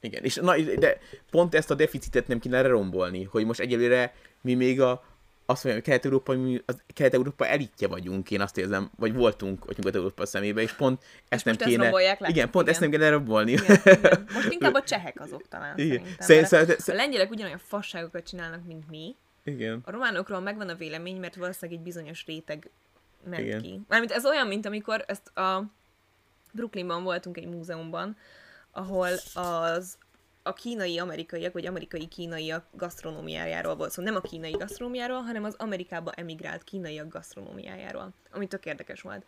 igen, 0.00 0.24
és 0.24 0.34
na, 0.34 0.58
de 0.58 0.98
pont 1.30 1.54
ezt 1.54 1.70
a 1.70 1.74
deficitet 1.74 2.26
nem 2.28 2.38
kéne 2.38 2.62
lerombolni, 2.62 3.22
hogy 3.22 3.44
most 3.44 3.60
egyelőre 3.60 4.14
mi 4.40 4.54
még 4.54 4.80
a 4.80 5.04
azt 5.51 5.64
mondja, 5.64 5.82
hogy 5.82 5.82
Kelet-Európa, 5.90 6.32
mi 6.32 6.62
az 6.66 6.82
Kelet-Európa 6.94 7.46
elitje 7.46 7.88
vagyunk, 7.88 8.30
én 8.30 8.40
azt 8.40 8.59
érzem, 8.59 8.90
vagy 8.96 9.14
voltunk, 9.14 9.64
hogy 9.64 9.76
Nyugat-Európa 9.76 10.26
szemébe, 10.26 10.61
és 10.62 10.72
pont 10.72 11.03
ezt 11.28 11.44
nem 11.44 11.55
most 11.55 11.66
ezt 11.66 11.70
kéne... 11.70 11.82
rombolják 11.82 12.20
le? 12.20 12.28
Igen, 12.28 12.51
pont 12.51 12.68
Igen. 12.68 12.68
ezt 12.68 12.80
nem 12.80 12.90
kéne 12.90 13.03
lerombolni. 13.05 13.53
Igen, 13.53 13.80
igen. 13.84 14.24
Most 14.34 14.51
inkább 14.53 14.74
a 14.74 14.82
csehek 14.82 15.20
azok 15.20 15.49
talán 15.49 15.78
Igen. 15.78 15.88
szerintem. 15.96 16.26
Szerint- 16.26 16.51
mert 16.51 16.66
szerint- 16.80 16.88
A 16.88 16.94
lengyelek 17.05 17.30
ugyanolyan 17.30 17.59
fasságokat 17.59 18.26
csinálnak, 18.28 18.66
mint 18.66 18.90
mi. 18.90 19.16
Igen. 19.44 19.80
A 19.84 19.90
románokról 19.90 20.40
megvan 20.40 20.68
a 20.68 20.74
vélemény, 20.74 21.16
mert 21.16 21.34
valószínűleg 21.36 21.78
egy 21.78 21.84
bizonyos 21.84 22.24
réteg 22.26 22.70
ment 23.24 23.42
Igen. 23.42 23.62
ki. 23.62 23.80
Mármint 23.88 24.12
ez 24.12 24.26
olyan, 24.26 24.46
mint 24.46 24.66
amikor 24.66 25.05
ezt 25.07 25.36
a 25.36 25.64
Brooklynban 26.53 27.03
voltunk 27.03 27.36
egy 27.36 27.46
múzeumban, 27.46 28.16
ahol 28.70 29.09
az 29.34 29.99
a 30.49 30.53
kínai 30.53 30.99
amerikaiak, 30.99 31.53
vagy 31.53 31.66
amerikai 31.66 32.09
kínaiak 32.09 32.64
gasztronómiájáról 32.72 33.76
volt 33.76 33.90
szó. 33.90 33.94
Szóval 33.94 34.12
nem 34.12 34.22
a 34.24 34.28
kínai 34.28 34.51
gasztronómiáról, 34.51 35.20
hanem 35.20 35.44
az 35.44 35.55
Amerikába 35.59 36.12
emigrált 36.12 36.64
kínaiak 36.64 37.09
gasztronómiájáról, 37.09 38.14
ami 38.30 38.46
tök 38.46 38.66
érdekes 38.66 39.01
volt. 39.01 39.24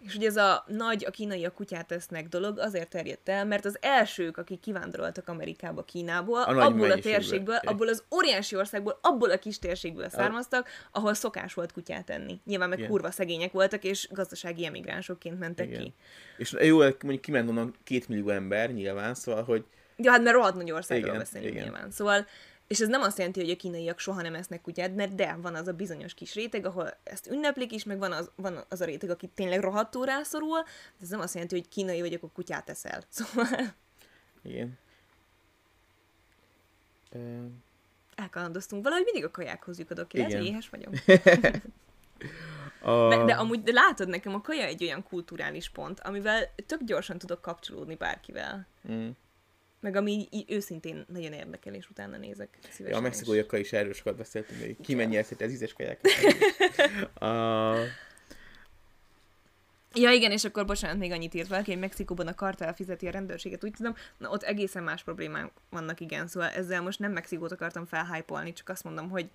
És 0.00 0.14
ugye 0.14 0.26
ez 0.26 0.36
a 0.36 0.64
nagy, 0.66 1.04
a 1.04 1.10
kínaiak 1.10 1.54
kutyát 1.54 1.92
esznek 1.92 2.28
dolog 2.28 2.58
azért 2.58 2.88
terjedt 2.88 3.28
el, 3.28 3.44
mert 3.44 3.64
az 3.64 3.78
elsők, 3.80 4.36
akik 4.36 4.60
kivándoroltak 4.60 5.28
Amerikába, 5.28 5.82
Kínából, 5.82 6.42
A 6.42 6.64
abból 6.64 6.90
a 6.90 6.98
térségből, 6.98 7.56
oké. 7.56 7.66
abból 7.66 7.88
az 7.88 8.04
óriási 8.14 8.56
országból, 8.56 8.98
abból 9.02 9.30
a 9.30 9.38
kis 9.38 9.58
térségből 9.58 10.08
származtak, 10.08 10.68
ahol 10.92 11.14
szokás 11.14 11.54
volt 11.54 11.72
kutyát 11.72 12.10
enni. 12.10 12.40
Nyilván 12.44 12.68
meg 12.68 12.78
Igen. 12.78 12.90
kurva 12.90 13.10
szegények 13.10 13.52
voltak, 13.52 13.84
és 13.84 14.08
gazdasági 14.10 14.66
emigránsokként 14.66 15.38
mentek 15.38 15.66
Igen. 15.66 15.82
ki. 15.82 15.94
És 16.36 16.56
jó, 16.60 16.78
mondjuk 16.78 17.20
kiment 17.20 17.48
onnan 17.48 17.74
két 17.84 18.08
millió 18.08 18.28
ember 18.28 18.70
nyilván, 18.72 19.14
szóval, 19.14 19.42
hogy 19.42 19.64
Ja, 19.96 20.10
hát 20.10 20.22
mert 20.22 20.36
rohadt 20.36 20.54
nagy 20.54 20.70
országról 20.70 21.06
Igen, 21.06 21.18
beszélünk 21.18 21.50
igen. 21.50 21.62
nyilván. 21.62 21.90
Szóval, 21.90 22.26
és 22.66 22.80
ez 22.80 22.88
nem 22.88 23.02
azt 23.02 23.18
jelenti, 23.18 23.40
hogy 23.40 23.50
a 23.50 23.56
kínaiak 23.56 23.98
soha 23.98 24.22
nem 24.22 24.34
esznek 24.34 24.60
kutyát, 24.60 24.94
mert 24.94 25.14
de, 25.14 25.38
van 25.42 25.54
az 25.54 25.68
a 25.68 25.72
bizonyos 25.72 26.14
kis 26.14 26.34
réteg, 26.34 26.66
ahol 26.66 26.96
ezt 27.02 27.26
ünneplik 27.30 27.72
is, 27.72 27.84
meg 27.84 27.98
van 27.98 28.12
az, 28.12 28.30
van 28.34 28.64
az 28.68 28.80
a 28.80 28.84
réteg, 28.84 29.10
aki 29.10 29.30
tényleg 29.34 29.60
rohadtul 29.60 30.04
rászorul, 30.04 30.62
de 30.62 31.02
ez 31.02 31.08
nem 31.08 31.20
azt 31.20 31.34
jelenti, 31.34 31.54
hogy 31.54 31.68
kínai 31.68 32.00
vagy, 32.00 32.14
akkor 32.14 32.30
kutyát 32.32 32.70
eszel. 32.70 33.02
Szóval 33.08 33.74
igen. 34.42 34.78
Ö, 37.10 37.44
elkalandoztunk. 38.14 38.82
Valahogy 38.82 39.04
mindig 39.04 39.24
a 39.24 39.30
kajákhoz 39.30 39.78
lyukadok 39.78 40.08
ki. 40.08 40.16
Lehet, 40.16 40.32
Igen. 40.32 40.44
éhes 40.44 40.68
vagyok. 40.68 40.94
A... 42.84 43.08
De, 43.08 43.24
de 43.24 43.32
amúgy 43.32 43.62
de 43.62 43.72
látod, 43.72 44.08
nekem 44.08 44.34
a 44.34 44.40
kaja 44.40 44.64
egy 44.64 44.82
olyan 44.82 45.02
kulturális 45.02 45.68
pont, 45.68 46.00
amivel 46.00 46.54
tök 46.66 46.82
gyorsan 46.82 47.18
tudok 47.18 47.40
kapcsolódni 47.40 47.94
bárkivel. 47.94 48.66
Mm. 48.90 49.08
Meg 49.84 49.96
ami 49.96 50.12
így, 50.12 50.28
így 50.30 50.52
őszintén 50.52 51.04
nagyon 51.08 51.32
érdekel, 51.32 51.74
és 51.74 51.90
utána 51.90 52.16
nézek 52.16 52.58
szívesen. 52.60 52.86
Ja, 52.88 52.96
a 52.96 53.00
mexikóiakkal 53.00 53.60
is 53.60 53.72
erről 53.72 53.92
sokat 53.92 54.16
beszéltünk, 54.16 54.60
hogy 54.60 54.76
ki 54.82 54.94
mennyi 54.94 55.16
eszét 55.16 55.40
az 55.40 55.50
ízes 55.50 55.72
kaják. 55.72 56.00
Ja, 59.96 60.10
igen, 60.10 60.30
és 60.30 60.44
akkor 60.44 60.64
bocsánat, 60.64 60.98
még 60.98 61.12
annyit 61.12 61.34
írt 61.34 61.48
valaki, 61.48 61.70
hogy 61.70 61.80
Mexikóban 61.80 62.26
a 62.26 62.34
kartel 62.34 62.74
fizeti 62.74 63.06
a 63.06 63.10
rendőrséget, 63.10 63.64
úgy 63.64 63.72
tudom, 63.72 63.94
na 64.18 64.30
ott 64.30 64.42
egészen 64.42 64.82
más 64.82 65.02
problémák 65.02 65.50
vannak, 65.70 66.00
igen, 66.00 66.26
szóval 66.26 66.48
ezzel 66.48 66.82
most 66.82 66.98
nem 66.98 67.12
Mexikót 67.12 67.52
akartam 67.52 67.86
felhájpolni, 67.86 68.52
csak 68.52 68.68
azt 68.68 68.84
mondom, 68.84 69.08
hogy 69.08 69.30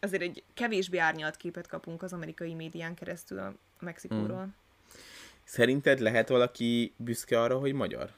azért 0.00 0.22
egy 0.22 0.42
kevésbé 0.54 0.98
árnyalt 0.98 1.36
képet 1.36 1.66
kapunk 1.66 2.02
az 2.02 2.12
amerikai 2.12 2.54
médián 2.54 2.94
keresztül 2.94 3.38
a 3.38 3.54
Mexikóról. 3.80 4.44
Mm. 4.44 4.54
Szerinted 5.44 5.98
lehet 5.98 6.28
valaki 6.28 6.94
büszke 6.96 7.40
arra, 7.40 7.58
hogy 7.58 7.72
magyar? 7.72 8.14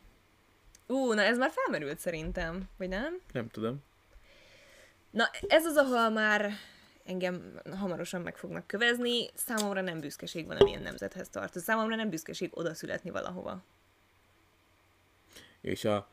Ú, 0.89 1.13
na 1.13 1.23
ez 1.23 1.39
már 1.39 1.51
felmerült 1.51 1.99
szerintem, 1.99 2.69
vagy 2.77 2.89
nem? 2.89 3.21
Nem 3.33 3.49
tudom. 3.49 3.83
Na, 5.11 5.31
ez 5.49 5.67
az, 5.67 5.77
ahol 5.77 6.09
már 6.11 6.51
engem 7.05 7.61
hamarosan 7.77 8.21
meg 8.21 8.37
fognak 8.37 8.67
kövezni. 8.67 9.31
Számomra 9.35 9.81
nem 9.81 10.01
büszkeség 10.01 10.47
valamilyen 10.47 10.83
nemzethez 10.83 11.29
tartozni. 11.29 11.61
Számomra 11.61 11.95
nem 11.97 12.11
büszkeség 12.11 12.51
oda 12.55 12.75
születni 12.75 13.11
valahova. 13.11 13.63
És 15.61 15.85
a 15.85 16.09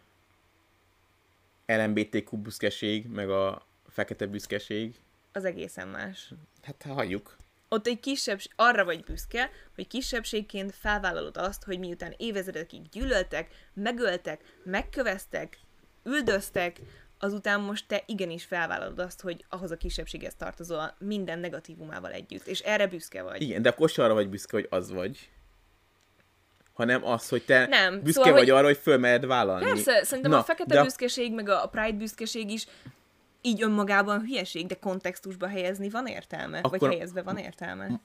LMBTQ 1.65 2.38
büszkeség, 2.38 3.07
meg 3.07 3.30
a 3.30 3.65
fekete 3.88 4.26
büszkeség, 4.26 4.95
Az 5.32 5.45
egészen 5.45 5.88
más. 5.88 6.34
hát 6.63 6.84
halljuk. 6.84 7.38
Ott 7.76 7.88
egy 7.88 7.99
kisebbség, 7.99 8.51
arra 8.55 8.86
vagy 8.86 9.03
büszke, 9.03 9.49
hogy 9.76 9.88
kisebbségként 9.88 10.76
felvállalod 10.76 11.38
azt, 11.38 11.63
hogy 11.63 11.80
miután 11.80 12.13
évezredekig 12.17 12.89
gyűlöltek, 12.89 13.49
megöltek, 13.73 14.41
megköveztek, 14.63 15.57
üldöztek, 16.03 16.80
azután 17.19 17.59
most 17.59 17.88
te 17.88 18.03
igenis 18.05 18.43
felvállalod 18.43 18.99
azt, 18.99 19.21
hogy 19.21 19.45
ahhoz 19.49 19.71
a 19.71 19.78
kisebbséghez 19.78 20.36
tartozol 20.36 20.95
minden 20.99 21.39
negatívumával 21.39 22.11
együtt, 22.11 22.47
és 22.47 22.59
erre 22.59 22.88
büszke 22.88 23.23
vagy. 23.23 23.41
Igen, 23.41 23.61
de 23.61 23.69
akkor 23.69 23.91
arra 23.95 24.13
vagy 24.13 24.30
büszke, 24.30 24.57
hogy 24.57 24.67
az 24.69 24.91
vagy. 24.91 25.30
Hanem 26.73 27.05
az, 27.05 27.30
hogy 27.30 27.45
te 27.45 27.65
Nem, 27.67 27.93
büszke 28.01 28.11
szóval, 28.11 28.32
vagy 28.32 28.41
hogy- 28.41 28.49
arra, 28.57 28.65
hogy 28.65 28.78
fölmered 28.78 29.26
vállalni. 29.26 29.65
Persze, 29.65 30.03
szerintem 30.03 30.32
Na, 30.32 30.39
a 30.39 30.43
fekete 30.43 30.76
de 30.76 30.84
büszkeség, 30.84 31.34
meg 31.34 31.49
a 31.49 31.67
Pride 31.67 31.97
büszkeség 31.97 32.49
is 32.49 32.67
így 33.45 33.61
önmagában 33.61 34.19
hülyeség, 34.19 34.65
de 34.65 34.75
kontextusba 34.75 35.47
helyezni 35.47 35.89
van 35.89 36.07
értelme? 36.07 36.57
Akkor... 36.57 36.79
Vagy 36.79 36.91
helyezve 36.91 37.21
van 37.21 37.37
értelme? 37.37 38.01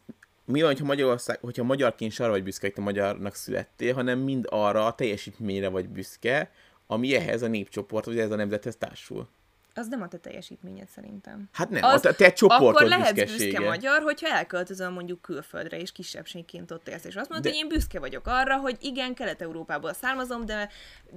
mi 0.50 0.60
van, 0.60 0.68
hogyha 0.68 0.84
Magyarország, 0.84 1.38
hogyha 1.40 1.64
magyarként 1.64 2.18
arra 2.18 2.30
vagy 2.30 2.42
büszke, 2.42 2.66
hogy 2.66 2.74
te 2.74 2.80
magyarnak 2.80 3.34
születtél, 3.34 3.94
hanem 3.94 4.18
mind 4.18 4.46
arra 4.48 4.86
a 4.86 4.94
teljesítményre 4.94 5.68
vagy 5.68 5.88
büszke, 5.88 6.50
ami 6.86 7.14
ehhez 7.14 7.42
a 7.42 7.46
népcsoport, 7.46 8.04
vagy 8.04 8.18
ez 8.18 8.30
a 8.30 8.36
nemzethez 8.36 8.76
társul. 8.76 9.28
Az 9.80 9.88
nem 9.88 10.02
a 10.02 10.08
te 10.08 10.16
teljesítményed 10.18 10.88
szerintem. 10.88 11.48
Hát 11.52 11.70
nem, 11.70 11.82
Az- 11.82 12.04
a 12.04 12.14
te 12.14 12.32
csoportod 12.32 12.68
Akkor 12.68 12.86
lehetsz 12.86 13.12
büszkesége. 13.12 13.50
büszke 13.50 13.66
magyar, 13.68 14.02
hogyha 14.02 14.28
elköltözöl 14.36 14.90
mondjuk 14.90 15.22
külföldre, 15.22 15.78
és 15.80 15.92
kisebbségként 15.92 16.70
ott 16.70 16.88
élsz, 16.88 17.04
és 17.04 17.16
azt 17.16 17.28
mondod, 17.28 17.46
De- 17.46 17.56
hogy 17.56 17.58
én 17.58 17.68
büszke 17.68 17.98
vagyok 17.98 18.26
arra, 18.26 18.56
hogy 18.56 18.76
igen, 18.80 19.14
Kelet-Európából 19.14 19.92
származom, 19.92 20.44
de, 20.46 20.68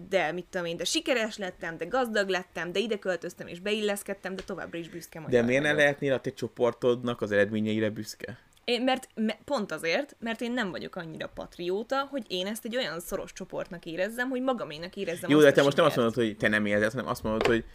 de 0.09 0.32
mit 0.32 0.45
tudom 0.49 0.66
én, 0.68 0.78
de 0.78 0.84
sikeres 0.84 1.38
lettem, 1.38 1.78
de 1.78 1.86
gazdag 1.86 2.30
lettem, 2.30 2.72
de 2.72 2.80
ide 2.80 2.99
költöztem 2.99 3.47
és 3.47 3.59
beilleszkedtem, 3.59 4.36
de 4.36 4.43
továbbra 4.43 4.78
is 4.78 4.89
büszke 4.89 5.20
magyar 5.20 5.41
De 5.41 5.47
miért 5.47 5.64
ne 5.64 5.74
lehetnél 5.74 6.14
a 6.14 6.20
te 6.20 6.34
csoportodnak 6.34 7.22
az 7.22 7.32
eredményeire 7.32 7.89
büszke? 7.89 8.38
Én, 8.66 8.84
mert 8.84 9.07
me, 9.16 9.38
pont 9.45 9.72
azért, 9.72 10.16
mert 10.20 10.41
én 10.41 10.51
nem 10.51 10.72
vagyok 10.72 10.95
annyira 10.95 11.28
patrióta, 11.28 12.07
hogy 12.11 12.24
én 12.28 12.47
ezt 12.47 12.66
egy 12.66 12.76
olyan 12.76 12.99
szoros 12.99 13.34
csoportnak 13.34 13.86
érezzem, 13.86 14.30
hogy 14.30 14.41
magaménak 14.41 14.95
érezzem 14.95 15.30
Jó, 15.30 15.39
de 15.39 15.51
te 15.51 15.64
most 15.64 15.78
nem 15.78 15.86
azt 15.86 15.95
mondod, 15.95 16.14
hogy 16.14 16.38
te 16.38 16.47
nem 16.47 16.66
érzed, 16.66 16.91
hanem 16.91 17.07
azt 17.07 17.24
mondod, 17.24 17.45
hogy 17.47 17.66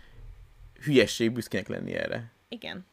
hülyesség 0.85 1.33
büszkének 1.33 1.68
lenni 1.68 1.95
erre. 1.95 2.33
Igen. 2.49 2.87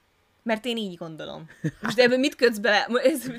Mert 0.44 0.66
én 0.66 0.78
így 0.78 0.96
gondolom. 0.98 1.50
Most 1.82 2.00
ebben 2.00 2.20
mit 2.20 2.36
kötsz 2.36 2.58
bele? 2.58 2.86
Ez, 3.04 3.32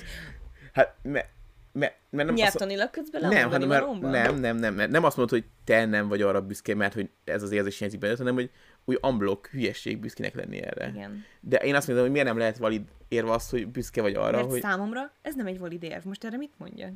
Hát, 0.72 0.96
mert 1.02 1.28
me, 1.72 1.96
me, 2.10 2.22
nem 2.22 2.34
nyelvtanilag 2.34 2.90
kötsz 2.90 3.10
bele? 3.10 3.28
nem, 3.28 3.50
hanem 3.50 3.68
mert, 3.68 4.00
nem, 4.00 4.34
nem, 4.34 4.56
nem, 4.56 4.74
nem, 4.74 4.90
nem 4.90 5.04
azt 5.04 5.16
mondod, 5.16 5.38
hogy 5.38 5.48
te 5.64 5.84
nem 5.84 6.08
vagy 6.08 6.22
arra 6.22 6.42
büszke, 6.42 6.74
mert 6.74 6.94
hogy 6.94 7.10
ez 7.24 7.42
az 7.42 7.50
érzés 7.50 7.78
hiányzik 7.78 8.00
benned, 8.00 8.18
hanem 8.18 8.34
hogy 8.34 8.50
úgy 8.84 8.98
amblok 9.00 9.46
hülyesség 9.46 9.98
büszkének 9.98 10.34
lenni 10.34 10.62
erre. 10.62 10.88
Igen. 10.88 11.24
De 11.40 11.56
én 11.56 11.74
azt 11.74 11.86
mondom, 11.86 12.04
hogy 12.04 12.12
miért 12.12 12.28
nem 12.28 12.38
lehet 12.38 12.58
valid 12.58 12.82
érve 13.08 13.32
az, 13.32 13.48
hogy 13.48 13.68
büszke 13.68 14.02
vagy 14.02 14.14
arra, 14.14 14.36
Mert 14.36 14.50
hogy... 14.50 14.60
számomra 14.60 15.12
ez 15.22 15.34
nem 15.34 15.46
egy 15.46 15.58
valid 15.58 15.82
érv. 15.82 16.04
Most 16.04 16.24
erre 16.24 16.36
mit 16.36 16.52
mondjak? 16.56 16.92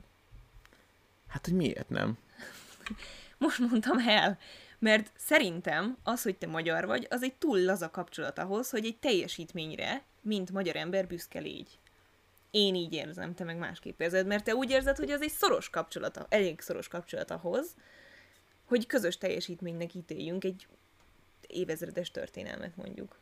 Hát, 1.28 1.44
hogy 1.44 1.55
miért 1.55 1.88
nem? 1.88 2.18
Most 3.38 3.59
mondtam 3.59 3.98
el. 3.98 4.38
Mert 4.81 5.12
szerintem 5.16 5.97
az, 6.03 6.22
hogy 6.22 6.37
te 6.37 6.47
magyar 6.47 6.87
vagy, 6.87 7.07
az 7.11 7.22
egy 7.22 7.35
túl 7.35 7.61
laza 7.61 7.91
kapcsolat 7.91 8.39
ahhoz, 8.39 8.70
hogy 8.70 8.85
egy 8.85 8.99
teljesítményre, 8.99 10.03
mint 10.20 10.51
magyar 10.51 10.76
ember 10.76 11.07
büszke 11.07 11.39
légy. 11.39 11.78
Én 12.51 12.74
így 12.74 12.93
érzem, 12.93 13.35
te 13.35 13.45
meg 13.45 13.57
másképp 13.57 14.01
érzed, 14.01 14.26
mert 14.26 14.45
te 14.45 14.55
úgy 14.55 14.70
érzed, 14.70 14.97
hogy 14.97 15.11
az 15.11 15.22
egy 15.22 15.31
szoros 15.31 15.70
kapcsolat, 15.70 16.26
elég 16.28 16.61
szoros 16.61 16.89
kapcsolat 16.89 17.31
ahhoz, 17.31 17.74
hogy 18.64 18.87
közös 18.87 19.18
teljesítménynek 19.18 19.95
ítéljünk 19.95 20.45
egy 20.45 20.66
évezredes 21.47 22.11
történelmet 22.11 22.76
mondjuk. 22.76 23.18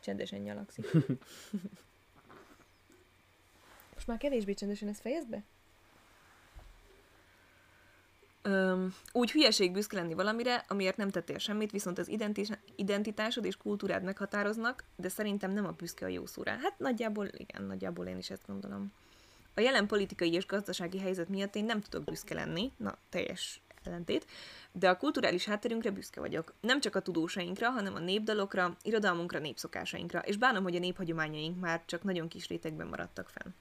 Csendesen 0.00 0.40
nyalakszik. 0.40 0.86
Most 3.94 4.06
már 4.06 4.18
kevésbé 4.18 4.54
csendesen 4.54 4.88
ezt 4.88 5.00
fejezd 5.00 5.28
be? 5.28 5.42
Öm, 8.48 8.94
úgy 9.12 9.30
hülyeség 9.30 9.72
büszke 9.72 9.96
lenni 9.96 10.14
valamire, 10.14 10.64
amiért 10.68 10.96
nem 10.96 11.10
tettél 11.10 11.38
semmit, 11.38 11.70
viszont 11.70 11.98
az 11.98 12.08
identis- 12.08 12.58
identitásod 12.76 13.44
és 13.44 13.56
kultúrád 13.56 14.02
meghatároznak, 14.02 14.84
de 14.96 15.08
szerintem 15.08 15.50
nem 15.50 15.66
a 15.66 15.70
büszke 15.70 16.04
a 16.04 16.08
jó 16.08 16.26
szó 16.26 16.42
rá. 16.42 16.58
Hát 16.62 16.78
nagyjából, 16.78 17.28
igen, 17.32 17.62
nagyjából 17.62 18.06
én 18.06 18.18
is 18.18 18.30
ezt 18.30 18.46
gondolom. 18.46 18.92
A 19.54 19.60
jelen 19.60 19.86
politikai 19.86 20.32
és 20.32 20.46
gazdasági 20.46 20.98
helyzet 20.98 21.28
miatt 21.28 21.54
én 21.54 21.64
nem 21.64 21.80
tudok 21.80 22.04
büszke 22.04 22.34
lenni, 22.34 22.72
na, 22.76 22.98
teljes 23.08 23.60
ellentét, 23.84 24.26
de 24.72 24.88
a 24.88 24.96
kulturális 24.96 25.44
hátterünkre 25.44 25.90
büszke 25.90 26.20
vagyok. 26.20 26.54
Nem 26.60 26.80
csak 26.80 26.94
a 26.94 27.00
tudósainkra, 27.00 27.70
hanem 27.70 27.94
a 27.94 27.98
népdalokra, 27.98 28.76
irodalmunkra, 28.82 29.38
népszokásainkra, 29.38 30.18
és 30.18 30.36
bánom, 30.36 30.62
hogy 30.62 30.76
a 30.76 30.78
néphagyományaink 30.78 31.60
már 31.60 31.82
csak 31.84 32.02
nagyon 32.02 32.28
kis 32.28 32.48
rétegben 32.48 32.86
maradtak 32.86 33.28
fenn. 33.28 33.52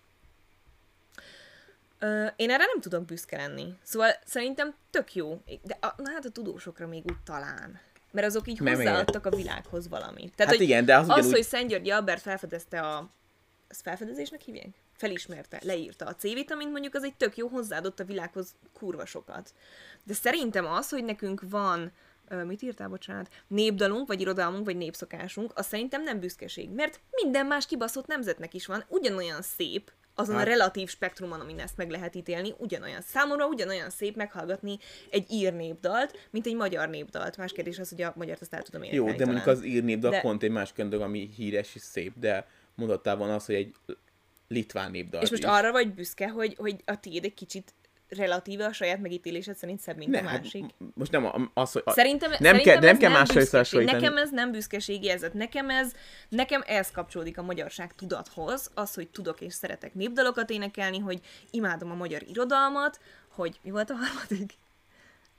Ö, 2.00 2.26
én 2.36 2.50
erre 2.50 2.66
nem 2.66 2.82
tudok 2.82 3.06
büszke 3.06 3.38
lenni. 3.38 3.74
Szóval 3.84 4.10
szerintem 4.26 4.76
tök 4.90 5.16
jó. 5.16 5.42
De 5.64 5.78
a, 5.82 5.94
na 5.98 6.12
hát 6.12 6.26
a 6.26 6.30
tudósokra 6.30 6.88
még 6.88 7.04
úgy 7.06 7.20
talán. 7.24 7.80
Mert 8.12 8.28
azok 8.28 8.48
így 8.48 8.60
Nem 8.62 8.76
hozzáadtak 8.76 9.26
a 9.26 9.30
világhoz 9.30 9.88
valamit. 9.88 10.36
Tehát, 10.36 10.52
Hát 10.52 10.62
hogy 10.62 10.62
igen, 10.70 10.86
de 10.86 10.98
az 10.98 11.10
az, 11.10 11.32
hogy 11.32 11.44
Szent 11.44 11.70
Györgyi 11.70 11.90
Albert 11.90 12.22
felfedezte 12.22 12.80
a... 12.80 13.10
Ezt 13.68 13.82
felfedezésnek 13.82 14.42
hívják? 14.42 14.68
Felismerte, 14.94 15.60
leírta 15.64 16.06
a 16.06 16.16
C-vitamint, 16.16 16.72
mondjuk 16.72 16.94
az 16.94 17.04
egy 17.04 17.16
tök 17.16 17.38
jó 17.38 17.48
hozzáadott 17.48 18.00
a 18.00 18.04
világhoz 18.04 18.56
kurva 18.74 19.06
sokat. 19.06 19.54
De 20.04 20.14
szerintem 20.14 20.66
az, 20.66 20.90
hogy 20.90 21.04
nekünk 21.04 21.42
van 21.50 21.92
mit 22.46 22.62
írtál, 22.62 22.88
bocsánat, 22.88 23.30
népdalunk, 23.48 24.08
vagy 24.08 24.22
irodalmunk, 24.22 24.66
vagy 24.66 24.78
népszokásunk, 24.78 25.52
az 25.56 25.66
szerintem 25.66 26.04
nem 26.04 26.20
büszkeség. 26.20 26.70
Mert 26.70 27.00
minden 27.24 27.46
más 27.46 27.66
kibaszott 27.66 28.08
nemzetnek 28.08 28.54
is 28.54 28.66
van, 28.66 28.84
ugyanolyan 28.88 29.42
szép, 29.42 29.92
azon 30.20 30.36
Hát- 30.36 30.46
a 30.46 30.50
relatív 30.50 30.90
spektrumon, 30.90 31.40
amin 31.40 31.60
ezt 31.60 31.78
meg 31.78 31.90
lehet 31.90 32.16
ítélni, 32.16 32.54
ugyanolyan. 32.58 33.02
Számomra 33.02 33.48
ugyanolyan 33.48 33.90
szép 33.90 34.16
meghallgatni 34.16 34.78
egy 35.10 35.32
ír 35.32 35.54
népdalt, 35.54 36.28
mint 36.32 36.46
egy 36.46 36.56
magyar 36.56 36.90
népdalt. 36.90 37.38
Más 37.38 37.52
kérdés 37.52 37.80
az, 37.80 37.90
hogy 37.90 38.02
a 38.02 38.14
magyart 38.16 38.42
azt 38.42 38.54
el 38.54 38.62
tudom 38.62 38.84
Jó, 38.84 38.90
énekelni 38.90 39.18
de 39.18 39.26
mondjuk 39.26 39.46
talán. 39.46 39.60
az 39.60 39.66
írnépdal 39.66 40.12
De- 40.12 40.22
pont 40.22 40.44
egy 40.44 40.52
más 40.52 40.74
könyv, 40.74 41.02
ami 41.02 41.30
híres 41.36 41.76
és 41.76 41.82
szép, 41.82 42.14
de 42.20 42.48
mondhattál 42.76 43.16
volna 43.16 43.36
az, 43.36 43.46
hogy 43.46 43.56
egy 43.56 43.76
litván 44.48 44.92
népdal 44.92 45.22
És 45.22 45.30
most 45.30 45.44
is. 45.44 45.50
arra 45.50 45.72
vagy 45.72 45.94
büszke, 45.94 46.30
hogy, 46.30 46.56
hogy 46.58 46.76
a 46.86 47.00
tiéd 47.00 47.24
egy 47.24 47.34
kicsit 47.34 47.74
relatíve 48.10 48.66
a 48.66 48.74
saját 48.74 49.00
megítélésed 49.00 49.56
szerint 49.56 49.80
szebb, 49.80 49.98
mint 49.98 50.12
ne, 50.12 50.20
a 50.20 50.24
hát 50.24 50.42
másik. 50.42 50.66
most 50.94 51.12
nem 51.12 51.26
a- 51.26 51.52
az, 51.54 51.72
hogy... 51.72 51.82
A, 51.86 51.92
Szerintem, 51.92 52.30
nem 52.30 52.40
szerintem 52.40 52.74
kell, 52.74 52.82
nem 52.82 52.98
kell 52.98 53.12
másra 53.12 53.40
összehasonlítani. 53.40 54.02
Nekem 54.02 54.18
ez 54.18 54.32
nem 54.32 54.52
büszkeségi 54.52 55.06
érzet. 55.06 55.34
Nekem 55.34 55.70
ez, 55.70 55.92
nekem 56.30 56.64
ez 56.66 56.92
kapcsolódik 56.92 57.38
a 57.38 57.42
magyarság 57.42 57.96
tudathoz, 57.96 58.72
az, 58.74 58.94
hogy 58.94 59.08
tudok 59.10 59.42
és 59.42 59.54
szeretek 59.54 59.94
népdalokat 59.94 60.50
énekelni, 60.50 61.00
hogy 61.00 61.20
imádom 61.52 61.92
a 61.92 61.96
magyar 61.96 62.22
irodalmat, 62.28 63.00
hogy 63.30 63.60
mi 63.64 63.72
volt 63.72 63.90
a 63.90 63.96
harmadik? 63.96 64.54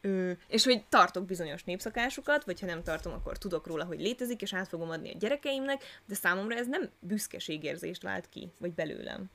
Ö, 0.00 0.30
és 0.48 0.64
hogy 0.64 0.84
tartok 0.88 1.24
bizonyos 1.24 1.64
népszakásukat, 1.64 2.44
vagy 2.44 2.60
ha 2.60 2.66
nem 2.66 2.82
tartom, 2.82 3.12
akkor 3.12 3.38
tudok 3.38 3.66
róla, 3.66 3.84
hogy 3.84 4.00
létezik, 4.00 4.42
és 4.42 4.54
át 4.54 4.68
fogom 4.68 4.90
adni 4.90 5.10
a 5.10 5.16
gyerekeimnek, 5.18 5.84
de 6.06 6.14
számomra 6.14 6.56
ez 6.56 6.66
nem 6.66 6.90
büszkeségérzést 7.00 8.02
vált 8.02 8.28
ki, 8.28 8.48
vagy 8.60 8.72
belőlem. 8.72 9.30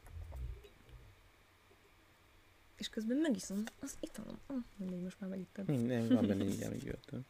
És 2.84 2.89
közben 2.89 3.17
megiszom 3.17 3.63
az 3.81 3.93
italom. 3.99 4.39
Oh, 4.47 4.57
mindegy, 4.75 5.01
most 5.01 5.19
már 5.19 5.29
megittem. 5.29 5.65
Nem, 5.65 6.07
van 6.07 6.27
benne 6.27 6.43
így, 6.43 6.63
amíg 6.67 6.84
jöttem. 6.84 7.25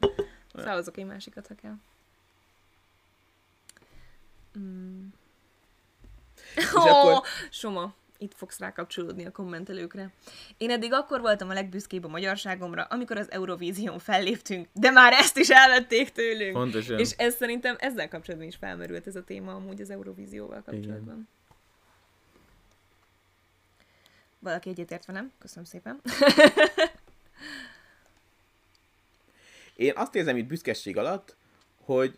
Felhozok 0.53 0.97
egy 0.97 1.05
másikat, 1.05 1.47
ha 1.47 1.55
kell. 1.55 1.75
Mm. 4.59 5.05
És 6.55 6.73
Ó, 6.75 6.79
akkor- 6.79 7.27
Soma, 7.49 7.93
itt 8.17 8.33
fogsz 8.33 8.59
rákapcsolódni 8.59 9.25
a 9.25 9.31
kommentelőkre. 9.31 10.11
Én 10.57 10.69
eddig 10.69 10.93
akkor 10.93 11.21
voltam 11.21 11.49
a 11.49 11.53
legbüszkébb 11.53 12.03
a 12.03 12.07
magyarságomra, 12.07 12.83
amikor 12.83 13.17
az 13.17 13.31
Eurovízión 13.31 13.99
felléptünk, 13.99 14.67
de 14.73 14.91
már 14.91 15.13
ezt 15.13 15.37
is 15.37 15.49
elvették 15.49 16.09
tőlünk. 16.11 16.53
Pontosan. 16.53 16.99
És 16.99 17.11
ez 17.11 17.35
szerintem 17.35 17.75
ezzel 17.79 18.07
kapcsolatban 18.07 18.49
is 18.49 18.55
felmerült 18.55 19.07
ez 19.07 19.15
a 19.15 19.23
téma 19.23 19.53
amúgy 19.53 19.81
az 19.81 19.89
Eurovízióval 19.89 20.61
kapcsolatban. 20.65 21.27
Valaki 24.43 24.69
egyetért 24.69 25.05
velem? 25.05 25.31
Köszönöm 25.39 25.63
szépen. 25.63 26.01
Én 29.75 29.93
azt 29.95 30.15
érzem 30.15 30.37
itt 30.37 30.47
büszkeség 30.47 30.97
alatt, 30.97 31.35
hogy 31.83 32.17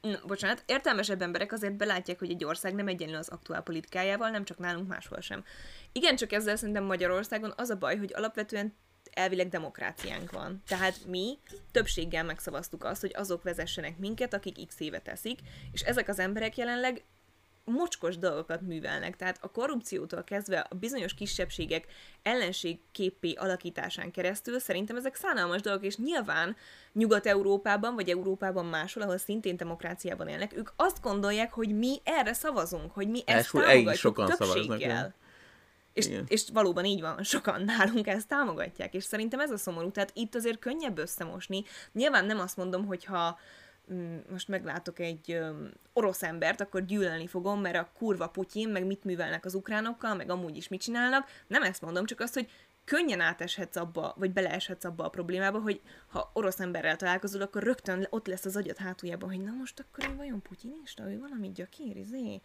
Na, 0.00 0.20
bocsánat, 0.26 0.62
értelmesebb 0.66 1.22
emberek 1.22 1.52
azért 1.52 1.76
belátják, 1.76 2.18
hogy 2.18 2.30
egy 2.30 2.44
ország 2.44 2.74
nem 2.74 2.88
egyenlő 2.88 3.16
az 3.16 3.28
aktuál 3.28 3.62
politikájával, 3.62 4.30
nem 4.30 4.44
csak 4.44 4.58
nálunk 4.58 4.88
máshol 4.88 5.20
sem. 5.20 5.44
Igen, 5.92 6.16
csak 6.16 6.32
ezzel 6.32 6.56
szerintem 6.56 6.84
Magyarországon 6.84 7.52
az 7.56 7.70
a 7.70 7.76
baj, 7.76 7.96
hogy 7.96 8.12
alapvetően 8.14 8.76
elvileg 9.12 9.48
demokráciánk 9.48 10.32
van. 10.32 10.62
Tehát 10.66 11.04
mi 11.06 11.38
többséggel 11.70 12.24
megszavaztuk 12.24 12.84
azt, 12.84 13.00
hogy 13.00 13.12
azok 13.14 13.42
vezessenek 13.42 13.98
minket, 13.98 14.34
akik 14.34 14.66
x 14.66 14.80
éve 14.80 14.98
teszik, 14.98 15.38
és 15.72 15.80
ezek 15.80 16.08
az 16.08 16.18
emberek 16.18 16.56
jelenleg 16.56 17.04
mocskos 17.68 18.18
dolgokat 18.18 18.60
művelnek. 18.60 19.16
Tehát 19.16 19.38
a 19.40 19.50
korrupciótól 19.50 20.24
kezdve 20.24 20.66
a 20.70 20.74
bizonyos 20.74 21.14
kisebbségek 21.14 21.86
ellenségképpé 22.22 23.32
alakításán 23.32 24.10
keresztül 24.10 24.58
szerintem 24.58 24.96
ezek 24.96 25.14
szánalmas 25.14 25.60
dolgok, 25.60 25.84
és 25.84 25.96
nyilván 25.96 26.56
Nyugat-Európában, 26.92 27.94
vagy 27.94 28.08
Európában 28.08 28.66
máshol, 28.66 29.02
ahol 29.02 29.18
szintén 29.18 29.56
demokráciában 29.56 30.28
élnek, 30.28 30.56
ők 30.56 30.68
azt 30.76 31.00
gondolják, 31.00 31.52
hogy 31.52 31.78
mi 31.78 31.96
erre 32.04 32.32
szavazunk, 32.32 32.92
hogy 32.92 33.08
mi 33.08 33.22
ezt 33.26 33.54
egész 33.54 33.66
támogatjuk 33.66 33.94
sokan 33.94 34.26
szavaznak, 34.26 34.66
többséggel. 34.66 35.14
És, 35.92 36.06
Igen. 36.06 36.24
és 36.28 36.44
valóban 36.52 36.84
így 36.84 37.00
van, 37.00 37.22
sokan 37.22 37.62
nálunk 37.62 38.06
ezt 38.06 38.28
támogatják, 38.28 38.94
és 38.94 39.04
szerintem 39.04 39.40
ez 39.40 39.50
a 39.50 39.56
szomorú, 39.56 39.90
tehát 39.90 40.10
itt 40.14 40.34
azért 40.34 40.58
könnyebb 40.58 40.98
összemosni. 40.98 41.64
Nyilván 41.92 42.24
nem 42.24 42.38
azt 42.38 42.56
mondom, 42.56 42.86
hogy 42.86 43.04
ha 43.04 43.28
mm, 43.28 43.32
most 44.30 44.48
meglátok 44.48 44.98
egy 44.98 45.38
orosz 45.92 46.22
embert, 46.22 46.60
akkor 46.60 46.84
gyűlölni 46.84 47.26
fogom, 47.26 47.60
mert 47.60 47.76
a 47.76 47.88
kurva 47.98 48.28
Putyin, 48.28 48.68
meg 48.68 48.86
mit 48.86 49.04
művelnek 49.04 49.44
az 49.44 49.54
ukránokkal, 49.54 50.14
meg 50.14 50.30
amúgy 50.30 50.56
is 50.56 50.68
mit 50.68 50.80
csinálnak. 50.80 51.28
Nem 51.46 51.62
ezt 51.62 51.82
mondom, 51.82 52.04
csak 52.04 52.20
azt, 52.20 52.34
hogy 52.34 52.50
könnyen 52.84 53.20
áteshetsz 53.20 53.76
abba, 53.76 54.14
vagy 54.16 54.30
beleeshetsz 54.30 54.84
abba 54.84 55.04
a 55.04 55.08
problémába, 55.08 55.60
hogy 55.60 55.80
ha 56.08 56.30
orosz 56.32 56.60
emberrel 56.60 56.96
találkozol, 56.96 57.42
akkor 57.42 57.62
rögtön 57.62 58.06
ott 58.10 58.26
lesz 58.26 58.44
az 58.44 58.56
agyad 58.56 58.76
hátuljában, 58.76 59.28
hogy 59.28 59.42
na 59.42 59.52
most 59.52 59.80
akkor 59.80 60.10
ő 60.10 60.16
vajon 60.16 60.42
putyinista, 60.42 61.10
ő 61.10 61.18
valami 61.18 61.52
gyakér, 61.52 61.96
izé, 61.96 62.40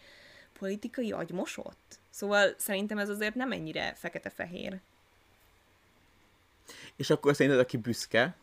politikai 0.59 1.11
agymosott. 1.11 1.99
Szóval 2.09 2.53
szerintem 2.57 2.97
ez 2.97 3.09
azért 3.09 3.35
nem 3.35 3.51
ennyire 3.51 3.93
fekete-fehér. 3.93 4.79
És 6.95 7.09
akkor 7.09 7.35
szerinted, 7.35 7.61
aki 7.61 7.77
büszke, 7.77 8.35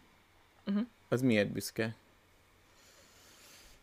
Uh-huh. 0.67 0.87
az 1.09 1.23
miért 1.23 1.51
büszke? 1.51 1.95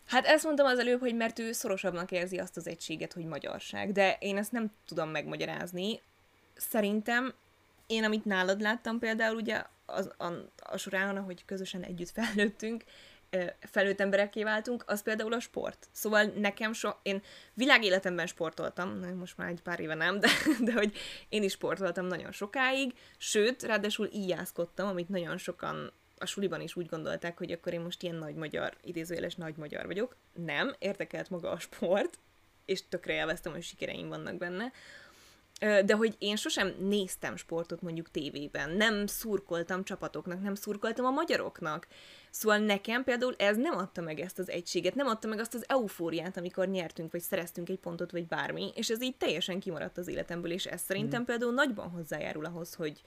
Hát 0.08 0.26
ezt 0.26 0.44
mondtam 0.44 0.66
az 0.66 0.78
előbb, 0.78 1.00
hogy 1.00 1.14
mert 1.14 1.38
ő 1.38 1.52
szorosabbnak 1.52 2.10
érzi 2.10 2.38
azt 2.38 2.56
az 2.56 2.66
egységet, 2.66 3.12
hogy 3.12 3.24
magyarság, 3.24 3.92
de 3.92 4.16
én 4.20 4.36
ezt 4.36 4.52
nem 4.52 4.72
tudom 4.86 5.08
megmagyarázni. 5.08 6.00
Szerintem 6.56 7.34
én, 7.86 8.04
amit 8.04 8.24
nálad 8.24 8.60
láttam 8.60 8.98
például 8.98 9.36
ugye 9.36 9.62
az, 9.86 10.10
a, 10.18 10.26
a 10.62 10.76
során, 10.76 11.16
ahogy 11.16 11.44
közösen 11.44 11.82
együtt 11.82 12.10
felnőttünk, 12.10 12.84
felnőtt 13.60 14.00
emberekké 14.00 14.42
váltunk, 14.42 14.84
az 14.86 15.02
például 15.02 15.32
a 15.32 15.40
sport. 15.40 15.88
Szóval 15.92 16.24
nekem 16.24 16.72
so, 16.72 16.90
én 17.02 17.22
világéletemben 17.54 18.26
sportoltam, 18.26 18.98
most 19.16 19.36
már 19.36 19.48
egy 19.48 19.62
pár 19.62 19.80
éve 19.80 19.94
nem, 19.94 20.20
de, 20.20 20.28
de 20.60 20.72
hogy 20.72 20.96
én 21.28 21.42
is 21.42 21.52
sportoltam 21.52 22.06
nagyon 22.06 22.32
sokáig, 22.32 22.94
sőt, 23.18 23.62
ráadásul 23.62 24.08
íjászkodtam, 24.12 24.88
amit 24.88 25.08
nagyon 25.08 25.36
sokan 25.36 25.92
a 26.18 26.26
suliban 26.26 26.60
is 26.60 26.76
úgy 26.76 26.86
gondolták, 26.86 27.38
hogy 27.38 27.52
akkor 27.52 27.72
én 27.72 27.80
most 27.80 28.02
ilyen 28.02 28.16
nagy 28.16 28.34
magyar, 28.34 28.76
idézőjeles 28.82 29.34
nagy 29.34 29.56
magyar 29.56 29.86
vagyok. 29.86 30.16
Nem, 30.32 30.74
érdekelt 30.78 31.30
maga 31.30 31.50
a 31.50 31.58
sport, 31.58 32.18
és 32.64 32.88
tökre 32.88 33.12
élveztem, 33.12 33.52
hogy 33.52 33.62
sikereim 33.62 34.08
vannak 34.08 34.34
benne. 34.34 34.72
De 35.84 35.94
hogy 35.94 36.16
én 36.18 36.36
sosem 36.36 36.74
néztem 36.78 37.36
sportot 37.36 37.82
mondjuk 37.82 38.10
tévében, 38.10 38.70
nem 38.70 39.06
szurkoltam 39.06 39.84
csapatoknak, 39.84 40.42
nem 40.42 40.54
szurkoltam 40.54 41.04
a 41.04 41.10
magyaroknak. 41.10 41.86
Szóval 42.30 42.58
nekem 42.58 43.04
például 43.04 43.34
ez 43.38 43.56
nem 43.56 43.76
adta 43.76 44.00
meg 44.00 44.20
ezt 44.20 44.38
az 44.38 44.50
egységet, 44.50 44.94
nem 44.94 45.06
adta 45.06 45.28
meg 45.28 45.38
azt 45.38 45.54
az 45.54 45.64
eufóriát, 45.68 46.36
amikor 46.36 46.68
nyertünk, 46.68 47.12
vagy 47.12 47.20
szereztünk 47.20 47.68
egy 47.68 47.78
pontot, 47.78 48.10
vagy 48.10 48.26
bármi, 48.26 48.72
és 48.74 48.88
ez 48.88 49.02
így 49.02 49.16
teljesen 49.16 49.60
kimaradt 49.60 49.98
az 49.98 50.08
életemből, 50.08 50.50
és 50.50 50.66
ez 50.66 50.80
szerintem 50.80 51.24
például 51.24 51.52
nagyban 51.52 51.90
hozzájárul 51.90 52.44
ahhoz, 52.44 52.74
hogy, 52.74 53.00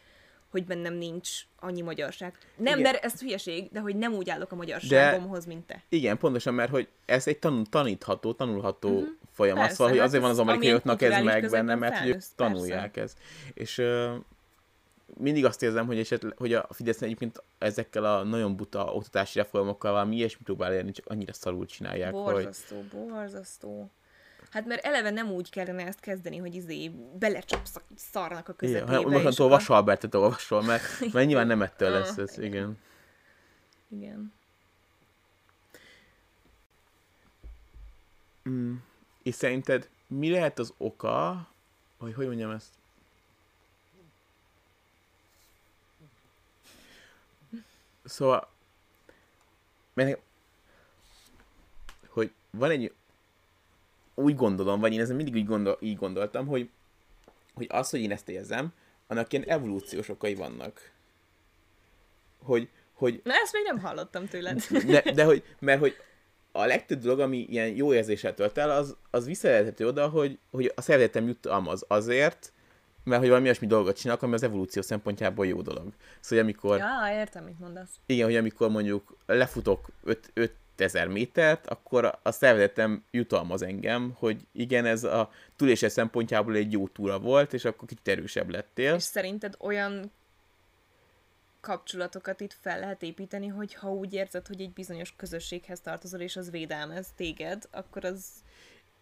hogy 0.51 0.65
bennem 0.65 0.93
nincs 0.93 1.29
annyi 1.59 1.81
magyarság. 1.81 2.37
Nem, 2.55 2.79
Igen. 2.79 2.91
mert 2.91 3.03
ez 3.03 3.19
hülyeség, 3.19 3.71
de 3.71 3.79
hogy 3.79 3.95
nem 3.95 4.13
úgy 4.13 4.29
állok 4.29 4.51
a 4.51 4.55
magyarságomhoz, 4.55 5.45
mint 5.45 5.65
te. 5.65 5.83
Igen, 5.89 6.17
pontosan, 6.17 6.53
mert 6.53 6.71
hogy 6.71 6.87
ez 7.05 7.27
egy 7.27 7.39
tanul, 7.39 7.65
tanítható, 7.69 8.33
tanulható 8.33 8.89
uh-huh. 8.89 9.07
folyamat. 9.31 9.61
Persze, 9.61 9.75
szóval, 9.75 9.91
hogy 9.91 9.99
hát 9.99 10.07
azért 10.07 10.23
van 10.23 10.31
az 10.31 10.39
amerikaiaknak 10.39 11.01
ez 11.01 11.23
meg 11.23 11.49
benne, 11.49 11.75
mert 11.75 11.97
hogy 11.97 12.09
ők 12.09 12.21
tanulják 12.35 12.97
ezt. 12.97 13.17
És 13.53 13.77
uh, 13.77 14.15
mindig 15.17 15.45
azt 15.45 15.63
érzem, 15.63 15.85
hogy, 15.85 15.99
esetleg, 15.99 16.37
hogy 16.37 16.53
a 16.53 16.67
Fidesz 16.69 17.01
egyébként 17.01 17.43
ezekkel 17.57 18.05
a 18.05 18.23
nagyon 18.23 18.55
buta 18.55 18.93
oktatási 18.93 19.37
reformokkal 19.37 19.91
valami 19.91 20.15
ilyesmit 20.15 20.43
próbál 20.43 20.73
érni, 20.73 20.91
csak 20.91 21.05
annyira 21.07 21.33
szarul 21.33 21.65
csinálják, 21.65 22.13
hogy 22.13 22.33
Borzasztó, 22.33 22.83
borzasztó. 22.93 23.89
Hát 24.51 24.65
mert 24.65 24.85
eleve 24.85 25.09
nem 25.09 25.31
úgy 25.31 25.49
kellene 25.49 25.85
ezt 25.85 25.99
kezdeni, 25.99 26.37
hogy 26.37 26.55
izé 26.55 26.89
belecsapsz 27.19 27.75
a 27.75 27.81
szarnak 27.95 28.47
a 28.47 28.53
Igen, 28.59 28.73
közepébe. 28.73 28.85
hanem 28.85 29.11
mostantól 29.11 29.45
és 29.45 29.51
Vasalbertet 29.51 30.15
olvasol, 30.15 30.61
mert, 30.61 30.83
mert 31.13 31.27
nyilván 31.27 31.47
nem 31.47 31.61
ettől 31.61 31.89
lesz 31.89 32.17
ez, 32.17 32.37
igen. 32.37 32.77
Igen. 33.87 34.33
Mm. 38.49 38.75
És 39.23 39.35
szerinted 39.35 39.89
mi 40.07 40.31
lehet 40.31 40.59
az 40.59 40.73
oka, 40.77 41.47
hogy 41.97 42.13
hogy 42.13 42.25
mondjam 42.25 42.51
ezt? 42.51 42.73
Szóval, 48.03 48.49
mert 49.93 50.19
hogy 52.07 52.31
van 52.49 52.69
egy, 52.69 52.93
úgy 54.21 54.35
gondolom, 54.35 54.79
vagy 54.79 54.93
én 54.93 54.99
ezen 54.99 55.15
mindig 55.15 55.33
úgy 55.33 55.45
gondol, 55.45 55.77
így 55.79 55.97
gondoltam, 55.97 56.47
hogy, 56.47 56.69
hogy 57.53 57.67
az, 57.69 57.89
hogy 57.89 57.99
én 57.99 58.11
ezt 58.11 58.29
érzem, 58.29 58.73
annak 59.07 59.33
ilyen 59.33 59.45
evolúciós 59.47 60.09
okai 60.09 60.35
vannak. 60.35 60.91
Hogy, 62.43 62.69
hogy 62.93 63.21
Na, 63.23 63.33
ezt 63.33 63.53
még 63.53 63.63
nem 63.65 63.79
hallottam 63.79 64.27
tőled. 64.27 64.61
de, 64.87 65.11
de 65.11 65.23
hogy, 65.23 65.43
mert 65.59 65.79
hogy 65.79 65.95
a 66.51 66.65
legtöbb 66.65 66.99
dolog, 66.99 67.19
ami 67.19 67.37
ilyen 67.37 67.75
jó 67.75 67.93
érzéssel 67.93 68.33
tölt 68.33 68.57
el, 68.57 68.71
az, 68.71 68.95
az 69.09 69.25
visszajelhető 69.25 69.87
oda, 69.87 70.07
hogy, 70.07 70.39
hogy 70.51 70.71
a 70.75 70.81
szervezetem 70.81 71.27
jutalmaz 71.27 71.85
azért, 71.87 72.53
mert 73.03 73.19
hogy 73.19 73.29
valami 73.29 73.45
olyasmi 73.45 73.67
dolgot 73.67 73.97
csinálok, 73.97 74.21
ami 74.21 74.33
az 74.33 74.43
evolúció 74.43 74.81
szempontjából 74.81 75.47
jó 75.47 75.61
dolog. 75.61 75.93
Szóval, 76.19 76.43
amikor, 76.43 76.77
ja, 76.77 77.19
értem, 77.19 77.43
mit 77.43 77.59
mondasz. 77.59 77.89
igen, 78.05 78.25
hogy 78.25 78.35
amikor 78.35 78.69
mondjuk 78.69 79.17
lefutok 79.25 79.87
5, 80.03 80.31
5000 80.81 81.07
métert, 81.07 81.67
akkor 81.67 82.19
a 82.23 82.31
szervezetem 82.31 83.03
jutalmaz 83.11 83.61
engem, 83.61 84.13
hogy 84.15 84.37
igen, 84.51 84.85
ez 84.85 85.03
a 85.03 85.31
túlése 85.55 85.89
szempontjából 85.89 86.55
egy 86.55 86.71
jó 86.71 86.87
túra 86.87 87.19
volt, 87.19 87.53
és 87.53 87.65
akkor 87.65 87.87
kicsit 87.87 88.07
erősebb 88.07 88.49
lettél. 88.49 88.95
És 88.95 89.03
szerinted 89.03 89.55
olyan 89.59 90.11
kapcsolatokat 91.61 92.39
itt 92.41 92.55
fel 92.61 92.79
lehet 92.79 93.03
építeni, 93.03 93.47
hogy 93.47 93.73
ha 93.73 93.91
úgy 93.91 94.13
érzed, 94.13 94.47
hogy 94.47 94.61
egy 94.61 94.71
bizonyos 94.73 95.13
közösséghez 95.15 95.81
tartozol, 95.81 96.19
és 96.19 96.35
az 96.35 96.51
védelmez 96.51 97.07
téged, 97.15 97.63
akkor 97.71 98.05
az 98.05 98.23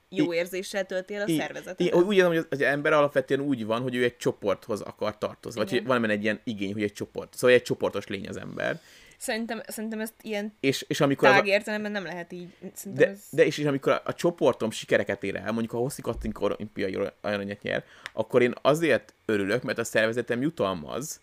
jó 0.10 0.34
érzéssel 0.34 0.86
tölti 0.86 1.16
el 1.16 1.22
a 1.22 1.28
szervezetet. 1.28 1.94
Úgy 1.96 2.16
érzem, 2.16 2.32
hogy 2.32 2.46
az, 2.50 2.62
ember 2.62 2.94
alapvetően 2.94 3.40
úgy 3.40 3.66
van, 3.66 3.82
hogy 3.82 3.96
ő 3.96 4.04
egy 4.04 4.18
csoporthoz 4.18 4.82
akar 4.82 5.18
tartozni. 5.18 5.64
Vagy 5.64 5.86
valamilyen 5.86 6.18
egy 6.18 6.24
ilyen 6.24 6.40
igény, 6.44 6.74
hogy 6.74 6.84
egy 6.84 6.94
csoport. 6.94 7.34
Szóval 7.34 7.56
egy 7.56 7.62
csoportos 7.62 8.08
lény 8.08 8.28
az 8.28 8.38
ember. 8.38 8.80
Szerintem, 9.20 9.62
szerintem 9.68 10.00
ezt 10.00 10.14
ilyen 10.22 10.54
És, 10.60 10.86
és 10.88 11.02
amikor 11.02 11.30
tág 11.30 11.44
a, 11.44 11.48
értelemben 11.48 11.92
nem 11.92 12.04
lehet 12.04 12.32
így. 12.32 12.50
Szerintem 12.74 13.06
de, 13.06 13.12
ez... 13.12 13.28
de 13.30 13.46
és, 13.46 13.58
és 13.58 13.66
amikor 13.66 13.92
a, 13.92 14.02
a 14.06 14.14
csoportom 14.14 14.72
sikereket 14.72 15.24
ér 15.24 15.36
el, 15.36 15.52
mondjuk 15.52 15.74
a 15.74 15.78
Hosszi 15.78 16.02
Katinka 16.02 16.46
olimpiai 16.46 16.98
aranyat 17.22 17.62
nyer, 17.62 17.84
akkor 18.14 18.42
én 18.42 18.54
azért 18.62 19.14
örülök, 19.26 19.64
mert 19.64 19.78
a 19.78 19.84
szervezetem 19.84 20.42
jutalmaz, 20.42 21.22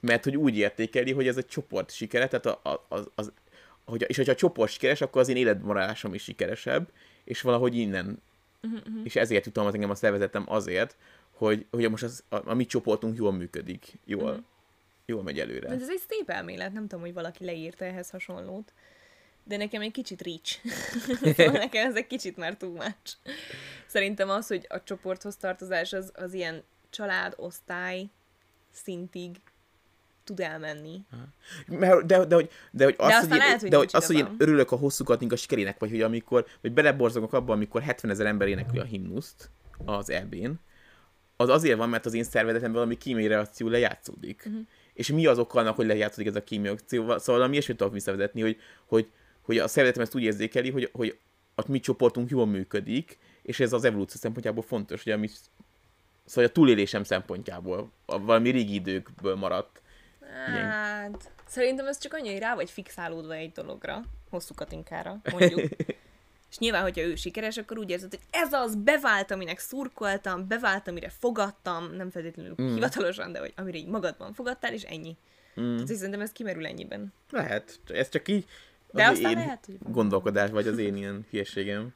mert 0.00 0.24
hogy 0.24 0.36
úgy 0.36 0.56
értékeli, 0.56 1.12
hogy 1.12 1.26
ez 1.26 1.36
egy 1.36 1.46
csoport 1.46 1.90
sikere, 1.90 2.28
tehát 2.28 2.46
a, 2.46 2.70
a, 2.70 2.86
az, 2.88 3.08
az, 3.14 3.32
hogy, 3.84 4.04
és 4.08 4.16
hogyha 4.16 4.32
a 4.32 4.36
csoport 4.36 4.72
sikeres, 4.72 5.00
akkor 5.00 5.20
az 5.20 5.28
én 5.28 5.36
életmorálásom 5.36 6.14
is 6.14 6.22
sikeresebb, 6.22 6.90
és 7.24 7.40
valahogy 7.40 7.76
innen, 7.76 8.22
uh-huh. 8.62 9.00
és 9.04 9.16
ezért 9.16 9.46
jutalmaz 9.46 9.74
engem 9.74 9.90
a 9.90 9.94
szervezetem 9.94 10.44
azért, 10.46 10.96
hogy, 11.30 11.66
hogy 11.70 11.90
most 11.90 12.02
az, 12.02 12.24
a, 12.28 12.50
a 12.50 12.54
mi 12.54 12.66
csoportunk 12.66 13.16
jól 13.16 13.32
működik, 13.32 13.98
jól, 14.04 14.22
uh-huh. 14.22 14.44
Jól 15.10 15.22
megy 15.22 15.38
előre. 15.38 15.68
De 15.68 15.74
ez 15.74 15.90
egy 15.90 16.02
szép 16.08 16.30
elmélet, 16.30 16.72
nem 16.72 16.82
tudom, 16.82 17.00
hogy 17.00 17.14
valaki 17.14 17.44
leírta 17.44 17.84
ehhez 17.84 18.10
hasonlót. 18.10 18.72
De 19.44 19.56
nekem 19.56 19.80
egy 19.80 19.92
kicsit 19.92 20.22
reach. 20.22 20.58
szóval 21.36 21.52
nekem 21.52 21.86
ez 21.86 21.96
egy 21.96 22.06
kicsit 22.06 22.36
már 22.36 22.56
too 22.56 22.70
much. 22.70 23.16
Szerintem 23.86 24.30
az, 24.30 24.46
hogy 24.46 24.66
a 24.68 24.82
csoporthoz 24.82 25.36
tartozás 25.36 25.92
az, 25.92 26.12
az 26.14 26.32
ilyen 26.32 26.62
család, 26.90 27.34
osztály 27.36 28.06
szintig 28.70 29.36
tud 30.24 30.40
elmenni. 30.40 31.04
Mert, 31.66 32.06
de, 32.06 32.24
de, 32.24 32.34
hogy, 32.34 32.50
de, 32.70 32.84
hogy 32.84 32.94
az, 32.98 33.06
aztán 33.06 33.28
hogy, 33.28 33.38
lehet, 33.38 33.54
én, 33.54 33.60
hogy 33.60 33.70
de 33.70 33.76
hogy, 33.76 33.90
az, 33.92 34.06
hogy 34.06 34.16
én 34.16 34.34
örülök 34.38 34.72
a 34.72 34.76
hosszú 34.76 35.04
katinka 35.04 35.36
sikerének, 35.36 35.78
vagy 35.78 35.90
hogy 35.90 36.02
amikor, 36.02 36.46
vagy 36.60 36.72
beleborzogok 36.72 37.32
abban, 37.32 37.56
amikor 37.56 37.82
70 37.82 38.10
ezer 38.10 38.26
ember 38.26 38.48
énekli 38.48 38.78
a 38.78 38.84
himnuszt 38.84 39.50
az 39.84 40.10
EB-n, 40.10 40.50
az 41.36 41.48
azért 41.48 41.78
van, 41.78 41.88
mert 41.88 42.06
az 42.06 42.14
én 42.14 42.24
szervezetemben 42.24 42.72
valami 42.72 42.96
kémiai 42.96 43.26
reakció 43.26 43.68
lejátszódik. 43.68 44.42
Uh-huh. 44.46 44.66
És 44.92 45.08
mi 45.08 45.26
az 45.26 45.38
oka 45.38 45.58
annak, 45.58 45.76
hogy 45.76 45.86
lejátszódik 45.86 46.28
ez 46.28 46.36
a 46.36 46.44
kémiai 46.44 46.66
reakció? 46.66 47.02
Szóval 47.02 47.20
valami 47.26 47.52
ilyesmit 47.52 47.76
tudok 47.76 47.92
visszavezetni, 47.92 48.40
hogy, 48.40 48.56
hogy, 48.86 49.10
hogy 49.42 49.58
a 49.58 49.68
szervezetem 49.68 50.02
ezt 50.02 50.14
úgy 50.14 50.22
érzékeli, 50.22 50.70
hogy, 50.70 50.88
hogy 50.92 51.18
a 51.54 51.62
mi 51.66 51.80
csoportunk 51.80 52.30
jól 52.30 52.46
működik, 52.46 53.18
és 53.42 53.60
ez 53.60 53.72
az 53.72 53.84
evolúció 53.84 54.20
szempontjából 54.20 54.62
fontos, 54.62 55.02
hogy 55.02 55.12
ami, 55.12 55.28
szóval 56.24 56.50
a 56.50 56.52
túlélésem 56.52 57.04
szempontjából, 57.04 57.92
a 58.06 58.20
valami 58.20 58.50
régi 58.50 58.74
időkből 58.74 59.34
maradt. 59.34 59.82
Hát, 60.46 61.30
szerintem 61.46 61.86
ez 61.86 61.98
csak 61.98 62.12
annyi, 62.14 62.30
hogy 62.30 62.38
rá 62.38 62.54
vagy 62.54 62.70
fixálódva 62.70 63.34
egy 63.34 63.52
dologra, 63.52 64.04
hosszú 64.30 64.54
katinkára, 64.54 65.20
mondjuk. 65.30 65.68
És 66.50 66.58
nyilván, 66.58 66.82
hogyha 66.82 67.02
ő 67.02 67.14
sikeres, 67.14 67.56
akkor 67.56 67.78
úgy 67.78 67.90
érzed, 67.90 68.10
hogy 68.10 68.20
ez 68.30 68.52
az, 68.52 68.74
bevált, 68.74 69.30
aminek 69.30 69.58
szurkoltam, 69.58 70.48
bevált, 70.48 70.88
amire 70.88 71.08
fogadtam, 71.08 71.94
nem 71.94 72.10
feltétlenül 72.10 72.54
mm. 72.62 72.74
hivatalosan, 72.74 73.32
de 73.32 73.38
hogy 73.38 73.52
amire 73.56 73.78
így 73.78 73.88
magadban 73.88 74.32
fogadtál, 74.32 74.72
és 74.72 74.82
ennyi. 74.82 75.16
Mm. 75.60 75.74
Tehát 75.74 75.94
szerintem 75.94 76.20
ez 76.20 76.32
kimerül 76.32 76.66
ennyiben. 76.66 77.12
Lehet, 77.30 77.80
ez 77.86 78.08
csak 78.08 78.28
így 78.28 78.46
De 78.92 79.04
az 79.04 79.10
aztán 79.10 79.30
én 79.30 79.36
lehet, 79.36 79.66
hogy 79.66 79.76
gondolkodás, 79.92 80.50
vagy 80.50 80.66
az 80.66 80.78
én 80.78 80.96
ilyen 80.96 81.26
hülyeségem. 81.30 81.94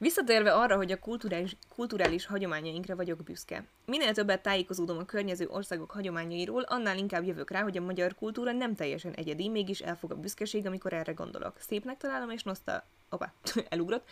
Visszatérve 0.00 0.52
arra, 0.52 0.76
hogy 0.76 0.92
a 0.92 0.98
kulturális, 0.98 1.56
kulturális 1.74 2.26
hagyományainkra 2.26 2.96
vagyok 2.96 3.22
büszke. 3.22 3.64
Minél 3.84 4.12
többet 4.12 4.42
tájékozódom 4.42 4.98
a 4.98 5.04
környező 5.04 5.46
országok 5.48 5.90
hagyományairól, 5.90 6.62
annál 6.62 6.96
inkább 6.96 7.24
jövök 7.24 7.50
rá, 7.50 7.62
hogy 7.62 7.76
a 7.76 7.80
magyar 7.80 8.14
kultúra 8.14 8.52
nem 8.52 8.74
teljesen 8.74 9.12
egyedi, 9.12 9.48
mégis 9.48 9.80
elfog 9.80 10.12
a 10.12 10.16
büszkeség, 10.16 10.66
amikor 10.66 10.92
erre 10.92 11.12
gondolok. 11.12 11.56
Szépnek 11.58 11.96
találom, 11.96 12.30
és 12.30 12.42
noszta... 12.42 12.84
Opa, 13.08 13.32
elugrott. 13.68 14.08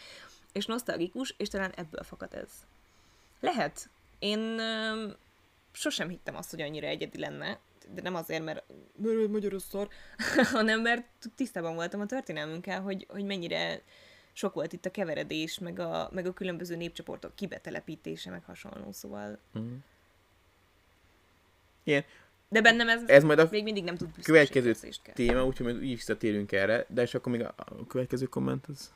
És 0.52 0.66
nosztalgikus, 0.66 1.34
és 1.36 1.48
talán 1.48 1.72
ebből 1.76 2.02
fakad 2.02 2.34
ez. 2.34 2.50
Lehet. 3.40 3.88
Én 4.18 4.58
öm, 4.58 5.16
sosem 5.72 6.08
hittem 6.08 6.36
azt, 6.36 6.50
hogy 6.50 6.60
annyira 6.60 6.86
egyedi 6.86 7.18
lenne, 7.18 7.58
de 7.94 8.02
nem 8.02 8.14
azért, 8.14 8.44
mert 8.44 8.64
mert 8.96 9.28
magyar 9.28 9.60
szar, 9.60 9.88
hanem 10.52 10.80
mert 10.80 11.04
tisztában 11.36 11.74
voltam 11.74 12.00
a 12.00 12.06
történelmünkkel, 12.06 12.80
hogy, 12.80 13.06
hogy 13.08 13.24
mennyire 13.24 13.82
sok 14.36 14.54
volt 14.54 14.72
itt 14.72 14.86
a 14.86 14.90
keveredés, 14.90 15.58
meg 15.58 15.78
a, 15.78 16.08
meg 16.12 16.26
a 16.26 16.32
különböző 16.32 16.76
népcsoportok 16.76 17.34
kibetelepítése, 17.34 18.30
meg 18.30 18.44
hasonló, 18.44 18.92
szóval... 18.92 19.38
Igen, 21.82 22.04
De 22.48 22.60
bennem 22.60 22.88
ez, 22.88 23.02
ez 23.06 23.24
majd 23.24 23.38
a 23.38 23.48
még 23.50 23.62
mindig 23.62 23.84
nem 23.84 23.96
tud 23.96 24.08
következő 24.22 24.74
téma, 25.14 25.44
úgyhogy 25.44 25.66
majd 25.66 25.82
így 25.82 25.94
visszatérünk 25.94 26.52
erre, 26.52 26.86
de 26.88 27.02
és 27.02 27.14
akkor 27.14 27.32
még 27.32 27.40
a, 27.40 27.54
a 27.56 27.86
következő 27.86 28.26
komment 28.26 28.66
az... 28.66 28.92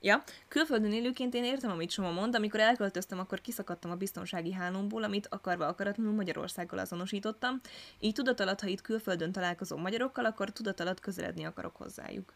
Ja, 0.00 0.22
külföldön 0.48 0.92
élőként 0.92 1.34
én 1.34 1.44
értem, 1.44 1.70
amit 1.70 1.90
Soma 1.90 2.10
mond, 2.10 2.34
amikor 2.34 2.60
elköltöztem, 2.60 3.18
akkor 3.18 3.40
kiszakadtam 3.40 3.90
a 3.90 3.96
biztonsági 3.96 4.52
hálómból, 4.52 5.02
amit 5.02 5.26
akarva 5.30 5.66
akaratlanul 5.66 6.12
Magyarországgal 6.12 6.78
azonosítottam, 6.78 7.60
így 8.00 8.14
tudatalat, 8.14 8.60
ha 8.60 8.66
itt 8.66 8.80
külföldön 8.80 9.32
találkozom 9.32 9.80
magyarokkal, 9.80 10.24
akkor 10.24 10.50
tudatalat 10.50 11.00
közeledni 11.00 11.44
akarok 11.44 11.76
hozzájuk. 11.76 12.32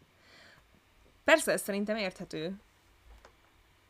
Persze, 1.27 1.53
ez 1.53 1.63
szerintem 1.63 1.97
érthető. 1.97 2.61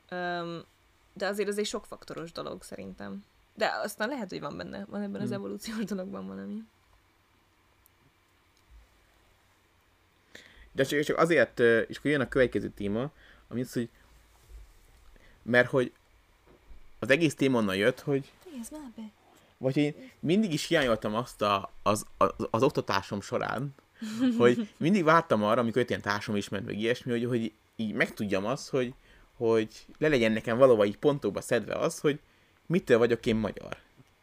Öm, 0.08 0.64
de 1.12 1.26
azért 1.26 1.48
ez 1.48 1.58
egy 1.58 1.66
sokfaktoros 1.66 2.32
dolog, 2.32 2.62
szerintem. 2.62 3.24
De 3.54 3.70
aztán 3.82 4.08
lehet, 4.08 4.28
hogy 4.28 4.40
van 4.40 4.56
benne, 4.56 4.84
van 4.84 5.02
ebben 5.02 5.20
az 5.20 5.26
Hmm. 5.26 5.36
evolúciós 5.36 5.84
dologban 5.94 6.26
valami. 6.26 6.62
De 10.72 10.84
csak, 10.84 11.00
csak 11.00 11.18
azért, 11.18 11.60
és 11.60 11.96
akkor 11.98 12.10
jön 12.10 12.20
a 12.20 12.28
következő 12.28 12.68
téma, 12.68 13.10
ami 13.48 13.60
az, 13.60 13.72
hogy 13.72 13.88
mert 15.42 15.68
hogy 15.68 15.92
az 16.98 17.10
egész 17.10 17.34
téma 17.34 17.58
onnan 17.58 17.76
jött, 17.76 18.00
hogy 18.00 18.32
vagy 19.58 19.76
én 19.76 20.10
mindig 20.20 20.52
is 20.52 20.66
hiányoltam 20.66 21.14
azt 21.14 21.42
a, 21.42 21.70
az, 21.82 22.06
az, 22.16 22.32
az 22.50 22.62
oktatásom 22.62 23.20
során, 23.20 23.74
hogy 24.38 24.68
mindig 24.76 25.04
vártam 25.04 25.42
arra, 25.42 25.60
amikor 25.60 25.78
jött 25.78 25.88
ilyen 25.88 26.02
társam 26.02 26.36
ismert, 26.36 26.64
meg 26.64 26.78
ilyesmi, 26.78 27.12
hogy, 27.12 27.24
hogy 27.24 27.52
így 27.76 27.92
megtudjam 27.92 28.44
azt, 28.44 28.68
hogy, 28.68 28.94
hogy 29.36 29.68
le 29.98 30.08
legyen 30.08 30.32
nekem 30.32 30.58
valóban 30.58 30.86
így 30.86 30.96
pontokba 30.96 31.40
szedve 31.40 31.74
az, 31.74 31.98
hogy 31.98 32.18
mitől 32.66 32.98
vagyok 32.98 33.26
én 33.26 33.36
magyar. 33.36 33.76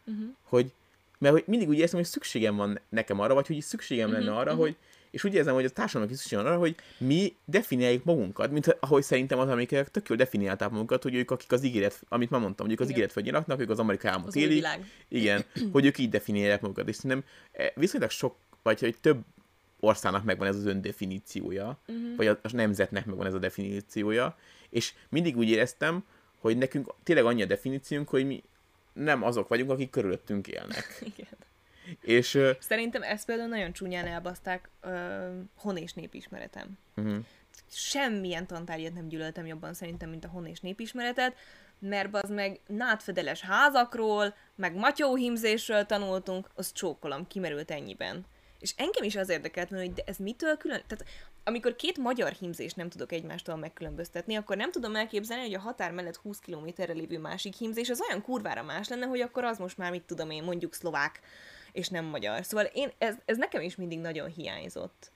Uh-huh. 0.05 0.25
Hogy, 0.43 0.71
mert 1.17 1.33
hogy 1.33 1.43
mindig 1.47 1.67
úgy 1.67 1.77
érzem, 1.77 1.99
hogy 1.99 2.09
szükségem 2.09 2.55
van 2.55 2.79
nekem 2.89 3.19
arra, 3.19 3.33
vagy 3.33 3.47
hogy 3.47 3.61
szükségem 3.61 4.11
lenne 4.11 4.29
Mhm, 4.29 4.37
arra, 4.37 4.51
mhm. 4.51 4.61
hogy 4.61 4.75
és 5.13 5.23
úgy 5.23 5.33
érzem, 5.33 5.53
hogy 5.53 5.65
a 5.65 5.69
társadalomnak 5.69 6.15
is 6.15 6.21
szükség 6.21 6.37
van 6.39 6.47
arra, 6.47 6.59
hogy 6.59 6.75
mi 6.97 7.35
definiáljuk 7.45 8.03
magunkat, 8.03 8.51
mint 8.51 8.77
ahogy 8.79 9.03
szerintem 9.03 9.39
az 9.39 9.49
amerikaiak 9.49 9.91
tök 9.91 10.09
jól 10.09 10.17
definiálták 10.17 10.69
magunkat, 10.69 11.03
hogy 11.03 11.15
ők, 11.15 11.31
akik 11.31 11.51
az 11.51 11.63
ígéret, 11.63 12.01
amit 12.09 12.29
már 12.29 12.41
mondtam, 12.41 12.65
hogy 12.65 12.75
ők 12.75 12.79
az 12.79 12.85
Igen. 12.85 12.97
ígéret 12.97 13.13
földjén 13.13 13.35
laknak, 13.35 13.59
ők 13.59 13.69
az 13.69 13.79
amerikai 13.79 14.11
álmot 14.11 14.35
élik, 14.35 14.67
igen, 15.07 15.43
hogy 15.71 15.85
ők 15.85 15.97
így 15.97 16.09
definiálják 16.09 16.61
magukat, 16.61 16.87
és 16.87 16.95
szerintem 16.95 17.23
eh, 17.51 17.67
viszonylag 17.75 18.09
sok, 18.09 18.35
vagy 18.63 18.79
hogy 18.79 18.95
több 19.01 19.21
országnak 19.83 20.23
megvan 20.23 20.47
ez 20.47 20.55
az 20.55 20.65
öndefiníciója, 20.65 21.79
uh-huh. 21.87 22.15
vagy 22.15 22.27
a, 22.27 22.39
a 22.41 22.49
nemzetnek 22.51 23.05
megvan 23.05 23.25
ez 23.25 23.33
a 23.33 23.39
definíciója, 23.39 24.37
és 24.69 24.93
mindig 25.09 25.37
úgy 25.37 25.49
éreztem, 25.49 26.03
hogy 26.39 26.57
nekünk 26.57 26.93
tényleg 27.03 27.25
annyi 27.25 27.41
a 27.41 27.45
definíciónk, 27.45 28.09
hogy 28.09 28.25
mi 28.25 28.43
nem 28.93 29.23
azok 29.23 29.47
vagyunk, 29.47 29.69
akik 29.69 29.89
körülöttünk 29.89 30.47
élnek. 30.47 30.99
Igen. 31.15 31.37
És 32.01 32.39
Szerintem 32.59 33.01
ezt 33.03 33.25
például 33.25 33.49
nagyon 33.49 33.73
csúnyán 33.73 34.07
elbaszták 34.07 34.69
uh, 34.83 34.91
hon 35.55 35.77
és 35.77 35.93
népismeretem. 35.93 36.77
uh-huh. 36.95 37.25
Semmilyen 37.69 38.47
tantárgyat 38.47 38.93
nem 38.93 39.07
gyűlöltem 39.07 39.45
jobban 39.45 39.73
szerintem, 39.73 40.09
mint 40.09 40.25
a 40.25 40.27
hon 40.27 40.45
és 40.45 40.59
népismeretet, 40.59 41.35
mert 41.79 42.15
az 42.15 42.29
meg 42.29 42.59
nádfedeles 42.67 43.41
házakról, 43.41 44.35
meg 44.55 44.75
matyóhímzésről 44.75 45.85
tanultunk, 45.85 46.49
az 46.55 46.71
csókolom, 46.71 47.27
kimerült 47.27 47.71
ennyiben. 47.71 48.25
És 48.63 48.73
engem 48.77 49.03
is 49.03 49.15
az 49.15 49.29
érdekelt, 49.29 49.69
hogy 49.69 49.93
de 49.93 50.03
ez 50.05 50.17
mitől 50.17 50.57
külön... 50.57 50.81
Tehát 50.87 51.05
amikor 51.43 51.75
két 51.75 51.97
magyar 51.97 52.31
hímzést 52.31 52.75
nem 52.75 52.89
tudok 52.89 53.11
egymástól 53.11 53.55
megkülönböztetni, 53.55 54.35
akkor 54.35 54.57
nem 54.57 54.71
tudom 54.71 54.95
elképzelni, 54.95 55.43
hogy 55.43 55.53
a 55.53 55.59
határ 55.59 55.91
mellett 55.91 56.15
20 56.15 56.39
kilométerre 56.39 56.93
lévő 56.93 57.19
másik 57.19 57.53
hímzés 57.53 57.89
az 57.89 58.01
olyan 58.09 58.21
kurvára 58.21 58.63
más 58.63 58.87
lenne, 58.87 59.05
hogy 59.05 59.21
akkor 59.21 59.43
az 59.43 59.57
most 59.57 59.77
már 59.77 59.91
mit 59.91 60.03
tudom 60.03 60.29
én, 60.29 60.43
mondjuk 60.43 60.73
szlovák, 60.73 61.19
és 61.71 61.89
nem 61.89 62.05
magyar. 62.05 62.45
Szóval 62.45 62.65
én, 62.65 62.91
ez, 62.97 63.15
ez 63.25 63.37
nekem 63.37 63.61
is 63.61 63.75
mindig 63.75 63.99
nagyon 63.99 64.29
hiányzott. 64.29 65.11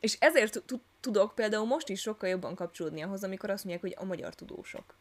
És 0.00 0.16
ezért 0.20 0.62
tudok 1.00 1.34
például 1.34 1.66
most 1.66 1.88
is 1.88 2.00
sokkal 2.00 2.28
jobban 2.28 2.54
kapcsolódni 2.54 3.02
ahhoz, 3.02 3.24
amikor 3.24 3.50
azt 3.50 3.64
mondják, 3.64 3.84
hogy 3.84 4.04
a 4.04 4.08
magyar 4.08 4.34
tudósok. 4.34 4.96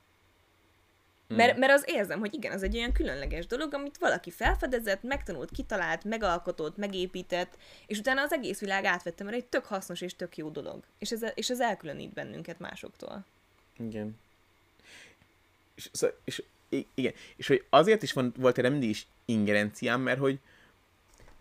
Mert, 1.28 1.58
mert 1.58 1.72
az 1.72 1.84
érzem, 1.88 2.20
hogy 2.20 2.34
igen, 2.34 2.52
az 2.52 2.64
egy 2.64 2.76
olyan 2.76 2.92
különleges 2.92 3.46
dolog, 3.46 3.74
amit 3.74 3.98
valaki 3.98 4.32
felfedezett, 4.32 5.04
megtanult, 5.04 5.52
kitalált, 5.52 6.04
megalkotott, 6.04 6.78
megépített, 6.78 7.58
és 7.88 7.98
utána 7.98 8.22
az 8.22 8.34
egész 8.34 8.60
világ 8.60 8.86
átvette, 8.86 9.24
mert 9.24 9.36
egy 9.36 9.46
tök 9.46 9.66
hasznos 9.66 10.02
és 10.02 10.16
tök 10.16 10.38
jó 10.38 10.50
dolog. 10.50 10.84
És 10.98 11.12
ez, 11.12 11.22
és 11.34 11.50
ez 11.50 11.60
elkülönít 11.60 12.14
bennünket 12.14 12.60
másoktól. 12.60 13.26
Igen. 13.78 14.18
És, 15.76 15.90
és, 16.24 16.44
igen. 16.94 17.14
és 17.36 17.48
hogy 17.48 17.66
azért 17.70 18.04
is 18.04 18.14
van, 18.14 18.34
volt 18.38 18.58
erre 18.58 18.70
mindig 18.70 18.90
is 18.90 19.08
ingerenciám, 19.26 20.02
mert 20.02 20.20
hogy, 20.20 20.40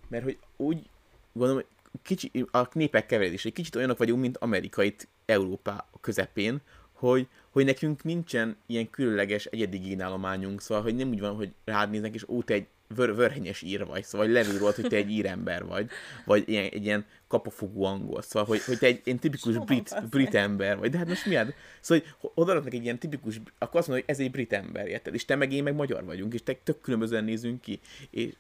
mert 0.09 0.25
hogy 0.25 0.39
úgy 0.57 0.91
gondolom, 1.33 1.63
hogy 1.63 2.01
kicsi, 2.03 2.47
a 2.51 2.69
népek 2.73 3.07
keveredés, 3.07 3.45
egy 3.45 3.53
kicsit 3.53 3.77
olyanok 3.77 3.99
vagyunk, 3.99 4.21
mint 4.21 4.37
amerikait 4.37 5.09
Európa 5.27 5.89
közepén, 6.01 6.61
hogy, 6.93 7.29
hogy 7.55 7.65
nekünk 7.65 8.03
nincsen 8.03 8.57
ilyen 8.67 8.91
különleges 8.91 9.45
egyedi 9.45 9.79
génállományunk, 9.79 10.61
szóval, 10.61 10.83
hogy 10.83 10.95
nem 10.95 11.09
úgy 11.09 11.21
van, 11.21 11.35
hogy 11.35 11.53
rád 11.65 11.91
néznek, 11.91 12.15
és 12.15 12.29
ó, 12.29 12.43
te 12.43 12.55
egy 12.55 12.67
vör, 12.95 13.15
vörhenyes 13.15 13.63
ír 13.63 13.87
vagy, 13.87 14.05
szóval 14.05 14.27
levő 14.27 14.59
volt, 14.59 14.75
hogy 14.75 14.87
te 14.87 14.97
egy 14.97 15.11
írember 15.11 15.65
vagy, 15.65 15.91
vagy 16.25 16.49
ilyen, 16.49 16.65
egy 16.65 16.85
ilyen 16.85 17.05
kapafogú 17.29 17.83
angol, 17.83 18.23
szóval, 18.23 18.49
hogy, 18.49 18.65
hogy 18.65 18.79
te 18.79 18.87
egy 18.87 19.01
ilyen 19.05 19.19
tipikus 19.19 19.59
brit, 19.59 20.09
brit 20.11 20.35
ember 20.35 20.79
vagy, 20.79 20.91
de 20.91 20.99
hát 20.99 21.09
most 21.09 21.27
miért? 21.27 21.55
Szóval, 21.81 22.05
hogy 22.19 22.31
odaadnak 22.35 22.75
egy 22.75 22.83
ilyen 22.83 22.99
tipikus, 22.99 23.41
akkor 23.59 23.81
azt 23.81 23.89
mondod, 23.89 24.05
hogy 24.07 24.15
ez 24.15 24.21
egy 24.21 24.31
brit 24.31 24.53
ember, 24.53 24.87
érted? 24.87 25.15
És 25.15 25.25
te 25.25 25.37
meg 25.37 25.53
én 25.53 25.63
meg 25.63 25.75
magyar 25.75 26.05
vagyunk, 26.05 26.35
és 26.35 26.43
te 26.43 26.55
tök 26.65 26.81
különbözően 26.81 27.25
nézünk 27.25 27.61
ki. 27.61 27.81
És, 28.11 28.33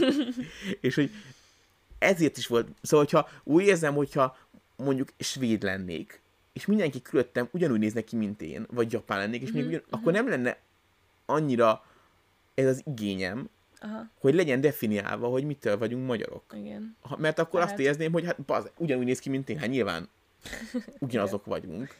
és 0.80 0.94
hogy 0.94 1.10
ezért 1.98 2.36
is 2.36 2.46
volt, 2.46 2.68
szóval, 2.82 3.04
hogyha 3.04 3.28
úgy 3.44 3.64
érzem, 3.64 3.94
hogyha 3.94 4.36
mondjuk 4.76 5.08
svéd 5.18 5.62
lennék, 5.62 6.22
és 6.54 6.66
mindenki 6.66 7.02
körülöttem 7.02 7.48
ugyanúgy 7.50 7.78
néznek 7.78 8.04
ki, 8.04 8.16
mint 8.16 8.42
én, 8.42 8.66
vagy 8.70 8.92
japán 8.92 9.18
lennék, 9.18 9.42
és 9.42 9.48
mm-hmm. 9.48 9.58
még 9.58 9.66
ugyan, 9.66 9.80
mm-hmm. 9.80 10.00
akkor 10.00 10.12
nem 10.12 10.28
lenne 10.28 10.58
annyira 11.26 11.84
ez 12.54 12.66
az 12.66 12.82
igényem, 12.86 13.48
Aha. 13.78 14.10
hogy 14.18 14.34
legyen 14.34 14.60
definiálva, 14.60 15.28
hogy 15.28 15.44
mitől 15.44 15.78
vagyunk 15.78 16.06
magyarok. 16.06 16.44
Igen. 16.56 16.96
Ha, 17.00 17.16
mert 17.16 17.38
akkor 17.38 17.60
hát. 17.60 17.70
azt 17.70 17.78
érzném, 17.78 18.12
hogy 18.12 18.24
hát 18.24 18.42
baz, 18.42 18.70
ugyanúgy 18.76 19.04
néz 19.04 19.18
ki, 19.18 19.28
mint 19.28 19.48
én, 19.48 19.58
hát 19.58 19.68
nyilván 19.68 20.08
ugyanazok 20.98 21.44
vagyunk. 21.44 21.94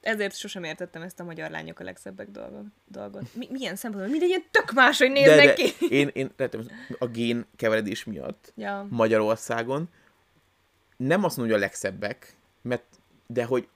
Ezért 0.00 0.36
sosem 0.36 0.64
értettem 0.64 1.02
ezt 1.02 1.20
a 1.20 1.24
magyar 1.24 1.50
lányok 1.50 1.80
a 1.80 1.84
legszebbek 1.84 2.30
dolgot. 2.30 2.64
dolgot. 2.86 3.34
Mi, 3.34 3.48
milyen 3.50 3.76
szempontból? 3.76 4.10
Mindegy 4.10 4.28
ilyen 4.28 4.44
tök 4.50 4.72
máshogy 4.72 5.10
néznek 5.10 5.36
de, 5.36 5.44
de 5.46 5.54
ki. 5.54 5.86
Én, 5.94 6.10
én 6.12 6.30
a 6.98 7.06
gén 7.06 7.46
keveredés 7.56 8.04
miatt 8.04 8.52
ja. 8.56 8.86
Magyarországon 8.90 9.88
nem 10.96 11.24
azt 11.24 11.36
mondom, 11.36 11.54
hogy 11.54 11.64
a 11.64 11.66
legszebbek, 11.66 12.36
mert 12.62 12.99
de 13.32 13.44
hogy 13.44 13.68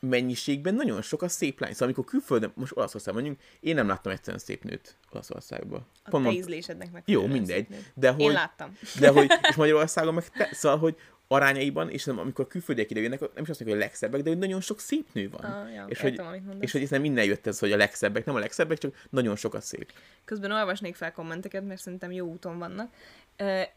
mennyiségben 0.00 0.74
nagyon 0.74 1.02
sok 1.02 1.22
a 1.22 1.28
szép 1.28 1.60
lány. 1.60 1.72
Szóval 1.72 1.86
amikor 1.86 2.04
külföldön, 2.04 2.52
most 2.54 2.76
Olaszországban 2.76 3.22
mondjuk, 3.22 3.44
én 3.60 3.74
nem 3.74 3.86
láttam 3.86 4.12
egyszerűen 4.12 4.38
szép 4.38 4.64
nőt 4.64 4.96
Olaszországban. 5.12 5.86
A 6.04 6.10
Pont 6.10 6.24
te 6.24 6.32
ízlésednek 6.32 6.92
meg. 6.92 7.02
Jó, 7.06 7.26
mindegy. 7.26 7.66
De 7.94 8.10
hogy, 8.10 8.20
én 8.20 8.32
láttam. 8.32 8.78
De 9.00 9.08
hogy, 9.08 9.30
és 9.48 9.54
Magyarországon 9.54 10.14
meg 10.14 10.28
te, 10.28 10.48
szóval, 10.52 10.78
hogy 10.78 10.96
arányaiban, 11.28 11.90
és 11.90 12.04
nem, 12.04 12.18
amikor 12.18 12.46
külföldiek 12.46 12.90
ide 12.90 13.00
jönnek, 13.00 13.20
nem 13.20 13.28
is 13.42 13.48
azt 13.48 13.48
mondjuk, 13.48 13.68
hogy 13.68 13.78
a 13.78 13.84
legszebbek, 13.84 14.22
de 14.22 14.28
hogy 14.28 14.38
nagyon 14.38 14.60
sok 14.60 14.80
szép 14.80 15.06
nő 15.12 15.30
van. 15.30 15.40
Ah, 15.40 15.74
ja, 15.74 15.86
és, 15.88 16.02
értem, 16.02 16.26
hogy, 16.26 16.42
és 16.60 16.72
hogy 16.72 16.86
nem 16.90 17.00
minden 17.00 17.24
jött 17.24 17.46
ez, 17.46 17.58
hogy 17.58 17.72
a 17.72 17.76
legszebbek, 17.76 18.24
nem 18.24 18.34
a 18.34 18.38
legszebbek, 18.38 18.78
csak 18.78 19.06
nagyon 19.10 19.36
sok 19.36 19.54
a 19.54 19.60
szép. 19.60 19.92
Közben 20.24 20.52
olvasnék 20.52 20.94
fel 20.94 21.12
kommenteket, 21.12 21.66
mert 21.66 21.80
szerintem 21.80 22.12
jó 22.12 22.26
úton 22.26 22.58
vannak. 22.58 22.92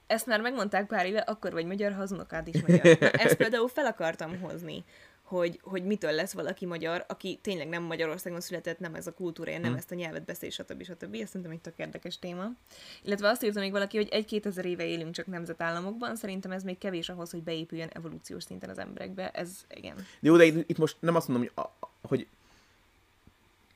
Ezt 0.07 0.25
már 0.25 0.41
megmondták 0.41 0.87
pár 0.87 1.05
éve, 1.05 1.19
akkor 1.19 1.51
vagy 1.51 1.65
magyar, 1.65 1.91
ha 1.91 2.01
az 2.01 2.11
unokád 2.11 2.47
is 2.47 2.61
magyar. 2.61 2.97
Na, 2.99 3.09
ezt 3.09 3.35
például 3.43 3.67
fel 3.67 3.85
akartam 3.85 4.39
hozni 4.39 4.83
hogy, 5.29 5.59
hogy 5.63 5.83
mitől 5.83 6.11
lesz 6.11 6.33
valaki 6.33 6.65
magyar, 6.65 7.05
aki 7.07 7.39
tényleg 7.41 7.67
nem 7.67 7.83
Magyarországon 7.83 8.41
született, 8.41 8.79
nem 8.79 8.95
ez 8.95 9.07
a 9.07 9.13
kultúrája, 9.13 9.57
nem 9.57 9.67
hmm. 9.67 9.77
ezt 9.77 9.91
a 9.91 9.95
nyelvet 9.95 10.25
beszél, 10.25 10.49
stb. 10.49 10.83
stb. 10.83 11.15
Ez 11.15 11.27
szerintem 11.27 11.51
egy 11.51 11.61
tök 11.61 11.73
érdekes 11.77 12.19
téma. 12.19 12.51
Illetve 13.03 13.27
azt 13.27 13.43
írta 13.43 13.59
még 13.59 13.71
valaki, 13.71 13.97
hogy 13.97 14.07
egy-két 14.11 14.45
ezer 14.45 14.65
éve 14.65 14.85
élünk 14.85 15.13
csak 15.13 15.25
nemzetállamokban, 15.25 16.15
szerintem 16.15 16.51
ez 16.51 16.63
még 16.63 16.77
kevés 16.77 17.09
ahhoz, 17.09 17.31
hogy 17.31 17.43
beépüljön 17.43 17.89
evolúciós 17.91 18.43
szinten 18.43 18.69
az 18.69 18.77
emberekbe. 18.77 19.29
Ez 19.29 19.49
igen. 19.73 19.95
De 19.95 20.03
jó, 20.19 20.37
de 20.37 20.45
itt, 20.45 20.69
itt 20.69 20.77
most 20.77 20.97
nem 20.99 21.15
azt 21.15 21.27
mondom, 21.27 21.49
hogy, 21.55 21.65
a, 21.65 21.87
hogy 22.07 22.27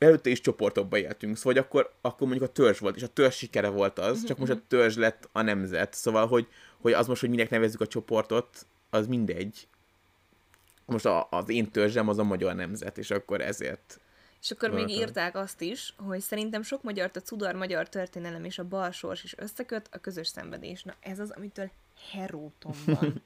előtte 0.03 0.29
is 0.29 0.41
csoportokba 0.41 0.97
éltünk, 0.97 1.37
szóval 1.37 1.63
akkor, 1.63 1.93
akkor 2.01 2.27
mondjuk 2.27 2.49
a 2.49 2.53
törzs 2.53 2.79
volt, 2.79 2.95
és 2.95 3.03
a 3.03 3.07
törzs 3.07 3.35
sikere 3.35 3.67
volt 3.67 3.99
az, 3.99 4.23
csak 4.23 4.37
most 4.37 4.51
a 4.51 4.55
mhm. 4.55 4.63
törzs 4.67 4.95
lett 4.95 5.29
a 5.31 5.41
nemzet. 5.41 5.93
Szóval, 5.93 6.27
hogy, 6.27 6.47
hogy 6.81 6.93
az 6.93 7.07
most, 7.07 7.21
hogy 7.21 7.29
minek 7.29 7.49
nevezzük 7.49 7.81
a 7.81 7.87
csoportot, 7.87 8.65
az 8.89 9.07
mindegy 9.07 9.67
most 10.85 11.05
a, 11.05 11.27
az 11.29 11.49
én 11.49 11.71
törzsem 11.71 12.07
az 12.09 12.17
a 12.17 12.23
magyar 12.23 12.55
nemzet, 12.55 12.97
és 12.97 13.11
akkor 13.11 13.41
ezért 13.41 13.97
és 14.41 14.51
akkor 14.51 14.69
még 14.69 14.89
írták 14.89 15.35
azt 15.35 15.61
is, 15.61 15.93
hogy 15.97 16.19
szerintem 16.19 16.61
sok 16.61 16.83
magyar 16.83 17.11
a 17.13 17.19
cudar 17.19 17.55
magyar 17.55 17.89
történelem 17.89 18.43
és 18.43 18.59
a 18.59 18.67
bal 18.67 18.91
sors 18.91 19.23
is 19.23 19.37
összeköt, 19.37 19.89
a 19.91 19.97
közös 19.97 20.27
szenvedés. 20.27 20.83
Na 20.83 20.93
ez 20.99 21.19
az, 21.19 21.31
amitől 21.31 21.71
heróton 22.11 22.75
van. 22.85 23.21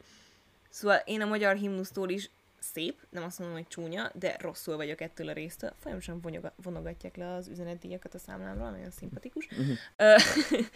szóval 0.68 1.02
én 1.04 1.20
a 1.20 1.26
magyar 1.26 1.56
himnusztól 1.56 2.08
is 2.08 2.30
szép, 2.62 3.06
nem 3.10 3.22
azt 3.22 3.38
mondom, 3.38 3.56
hogy 3.56 3.66
csúnya, 3.66 4.10
de 4.14 4.36
rosszul 4.40 4.76
vagyok 4.76 5.00
ettől 5.00 5.28
a 5.28 5.32
résztől. 5.32 5.72
Folyamatosan 5.78 6.52
vonogatják 6.56 7.16
le 7.16 7.32
az 7.34 7.48
üzenetdíjakat 7.48 8.14
a 8.14 8.18
számlámról, 8.18 8.70
nagyon 8.70 8.90
szimpatikus. 8.90 9.48
Uh-huh. 9.50 10.18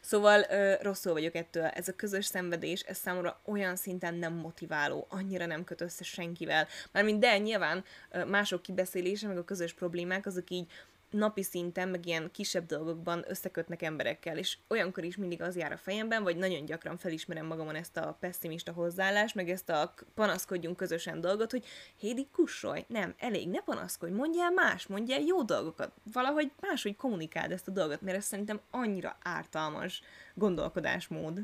szóval 0.00 0.42
rosszul 0.80 1.12
vagyok 1.12 1.34
ettől. 1.34 1.64
Ez 1.64 1.88
a 1.88 1.96
közös 1.96 2.24
szenvedés, 2.24 2.80
ez 2.80 2.96
számomra 2.96 3.40
olyan 3.44 3.76
szinten 3.76 4.14
nem 4.14 4.32
motiváló, 4.32 5.06
annyira 5.08 5.46
nem 5.46 5.64
köt 5.64 5.80
össze 5.80 6.04
senkivel. 6.04 6.66
Mármint 6.92 7.20
de 7.20 7.38
nyilván 7.38 7.84
mások 8.26 8.62
kibeszélése, 8.62 9.28
meg 9.28 9.38
a 9.38 9.44
közös 9.44 9.72
problémák, 9.72 10.26
azok 10.26 10.50
így 10.50 10.70
napi 11.10 11.42
szinten, 11.42 11.88
meg 11.88 12.06
ilyen 12.06 12.30
kisebb 12.30 12.66
dolgokban 12.66 13.24
összekötnek 13.28 13.82
emberekkel, 13.82 14.38
és 14.38 14.58
olyankor 14.68 15.04
is 15.04 15.16
mindig 15.16 15.42
az 15.42 15.56
jár 15.56 15.72
a 15.72 15.76
fejemben, 15.76 16.22
vagy 16.22 16.36
nagyon 16.36 16.64
gyakran 16.64 16.96
felismerem 16.96 17.46
magamon 17.46 17.74
ezt 17.74 17.96
a 17.96 18.16
pessimista 18.20 18.72
hozzáállást, 18.72 19.34
meg 19.34 19.50
ezt 19.50 19.70
a 19.70 19.94
panaszkodjunk 20.14 20.76
közösen 20.76 21.20
dolgot, 21.20 21.50
hogy 21.50 21.64
Hédi, 21.96 22.28
kussolj, 22.32 22.84
nem, 22.88 23.14
elég, 23.18 23.48
ne 23.48 23.60
panaszkodj, 23.60 24.12
mondjál 24.12 24.50
más, 24.50 24.86
mondjál 24.86 25.20
jó 25.20 25.42
dolgokat, 25.42 25.92
valahogy 26.12 26.50
máshogy 26.60 26.96
kommunikáld 26.96 27.52
ezt 27.52 27.68
a 27.68 27.72
dolgot, 27.72 28.00
mert 28.00 28.16
ez 28.16 28.24
szerintem 28.24 28.60
annyira 28.70 29.16
ártalmas 29.22 30.02
gondolkodásmód. 30.34 31.40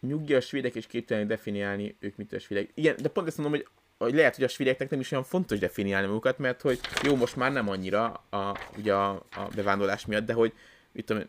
Nyugi 0.00 0.34
a 0.34 0.40
svédek 0.40 0.74
és 0.74 0.86
képtelenek 0.86 1.28
definiálni 1.28 1.96
ők 1.98 2.16
mit 2.16 2.32
a 2.32 2.38
svédek. 2.38 2.70
Igen, 2.74 2.96
de 3.02 3.08
pont 3.08 3.26
ezt 3.26 3.38
mondom, 3.38 3.58
hogy 3.58 3.68
hogy 4.04 4.14
lehet, 4.14 4.34
hogy 4.34 4.44
a 4.44 4.48
svédeknek 4.48 4.90
nem 4.90 5.00
is 5.00 5.10
olyan 5.10 5.24
fontos 5.24 5.58
definiálni 5.58 6.06
magukat, 6.06 6.38
mert 6.38 6.60
hogy 6.60 6.80
jó, 7.02 7.16
most 7.16 7.36
már 7.36 7.52
nem 7.52 7.68
annyira 7.68 8.24
a, 8.30 8.58
ugye 8.76 8.94
a, 8.94 9.10
a 9.10 9.48
bevándorlás 9.54 10.06
miatt, 10.06 10.26
de 10.26 10.32
hogy 10.32 10.52
mit 10.92 11.04
tudom, 11.04 11.22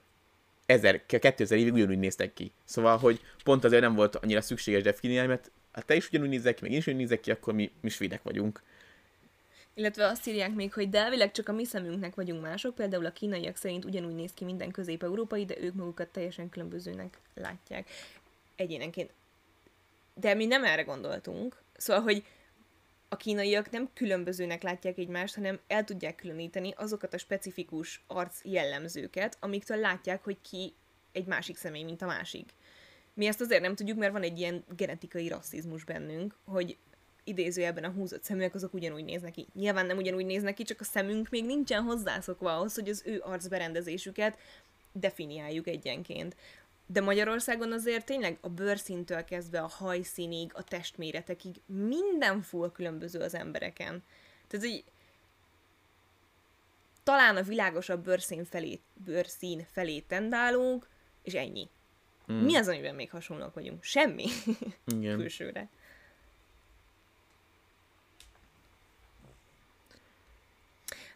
1000, 0.66 1.06
2000 1.06 1.58
évig 1.58 1.74
ugyanúgy 1.74 2.00
néztek 2.00 2.34
ki. 2.34 2.52
Szóval, 2.66 2.98
hogy 2.98 3.22
pont 3.44 3.64
azért 3.64 3.82
nem 3.82 3.96
volt 3.96 4.16
annyira 4.16 4.42
szükséges 4.42 4.84
definiálni, 4.84 5.28
mert 5.28 5.52
hát 5.72 5.86
te 5.86 5.96
is 5.96 6.08
ugyanúgy 6.08 6.30
nézek 6.30 6.56
ki, 6.56 6.62
meg 6.62 6.72
én 6.72 6.78
is 6.78 6.84
ugyanúgy 6.86 7.02
nézek 7.02 7.20
ki, 7.20 7.32
akkor 7.32 7.54
mi, 7.54 7.72
mi 7.82 7.90
svédek 7.90 8.24
vagyunk. 8.24 8.62
Illetve 9.74 10.06
azt 10.06 10.28
írják 10.28 10.54
még, 10.54 10.74
hogy 10.74 10.90
de 10.90 11.00
elvileg 11.00 11.32
csak 11.32 11.50
a 11.50 11.54
mi 11.54 11.66
szemünknek 11.66 12.16
vagyunk 12.16 12.42
mások, 12.42 12.76
például 12.76 13.06
a 13.06 13.12
kínaiak 13.12 13.56
szerint 13.56 13.86
ugyanúgy 13.86 14.16
néz 14.16 14.32
ki 14.34 14.46
minden 14.46 14.72
közép-európai, 14.72 15.46
de 15.46 15.56
ők 15.62 15.74
magukat 15.74 16.08
teljesen 16.08 16.50
különbözőnek 16.50 17.18
látják 17.36 17.90
egyénenként. 18.56 19.12
De 20.14 20.34
mi 20.34 20.46
nem 20.46 20.64
erre 20.64 20.84
gondoltunk. 20.84 21.62
Szóval, 21.78 22.02
hogy 22.02 22.24
a 23.14 23.18
kínaiak 23.18 23.70
nem 23.70 23.90
különbözőnek 23.94 24.64
látják 24.64 24.98
egymást, 24.98 25.36
hanem 25.36 25.60
el 25.68 25.84
tudják 25.84 26.16
különíteni 26.16 26.74
azokat 26.78 27.14
a 27.14 27.18
specifikus 27.18 28.04
arc 28.08 28.40
jellemzőket, 28.44 29.38
amiktől 29.40 29.78
látják, 29.78 30.24
hogy 30.24 30.38
ki 30.42 30.74
egy 31.12 31.26
másik 31.26 31.58
személy, 31.58 31.84
mint 31.84 32.02
a 32.02 32.06
másik. 32.06 32.50
Mi 33.14 33.26
ezt 33.26 33.42
azért 33.42 33.62
nem 33.62 33.76
tudjuk, 33.76 33.98
mert 33.98 34.12
van 34.12 34.22
egy 34.22 34.40
ilyen 34.40 34.64
genetikai 34.76 35.28
rasszizmus 35.28 35.84
bennünk, 35.84 36.36
hogy 36.46 36.78
idézőjelben 37.24 37.84
a 37.84 37.90
húzott 37.90 38.24
szeműek 38.24 38.56
azok 38.56 38.74
ugyanúgy 38.74 39.06
néznek 39.06 39.32
ki. 39.32 39.48
Nyilván 39.54 39.86
nem 39.86 39.98
ugyanúgy 39.98 40.26
néznek 40.26 40.54
ki, 40.54 40.64
csak 40.64 40.80
a 40.80 40.84
szemünk 40.84 41.30
még 41.30 41.46
nincsen 41.46 41.84
hozzászokva 41.84 42.56
ahhoz, 42.56 42.76
hogy 42.76 42.90
az 42.90 43.04
ő 43.06 43.22
arcberendezésüket 43.24 44.38
definiáljuk 44.92 45.68
egyenként. 45.68 46.36
De 46.92 47.02
Magyarországon 47.02 47.72
azért 47.72 48.06
tényleg 48.06 48.38
a 48.42 48.50
bőrszintől 48.50 49.24
kezdve 49.24 49.60
a 49.60 49.68
hajszínig, 49.68 50.52
a 50.54 50.64
testméretekig 50.64 51.56
minden 51.66 52.42
full 52.42 52.72
különböző 52.72 53.20
az 53.20 53.34
embereken. 53.34 54.04
Tehát, 54.48 54.66
hogy 54.66 54.84
talán 57.04 57.38
a 57.38 57.42
világosabb 57.42 58.04
bőrszín 58.04 58.46
felé, 58.46 58.80
bőrszín 58.94 59.66
felé 59.72 60.00
tendálunk, 60.00 60.88
és 61.24 61.34
ennyi. 61.34 61.70
Mm. 62.32 62.36
Mi 62.36 62.56
az, 62.56 62.68
amiben 62.68 62.96
még 62.96 63.10
hasonlók 63.10 63.54
vagyunk? 63.54 63.84
Semmi. 63.84 64.26
Igen. 64.86 65.18
Külsőre. 65.20 65.70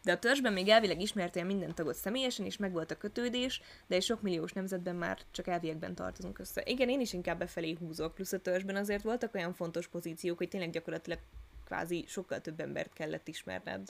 De 0.06 0.12
a 0.12 0.20
törzsben 0.20 0.53
még 0.53 0.68
elvileg 0.68 1.01
ismertél 1.01 1.43
minden 1.43 1.76
tagot 1.76 1.95
személyesen, 1.95 2.45
és 2.45 2.58
megvolt 2.58 2.91
a 2.91 2.97
kötődés, 2.97 3.62
de 3.88 3.95
egy 3.95 4.03
sok 4.03 4.22
milliós 4.22 4.51
nemzetben 4.51 4.95
már 4.95 5.18
csak 5.32 5.47
elviekben 5.47 5.95
tartozunk 5.95 6.39
össze. 6.39 6.64
Igen, 6.66 6.89
én 6.89 6.99
is 6.99 7.14
inkább 7.14 7.39
befelé 7.39 7.78
húzok, 7.80 8.14
plusz 8.14 8.32
a 8.32 8.39
törzsben 8.39 8.76
azért 8.76 9.03
voltak 9.03 9.34
olyan 9.34 9.53
fontos 9.53 9.88
pozíciók, 9.88 10.38
hogy 10.38 10.47
tényleg 10.47 10.70
gyakorlatilag 10.70 11.20
kvázi 11.66 12.06
sokkal 12.08 12.41
több 12.41 12.60
embert 12.60 12.93
kellett 12.93 13.28
ismerned. 13.28 13.88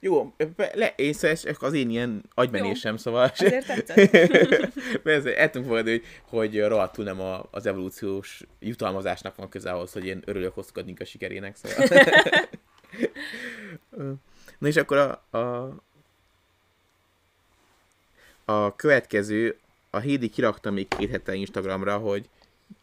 Jó, 0.00 0.34
le, 0.72 0.92
észes, 0.96 1.44
az 1.58 1.72
én 1.72 1.90
ilyen 1.90 2.22
agymenésem, 2.34 2.96
szóval... 2.96 3.32
Azért 3.38 3.66
tetszett. 3.66 4.14
El 5.26 5.50
tudom 5.50 5.66
fogadni, 5.66 5.90
hogy, 5.90 6.02
hogy 6.28 6.60
rohadtul 6.60 7.04
nem 7.04 7.20
a, 7.20 7.48
az 7.50 7.66
evolúciós 7.66 8.42
jutalmazásnak 8.58 9.36
van 9.36 9.48
köze 9.48 9.70
ahhoz, 9.70 9.92
hogy 9.92 10.06
én 10.06 10.22
örülök 10.24 10.54
hosszúkadnék 10.54 11.00
a 11.00 11.04
sikerének, 11.04 11.56
szóval... 11.56 11.88
Na 14.62 14.68
és 14.68 14.76
akkor 14.76 14.96
a, 14.96 15.38
a, 15.38 15.74
a 18.44 18.76
következő, 18.76 19.58
a 19.90 19.98
Hédi 19.98 20.28
kirakta 20.28 20.70
még 20.70 20.88
két 20.88 21.10
hete 21.10 21.34
Instagramra, 21.34 21.98
hogy 21.98 22.28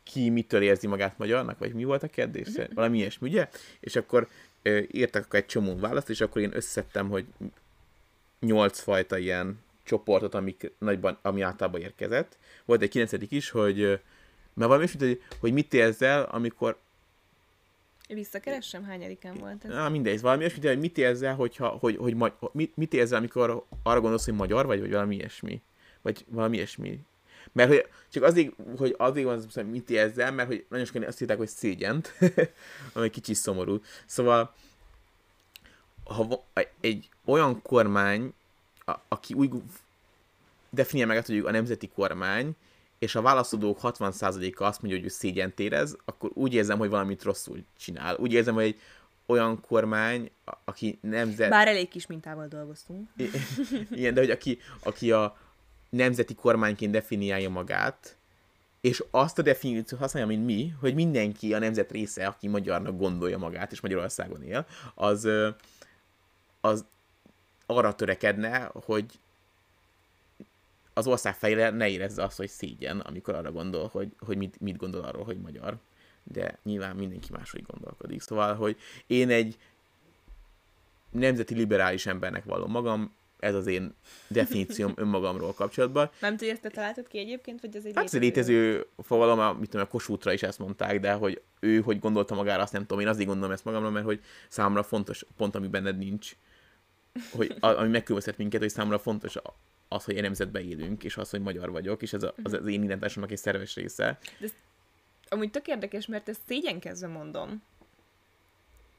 ki 0.03 0.30
mitől 0.30 0.61
érzi 0.61 0.88
magát 0.88 1.17
magyarnak, 1.17 1.57
vagy 1.59 1.73
mi 1.73 1.84
volt 1.84 2.03
a 2.03 2.07
kérdés? 2.07 2.47
Valami 2.73 2.97
ilyesmi, 2.97 3.30
ugye? 3.30 3.49
És 3.80 3.95
akkor 3.95 4.27
ö, 4.61 4.82
írtak 4.91 5.34
egy 5.34 5.45
csomó 5.45 5.75
választ, 5.75 6.09
és 6.09 6.21
akkor 6.21 6.41
én 6.41 6.55
összeszedtem, 6.55 7.09
hogy 7.09 7.25
nyolc 8.39 8.80
fajta 8.80 9.17
ilyen 9.17 9.59
csoportot, 9.84 10.34
amik 10.34 10.71
nagyban, 10.77 11.17
ami 11.21 11.41
általában 11.41 11.82
érkezett. 11.82 12.38
Volt 12.65 12.82
egy 12.82 12.89
kilencedik 12.89 13.32
is, 13.32 13.49
hogy 13.49 13.77
mert 14.53 14.69
valami 14.69 14.84
is, 14.84 14.95
hogy, 14.97 15.21
hogy 15.39 15.53
mit 15.53 15.73
érzel, 15.73 16.23
amikor 16.23 16.77
Visszakeressem, 18.14 18.84
hányadikán 18.84 19.36
volt 19.36 19.66
ez? 19.66 19.72
Na, 19.72 19.89
mindegy, 19.89 20.22
valami 20.22 20.41
ilyesmi, 20.41 20.60
de 20.60 20.76
mit 20.76 20.97
érzel, 20.97 21.36
hogyha, 21.36 21.68
hogy, 21.68 21.97
hogy, 21.97 22.16
hogy 22.18 22.51
mit, 22.51 22.78
mit 22.78 22.93
érzel, 22.93 23.18
amikor 23.18 23.66
arra 23.84 23.99
gondolsz, 23.99 24.26
hogy 24.26 24.34
magyar 24.34 24.66
vagy, 24.66 24.80
vagy 24.80 24.91
valami 24.91 25.16
ilyesmi? 25.16 25.62
Vagy 26.01 26.26
valami 26.28 26.55
ilyesmi. 26.55 26.99
Mert 27.51 27.70
hogy 27.70 27.88
csak 28.10 28.24
azért, 28.24 28.53
hogy 28.78 28.95
azért 28.97 29.26
van 29.26 29.45
hogy 29.53 29.70
mit 29.70 29.89
érzel, 29.89 30.32
mert 30.32 30.47
hogy 30.47 30.66
nagyon 30.70 30.86
sokan 30.86 31.03
azt 31.03 31.22
írták, 31.22 31.38
hogy 31.38 31.47
szégyent, 31.47 32.14
ami 32.93 33.10
kicsit 33.10 33.36
szomorú. 33.36 33.82
Szóval, 34.05 34.53
ha 36.03 36.43
egy 36.80 37.10
olyan 37.26 37.62
kormány, 37.62 38.34
a, 38.86 38.93
aki 39.07 39.34
úgy 39.34 39.51
definiál 40.70 41.07
meg, 41.07 41.26
hogy 41.26 41.38
a 41.38 41.51
nemzeti 41.51 41.88
kormány, 41.88 42.55
és 43.00 43.16
a 43.16 43.22
válaszadók 43.22 43.80
60%-a 43.82 44.64
azt 44.64 44.82
mondja, 44.82 45.00
hogy 45.00 45.08
ő 45.08 45.12
szégyent 45.12 45.60
érez, 45.60 45.97
akkor 46.06 46.32
úgy 46.34 46.54
érzem, 46.54 46.78
hogy 46.78 46.89
valamit 46.89 47.24
rosszul 47.24 47.64
csinál. 47.78 48.16
Úgy 48.16 48.34
érzem, 48.34 48.54
hogy 48.54 48.64
egy 48.64 48.80
olyan 49.26 49.62
kormány, 49.62 50.32
aki 50.66 51.00
nemzet... 51.02 51.50
Bár 51.50 51.68
elég 51.68 51.88
kis 51.88 52.08
mintával 52.08 52.47
dolgoztunk. 52.47 53.10
Igen, 53.91 54.14
de 54.14 54.20
hogy 54.20 54.30
aki, 54.30 54.60
aki 54.84 55.12
a 55.12 55.38
nemzeti 55.89 56.36
kormányként 56.36 56.91
definiálja 56.91 57.50
magát, 57.50 58.18
és 58.82 59.04
azt 59.12 59.39
a 59.39 59.41
definíciót 59.41 60.00
használja, 60.00 60.28
mint 60.28 60.45
mi, 60.45 60.74
hogy 60.80 60.93
mindenki 60.93 61.54
a 61.54 61.60
nemzet 61.60 61.91
része, 61.91 62.28
aki 62.28 62.47
magyarnak 62.47 62.97
gondolja 62.97 63.38
magát, 63.38 63.72
és 63.72 63.82
Magyarországon 63.82 64.43
él, 64.43 64.66
az, 64.95 65.28
az 66.62 66.86
arra 67.66 67.95
törekedne, 67.95 68.72
hogy 68.74 69.06
az 70.94 71.08
ország 71.08 71.36
fejére 71.36 71.70
ne 71.70 71.90
érezze 71.90 72.24
azt, 72.24 72.38
hogy 72.38 72.50
szégyen, 72.50 73.00
amikor 73.00 73.36
arra 73.36 73.52
gondol, 73.52 73.88
hogy, 73.92 74.12
hogy 74.20 74.38
mit, 74.38 74.60
mit 74.60 74.78
gondol 74.78 75.02
arról, 75.02 75.24
hogy 75.24 75.38
magyar. 75.38 75.78
De 76.24 76.60
nyilván 76.64 76.96
mindenki 76.96 77.28
máshogy 77.32 77.64
gondolkodik. 77.64 78.22
Szóval, 78.22 78.56
hogy 78.56 78.78
én 79.08 79.30
egy 79.30 79.58
nemzeti 81.12 81.56
liberális 81.56 82.06
embernek 82.06 82.44
vallom 82.44 82.72
magam, 82.72 83.14
ez 83.40 83.56
az 83.56 83.68
én 83.68 83.94
definícióm 84.28 84.94
önmagamról 85.04 85.54
kapcsolatban. 85.54 86.10
Nem 86.22 86.38
tudja, 86.38 86.54
ezt 86.54 86.62
te 86.62 86.70
találtad 86.70 87.08
ki 87.08 87.18
egyébként, 87.18 87.62
vagy 87.62 87.76
ez 87.76 87.86
egy 87.86 87.96
hát 87.96 88.12
létező? 88.12 88.20
létező 88.20 88.88
fogalom, 88.98 89.58
mit 89.58 89.70
tudom, 89.70 89.86
a 89.86 89.90
Kossuthra 89.90 90.34
is 90.34 90.44
ezt 90.44 90.60
mondták, 90.60 91.00
de 91.00 91.14
hogy 91.14 91.42
ő 91.60 91.82
hogy 91.82 92.00
gondolta 92.00 92.36
magára, 92.36 92.62
azt 92.62 92.74
nem 92.74 92.82
tudom, 92.82 93.00
én 93.00 93.08
azért 93.08 93.28
gondolom 93.28 93.52
ezt 93.52 93.66
magamra, 93.66 93.90
mert 93.90 94.06
hogy 94.06 94.22
számomra 94.50 94.84
fontos 94.84 95.26
pont, 95.38 95.56
ami 95.56 95.68
benned 95.68 95.98
nincs, 95.98 96.36
hogy 97.32 97.56
ami 97.60 97.90
megkülönböztet 97.90 98.38
minket, 98.38 98.62
hogy 98.62 98.70
számomra 98.70 99.00
fontos 99.00 99.36
az, 99.90 100.04
hogy 100.04 100.16
én 100.16 100.22
nemzetben 100.22 100.64
élünk, 100.64 101.04
és 101.04 101.18
az, 101.18 101.30
hogy 101.30 101.42
magyar 101.42 101.72
vagyok, 101.72 102.02
és 102.02 102.14
ez 102.14 102.24
a, 102.24 102.34
az, 102.44 102.54
az 102.54 102.66
én 102.66 102.84
identitásomnak 102.84 103.32
egy 103.32 103.38
szerves 103.38 103.76
része. 103.76 104.20
De 104.40 104.46
ez, 104.46 104.54
amúgy 105.30 105.52
tök 105.52 105.68
érdekes, 105.68 106.06
mert 106.06 106.30
ezt 106.30 106.42
szégyenkezve 106.48 107.08
mondom. 107.08 107.64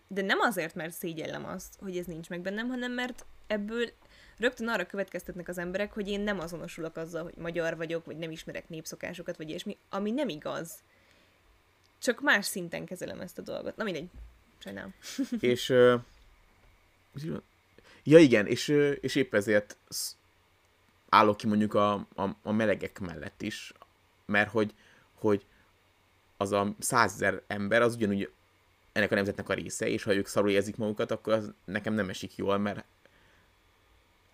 De 0.08 0.22
nem 0.22 0.40
azért, 0.40 0.74
mert 0.74 0.92
szégyellem 0.92 1.44
azt, 1.44 1.74
hogy 1.80 1.96
ez 1.96 2.06
nincs 2.06 2.28
meg 2.28 2.40
bennem, 2.40 2.68
hanem 2.68 2.92
mert 2.92 3.24
ebből 3.46 3.90
rögtön 4.38 4.68
arra 4.68 4.86
következtetnek 4.86 5.48
az 5.48 5.58
emberek, 5.58 5.92
hogy 5.92 6.08
én 6.08 6.20
nem 6.20 6.40
azonosulok 6.40 6.96
azzal, 6.96 7.22
hogy 7.22 7.34
magyar 7.36 7.76
vagyok, 7.76 8.04
vagy 8.04 8.16
nem 8.16 8.30
ismerek 8.30 8.68
népszokásokat, 8.68 9.36
vagy 9.36 9.48
ilyesmi, 9.48 9.76
ami 9.88 10.10
nem 10.10 10.28
igaz. 10.28 10.72
Csak 11.98 12.20
más 12.20 12.46
szinten 12.46 12.84
kezelem 12.84 13.20
ezt 13.20 13.38
a 13.38 13.42
dolgot. 13.42 13.76
Na 13.76 13.84
mindegy, 13.84 14.08
sajnálom. 14.58 14.94
és 15.40 15.68
uh, 15.68 16.00
ja 18.02 18.18
igen, 18.18 18.46
és, 18.46 18.68
és 19.00 19.14
épp 19.14 19.34
ezért 19.34 19.76
állok 21.10 21.36
ki 21.36 21.46
mondjuk 21.46 21.74
a, 21.74 21.92
a, 21.92 22.28
a 22.42 22.52
melegek 22.52 22.98
mellett 22.98 23.42
is, 23.42 23.72
mert 24.26 24.50
hogy, 24.50 24.74
hogy 25.14 25.46
az 26.36 26.52
a 26.52 26.74
százezer 26.78 27.42
ember 27.46 27.82
az 27.82 27.94
ugyanúgy 27.94 28.30
ennek 28.92 29.12
a 29.12 29.14
nemzetnek 29.14 29.48
a 29.48 29.54
része, 29.54 29.88
és 29.88 30.02
ha 30.02 30.14
ők 30.14 30.26
szarul 30.26 30.50
érzik 30.50 30.76
magukat, 30.76 31.10
akkor 31.10 31.32
az 31.32 31.52
nekem 31.64 31.94
nem 31.94 32.08
esik 32.08 32.36
jól, 32.36 32.58
mert 32.58 32.84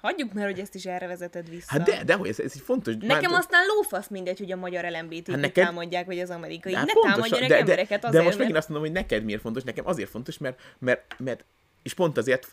Hagyjuk 0.01 0.33
már, 0.33 0.45
hogy 0.45 0.59
ezt 0.59 0.75
is 0.75 0.85
erre 0.85 1.07
vezeted 1.07 1.49
vissza. 1.49 1.67
Hát 1.69 1.83
de, 1.83 2.05
de 2.05 2.15
hogy 2.15 2.29
ez, 2.29 2.41
ez 2.41 2.53
egy 2.55 2.61
fontos... 2.61 2.95
Nekem 3.01 3.31
már... 3.31 3.41
aztán 3.41 3.67
lófasz 3.67 4.09
mindegy, 4.09 4.39
hogy 4.39 4.53
a 4.53 4.57
magyar 4.57 4.85
LMBT 4.85 5.29
hát 5.29 5.41
neked... 5.41 5.65
támadják, 5.65 6.07
vagy 6.07 6.19
az 6.19 6.31
amerikai. 6.31 6.75
Hát 6.75 6.87
ne 6.87 6.93
támadjanak 6.93 7.49
de, 7.49 7.59
embereket 7.59 8.01
de, 8.01 8.07
azért, 8.07 8.23
De 8.23 8.29
most 8.29 8.39
megint 8.39 8.57
azt 8.57 8.69
mondom, 8.69 8.87
hogy 8.87 8.97
neked 8.97 9.25
miért 9.25 9.41
fontos, 9.41 9.63
nekem 9.63 9.87
azért 9.87 10.11
fontos, 10.11 10.39
mert, 10.39 10.61
mert, 10.79 11.15
mert 11.19 11.45
és 11.87 11.95
pont 11.95 12.17
azért 12.17 12.49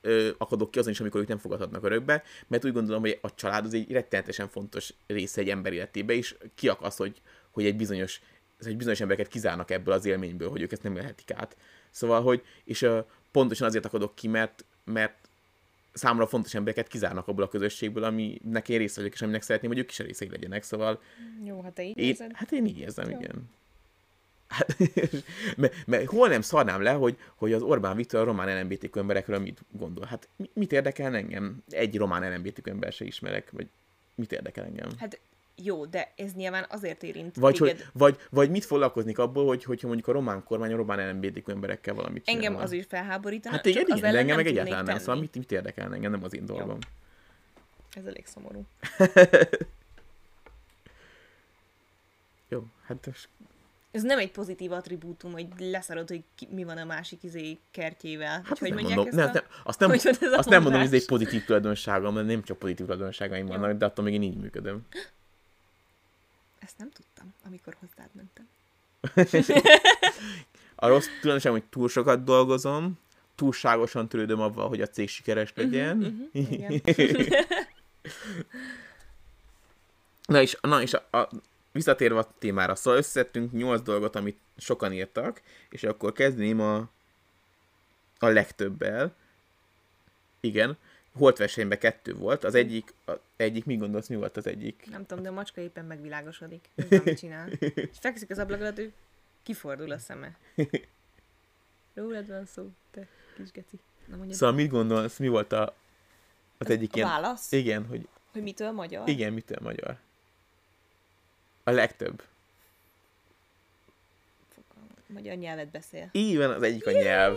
ö, 0.00 0.30
akadok 0.38 0.70
ki 0.70 0.78
azon 0.78 0.92
is, 0.92 1.00
amikor 1.00 1.20
ők 1.20 1.28
nem 1.28 1.38
fogadhatnak 1.38 1.84
örökbe, 1.84 2.22
mert 2.46 2.64
úgy 2.64 2.72
gondolom, 2.72 3.00
hogy 3.00 3.18
a 3.22 3.34
család 3.34 3.64
az 3.64 3.74
egy 3.74 3.92
rettenetesen 3.92 4.48
fontos 4.48 4.94
része 5.06 5.40
egy 5.40 5.48
ember 5.48 5.72
életébe, 5.72 6.12
és 6.12 6.36
ki 6.54 6.68
az, 6.68 6.96
hogy, 6.96 7.20
hogy 7.50 7.66
egy 7.66 7.76
bizonyos 7.76 8.20
hogy 8.64 8.76
bizonyos 8.76 9.00
embereket 9.00 9.28
kizárnak 9.28 9.70
ebből 9.70 9.94
az 9.94 10.04
élményből, 10.04 10.48
hogy 10.48 10.62
ők 10.62 10.72
ezt 10.72 10.82
nem 10.82 10.96
élhetik 10.96 11.30
át. 11.30 11.56
Szóval, 11.90 12.22
hogy, 12.22 12.42
és 12.64 12.82
uh, 12.82 13.04
pontosan 13.32 13.66
azért 13.66 13.84
akadok 13.84 14.14
ki, 14.14 14.28
mert, 14.28 14.64
mert 14.84 15.28
számomra 15.92 16.26
fontos 16.26 16.54
embereket 16.54 16.88
kizárnak 16.88 17.28
abból 17.28 17.44
a 17.44 17.48
közösségből, 17.48 18.04
aminek 18.04 18.68
én 18.68 18.78
része 18.78 19.00
vagyok, 19.00 19.14
és 19.14 19.22
aminek 19.22 19.42
szeretném, 19.42 19.70
hogy 19.70 19.80
ők 19.80 19.90
is 19.90 19.98
részei 19.98 20.28
legyenek, 20.30 20.62
szóval... 20.62 21.00
Jó, 21.44 21.62
hát 21.62 21.72
te 21.72 21.82
így 21.82 21.98
én, 21.98 22.04
érzed? 22.04 22.30
Hát 22.34 22.52
én 22.52 22.66
így 22.66 22.78
érzem, 22.78 23.10
Jó. 23.10 23.18
igen. 23.18 23.50
Hát, 24.54 24.76
mert, 25.56 25.74
mert 25.86 26.06
hol 26.06 26.28
nem 26.28 26.40
szarnám 26.40 26.82
le, 26.82 26.92
hogy, 26.92 27.18
hogy 27.34 27.52
az 27.52 27.62
Orbán 27.62 27.96
Viktor 27.96 28.20
a 28.20 28.24
román 28.24 28.60
LMBTQ 28.60 28.98
emberekről 28.98 29.38
mit 29.38 29.60
gondol. 29.70 30.04
Hát 30.04 30.28
mit 30.52 30.72
érdekel 30.72 31.14
engem? 31.14 31.62
Egy 31.68 31.96
román 31.96 32.34
LMBTQ 32.34 32.70
ember 32.70 32.92
se 32.92 33.04
ismerek, 33.04 33.50
vagy 33.50 33.66
mit 34.14 34.32
érdekel 34.32 34.64
engem? 34.64 34.88
Hát 34.98 35.20
jó, 35.56 35.86
de 35.86 36.12
ez 36.16 36.32
nyilván 36.32 36.66
azért 36.68 37.02
érint 37.02 37.36
vagy, 37.36 37.54
téged. 37.54 37.76
hogy, 37.76 37.86
vagy, 37.92 38.18
vagy 38.30 38.50
mit 38.50 38.64
foglalkoznik 38.64 39.18
abból, 39.18 39.46
hogy, 39.46 39.64
hogyha 39.64 39.86
mondjuk 39.86 40.08
a 40.08 40.12
román 40.12 40.44
kormány 40.44 40.72
a 40.72 40.76
román 40.76 41.10
LMBTQ 41.10 41.50
emberekkel 41.50 41.94
valamit 41.94 42.24
csinál. 42.24 42.44
Engem 42.44 42.62
az 42.62 42.72
is 42.72 42.84
felháborítana. 42.88 43.56
Hát 43.56 43.66
igen, 43.66 43.86
igen 43.86 44.12
de 44.12 44.18
engem 44.18 44.36
meg 44.36 44.46
egyáltalán 44.46 44.84
nem, 44.84 44.98
szóval 44.98 45.16
mit, 45.16 45.34
mit 45.34 45.52
érdekel 45.52 45.94
engem, 45.94 46.10
nem 46.10 46.24
az 46.24 46.34
én 46.34 46.46
dolgom. 46.46 46.78
Jó. 47.94 48.00
Ez 48.00 48.06
elég 48.06 48.26
szomorú. 48.26 48.66
jó, 52.48 52.64
hát 52.86 53.06
most 53.06 53.28
ez 53.94 54.02
nem 54.02 54.18
egy 54.18 54.30
pozitív 54.30 54.72
attribútum, 54.72 55.32
hogy 55.32 55.46
leszarod, 55.58 56.08
hogy 56.08 56.22
ki, 56.34 56.48
mi 56.50 56.64
van 56.64 56.78
a 56.78 56.84
másik 56.84 57.22
izé 57.22 57.58
kertjével. 57.70 58.42
Hát 58.44 58.58
hogy 58.58 58.72
mondják 58.72 58.96
mondom, 58.96 59.18
ezt 59.18 59.32
ne, 59.32 59.40
a... 59.40 59.44
azt 59.64 59.78
nem, 59.78 59.90
azt 60.40 60.48
nem 60.48 60.62
mondom, 60.62 60.80
hogy 60.80 60.92
ez 60.92 61.00
egy 61.00 61.06
pozitív 61.06 61.44
tulajdonságom, 61.44 62.14
mert 62.14 62.26
nem 62.26 62.42
csak 62.42 62.58
pozitív 62.58 62.86
tulajdonságaim 62.86 63.46
vannak, 63.46 63.78
de 63.78 63.84
attól 63.84 64.04
még 64.04 64.14
én 64.14 64.22
így 64.22 64.36
működöm. 64.36 64.86
Ezt 66.58 66.78
nem 66.78 66.90
tudtam, 66.90 67.34
amikor 67.46 67.76
hozzád 67.80 68.08
mentem. 68.12 68.48
A 70.74 70.88
rossz 70.88 71.06
tulajdonság, 71.20 71.52
hogy 71.52 71.64
túl 71.64 71.88
sokat 71.88 72.24
dolgozom, 72.24 72.98
túlságosan 73.34 74.08
törődöm 74.08 74.40
avval, 74.40 74.68
hogy 74.68 74.80
a 74.80 74.86
cég 74.86 75.08
sikeres 75.08 75.52
legyen. 75.54 75.96
Mhm, 75.96 76.22
igen. 76.32 76.82
Na 80.26 80.40
és, 80.40 80.56
na 80.60 80.82
és 80.82 80.94
a, 80.94 81.18
a, 81.18 81.28
visszatérve 81.74 82.18
a 82.18 82.34
témára, 82.38 82.74
szóval 82.74 82.98
összeszedtünk 82.98 83.52
8 83.52 83.82
dolgot, 83.82 84.16
amit 84.16 84.38
sokan 84.56 84.92
írtak, 84.92 85.42
és 85.70 85.82
akkor 85.82 86.12
kezdném 86.12 86.60
a, 86.60 86.76
a 88.18 88.26
legtöbbel. 88.26 89.14
Igen, 90.40 90.76
holtversenyben 91.12 91.78
kettő 91.78 92.14
volt, 92.14 92.44
az 92.44 92.54
egyik, 92.54 92.94
a, 93.06 93.12
egyik, 93.36 93.64
mi 93.64 93.76
gondolsz, 93.76 94.08
mi 94.08 94.16
volt 94.16 94.36
az 94.36 94.46
egyik? 94.46 94.86
Nem 94.90 95.06
tudom, 95.06 95.22
de 95.22 95.28
a 95.28 95.32
macska 95.32 95.60
éppen 95.60 95.84
megvilágosodik. 95.84 96.68
Nem 96.88 97.04
csinál. 97.14 97.48
És 97.74 97.98
fekszik 98.00 98.30
az 98.30 98.38
ablak 98.38 98.60
alatt, 98.60 98.78
ő 98.78 98.92
kifordul 99.42 99.90
a 99.90 99.98
szeme. 99.98 100.36
Rólad 101.94 102.28
van 102.28 102.46
szó, 102.46 102.70
te 102.90 103.06
kis 103.36 103.50
geci. 103.52 103.78
Na 104.06 104.16
mondjad. 104.16 104.38
Szóval 104.38 104.54
mit 104.54 104.70
gondolsz, 104.70 105.18
mi 105.18 105.28
volt 105.28 105.52
a, 105.52 105.74
az 106.58 106.70
egyik 106.70 106.92
a 106.92 106.96
ilyen... 106.96 107.08
válasz? 107.08 107.52
Igen, 107.52 107.86
hogy 107.86 108.08
Hogy 108.32 108.42
mitől 108.42 108.70
magyar? 108.70 109.08
igen, 109.08 109.32
mitől 109.32 109.58
magyar? 109.60 109.98
A 111.64 111.70
legtöbb. 111.70 112.22
Magyar 115.06 115.36
nyelvet 115.36 115.68
beszél. 115.68 116.08
Így 116.12 116.36
van, 116.36 116.50
az 116.50 116.62
egyik 116.62 116.86
a 116.86 116.90
nyelv. 116.90 117.36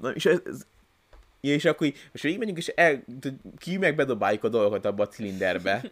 Na, 0.00 0.10
és 0.10 0.24
ez, 0.24 0.38
ez 0.44 0.66
ja, 1.40 1.54
és 1.54 1.64
akkor 1.64 1.86
így, 1.86 2.08
most 2.12 2.24
így 2.24 2.38
megyünk, 2.38 2.58
és 2.58 2.68
el, 2.68 3.04
ki 3.58 3.76
meg 3.76 3.94
bedobáljuk 3.94 4.44
a 4.44 4.48
dolgokat 4.48 4.84
abba 4.84 5.02
a 5.02 5.08
cilinderbe. 5.08 5.82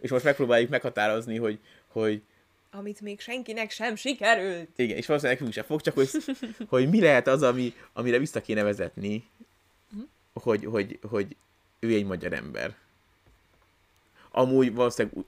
és 0.00 0.10
most 0.10 0.24
megpróbáljuk 0.24 0.70
meghatározni, 0.70 1.36
hogy, 1.36 1.58
hogy 1.86 2.22
Amit 2.70 3.00
még 3.00 3.20
senkinek 3.20 3.70
sem 3.70 3.96
sikerült. 3.96 4.68
igen, 4.76 4.96
és 4.96 5.06
valószínűleg 5.06 5.40
nekünk 5.40 5.56
sem 5.56 5.64
fog, 5.64 5.80
csak 5.80 5.94
hogy, 5.94 6.10
hogy 6.68 6.88
mi 6.88 7.00
lehet 7.00 7.26
az, 7.26 7.42
ami, 7.42 7.74
amire 7.92 8.18
vissza 8.18 8.40
kéne 8.40 8.62
vezetni, 8.62 9.28
hogy, 10.32 10.64
hogy, 10.64 10.98
hogy 11.02 11.36
ő 11.78 11.94
egy 11.94 12.04
magyar 12.04 12.32
ember. 12.32 12.74
Amúgy 14.30 14.74
valószínűleg 14.74 15.24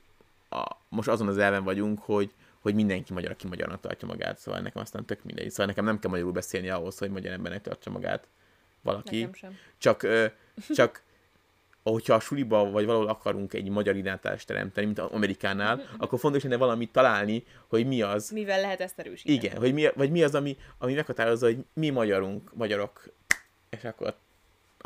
a, 0.49 0.76
most 0.88 1.09
azon 1.09 1.28
az 1.28 1.38
elven 1.38 1.64
vagyunk, 1.64 2.03
hogy, 2.03 2.34
hogy 2.61 2.74
mindenki 2.74 3.12
magyar, 3.12 3.30
aki 3.30 3.47
magyarnak 3.47 3.80
tartja 3.80 4.09
magát, 4.09 4.38
szóval 4.38 4.61
nekem 4.61 4.82
aztán 4.82 5.05
tök 5.05 5.24
mindegy. 5.24 5.51
Szóval 5.51 5.66
nekem 5.66 5.84
nem 5.84 5.99
kell 5.99 6.11
magyarul 6.11 6.32
beszélni 6.32 6.68
ahhoz, 6.68 6.99
hogy 6.99 7.11
magyar 7.11 7.32
embernek 7.32 7.62
tartsa 7.62 7.90
magát 7.90 8.28
valaki. 8.82 9.16
Nekem 9.18 9.34
sem. 9.34 9.57
Csak, 9.78 10.03
ö, 10.03 10.26
csak 10.74 11.03
hogyha 11.82 12.14
a 12.14 12.20
suliba 12.20 12.70
vagy 12.70 12.84
valahol 12.86 13.09
akarunk 13.09 13.53
egy 13.53 13.68
magyar 13.68 13.97
identitást 13.97 14.47
teremteni, 14.47 14.86
mint 14.86 14.99
Amerikánál, 14.99 15.82
akkor 15.99 16.18
fontos 16.18 16.42
lenne 16.42 16.57
valamit 16.57 16.92
találni, 16.92 17.45
hogy 17.68 17.86
mi 17.86 18.03
az, 18.03 18.30
Mivel 18.30 18.61
lehet 18.61 18.80
ezt 18.80 18.99
erősíteni? 18.99 19.36
igen, 19.36 19.57
hogy 19.57 19.72
mi, 19.72 19.88
vagy 19.95 20.11
mi 20.11 20.22
az, 20.22 20.34
ami, 20.34 20.57
ami 20.78 20.95
meghatározza, 20.95 21.47
hogy 21.47 21.59
mi 21.72 21.90
magyarunk, 21.90 22.55
magyarok, 22.55 23.12
és 23.70 23.84
akkor 23.84 24.16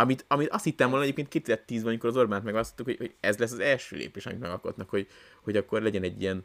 amit, 0.01 0.25
amit 0.29 0.49
azt 0.49 0.65
hittem 0.65 0.91
volna 0.91 1.05
egyébként 1.05 1.47
2010-ben, 1.47 1.87
amikor 1.87 2.09
az 2.09 2.17
Orbánt 2.17 2.45
megválasztottuk, 2.45 2.87
hogy, 2.87 2.97
hogy 2.97 3.15
ez 3.21 3.39
lesz 3.39 3.53
az 3.53 3.59
első 3.59 3.97
lépés, 3.97 4.27
amit 4.27 4.41
megalkotnak, 4.41 4.89
hogy, 4.91 5.09
hogy 5.43 5.57
akkor 5.57 5.83
legyen 5.83 6.03
egy 6.03 6.21
ilyen, 6.21 6.45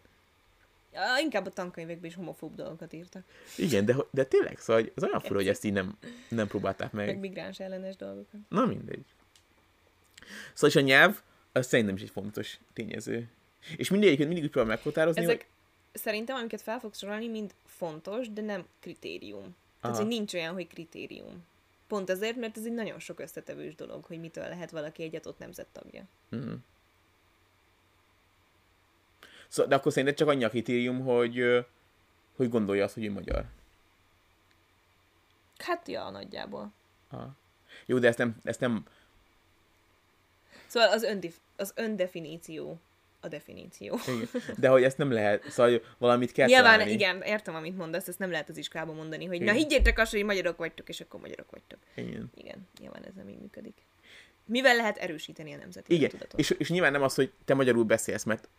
Ja, 0.94 1.02
inkább 1.22 1.46
a 1.46 1.50
tankönyvekben 1.50 2.10
is 2.10 2.16
homofób 2.16 2.56
dolgokat 2.56 2.94
írtak. 2.94 3.24
igen, 3.58 3.86
de, 3.86 3.96
de 4.12 4.24
tényleg, 4.26 4.60
szóval 4.60 4.84
az 4.96 5.04
olyan 5.04 5.20
fura, 5.20 5.36
hogy 5.36 5.48
ezt 5.48 5.64
így 5.66 5.74
nem, 5.74 5.98
nem 6.30 6.48
próbálták 6.48 6.92
Meg 6.92 7.06
meg. 7.06 7.20
migráns 7.20 7.60
ellenes 7.60 7.96
dolgokat. 7.96 8.40
Na 8.50 8.66
mindegy. 8.66 9.06
Szóval 10.54 10.70
és 10.70 10.76
a 10.76 10.80
nyelv, 10.80 11.22
az 11.52 11.68
szerintem 11.68 11.96
is 11.96 12.02
egy 12.02 12.10
fontos 12.10 12.60
tényező. 12.74 13.30
És 13.78 13.90
mindegyiket 13.90 14.26
mindig 14.26 14.44
úgy 14.44 14.50
próbál 14.50 14.70
meghatározni, 14.70 15.22
Ezek 15.22 15.36
hogy... 15.38 16.02
szerintem, 16.02 16.36
amiket 16.36 16.62
fel 16.62 16.80
fogsz 16.80 16.98
sorolni, 16.98 17.28
mind 17.28 17.54
fontos, 17.66 18.30
de 18.34 18.42
nem 18.42 18.66
kritérium. 18.80 19.42
Tehát, 19.82 19.96
Aha. 19.96 20.06
hogy 20.06 20.08
nincs 20.08 20.34
olyan, 20.34 20.54
hogy 20.54 20.68
kritérium. 20.68 21.44
Pont 21.94 22.10
azért, 22.10 22.36
mert 22.36 22.58
ez 22.58 22.66
egy 22.66 22.74
nagyon 22.74 23.00
sok 23.00 23.20
összetevős 23.20 23.76
dolog, 23.76 24.06
hogy 24.06 24.20
mitől 24.20 24.48
lehet 24.48 24.72
valaki 24.72 25.04
egy 25.04 25.16
adott 25.16 25.38
nemzet 25.38 25.68
tagja. 25.72 26.04
Mhm. 26.30 26.54
Szóval, 29.48 29.70
de 29.70 29.76
akkor 29.76 29.92
szerinted 29.92 30.18
csak 30.18 30.28
annyi 30.28 30.44
a 30.44 30.50
kritérium, 30.50 31.00
hogy, 31.00 31.66
hogy 32.36 32.50
gondolja 32.50 32.84
azt, 32.84 32.94
hogy 32.94 33.06
ő 33.06 33.12
magyar. 33.12 33.46
Hát, 35.58 35.88
ja, 35.88 36.10
nagyjából. 36.10 36.74
Aha. 37.10 37.36
Jó, 37.86 38.00
de 38.00 38.08
ezt 38.08 38.18
nem, 38.18 38.38
ezt 38.44 38.60
nem 38.60 38.86
Szóval 40.68 40.90
az, 40.90 41.04
öndif- 41.04 41.42
az 41.56 41.74
öndefiníció 41.76 42.80
a 43.24 43.28
definíció. 43.28 44.00
igen. 44.08 44.28
de 44.58 44.68
hogy 44.68 44.84
ezt 44.84 44.98
nem 44.98 45.12
lehet, 45.12 45.50
szóval 45.50 45.82
valamit 45.98 46.32
kell 46.32 46.48
Nyilván, 46.48 46.72
találni. 46.72 46.92
igen, 46.92 47.22
értem, 47.22 47.56
amit 47.56 47.78
mondasz, 47.78 48.08
ezt 48.08 48.20
nem 48.20 48.32
lehet 48.32 48.50
az 48.50 48.58
iskolában 48.58 48.96
mondani, 48.96 49.26
hogy 49.26 49.36
Igen. 49.36 49.48
na 49.54 49.60
higgyétek 49.60 50.00
azt, 50.00 50.12
hogy 50.12 50.24
magyarok 50.24 50.58
vagytok, 50.58 50.90
és 50.90 51.02
akkor 51.02 51.20
magyarok 51.20 51.52
vagytok. 51.52 51.80
Igen. 51.96 52.32
Igen, 52.36 52.68
nyilván 52.80 53.04
ez 53.06 53.14
nem 53.16 53.30
így 53.30 53.40
működik. 53.40 53.74
Mivel 54.46 54.76
lehet 54.76 54.98
erősíteni 54.98 55.54
a 55.54 55.58
nemzeti 55.58 55.94
Igen, 55.94 56.10
tudatot? 56.10 56.40
és, 56.40 56.50
és 56.50 56.70
nyilván 56.70 56.92
nem 56.92 57.02
az, 57.02 57.16
hogy 57.16 57.32
te 57.46 57.54
magyarul 57.54 57.84
beszélsz, 57.84 58.24
mert, 58.24 58.50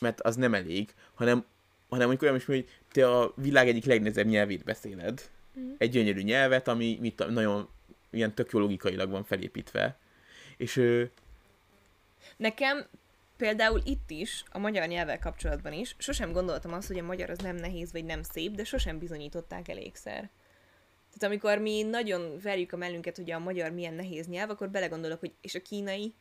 mert 0.00 0.20
az 0.20 0.36
nem 0.36 0.54
elég, 0.54 0.94
hanem, 1.14 1.44
hanem 1.88 2.06
mondjuk 2.06 2.22
olyan 2.22 2.36
is, 2.36 2.44
hogy 2.44 2.68
te 2.92 3.10
a 3.10 3.32
világ 3.36 3.68
egyik 3.68 3.84
legnehezebb 3.84 4.26
nyelvét 4.26 4.64
beszéled. 4.64 5.30
Mhm. 5.52 5.70
Egy 5.78 5.90
gyönyörű 5.90 6.22
nyelvet, 6.22 6.68
ami 6.68 6.98
mit, 7.00 7.28
nagyon 7.28 7.68
ilyen 8.10 8.34
tök 8.34 8.50
jó 8.52 8.58
logikailag 8.58 9.10
van 9.10 9.24
felépítve. 9.24 9.98
És 10.56 10.82
Nekem 12.36 12.86
például 13.38 13.80
itt 13.84 14.10
is, 14.10 14.44
a 14.50 14.58
magyar 14.58 14.86
nyelvvel 14.86 15.18
kapcsolatban 15.18 15.72
is, 15.72 15.94
sosem 15.98 16.32
gondoltam 16.32 16.72
azt, 16.72 16.86
hogy 16.86 16.98
a 16.98 17.02
magyar 17.02 17.30
az 17.30 17.38
nem 17.38 17.56
nehéz 17.56 17.92
vagy 17.92 18.04
nem 18.04 18.22
szép, 18.22 18.54
de 18.54 18.64
sosem 18.64 18.98
bizonyították 18.98 19.68
elégszer. 19.68 20.30
Tehát 21.14 21.34
amikor 21.34 21.58
mi 21.58 21.82
nagyon 21.82 22.38
verjük 22.42 22.72
a 22.72 22.76
mellünket, 22.76 23.16
hogy 23.16 23.30
a 23.30 23.38
magyar 23.38 23.70
milyen 23.70 23.94
nehéz 23.94 24.26
nyelv, 24.26 24.50
akkor 24.50 24.70
belegondolok, 24.70 25.20
hogy 25.20 25.32
és 25.40 25.54
a 25.54 25.62
kínai, 25.62 26.14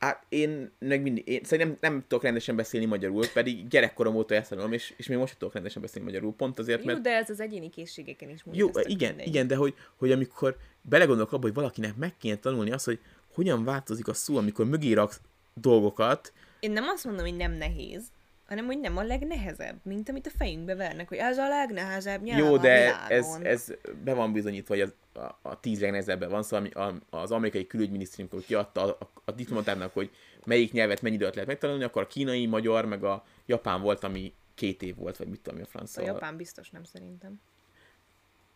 hát 0.00 0.26
én 0.28 0.70
meg 0.78 1.02
mindig, 1.02 1.28
én 1.28 1.40
szerintem 1.44 1.76
nem 1.80 2.04
tudok 2.08 2.22
rendesen 2.22 2.56
beszélni 2.56 2.86
magyarul, 2.86 3.26
pedig 3.34 3.68
gyerekkorom 3.68 4.16
óta 4.16 4.34
ezt 4.34 4.48
tanulom, 4.48 4.72
és, 4.72 4.94
és 4.96 5.06
még 5.06 5.18
most 5.18 5.38
tudok 5.38 5.54
rendesen 5.54 5.82
beszélni 5.82 6.06
magyarul, 6.06 6.34
pont 6.34 6.58
azért, 6.58 6.80
jó, 6.80 6.86
mert 6.86 7.00
de 7.00 7.10
ez 7.10 7.30
az 7.30 7.40
egyéni 7.40 7.70
készségeken 7.70 8.28
is 8.28 8.44
múlik. 8.44 8.60
Jó, 8.60 8.68
igen, 8.82 9.08
mindegy. 9.08 9.26
igen, 9.26 9.46
de 9.46 9.56
hogy, 9.56 9.74
hogy 9.96 10.12
amikor 10.12 10.56
belegondolok 10.82 11.32
abba, 11.32 11.42
hogy 11.42 11.54
valakinek 11.54 11.96
meg 11.96 12.16
kéne 12.16 12.36
tanulni 12.36 12.70
azt, 12.70 12.84
hogy 12.84 12.98
hogyan 13.32 13.64
változik 13.64 14.08
a 14.08 14.14
szó, 14.14 14.36
amikor 14.36 14.66
mögé 14.66 14.92
raksz 14.92 15.20
dolgokat, 15.54 16.32
Én 16.60 16.70
nem 16.70 16.88
azt 16.88 17.04
mondom, 17.04 17.24
hogy 17.24 17.36
nem 17.36 17.52
nehéz, 17.52 18.02
hanem 18.46 18.66
hogy 18.66 18.80
nem 18.80 18.96
a 18.96 19.02
legnehezebb, 19.02 19.80
mint 19.82 20.08
amit 20.08 20.26
a 20.26 20.30
fejünkbe 20.36 20.74
vernek, 20.74 21.08
hogy 21.08 21.18
ez 21.18 21.38
a 21.38 21.48
legnehezebb 21.48 22.22
nyelv 22.22 22.38
Jó, 22.38 22.54
a 22.54 22.58
de 22.58 22.84
világon. 22.84 23.46
ez, 23.46 23.68
ez 23.68 23.76
be 24.04 24.14
van 24.14 24.32
bizonyítva, 24.32 24.74
hogy 24.74 24.82
az, 24.82 24.94
a, 25.22 25.48
a 25.48 25.60
tíz 25.60 25.80
legnehezebben 25.80 26.30
van, 26.30 26.42
szóval 26.42 26.70
ami- 26.72 27.02
a, 27.10 27.18
az 27.20 27.30
amerikai 27.30 27.66
külügyminisztérium, 27.66 28.28
amikor 28.32 28.48
kiadta 28.48 28.82
a, 28.82 28.96
a, 29.00 29.10
a 29.24 29.32
diplomatának, 29.32 29.92
hogy 29.92 30.10
melyik 30.44 30.72
nyelvet 30.72 31.02
mennyi 31.02 31.14
időt 31.14 31.34
lehet 31.34 31.48
megtanulni, 31.48 31.84
akkor 31.84 32.02
a 32.02 32.06
kínai, 32.06 32.46
magyar, 32.46 32.84
meg 32.84 33.04
a 33.04 33.24
japán 33.46 33.80
volt, 33.82 34.04
ami 34.04 34.34
két 34.54 34.82
év 34.82 34.96
volt, 34.96 35.16
vagy 35.16 35.28
mit 35.28 35.40
tudom, 35.40 35.58
mi 35.58 35.64
a 35.64 35.68
franc. 35.68 35.88
A 35.88 35.92
Szóval... 35.92 36.12
japán 36.14 36.36
biztos 36.36 36.70
nem 36.70 36.84
szerintem. 36.84 37.40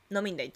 Na 0.09 0.21
mindegy. 0.21 0.55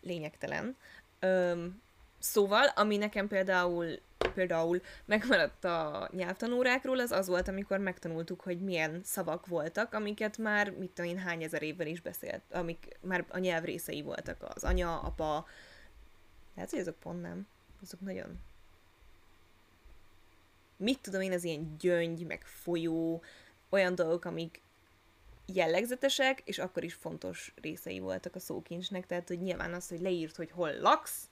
Lényegtelen. 0.00 0.76
Öm, 1.20 1.80
szóval, 2.18 2.66
ami 2.66 2.96
nekem 2.96 3.28
például 3.28 3.98
például 4.34 4.80
megmaradt 5.04 5.64
a 5.64 6.08
nyelvtanórákról, 6.12 7.00
az 7.00 7.10
az 7.10 7.26
volt, 7.26 7.48
amikor 7.48 7.78
megtanultuk, 7.78 8.40
hogy 8.40 8.60
milyen 8.60 9.00
szavak 9.04 9.46
voltak, 9.46 9.92
amiket 9.94 10.38
már, 10.38 10.70
mit 10.70 10.90
tudom 10.90 11.10
én, 11.10 11.18
hány 11.18 11.42
ezer 11.42 11.62
évvel 11.62 11.86
is 11.86 12.00
beszélt, 12.00 12.42
amik 12.50 12.98
már 13.00 13.24
a 13.28 13.38
nyelv 13.38 13.64
részei 13.64 14.02
voltak. 14.02 14.46
Az 14.54 14.64
anya, 14.64 15.00
apa, 15.00 15.46
lehet, 16.54 16.70
hogy 16.70 16.80
azok 16.80 16.98
pont 16.98 17.22
nem. 17.22 17.46
Azok 17.82 18.00
nagyon... 18.00 18.38
Mit 20.76 21.00
tudom 21.00 21.20
én, 21.20 21.32
az 21.32 21.44
ilyen 21.44 21.76
gyöngy, 21.78 22.26
meg 22.26 22.46
folyó, 22.46 23.22
olyan 23.68 23.94
dolgok, 23.94 24.24
amik 24.24 24.60
jellegzetesek, 25.46 26.42
és 26.44 26.58
akkor 26.58 26.84
is 26.84 26.94
fontos 26.94 27.52
részei 27.62 27.98
voltak 27.98 28.34
a 28.34 28.38
szókincsnek, 28.38 29.06
tehát 29.06 29.28
hogy 29.28 29.40
nyilván 29.40 29.74
az, 29.74 29.88
hogy 29.88 30.00
leírt, 30.00 30.36
hogy 30.36 30.50
hol 30.50 30.78
laksz, 30.80 31.28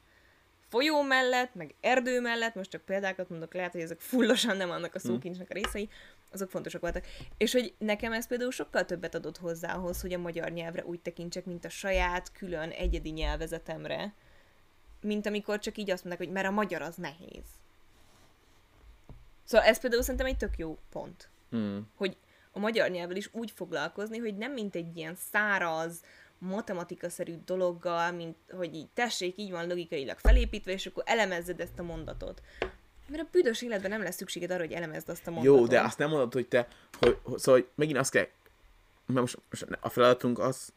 folyó 0.74 1.02
mellett, 1.02 1.54
meg 1.54 1.74
erdő 1.80 2.20
mellett, 2.20 2.54
most 2.54 2.70
csak 2.70 2.82
példákat 2.82 3.28
mondok, 3.28 3.54
lehet, 3.54 3.72
hogy 3.72 3.80
ezek 3.80 4.00
fullosan 4.00 4.56
nem 4.56 4.70
annak 4.70 4.94
a 4.94 4.98
szókincsnek 4.98 5.50
a 5.50 5.54
részei, 5.54 5.88
azok 6.32 6.50
fontosak 6.50 6.80
voltak. 6.80 7.04
És 7.36 7.52
hogy 7.52 7.74
nekem 7.78 8.12
ez 8.12 8.26
például 8.26 8.50
sokkal 8.50 8.84
többet 8.84 9.14
adott 9.14 9.38
hozzá 9.38 9.74
ahhoz, 9.74 10.00
hogy 10.00 10.12
a 10.12 10.18
magyar 10.18 10.50
nyelvre 10.50 10.84
úgy 10.84 11.00
tekintsek, 11.00 11.44
mint 11.44 11.64
a 11.64 11.68
saját, 11.68 12.32
külön, 12.32 12.70
egyedi 12.70 13.10
nyelvezetemre, 13.10 14.14
mint 15.00 15.26
amikor 15.26 15.58
csak 15.58 15.78
így 15.78 15.90
azt 15.90 16.04
mondják, 16.04 16.26
hogy 16.26 16.34
mert 16.34 16.46
a 16.46 16.50
magyar 16.50 16.82
az 16.82 16.96
nehéz. 16.96 17.44
Szóval 19.44 19.66
ez 19.66 19.80
például 19.80 20.02
szerintem 20.02 20.26
egy 20.26 20.36
tök 20.36 20.58
jó 20.58 20.78
pont 20.90 21.28
Hmm. 21.50 21.90
hogy 21.96 22.16
a 22.52 22.58
magyar 22.58 22.90
nyelvvel 22.90 23.16
is 23.16 23.28
úgy 23.32 23.50
foglalkozni, 23.50 24.18
hogy 24.18 24.36
nem 24.36 24.52
mint 24.52 24.74
egy 24.74 24.96
ilyen 24.96 25.14
száraz, 25.14 26.02
matematikaszerű 26.48 27.34
dologgal, 27.44 28.12
mint 28.12 28.36
hogy 28.50 28.74
így 28.74 28.88
tessék, 28.94 29.38
így 29.38 29.50
van 29.50 29.66
logikailag 29.66 30.18
felépítve, 30.18 30.72
és 30.72 30.86
akkor 30.86 31.02
elemezzed 31.06 31.60
ezt 31.60 31.78
a 31.78 31.82
mondatot. 31.82 32.42
Mert 33.08 33.22
a 33.22 33.28
büdös 33.30 33.62
életben 33.62 33.90
nem 33.90 34.02
lesz 34.02 34.16
szükséged 34.16 34.50
arra, 34.50 34.60
hogy 34.60 34.72
elemezd 34.72 35.08
azt 35.08 35.26
a 35.26 35.30
mondatot. 35.30 35.58
Jó, 35.58 35.66
de 35.66 35.80
azt 35.80 35.98
nem 35.98 36.08
mondod, 36.08 36.32
hogy 36.32 36.48
te, 36.48 36.68
hogy, 36.98 37.18
hogy 37.22 37.38
szóval 37.38 37.60
hogy 37.60 37.70
megint 37.74 37.98
azt 37.98 38.10
kell, 38.10 38.28
mert 39.06 39.20
most, 39.20 39.38
most 39.50 39.66
a 39.80 39.88
feladatunk 39.88 40.38
az, 40.38 40.72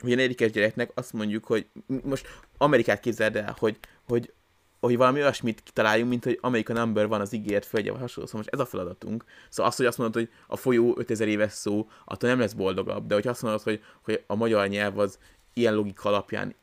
hogy 0.00 0.12
a 0.12 0.14
negyedikes 0.14 0.50
gyereknek 0.50 0.90
azt 0.94 1.12
mondjuk, 1.12 1.44
hogy 1.44 1.66
most 1.86 2.26
Amerikát 2.58 3.00
képzeld 3.00 3.36
el, 3.36 3.56
hogy, 3.58 3.78
hogy, 4.08 4.32
hogy 4.80 4.96
valami 4.96 5.20
olyasmit 5.20 5.62
kitaláljunk, 5.62 6.10
mint 6.10 6.24
hogy 6.24 6.38
Amerika 6.40 6.72
number 6.72 7.06
van 7.06 7.20
az 7.20 7.32
ígért 7.32 7.66
földje, 7.66 7.90
vagy 7.90 8.00
hasonló. 8.00 8.28
Szóval 8.28 8.42
most 8.42 8.54
ez 8.54 8.66
a 8.66 8.70
feladatunk. 8.70 9.24
Szóval 9.48 9.70
azt, 9.70 9.76
hogy 9.76 9.86
azt 9.86 9.98
mondod, 9.98 10.14
hogy 10.14 10.32
a 10.46 10.56
folyó 10.56 10.94
5000 10.98 11.28
éves 11.28 11.52
szó, 11.52 11.88
attól 12.04 12.28
nem 12.28 12.38
lesz 12.38 12.52
boldogabb. 12.52 13.06
De 13.06 13.14
hogy 13.14 13.28
azt 13.28 13.42
mondod, 13.42 13.62
hogy, 13.62 13.82
hogy 14.02 14.24
a 14.26 14.34
magyar 14.34 14.68
nyelv 14.68 14.98
az 14.98 15.18
ilyen 15.52 15.74
logika 15.74 16.08
alapján 16.08 16.54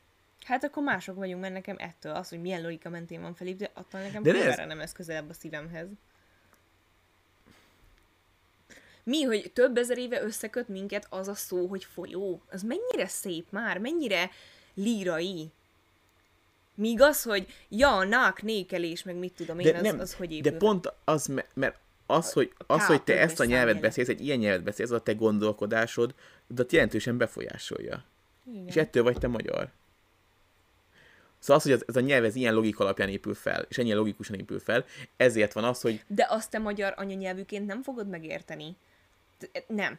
Hát 0.44 0.64
akkor 0.64 0.82
mások 0.82 1.16
vagyunk, 1.16 1.40
mert 1.40 1.52
nekem 1.52 1.76
ettől 1.78 2.12
az, 2.12 2.28
hogy 2.28 2.40
milyen 2.40 2.62
logika 2.62 2.88
mentén 2.88 3.20
van 3.20 3.34
felépítve, 3.34 3.70
attól 3.74 4.00
nekem 4.00 4.22
De 4.22 4.44
ez... 4.44 4.56
nem 4.56 4.78
lesz 4.78 4.92
közelebb 4.92 5.30
a 5.30 5.32
szívemhez. 5.32 5.86
Mi, 9.04 9.22
hogy 9.22 9.50
több 9.52 9.76
ezer 9.76 9.98
éve 9.98 10.22
összeköt 10.22 10.68
minket 10.68 11.06
az 11.10 11.28
a 11.28 11.34
szó, 11.34 11.66
hogy 11.66 11.84
folyó? 11.84 12.42
Az 12.50 12.62
mennyire 12.62 13.06
szép 13.06 13.46
már, 13.50 13.78
mennyire 13.78 14.30
lírai. 14.74 15.50
Míg 16.74 17.00
az, 17.00 17.22
hogy 17.22 17.46
ja, 17.68 18.04
nák, 18.04 18.42
nékelés, 18.42 19.02
meg 19.02 19.16
mit 19.16 19.32
tudom 19.32 19.58
én, 19.58 19.72
de, 19.72 19.76
az, 19.76 19.82
nem, 19.82 19.98
az 20.00 20.14
hogy 20.14 20.32
épül. 20.32 20.50
de 20.50 20.56
pont 20.56 20.92
az, 21.04 21.26
me- 21.26 21.48
mert 21.54 21.76
az, 22.06 22.32
hogy, 22.32 22.52
az, 22.66 22.86
hogy 22.86 23.02
te 23.02 23.20
ezt 23.20 23.40
a 23.40 23.44
nyelvet 23.44 23.80
beszélsz, 23.80 24.08
egy 24.08 24.24
ilyen 24.24 24.38
nyelvet 24.38 24.62
beszélsz, 24.62 24.90
az 24.90 24.96
a 24.96 25.02
te 25.02 25.12
gondolkodásod, 25.12 26.14
de 26.46 26.64
jelentősen 26.70 27.16
befolyásolja. 27.16 28.04
Igen. 28.52 28.66
És 28.66 28.76
ettől 28.76 29.02
vagy 29.02 29.18
te 29.18 29.26
magyar. 29.26 29.70
Szóval 31.38 31.56
az, 31.56 31.62
hogy 31.62 31.72
ez, 31.72 31.82
ez 31.86 31.96
a 31.96 32.00
nyelv 32.00 32.24
ez 32.24 32.34
ilyen 32.34 32.54
logika 32.54 32.84
alapján 32.84 33.08
épül 33.08 33.34
fel, 33.34 33.66
és 33.68 33.78
ennyien 33.78 33.96
logikusan 33.96 34.36
épül 34.38 34.60
fel, 34.60 34.84
ezért 35.16 35.52
van 35.52 35.64
az, 35.64 35.80
hogy 35.80 36.04
De 36.06 36.26
azt 36.30 36.50
te 36.50 36.58
magyar 36.58 36.94
anyanyelvűként 36.96 37.66
nem 37.66 37.82
fogod 37.82 38.08
megérteni. 38.08 38.76
Nem. 39.66 39.98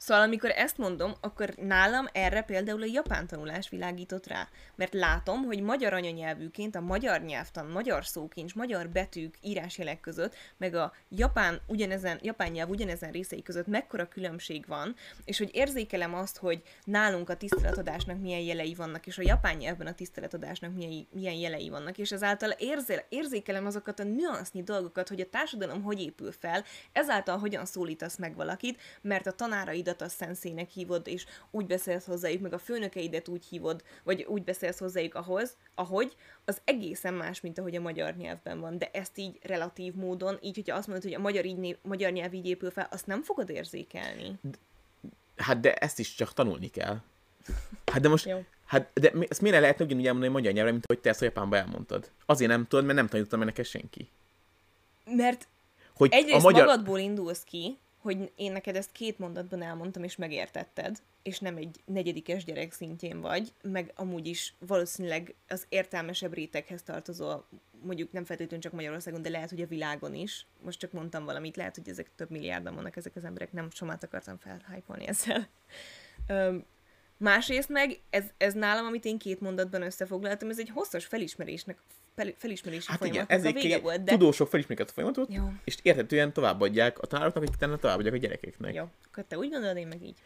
Szóval 0.00 0.22
amikor 0.22 0.50
ezt 0.50 0.78
mondom, 0.78 1.14
akkor 1.20 1.54
nálam 1.56 2.06
erre 2.12 2.42
például 2.42 2.82
a 2.82 2.90
japán 2.92 3.26
tanulás 3.26 3.68
világított 3.68 4.26
rá. 4.26 4.48
Mert 4.74 4.94
látom, 4.94 5.44
hogy 5.44 5.60
magyar 5.60 5.92
anyanyelvűként 5.92 6.76
a 6.76 6.80
magyar 6.80 7.22
nyelvtan, 7.22 7.66
magyar 7.66 8.06
szókincs, 8.06 8.54
magyar 8.54 8.88
betűk, 8.88 9.34
írásjelek 9.42 10.00
között, 10.00 10.34
meg 10.56 10.74
a 10.74 10.92
japán, 11.08 11.60
ugyanezen, 11.66 12.18
japán 12.22 12.50
nyelv 12.50 12.68
ugyanezen 12.68 13.10
részei 13.10 13.42
között 13.42 13.66
mekkora 13.66 14.08
különbség 14.08 14.66
van, 14.66 14.94
és 15.24 15.38
hogy 15.38 15.50
érzékelem 15.52 16.14
azt, 16.14 16.38
hogy 16.38 16.62
nálunk 16.84 17.28
a 17.28 17.36
tiszteletadásnak 17.36 18.20
milyen 18.20 18.40
jelei 18.40 18.74
vannak, 18.74 19.06
és 19.06 19.18
a 19.18 19.22
japán 19.22 19.56
nyelvben 19.56 19.86
a 19.86 19.94
tiszteletadásnak 19.94 20.74
milyen, 20.74 21.06
milyen 21.12 21.34
jelei 21.34 21.68
vannak, 21.68 21.98
és 21.98 22.12
ezáltal 22.12 22.50
érzé, 22.50 23.04
érzékelem 23.08 23.66
azokat 23.66 24.00
a 24.00 24.04
nüansznyi 24.04 24.62
dolgokat, 24.62 25.08
hogy 25.08 25.20
a 25.20 25.28
társadalom 25.28 25.82
hogy 25.82 26.00
épül 26.00 26.32
fel, 26.32 26.64
ezáltal 26.92 27.38
hogyan 27.38 27.64
szólítasz 27.64 28.16
meg 28.16 28.34
valakit, 28.34 28.80
mert 29.00 29.26
a 29.26 29.32
tanáraidat 29.32 29.88
a 29.98 30.08
szenszének 30.08 30.70
hívod, 30.70 31.06
és 31.06 31.26
úgy 31.50 31.66
beszélsz 31.66 32.04
hozzájuk, 32.06 32.40
meg 32.40 32.52
a 32.52 32.58
főnökeidet 32.58 33.28
úgy 33.28 33.44
hívod, 33.44 33.82
vagy 34.04 34.24
úgy 34.28 34.44
beszélsz 34.44 34.78
hozzájuk 34.78 35.14
ahhoz, 35.14 35.56
ahogy, 35.74 36.16
az 36.44 36.60
egészen 36.64 37.14
más, 37.14 37.40
mint 37.40 37.58
ahogy 37.58 37.76
a 37.76 37.80
magyar 37.80 38.16
nyelvben 38.16 38.60
van. 38.60 38.78
De 38.78 38.90
ezt 38.92 39.18
így 39.18 39.38
relatív 39.42 39.94
módon, 39.94 40.38
így, 40.40 40.54
hogyha 40.54 40.76
azt 40.76 40.86
mondod, 40.86 41.04
hogy 41.04 41.14
a 41.14 41.18
magyar, 41.18 41.44
így, 41.44 41.78
magyar 41.82 42.12
nyelv 42.12 42.32
így 42.32 42.46
épül 42.46 42.70
fel, 42.70 42.88
azt 42.90 43.06
nem 43.06 43.22
fogod 43.22 43.50
érzékelni. 43.50 44.38
hát 45.36 45.60
de 45.60 45.74
ezt 45.74 45.98
is 45.98 46.14
csak 46.14 46.32
tanulni 46.32 46.68
kell. 46.70 47.00
Hát 47.86 48.00
de 48.00 48.08
most, 48.08 48.26
Jó. 48.26 48.44
hát 48.66 48.90
de 48.94 49.10
mi- 49.14 49.26
ezt 49.30 49.40
miért 49.40 49.60
lehetne 49.60 49.84
ugyanúgy 49.84 50.06
elmondani 50.06 50.32
magyar 50.32 50.52
nyelvre, 50.52 50.72
mint 50.72 50.86
hogy 50.86 50.98
te 50.98 51.08
ezt 51.08 51.22
a 51.22 51.24
japánba 51.24 51.56
elmondtad? 51.56 52.10
Azért 52.26 52.50
nem 52.50 52.66
tudod, 52.66 52.84
mert 52.84 52.96
nem 52.96 53.06
tanítottam 53.06 53.38
meg 53.38 53.48
neked 53.48 53.64
senki. 53.64 54.08
Mert 55.04 55.48
Hogy 55.94 56.12
Egyrészt 56.12 56.44
a 56.44 56.50
magyar... 56.50 56.66
magadból 56.66 56.98
indulsz 56.98 57.44
ki, 57.44 57.78
hogy 58.00 58.32
én 58.36 58.52
neked 58.52 58.76
ezt 58.76 58.92
két 58.92 59.18
mondatban 59.18 59.62
elmondtam, 59.62 60.02
és 60.02 60.16
megértetted, 60.16 60.98
és 61.22 61.38
nem 61.38 61.56
egy 61.56 61.80
negyedikes 61.84 62.44
gyerek 62.44 62.72
szintjén 62.72 63.20
vagy, 63.20 63.52
meg 63.62 63.92
amúgy 63.94 64.26
is 64.26 64.54
valószínűleg 64.58 65.34
az 65.48 65.66
értelmesebb 65.68 66.34
réteghez 66.34 66.82
tartozol, 66.82 67.48
mondjuk 67.82 68.12
nem 68.12 68.24
feltétlenül 68.24 68.62
csak 68.62 68.72
Magyarországon, 68.72 69.22
de 69.22 69.28
lehet, 69.28 69.50
hogy 69.50 69.60
a 69.60 69.66
világon 69.66 70.14
is. 70.14 70.46
Most 70.62 70.78
csak 70.78 70.92
mondtam 70.92 71.24
valamit, 71.24 71.56
lehet, 71.56 71.76
hogy 71.76 71.88
ezek 71.88 72.10
több 72.16 72.30
milliárdan 72.30 72.74
vannak 72.74 72.96
ezek 72.96 73.16
az 73.16 73.24
emberek, 73.24 73.52
nem 73.52 73.70
somát 73.70 74.04
akartam 74.04 74.38
felhájpolni 74.38 75.06
ezzel. 75.06 75.48
Öm, 76.26 76.64
Másrészt 77.16 77.68
meg, 77.68 78.00
ez, 78.10 78.24
ez 78.36 78.54
nálam, 78.54 78.86
amit 78.86 79.04
én 79.04 79.18
két 79.18 79.40
mondatban 79.40 79.82
összefoglaltam, 79.82 80.50
ez 80.50 80.58
egy 80.58 80.70
hosszas 80.70 81.06
felismerésnek, 81.06 81.78
fel, 81.78 81.99
felismerési 82.38 82.86
Hát 82.86 83.04
igen, 83.04 83.10
folyamatnak 83.10 83.30
a 83.30 83.32
ezért 83.32 83.54
vége 83.54 83.68
kell, 83.68 83.80
volt, 83.80 84.04
de... 84.04 84.12
tudósok 84.12 84.48
felismerik 84.48 84.88
a 84.88 84.92
folyamatot, 84.92 85.28
Jó. 85.32 85.52
és 85.64 85.76
érthetően 85.82 86.32
továbbadják 86.32 86.98
a 86.98 87.06
tanároknak, 87.06 87.42
akik 87.42 87.54
utána 87.54 87.76
továbbadják 87.76 88.14
a 88.14 88.18
gyerekeknek. 88.18 88.74
Jó, 88.74 88.84
akkor 89.10 89.24
te 89.28 89.38
úgy 89.38 89.50
gondolod, 89.50 89.76
én 89.76 89.86
meg 89.86 90.02
így. 90.02 90.16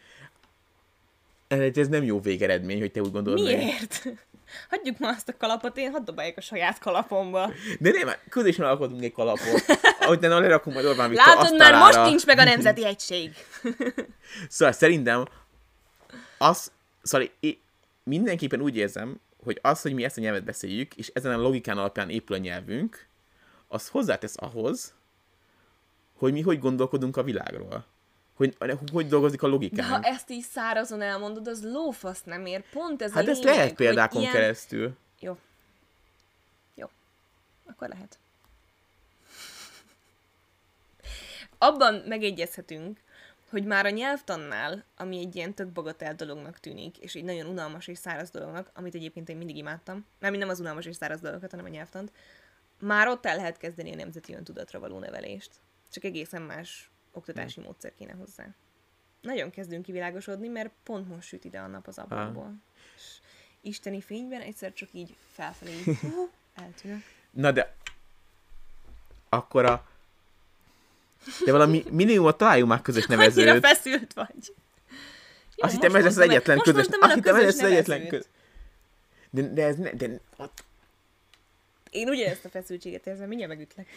Ez 1.77 1.87
nem 1.87 2.03
jó 2.03 2.19
végeredmény, 2.19 2.79
hogy 2.79 2.91
te 2.91 3.01
úgy 3.01 3.11
gondolod 3.11 3.43
meg. 3.43 3.57
Miért? 3.57 4.03
Hagyjuk 4.69 4.99
ma 4.99 5.09
azt 5.09 5.29
a 5.29 5.37
kalapot, 5.37 5.77
én 5.77 5.91
hadd 5.91 6.03
dobálják 6.05 6.37
a 6.37 6.41
saját 6.41 6.79
kalapomba. 6.79 7.51
De 7.79 7.91
nem, 7.91 8.09
közösen 8.29 8.65
alkotunk 8.65 9.03
egy 9.03 9.11
kalapot. 9.11 9.65
Ahogy 9.99 10.19
nem 10.19 10.31
lerakunk 10.31 10.75
majd 10.75 10.87
Orbán 10.87 11.09
Viktor 11.09 11.27
Látod, 11.27 11.57
már 11.57 11.73
asztalára. 11.73 11.99
most 11.99 12.09
nincs 12.09 12.25
meg 12.25 12.37
a 12.37 12.43
nemzeti 12.43 12.85
egység. 12.95 13.31
Szóval 14.49 14.73
szerintem 14.73 15.25
az, 16.37 16.71
szóval 17.01 17.29
én 17.39 17.57
mindenképpen 18.03 18.61
úgy 18.61 18.77
érzem, 18.77 19.19
hogy 19.45 19.59
az, 19.61 19.81
hogy 19.81 19.93
mi 19.93 20.03
ezt 20.03 20.17
a 20.17 20.21
nyelvet 20.21 20.43
beszéljük, 20.43 20.95
és 20.95 21.11
ezen 21.13 21.33
a 21.33 21.41
logikán 21.41 21.77
alapján 21.77 22.09
épül 22.09 22.35
a 22.35 22.39
nyelvünk, 22.39 23.07
az 23.67 23.87
hozzátesz 23.87 24.35
ahhoz, 24.37 24.93
hogy 26.17 26.31
mi 26.33 26.41
hogy 26.41 26.59
gondolkodunk 26.59 27.17
a 27.17 27.23
világról. 27.23 27.85
Hogy, 28.35 28.57
hogy 28.91 29.07
dolgozik 29.07 29.41
a 29.41 29.45
De 29.45 29.51
logikánk. 29.51 29.91
ha 29.91 30.01
ezt 30.01 30.29
így 30.29 30.43
szárazon 30.43 31.01
elmondod, 31.01 31.47
az 31.47 31.63
lófasz 31.63 32.23
nem 32.23 32.45
ér. 32.45 32.63
Pont 32.69 33.01
ez 33.01 33.11
hát 33.11 33.27
a 33.27 33.29
ezt 33.29 33.43
lényeg, 33.43 33.57
lehet 33.57 33.75
példákon 33.75 34.21
ilyen... 34.21 34.33
keresztül. 34.33 34.97
Jó. 35.19 35.37
Jó. 36.75 36.89
Akkor 37.65 37.87
lehet. 37.87 38.19
Abban 41.57 42.03
megegyezhetünk, 42.07 42.99
hogy 43.49 43.65
már 43.65 43.85
a 43.85 43.89
nyelvtannál, 43.89 44.83
ami 44.97 45.19
egy 45.19 45.35
ilyen 45.35 45.53
tök 45.53 45.67
bagatel 45.67 46.15
dolognak 46.15 46.59
tűnik, 46.59 46.97
és 46.97 47.15
egy 47.15 47.23
nagyon 47.23 47.45
unalmas 47.45 47.87
és 47.87 47.97
száraz 47.97 48.29
dolognak, 48.29 48.69
amit 48.73 48.95
egyébként 48.95 49.29
én 49.29 49.37
mindig 49.37 49.57
imádtam, 49.57 50.05
nem 50.19 50.33
nem 50.33 50.49
az 50.49 50.59
unalmas 50.59 50.85
és 50.85 50.95
száraz 50.95 51.19
dolgokat, 51.19 51.49
hanem 51.49 51.65
a 51.65 51.69
nyelvtant, 51.69 52.11
már 52.79 53.07
ott 53.07 53.25
el 53.25 53.35
lehet 53.35 53.57
kezdeni 53.57 53.91
a 53.91 53.95
nemzeti 53.95 54.33
öntudatra 54.33 54.79
való 54.79 54.99
nevelést. 54.99 55.51
Csak 55.91 56.03
egészen 56.03 56.41
más 56.41 56.89
oktatási 57.11 57.59
módszer 57.59 57.93
kéne 57.95 58.13
hozzá. 58.13 58.47
Nagyon 59.21 59.49
kezdünk 59.49 59.85
kivilágosodni, 59.85 60.47
mert 60.47 60.71
pont 60.83 61.07
most 61.09 61.27
süt 61.27 61.45
ide 61.45 61.59
a 61.59 61.67
nap 61.67 61.87
az 61.87 61.97
ablakból. 61.97 62.53
És 62.95 63.19
isteni 63.61 64.01
fényben 64.01 64.41
egyszer 64.41 64.73
csak 64.73 64.89
így 64.91 65.15
felfelé 65.31 65.83
eltűnök. 66.55 67.01
Na 67.31 67.51
de 67.51 67.75
akkor 69.29 69.65
a 69.65 69.87
de 71.45 71.51
valami 71.51 71.83
minimumot 71.91 72.37
találjunk 72.37 72.69
már 72.69 72.81
közös 72.81 73.05
Annyira 73.05 73.21
nevezőt. 73.35 73.65
feszült 73.65 74.13
vagy. 74.13 74.53
Jó, 75.55 75.65
Azt 75.65 75.73
hittem, 75.73 75.95
ez 75.95 76.05
az 76.05 76.15
mondtam 76.15 76.23
el- 76.23 76.29
egyetlen 76.29 76.57
közös. 76.59 76.85
Azt 76.99 77.13
hittem, 77.13 77.35
ez 77.35 77.41
közös 77.41 77.61
az 77.61 77.69
egyetlen 77.71 78.07
közös. 78.07 78.25
De, 79.29 79.41
de 79.53 79.65
ez 79.65 79.75
ne, 79.75 79.91
de 79.91 80.19
Én 81.89 82.09
ugyanezt 82.09 82.45
a 82.45 82.49
feszültséget 82.49 83.07
érzem, 83.07 83.27
mindjárt 83.27 83.51
megütlek. 83.51 83.87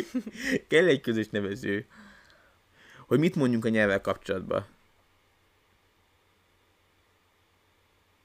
kell 0.68 0.86
egy 0.86 1.00
közös 1.00 1.28
nevező. 1.28 1.86
Hogy 3.06 3.18
mit 3.18 3.34
mondjunk 3.34 3.64
a 3.64 3.68
nyelvvel 3.68 4.00
kapcsolatban. 4.00 4.66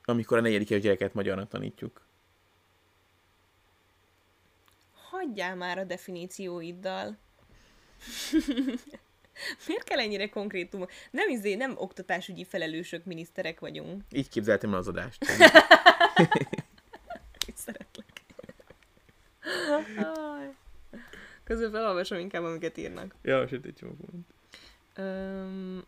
Amikor 0.06 0.38
a 0.38 0.42
negyedik 0.42 0.78
gyereket 0.78 1.14
magyarnak 1.14 1.50
tanítjuk. 1.50 2.02
Hagyjál 5.10 5.56
már 5.56 5.78
a 5.78 5.84
definícióiddal. 5.84 7.18
Miért 9.68 9.84
kell 9.84 10.00
ennyire 10.00 10.30
konkrétum? 10.30 10.86
Nem 11.12 11.30
izé, 11.30 11.56
nem 11.56 11.74
oktatásügyi 11.78 12.44
felelősök, 12.44 13.06
miniszterek 13.06 13.60
vagyunk. 13.60 14.04
Így 14.12 14.30
képzeltem 14.30 14.74
el 14.74 14.80
az 14.80 14.88
adást. 14.88 15.26
Itt 17.48 17.58
szeretlek. 17.58 18.06
Közben 21.44 21.72
felolvasom 21.72 22.20
inkább, 22.20 22.44
amiket 22.44 22.78
írnak. 22.78 23.16
ja, 23.22 23.48
sőt, 23.48 23.66
egy 23.66 23.74
csomó 23.74 23.92
pont. 23.94 24.28
Öm, 24.96 25.86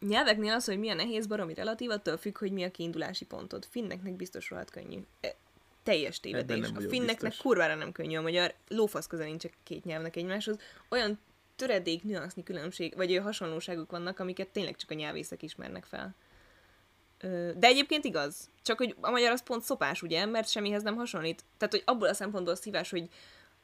nyelveknél 0.00 0.52
az, 0.52 0.64
hogy 0.64 0.78
milyen 0.78 0.96
nehéz, 0.96 1.26
baromi 1.26 1.54
relatív, 1.54 1.90
attól 1.90 2.16
függ, 2.16 2.38
hogy 2.38 2.52
mi 2.52 2.64
a 2.64 2.70
kiindulási 2.70 3.24
pontod. 3.24 3.66
Finneknek 3.70 4.12
biztos 4.12 4.50
rohadt 4.50 4.70
könnyű. 4.70 4.98
E, 5.20 5.34
teljes 5.82 6.20
tévedés. 6.20 6.68
A 6.74 6.80
finneknek 6.80 7.20
biztos. 7.20 7.36
kurvára 7.36 7.74
nem 7.74 7.92
könnyű 7.92 8.16
a 8.16 8.22
magyar, 8.22 8.54
lófasz 8.68 9.06
köze 9.06 9.24
nincs 9.24 9.44
a 9.44 9.48
két 9.62 9.84
nyelvnek 9.84 10.16
egymáshoz. 10.16 10.58
Olyan 10.88 11.18
töredék, 11.60 12.02
nüansznyi 12.02 12.42
különbség, 12.42 12.96
vagy 12.96 13.16
hasonlóságok 13.22 13.90
vannak, 13.90 14.18
amiket 14.18 14.48
tényleg 14.48 14.76
csak 14.76 14.90
a 14.90 14.94
nyelvészek 14.94 15.42
ismernek 15.42 15.84
fel. 15.84 16.14
De 17.56 17.66
egyébként 17.66 18.04
igaz. 18.04 18.50
Csak 18.62 18.78
hogy 18.78 18.94
a 19.00 19.10
magyar 19.10 19.30
az 19.30 19.42
pont 19.42 19.62
szopás, 19.62 20.02
ugye? 20.02 20.26
Mert 20.26 20.48
semmihez 20.48 20.82
nem 20.82 20.96
hasonlít. 20.96 21.44
Tehát, 21.58 21.74
hogy 21.74 21.82
abból 21.86 22.08
a 22.08 22.14
szempontból 22.14 22.54
szívás, 22.56 22.90
hogy 22.90 23.08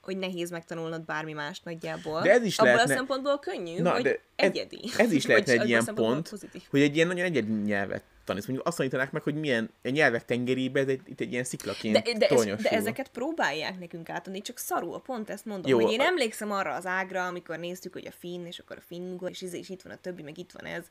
hogy 0.00 0.16
nehéz 0.16 0.50
megtanulnod 0.50 1.02
bármi 1.04 1.32
más 1.32 1.60
nagyjából. 1.60 2.22
De 2.22 2.30
ez 2.30 2.44
is 2.44 2.58
Abból 2.58 2.72
lehetne- 2.72 2.94
a 2.94 2.96
szempontból 2.96 3.38
könnyű, 3.38 3.80
Na, 3.80 3.92
hogy 3.92 4.02
de 4.02 4.10
ez- 4.10 4.20
egyedi. 4.36 4.80
ez 4.98 5.12
is 5.12 5.26
lehetne 5.26 5.52
egy 5.52 5.68
ilyen 5.68 5.84
pont, 5.94 6.28
Pozitív. 6.28 6.62
hogy 6.70 6.80
egy 6.80 6.94
ilyen 6.96 7.06
nagyon 7.06 7.24
egyedi 7.24 7.52
nyelvet 7.52 8.02
tanítsz. 8.26 8.46
Mondjuk 8.46 8.68
azt 8.68 8.76
tanítanák 8.76 9.12
meg, 9.12 9.22
hogy 9.22 9.34
milyen 9.34 9.70
a 9.84 9.88
nyelvek 9.88 10.24
tengerébe, 10.24 10.84
de 10.84 10.92
itt 10.92 11.20
egy 11.20 11.32
ilyen 11.32 11.44
sziklaként 11.44 12.02
De, 12.02 12.12
de, 12.12 12.26
ez, 12.26 12.44
de 12.44 12.70
ezeket 12.70 13.08
próbálják 13.08 13.78
nekünk 13.78 14.08
átadni, 14.08 14.40
csak 14.40 14.58
szarul, 14.58 15.00
pont 15.00 15.30
ezt 15.30 15.44
mondom, 15.44 15.70
Jó, 15.70 15.80
hogy 15.80 15.92
én 15.92 16.00
emlékszem 16.00 16.50
arra 16.50 16.74
az 16.74 16.86
ágra, 16.86 17.26
amikor 17.26 17.58
néztük, 17.58 17.92
hogy 17.92 18.06
a 18.06 18.12
finn, 18.18 18.44
és 18.44 18.58
akkor 18.58 18.76
a 18.76 18.84
finn, 18.86 19.18
és, 19.26 19.42
és 19.42 19.68
itt 19.68 19.82
van 19.82 19.92
a 19.92 20.00
többi, 20.00 20.22
meg 20.22 20.38
itt 20.38 20.52
van 20.52 20.64
ez. 20.64 20.84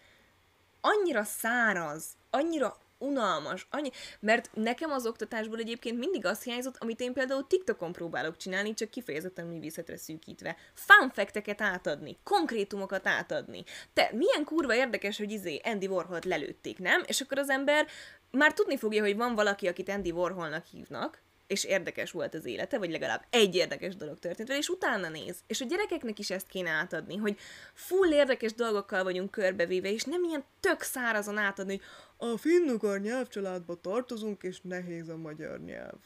Annyira 0.82 1.24
száraz, 1.24 2.06
annyira 2.30 2.78
unalmas, 2.97 3.67
annyi... 3.69 3.89
mert 4.19 4.49
nekem 4.53 4.91
az 4.91 5.05
oktatásból 5.05 5.59
egyébként 5.59 5.97
mindig 5.97 6.26
az 6.26 6.43
hiányzott, 6.43 6.77
amit 6.77 6.99
én 6.99 7.13
például 7.13 7.47
TikTokon 7.47 7.91
próbálok 7.91 8.38
csinálni, 8.38 8.73
csak 8.73 8.89
kifejezetten 8.89 9.45
művészetre 9.45 9.97
szűkítve. 9.97 10.55
Fun 10.73 11.09
fact-eket 11.09 11.61
átadni, 11.61 12.17
konkrétumokat 12.23 13.07
átadni. 13.07 13.63
Te, 13.93 14.09
milyen 14.13 14.43
kurva 14.43 14.76
érdekes, 14.76 15.17
hogy 15.17 15.31
izé 15.31 15.61
Andy 15.63 15.88
Warholt 15.88 16.26
lelőtték, 16.26 16.80
nem? 16.80 17.03
És 17.05 17.22
akkor 17.22 17.38
az 17.38 17.49
ember 17.49 17.88
már 18.31 18.53
tudni 18.53 18.77
fogja, 18.77 19.03
hogy 19.03 19.15
van 19.15 19.35
valaki, 19.35 19.67
akit 19.67 19.89
Andy 19.89 20.11
Warholnak 20.11 20.65
hívnak, 20.65 21.23
és 21.47 21.63
érdekes 21.63 22.11
volt 22.11 22.34
az 22.34 22.45
élete, 22.45 22.77
vagy 22.77 22.91
legalább 22.91 23.26
egy 23.30 23.55
érdekes 23.55 23.95
dolog 23.95 24.19
történt 24.19 24.47
vele, 24.47 24.59
és 24.59 24.69
utána 24.69 25.09
néz. 25.09 25.35
És 25.47 25.61
a 25.61 25.65
gyerekeknek 25.65 26.19
is 26.19 26.30
ezt 26.30 26.47
kéne 26.47 26.69
átadni, 26.69 27.15
hogy 27.15 27.38
full 27.73 28.11
érdekes 28.11 28.53
dolgokkal 28.53 29.03
vagyunk 29.03 29.31
körbevéve, 29.31 29.91
és 29.91 30.03
nem 30.03 30.23
ilyen 30.23 30.43
tök 30.59 30.81
szárazon 30.81 31.38
átadni, 31.38 31.81
hogy 32.17 32.30
a 32.30 32.38
finnugor 32.38 32.99
nyelvcsaládba 32.99 33.76
tartozunk, 33.76 34.43
és 34.43 34.61
nehéz 34.61 35.09
a 35.09 35.17
magyar 35.17 35.59
nyelv. 35.59 35.97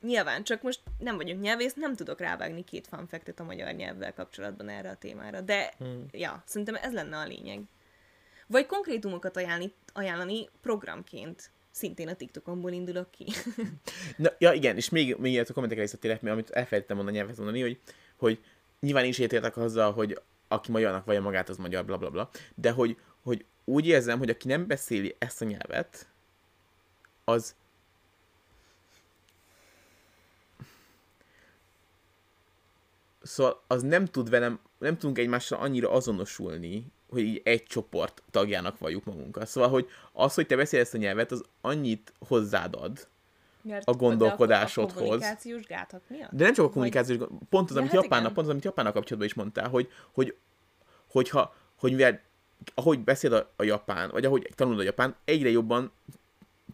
Nyilván, 0.00 0.44
csak 0.44 0.62
most 0.62 0.80
nem 0.98 1.16
vagyok 1.16 1.40
nyelvész, 1.40 1.74
nem 1.74 1.96
tudok 1.96 2.20
rávágni 2.20 2.64
két 2.64 2.86
fanfektet 2.86 3.40
a 3.40 3.44
magyar 3.44 3.72
nyelvvel 3.72 4.14
kapcsolatban 4.14 4.68
erre 4.68 4.90
a 4.90 4.96
témára, 4.96 5.40
de 5.40 5.72
hmm. 5.78 6.06
ja, 6.12 6.42
szerintem 6.46 6.74
ez 6.74 6.92
lenne 6.92 7.16
a 7.16 7.26
lényeg. 7.26 7.62
Vagy 8.46 8.66
konkrétumokat 8.66 9.36
ajánlani, 9.36 9.72
ajánlani 9.92 10.48
programként. 10.60 11.50
Szintén 11.70 12.08
a 12.08 12.14
TikTokomból 12.14 12.72
indulok 12.72 13.10
ki. 13.10 13.26
Na, 14.16 14.30
ja, 14.38 14.52
igen, 14.52 14.76
és 14.76 14.88
még, 14.88 15.16
még 15.16 15.38
a 15.38 15.52
kommentekre 15.52 15.82
visszatérek, 15.84 16.22
mert 16.22 16.34
amit 16.34 16.50
elfelejtettem 16.50 16.96
mondani, 16.96 17.16
nyelvet 17.16 17.36
mondani, 17.36 17.60
hogy, 17.60 17.78
hogy 18.16 18.40
nyilván 18.80 19.04
is 19.04 19.18
értek 19.18 19.56
azzal, 19.56 19.92
hogy 19.92 20.20
aki 20.48 20.70
magyarnak 20.70 21.04
vallja 21.04 21.20
magát, 21.20 21.48
az 21.48 21.56
magyar, 21.56 21.84
bla 21.84 21.96
bla 21.96 22.10
bla, 22.10 22.30
de 22.54 22.70
hogy, 22.70 22.96
hogy 23.22 23.44
úgy 23.64 23.86
érzem, 23.86 24.18
hogy 24.18 24.30
aki 24.30 24.48
nem 24.48 24.66
beszéli 24.66 25.14
ezt 25.18 25.42
a 25.42 25.44
nyelvet, 25.44 26.08
az 27.24 27.54
Szóval 33.22 33.62
az 33.66 33.82
nem 33.82 34.04
tud 34.04 34.30
velem, 34.30 34.60
nem 34.78 34.98
tudunk 34.98 35.18
egymással 35.18 35.60
annyira 35.60 35.90
azonosulni, 35.90 36.86
hogy 37.10 37.22
így 37.22 37.40
egy 37.44 37.62
csoport 37.62 38.22
tagjának 38.30 38.78
valljuk 38.78 39.04
magunkat. 39.04 39.46
Szóval, 39.46 39.70
hogy 39.70 39.88
az, 40.12 40.34
hogy 40.34 40.46
te 40.46 40.56
beszélsz 40.56 40.82
ezt 40.82 40.94
a 40.94 40.98
nyelvet, 40.98 41.32
az 41.32 41.44
annyit 41.60 42.12
hozzád 42.18 42.74
ad, 42.74 43.08
Mert 43.62 43.88
A 43.88 43.92
gondolkodásodhoz. 43.92 44.96
A 44.96 45.00
kommunikációs 45.00 45.66
gátak 45.66 46.02
miatt? 46.08 46.30
De 46.32 46.44
nem 46.44 46.54
csak 46.54 46.64
a 46.64 46.70
kommunikációs, 46.70 47.18
gond- 47.18 47.32
pont 47.48 47.70
az, 47.70 47.76
amit 47.76 47.90
hát 47.90 48.02
Japánnal, 48.02 48.32
pont 48.32 48.46
az, 48.46 48.52
amit 48.52 48.64
Japánnal 48.64 48.92
kapcsolatban 48.92 49.28
is 49.28 49.34
mondtál, 49.34 49.68
hogy, 49.68 49.88
hogy, 50.12 50.36
hogyha, 51.10 51.54
hogy 51.74 51.90
mivel, 51.90 52.20
ahogy 52.74 53.00
beszél 53.00 53.34
a, 53.34 53.50
a 53.56 53.62
japán, 53.62 54.10
vagy 54.10 54.24
ahogy 54.24 54.50
tanulod 54.54 54.80
a 54.80 54.82
japán, 54.82 55.16
egyre 55.24 55.50
jobban 55.50 55.92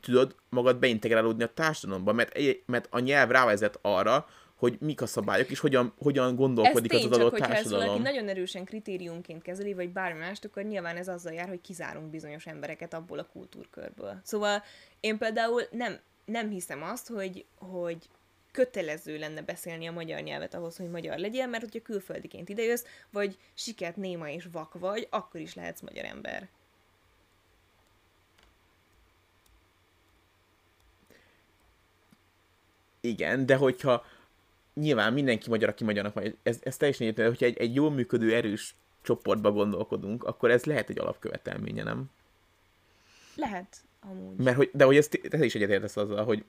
tudod 0.00 0.34
magad 0.48 0.78
beintegrálódni 0.78 1.42
a 1.42 1.52
társadalomba, 1.54 2.12
mert, 2.12 2.34
egy, 2.34 2.62
mert 2.66 2.86
a 2.90 2.98
nyelv 2.98 3.30
rávezet 3.30 3.78
arra, 3.82 4.26
hogy 4.56 4.76
mik 4.80 5.02
a 5.02 5.06
szabályok, 5.06 5.50
és 5.50 5.58
hogyan, 5.58 5.92
hogyan 5.98 6.28
Ez 6.28 6.34
gondolkodik 6.34 6.90
tény, 6.90 7.00
az, 7.00 7.06
az 7.06 7.10
csak 7.10 7.20
adott 7.20 7.38
hogyha 7.38 7.54
ezt 7.54 7.64
valaki 7.64 7.78
társadalom. 7.80 8.02
nagyon 8.02 8.28
erősen 8.28 8.64
kritériumként 8.64 9.42
kezeli, 9.42 9.74
vagy 9.74 9.90
bármi 9.90 10.18
mást, 10.18 10.44
akkor 10.44 10.62
nyilván 10.62 10.96
ez 10.96 11.08
azzal 11.08 11.32
jár, 11.32 11.48
hogy 11.48 11.60
kizárunk 11.60 12.10
bizonyos 12.10 12.46
embereket 12.46 12.94
abból 12.94 13.18
a 13.18 13.26
kultúrkörből. 13.32 14.20
Szóval 14.22 14.62
én 15.00 15.18
például 15.18 15.62
nem, 15.70 15.98
nem 16.24 16.50
hiszem 16.50 16.82
azt, 16.82 17.08
hogy, 17.08 17.44
hogy 17.58 17.98
kötelező 18.52 19.18
lenne 19.18 19.42
beszélni 19.42 19.86
a 19.86 19.92
magyar 19.92 20.20
nyelvet 20.20 20.54
ahhoz, 20.54 20.76
hogy 20.76 20.90
magyar 20.90 21.18
legyél, 21.18 21.46
mert 21.46 21.62
hogyha 21.62 21.82
külföldiként 21.82 22.48
idejössz, 22.48 22.84
vagy 23.10 23.38
siket, 23.54 23.96
néma 23.96 24.28
és 24.30 24.48
vak 24.52 24.78
vagy, 24.78 25.06
akkor 25.10 25.40
is 25.40 25.54
lehetsz 25.54 25.80
magyar 25.80 26.04
ember. 26.04 26.48
Igen, 33.00 33.46
de 33.46 33.56
hogyha 33.56 34.04
nyilván 34.80 35.12
mindenki 35.12 35.48
magyar, 35.48 35.68
aki 35.68 35.84
magyarnak 35.84 36.14
van, 36.14 36.38
ez, 36.42 36.58
ez 36.62 36.76
teljesen 36.76 37.06
értelme, 37.06 37.30
hogyha 37.30 37.46
egy, 37.46 37.56
egy 37.56 37.74
jól 37.74 37.90
működő, 37.90 38.34
erős 38.34 38.74
csoportba 39.02 39.52
gondolkodunk, 39.52 40.24
akkor 40.24 40.50
ez 40.50 40.64
lehet 40.64 40.90
egy 40.90 40.98
alapkövetelménye, 40.98 41.82
nem? 41.82 42.10
Lehet, 43.34 43.76
amúgy. 44.00 44.36
Mert 44.36 44.56
hogy, 44.56 44.70
de 44.72 44.84
hogy 44.84 44.96
ezt 44.96 45.20
te 45.28 45.44
is 45.44 45.54
egyetértesz 45.54 45.96
azzal, 45.96 46.24
hogy, 46.24 46.44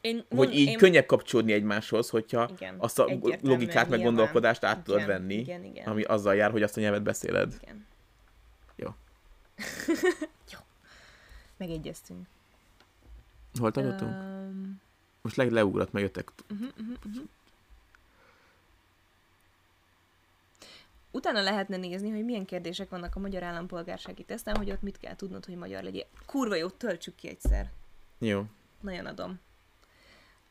Én, 0.00 0.24
hogy 0.28 0.54
így 0.54 0.68
én... 0.68 0.76
könnyebb 0.76 1.06
kapcsolódni 1.06 1.52
egymáshoz, 1.52 2.10
hogyha 2.10 2.50
Igen, 2.56 2.74
azt 2.78 2.98
a 2.98 3.08
logikát, 3.40 3.88
meg 3.88 4.02
gondolkodást 4.02 4.64
át 4.64 4.84
tudod 4.84 5.00
Igen, 5.00 5.10
venni, 5.10 5.34
igen, 5.34 5.64
igen. 5.64 5.86
ami 5.86 6.02
azzal 6.02 6.34
jár, 6.34 6.50
hogy 6.50 6.62
azt 6.62 6.76
a 6.76 6.80
nyelvet 6.80 7.02
beszéled. 7.02 7.54
Igen. 7.62 7.86
Jó. 8.76 8.88
Jó. 10.52 10.58
Megegyeztünk. 11.56 12.26
Hol 13.58 13.70
tartottunk? 13.70 14.12
Um, 14.12 14.82
Most 15.24 15.36
le, 15.36 15.44
leugrott, 15.44 15.92
meg 15.92 16.02
jöttek. 16.02 16.30
utána 21.10 21.40
lehetne 21.40 21.76
nézni, 21.76 22.10
hogy 22.10 22.24
milyen 22.24 22.44
kérdések 22.44 22.88
vannak 22.90 23.16
a 23.16 23.20
magyar 23.20 23.42
állampolgársági 23.42 24.22
teszten, 24.22 24.56
hogy 24.56 24.70
ott 24.70 24.82
mit 24.82 24.98
kell 24.98 25.16
tudnod, 25.16 25.44
hogy 25.44 25.56
magyar 25.56 25.82
legyél. 25.82 26.06
Kurva 26.26 26.54
jó, 26.54 26.68
töltsük 26.68 27.14
ki 27.14 27.28
egyszer. 27.28 27.70
Jó. 28.18 28.44
Nagyon 28.80 29.06
adom. 29.06 29.40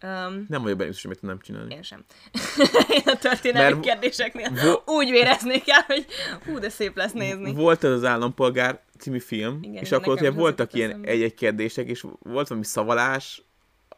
Um, 0.04 0.46
Nem 0.50 0.62
vagyok 0.62 0.78
benne 0.78 0.90
biztos, 0.90 1.04
hogy 1.04 1.20
tudnám 1.20 1.40
csinálni. 1.40 1.74
én 1.74 1.82
sem. 1.82 2.04
én 2.98 3.02
a 3.06 3.18
történelmi 3.18 3.70
Mert- 3.74 3.86
kérdéseknél 3.86 4.50
vo- 4.52 4.90
úgy 4.90 5.10
véreznék 5.10 5.70
el, 5.70 5.84
hogy 5.88 6.06
hú, 6.46 6.60
de 6.60 6.70
szép 6.70 6.96
lesz 6.96 7.12
nézni. 7.12 7.54
Volt 7.54 7.84
ez 7.84 7.92
az 7.92 8.04
Állampolgár 8.04 8.82
című 8.98 9.20
film, 9.20 9.60
Igen, 9.62 9.84
és 9.84 9.92
akkor 9.92 10.14
ott 10.14 10.20
ugye 10.20 10.32
voltak 10.32 10.74
ilyen 10.74 11.06
egy-egy 11.06 11.34
kérdések, 11.34 11.88
és 11.88 12.02
volt 12.20 12.48
valami 12.48 12.66
szavalás, 12.66 13.42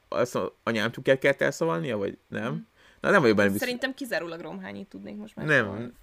azt 0.07 0.35
a 0.35 0.55
anyám 0.63 0.91
tudják 0.91 1.19
kellett 1.19 1.41
elszavalnia, 1.41 1.97
vagy 1.97 2.17
nem? 2.27 2.67
Na 3.05 3.11
nem 3.11 3.21
vagyok 3.21 3.35
benne 3.35 3.49
biztos. 3.49 3.67
Szerintem 3.67 3.93
kizárólag 3.93 4.39
romhányit 4.39 4.87
tudnék 4.87 5.15
most 5.15 5.35
már. 5.35 5.45
Nem, 5.45 5.93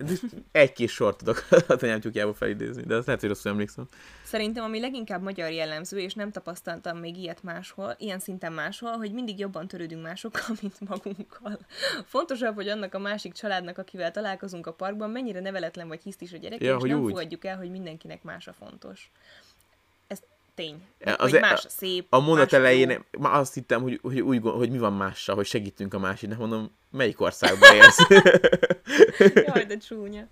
egy-két 0.53 0.89
sort 0.89 1.19
tudok 1.19 1.47
az 1.69 1.83
anyám 1.83 2.01
tyúkjából 2.01 2.35
felidézni, 2.35 2.83
de 2.83 2.95
azt 2.95 3.07
lehet, 3.07 3.21
hogy 3.21 3.31
rosszul 3.31 3.51
emlékszem. 3.51 3.89
Szerintem 4.25 4.65
ami 4.65 4.81
leginkább 4.81 5.23
magyar 5.23 5.51
jellemző, 5.51 5.99
és 5.99 6.15
nem 6.15 6.31
tapasztaltam 6.31 6.99
még 6.99 7.17
ilyet 7.17 7.43
máshol, 7.43 7.95
ilyen 7.99 8.19
szinten 8.19 8.53
máshol, 8.53 8.91
hogy 8.91 9.13
mindig 9.13 9.39
jobban 9.39 9.69
törődünk 9.69 10.03
másokkal, 10.03 10.57
mint 10.63 10.89
magunkkal. 10.89 11.59
Fontosabb, 12.05 12.55
hogy 12.55 12.69
annak 12.69 12.95
a 12.95 12.99
másik 12.99 13.33
családnak, 13.33 13.79
akivel 13.79 14.11
találkozunk 14.11 14.67
a 14.67 14.73
parkban, 14.73 15.11
mennyire 15.11 15.41
neveletlen 15.41 15.89
vagy 15.89 16.03
hisztis 16.03 16.33
a 16.33 16.37
gyerek, 16.37 16.63
Ja, 16.63 16.75
és 16.75 16.81
hogy 16.81 16.91
nem 16.91 17.01
úgy. 17.01 17.11
fogadjuk 17.11 17.45
el, 17.45 17.57
hogy 17.57 17.71
mindenkinek 17.71 18.23
más 18.23 18.49
a 18.49 18.53
fontos. 18.53 19.11
Tény. 20.55 20.83
Az 21.17 21.35
e- 21.35 21.41
más 21.41 21.65
a 21.65 21.69
szép, 21.69 22.07
A 22.11 22.21
mondat 22.21 22.51
más 22.51 22.53
jó. 22.53 22.59
elején 22.59 23.05
már 23.19 23.35
azt 23.35 23.55
hittem, 23.55 23.83
hogy, 23.83 23.99
hogy, 24.03 24.21
úgy, 24.21 24.41
hogy 24.43 24.71
mi 24.71 24.79
van 24.79 24.93
mással, 24.93 25.35
hogy 25.35 25.47
segítünk 25.47 25.95
a 25.95 25.99
másiknak. 25.99 26.39
Mondom, 26.39 26.71
melyik 26.91 27.21
országban 27.21 27.75
élsz? 27.75 28.07
Jaj, 29.47 29.65
de 29.65 29.77
csúnya. 29.77 30.27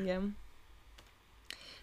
Igen. 0.00 0.36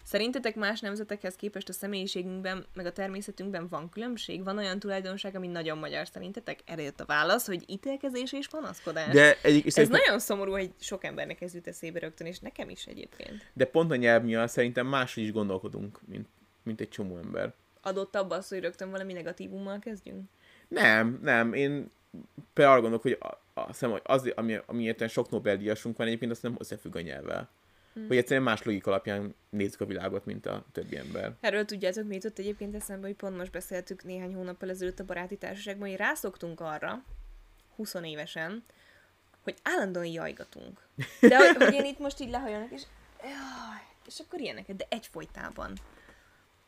Szerintetek 0.04 0.54
más 0.54 0.80
nemzetekhez 0.80 1.34
képest 1.34 1.68
a 1.68 1.72
személyiségünkben, 1.72 2.64
meg 2.74 2.86
a 2.86 2.92
természetünkben 2.92 3.68
van 3.68 3.88
különbség? 3.88 4.44
Van 4.44 4.58
olyan 4.58 4.78
tulajdonság, 4.78 5.34
ami 5.34 5.46
nagyon 5.46 5.78
magyar 5.78 6.06
szerintetek? 6.06 6.58
Erre 6.64 6.82
jött 6.82 7.00
a 7.00 7.04
válasz, 7.04 7.46
hogy 7.46 7.64
ítélkezés 7.66 8.32
és 8.32 8.48
panaszkodás. 8.48 9.12
De, 9.14 9.36
egyik, 9.42 9.66
Ez 9.66 9.72
szerintem, 9.72 10.00
nagyon 10.04 10.18
szomorú, 10.18 10.50
hogy 10.50 10.70
sok 10.80 11.04
embernek 11.04 11.40
ez 11.40 11.54
jut 11.54 11.66
eszébe 11.66 11.98
rögtön, 11.98 12.26
és 12.26 12.38
nekem 12.38 12.68
is 12.68 12.84
egyébként. 12.86 13.50
de 13.52 13.64
pont 13.64 13.90
a 13.90 13.96
nyelv 13.96 14.22
miatt 14.22 14.48
szerintem 14.48 14.86
máshogy 14.86 15.22
is 15.22 15.32
gondolkodunk, 15.32 16.00
mint, 16.06 16.28
mint 16.62 16.80
egy 16.80 16.88
csomó 16.88 17.16
ember. 17.16 17.52
Adott 17.82 18.16
abba 18.16 18.34
az, 18.34 18.48
hogy 18.48 18.60
rögtön 18.60 18.90
valami 18.90 19.12
negatívummal 19.12 19.78
kezdjünk? 19.78 20.28
Nem, 20.68 21.18
nem, 21.22 21.52
én 21.52 21.90
például 22.52 22.76
arra 22.76 22.80
gondolok, 22.80 23.02
hogy 23.02 23.18
a, 23.20 23.60
a, 23.60 23.72
szem, 23.72 23.90
hogy 23.90 24.00
az, 24.04 24.32
ami, 24.34 24.58
amiért 24.66 25.08
sok 25.08 25.30
Nobel-díjasunk 25.30 25.96
van 25.96 26.06
egyébként, 26.06 26.30
azt 26.30 26.42
nem 26.42 26.56
összefügg 26.58 26.96
a 26.96 27.00
nyelvvel. 27.00 27.48
Hmm. 27.94 28.06
Hogy 28.06 28.16
egyszerűen 28.16 28.42
más 28.42 28.62
logika 28.62 28.90
alapján 28.90 29.34
nézzük 29.50 29.80
a 29.80 29.86
világot, 29.86 30.24
mint 30.24 30.46
a 30.46 30.64
többi 30.72 30.96
ember. 30.96 31.32
Erről 31.40 31.64
tudjátok, 31.64 32.06
mi 32.06 32.14
jutott 32.14 32.38
egyébként 32.38 32.74
eszembe, 32.74 33.06
hogy 33.06 33.16
pont 33.16 33.36
most 33.36 33.52
beszéltük 33.52 34.04
néhány 34.04 34.34
hónappal 34.34 34.70
ezelőtt 34.70 34.98
a 34.98 35.04
baráti 35.04 35.36
társaságban, 35.36 35.88
hogy 35.88 35.96
rászoktunk 35.96 36.60
arra, 36.60 37.04
20 37.76 37.94
évesen, 37.94 38.64
hogy 39.42 39.54
állandóan 39.62 40.06
jajgatunk. 40.06 40.86
De 41.20 41.36
hogy, 41.36 41.56
hogy 41.56 41.74
én 41.74 41.84
itt 41.84 41.98
most 41.98 42.20
így 42.20 42.30
lehajolnak, 42.30 42.70
és 42.70 42.82
jaj, 43.22 43.82
és 44.06 44.20
akkor 44.20 44.40
ilyeneket, 44.40 44.76
de 44.76 44.86
egyfolytában. 44.88 45.72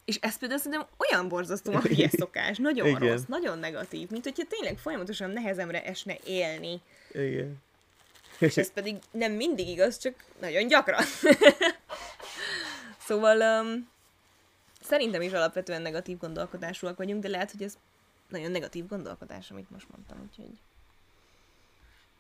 És 0.04 0.16
ez 0.20 0.38
például 0.38 0.60
szerintem 0.60 0.88
olyan 0.96 1.28
borzasztóan 1.28 1.80
hülye 1.80 2.08
szokás, 2.08 2.58
nagyon 2.58 2.86
Igen. 2.86 3.00
rossz, 3.00 3.22
nagyon 3.26 3.58
negatív, 3.58 4.10
mint 4.10 4.24
hogyha 4.24 4.44
tényleg 4.48 4.78
folyamatosan 4.78 5.30
nehezemre 5.30 5.84
esne 5.84 6.16
élni. 6.24 6.80
Igen. 7.12 7.62
És 8.38 8.56
ez 8.56 8.72
pedig 8.72 8.96
nem 9.10 9.32
mindig 9.32 9.68
igaz, 9.68 9.98
csak 9.98 10.24
nagyon 10.40 10.66
gyakran. 10.66 11.04
szóval 13.06 13.62
um, 13.64 13.88
szerintem 14.80 15.22
is 15.22 15.32
alapvetően 15.32 15.82
negatív 15.82 16.18
gondolkodásúak 16.18 16.96
vagyunk, 16.96 17.22
de 17.22 17.28
lehet, 17.28 17.50
hogy 17.50 17.62
ez 17.62 17.78
nagyon 18.28 18.50
negatív 18.50 18.86
gondolkodás, 18.86 19.50
amit 19.50 19.70
most 19.70 19.86
mondtam, 19.90 20.28
úgyhogy... 20.30 20.58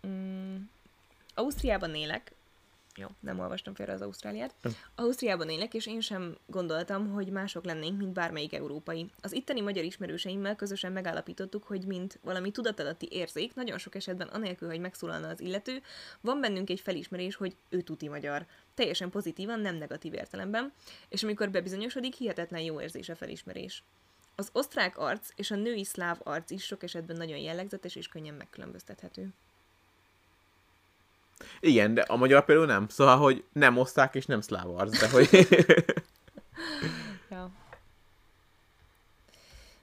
Mm, 0.06 0.56
Ausztriában 1.34 1.94
élek, 1.94 2.32
jó, 2.96 3.06
nem 3.20 3.38
olvastam 3.38 3.74
félre 3.74 3.92
az 3.92 4.00
Ausztráliát. 4.00 4.54
Ö. 4.62 4.68
Ausztriában 4.94 5.48
élek, 5.48 5.74
és 5.74 5.86
én 5.86 6.00
sem 6.00 6.36
gondoltam, 6.46 7.12
hogy 7.12 7.28
mások 7.28 7.64
lennénk, 7.64 7.98
mint 7.98 8.12
bármelyik 8.12 8.54
európai. 8.54 9.10
Az 9.20 9.32
itteni 9.32 9.60
magyar 9.60 9.84
ismerőseimmel 9.84 10.56
közösen 10.56 10.92
megállapítottuk, 10.92 11.64
hogy 11.64 11.86
mint 11.86 12.18
valami 12.22 12.50
tudatalatti 12.50 13.08
érzék, 13.10 13.54
nagyon 13.54 13.78
sok 13.78 13.94
esetben 13.94 14.28
anélkül, 14.28 14.68
hogy 14.68 14.80
megszólalna 14.80 15.28
az 15.28 15.40
illető, 15.40 15.82
van 16.20 16.40
bennünk 16.40 16.70
egy 16.70 16.80
felismerés, 16.80 17.34
hogy 17.34 17.56
ő 17.68 17.80
tuti 17.80 18.08
magyar. 18.08 18.46
Teljesen 18.74 19.10
pozitívan, 19.10 19.60
nem 19.60 19.76
negatív 19.76 20.14
értelemben, 20.14 20.72
és 21.08 21.22
amikor 21.22 21.50
bebizonyosodik, 21.50 22.14
hihetetlen 22.14 22.60
jó 22.60 22.80
érzés 22.80 23.08
a 23.08 23.16
felismerés. 23.16 23.82
Az 24.36 24.48
osztrák 24.52 24.98
arc 24.98 25.28
és 25.34 25.50
a 25.50 25.54
női 25.56 25.84
szláv 25.84 26.18
arc 26.22 26.50
is 26.50 26.64
sok 26.64 26.82
esetben 26.82 27.16
nagyon 27.16 27.38
jellegzetes 27.38 27.96
és 27.96 28.08
könnyen 28.08 28.34
megkülönböztethető. 28.34 29.28
Igen, 31.60 31.94
de 31.94 32.00
a 32.00 32.16
magyar 32.16 32.44
például 32.44 32.66
nem. 32.66 32.88
Szóval, 32.88 33.16
hogy 33.16 33.44
nem 33.52 33.78
oszták 33.78 34.14
és 34.14 34.26
nem 34.26 34.40
szláv 34.40 34.70
arc, 34.70 34.98
de 34.98 35.08
hogy... 35.08 35.28
Ja. 37.30 37.50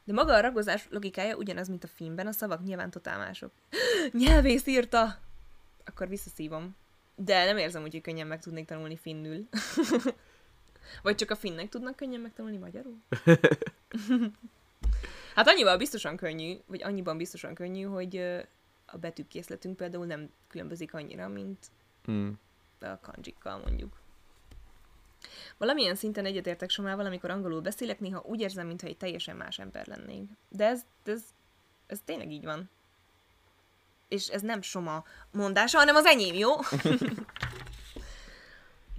De 0.03 0.13
maga 0.13 0.33
a 0.33 0.39
ragozás 0.39 0.88
logikája 0.89 1.35
ugyanaz, 1.35 1.67
mint 1.67 1.83
a 1.83 1.88
filmben, 1.88 2.27
a 2.27 2.31
szavak 2.31 2.63
nyilván 2.63 2.89
totál 2.89 3.17
mások. 3.17 3.51
Nyelvész 4.11 4.67
írta! 4.67 5.17
Akkor 5.85 6.07
visszaszívom. 6.07 6.75
De 7.15 7.45
nem 7.45 7.57
érzem 7.57 7.83
úgy, 7.83 7.91
hogy 7.91 8.01
könnyen 8.01 8.27
meg 8.27 8.41
tudnék 8.41 8.65
tanulni 8.65 8.97
finnül. 8.97 9.47
Vagy 11.03 11.15
csak 11.15 11.31
a 11.31 11.35
finnek 11.35 11.69
tudnak 11.69 11.95
könnyen 11.95 12.19
megtanulni 12.19 12.57
magyarul? 12.57 12.97
hát 15.35 15.47
annyival 15.47 15.77
biztosan 15.77 16.17
könnyű, 16.17 16.57
vagy 16.65 16.83
annyiban 16.83 17.17
biztosan 17.17 17.53
könnyű, 17.53 17.83
hogy 17.83 18.41
a 18.91 18.97
betűkészletünk 18.97 19.77
például 19.77 20.05
nem 20.05 20.30
különbözik 20.47 20.93
annyira, 20.93 21.27
mint 21.27 21.65
hmm. 22.03 22.39
a 22.80 22.99
kanjikkal 23.01 23.57
mondjuk. 23.57 23.99
Valamilyen 25.57 25.95
szinten 25.95 26.26
egyetértek 26.26 26.69
Somával, 26.69 27.05
amikor 27.05 27.30
angolul 27.30 27.61
beszélek, 27.61 27.99
néha 27.99 28.23
úgy 28.26 28.41
érzem, 28.41 28.68
mintha 28.68 28.88
egy 28.88 28.97
teljesen 28.97 29.35
más 29.35 29.59
ember 29.59 29.88
lennék. 29.88 30.30
De 30.49 30.65
ez, 30.65 30.81
ez, 31.03 31.23
ez 31.88 31.99
tényleg 32.05 32.31
így 32.31 32.43
van. 32.43 32.69
És 34.07 34.27
ez 34.27 34.41
nem 34.41 34.61
Soma 34.61 35.03
mondása, 35.31 35.77
hanem 35.77 35.95
az 35.95 36.05
enyém, 36.05 36.34
jó? 36.34 36.49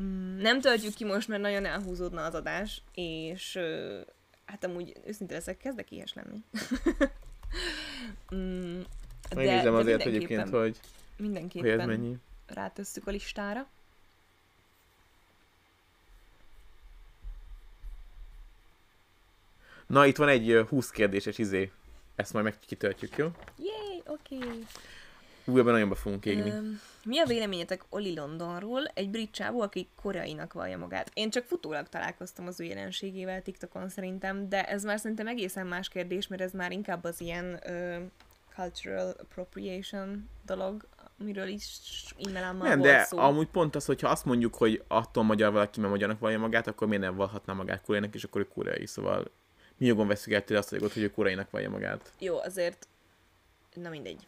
Mm, 0.00 0.36
nem 0.36 0.60
töltjük 0.60 0.94
ki 0.94 1.04
most, 1.04 1.28
mert 1.28 1.42
nagyon 1.42 1.64
elhúzódna 1.64 2.24
az 2.24 2.34
adás, 2.34 2.82
és 2.94 3.58
hát 4.44 4.64
amúgy 4.64 4.92
őszinte 5.06 5.34
leszek, 5.34 5.56
kezdek 5.56 5.90
ilyes 5.90 6.12
lenni. 6.12 6.44
Megnézem 9.34 9.74
azért 9.74 10.06
egyébként, 10.06 10.48
hogy, 10.48 10.58
hogy 10.58 10.78
mindenképpen 11.16 11.80
ez 11.80 11.86
mennyi. 11.86 12.16
rátesszük 12.46 13.06
a 13.06 13.10
listára. 13.10 13.66
Na, 19.86 20.06
itt 20.06 20.16
van 20.16 20.28
egy 20.28 20.50
ö, 20.50 20.64
20 20.64 20.90
kérdéses 20.90 21.38
izé. 21.38 21.70
Ezt 22.16 22.32
majd 22.32 22.44
megkitöltjük, 22.44 23.16
jó? 23.16 23.30
Yay, 23.58 24.02
oké. 24.06 24.36
Okay. 24.36 24.66
Újabban 25.44 25.72
nagyon 25.72 25.88
be 25.88 25.94
fogunk 25.94 26.24
égni. 26.24 26.50
Öm, 26.50 26.80
mi 27.04 27.18
a 27.18 27.26
véleményetek 27.26 27.84
Oli 27.88 28.14
Londonról, 28.14 28.86
egy 28.94 29.10
brit 29.10 29.30
csávó, 29.30 29.60
aki 29.60 29.88
koreainak 30.02 30.52
vallja 30.52 30.78
magát? 30.78 31.10
Én 31.14 31.30
csak 31.30 31.44
futólag 31.44 31.88
találkoztam 31.88 32.46
az 32.46 32.60
ő 32.60 32.64
jelenségével 32.64 33.42
TikTokon 33.42 33.88
szerintem, 33.88 34.48
de 34.48 34.64
ez 34.64 34.84
már 34.84 34.98
szerintem 34.98 35.26
egészen 35.26 35.66
más 35.66 35.88
kérdés, 35.88 36.26
mert 36.26 36.42
ez 36.42 36.52
már 36.52 36.72
inkább 36.72 37.04
az 37.04 37.20
ilyen 37.20 37.60
ö, 37.66 37.96
cultural 38.54 39.14
appropriation 39.20 40.28
dolog, 40.44 40.86
amiről 41.20 41.48
is 41.48 41.66
immelámmal 42.16 42.68
Nem, 42.68 42.78
volt 42.78 42.90
de 42.90 43.04
szó. 43.04 43.18
amúgy 43.18 43.48
pont 43.48 43.74
az, 43.74 43.84
hogyha 43.84 44.08
azt 44.08 44.24
mondjuk, 44.24 44.54
hogy 44.54 44.82
attól 44.88 45.22
magyar 45.22 45.52
valaki, 45.52 45.78
mert 45.80 45.92
magyarnak 45.92 46.18
vallja 46.18 46.38
magát, 46.38 46.66
akkor 46.66 46.88
miért 46.88 47.02
nem 47.02 47.16
vallhatná 47.16 47.52
magát 47.52 47.82
koreainak, 47.82 48.14
és 48.14 48.24
akkor 48.24 48.40
ő 48.40 48.48
koreai, 48.48 48.86
szóval 48.86 49.30
mi 49.76 49.86
jogon 49.86 50.06
veszük 50.06 50.32
el 50.32 50.44
tőle 50.44 50.60
azt 50.60 50.72
a 50.72 50.74
jogot, 50.74 50.92
hogy 50.92 51.02
ő 51.02 51.10
koreainak 51.10 51.50
vallja 51.50 51.70
magát. 51.70 52.12
Jó, 52.18 52.38
azért... 52.38 52.88
Na 53.74 53.88
mindegy. 53.88 54.26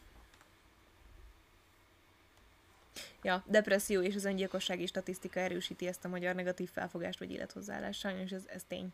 Ja, 3.23 3.45
depresszió 3.47 4.03
és 4.03 4.15
az 4.15 4.25
öngyilkossági 4.25 4.87
statisztika 4.87 5.41
erősíti 5.41 5.87
ezt 5.87 6.05
a 6.05 6.09
magyar 6.09 6.35
negatív 6.35 6.71
felfogást 6.71 7.19
vagy 7.19 7.31
élethozzáállást. 7.31 8.01
Sajnos 8.01 8.31
ez, 8.31 8.43
ez 8.47 8.65
tény. 8.69 8.93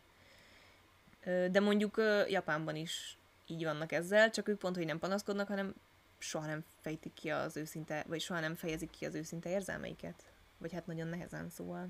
De 1.51 1.61
mondjuk 1.61 2.01
Japánban 2.28 2.77
is 2.77 3.19
így 3.51 3.64
vannak 3.64 3.93
ezzel, 3.93 4.31
csak 4.31 4.48
ők 4.48 4.59
pont, 4.59 4.77
hogy 4.77 4.86
nem 4.86 4.98
panaszkodnak, 4.98 5.48
hanem 5.48 5.74
soha 6.18 6.47
nem 6.47 6.64
fejtik 6.81 7.12
ki 7.12 7.31
az 7.31 7.56
őszinte, 7.56 8.05
vagy 8.09 8.20
soha 8.20 8.40
nem 8.40 8.55
fejezik 8.55 8.90
ki 8.90 9.05
az 9.05 9.14
őszinte 9.14 9.51
érzelmeiket. 9.51 10.24
Vagy 10.59 10.72
hát 10.72 10.86
nagyon 10.86 11.06
nehezen, 11.09 11.48
szóval. 11.51 11.89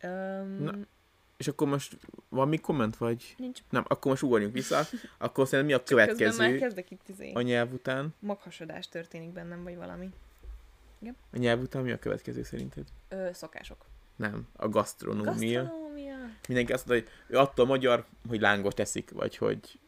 Öm, 0.00 0.62
Na, 0.62 0.72
És 1.36 1.48
akkor 1.48 1.68
most 1.68 1.96
van 2.28 2.48
még 2.48 2.60
komment, 2.60 2.96
vagy? 2.96 3.34
nincs. 3.38 3.58
Nem, 3.70 3.84
akkor 3.88 4.10
most 4.10 4.22
ugorjunk 4.22 4.52
vissza. 4.52 4.82
Akkor 5.18 5.46
szerintem 5.48 5.66
mi 5.66 5.72
a 5.72 5.82
Közben 5.82 6.06
már 6.06 6.16
következő 6.16 6.58
kezdek 6.58 6.90
itt 6.90 7.08
izé. 7.08 7.32
a 7.32 7.40
nyelv 7.40 7.72
után? 7.72 8.14
Maghasadás 8.18 8.88
történik 8.88 9.30
bennem, 9.30 9.62
vagy 9.62 9.76
valami. 9.76 10.10
A 11.32 11.36
nyelv 11.38 11.60
után 11.60 11.82
mi 11.82 11.90
a 11.92 11.98
következő 11.98 12.42
szerinted? 12.42 12.84
Ö, 13.08 13.28
szokások. 13.32 13.84
Nem, 14.16 14.48
a 14.56 14.68
gasztronómia. 14.68 15.62
Gasztronómia. 15.62 16.16
Mindenki 16.48 16.72
azt 16.72 16.86
mondja, 16.86 17.06
hogy 17.06 17.34
ő 17.34 17.38
attól 17.38 17.66
magyar, 17.66 18.06
hogy 18.28 18.40
lángot 18.40 18.74
teszik, 18.74 19.10
vagy 19.10 19.36
hogy 19.36 19.78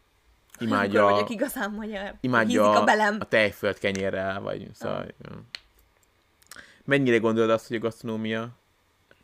Akkor 0.54 0.66
imádja, 0.66 1.02
vagyok 1.02 1.30
igazán 1.30 1.70
magyar. 1.70 2.14
imádja 2.20 2.70
a 2.72 2.84
belem. 2.84 3.16
a 3.20 3.24
tejföld 3.24 3.78
kenyérrel, 3.78 4.40
vagy 4.40 4.68
szóval... 4.74 5.06
ja. 5.22 5.42
Mennyire 6.84 7.18
gondolod 7.18 7.50
azt, 7.50 7.66
hogy 7.66 7.76
a 7.76 7.80
gasztronómia, 7.80 8.48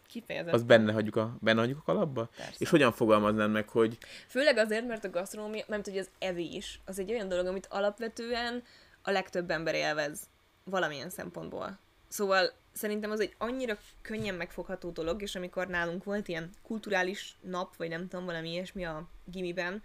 Kifejezetten. 0.09 0.55
az 0.55 0.63
benne 0.63 0.93
hagyjuk 0.93 1.17
a, 1.17 1.37
benne 1.41 1.61
hagyjuk 1.61 1.79
a 1.79 1.83
kalapba? 1.83 2.29
Persze. 2.37 2.55
És 2.59 2.69
hogyan 2.69 2.93
fogalmaznám 2.93 3.51
meg, 3.51 3.69
hogy 3.69 3.99
Főleg 4.27 4.57
azért, 4.57 4.87
mert 4.87 5.05
a 5.05 5.11
gasztronómia, 5.11 5.65
nem 5.67 5.81
hogy 5.85 5.99
az 5.99 6.09
evés, 6.19 6.81
az 6.85 6.99
egy 6.99 7.11
olyan 7.11 7.29
dolog, 7.29 7.47
amit 7.47 7.67
alapvetően 7.71 8.63
a 9.03 9.11
legtöbb 9.11 9.51
ember 9.51 9.75
élvez 9.75 10.21
valamilyen 10.65 11.11
szempontból. 11.11 11.79
Szóval 12.09 12.53
szerintem 12.73 13.11
az 13.11 13.21
egy 13.21 13.35
annyira 13.39 13.79
könnyen 14.03 14.35
megfogható 14.35 14.91
dolog, 14.91 15.23
és 15.23 15.35
amikor 15.35 15.67
nálunk 15.67 16.05
volt 16.05 16.29
ilyen 16.29 16.51
kulturális 16.63 17.37
nap, 17.41 17.77
vagy 17.77 17.89
nem 17.89 18.09
tudom, 18.09 18.25
valami 18.25 18.51
ilyesmi 18.51 18.85
a 18.85 19.09
gimiben, 19.25 19.83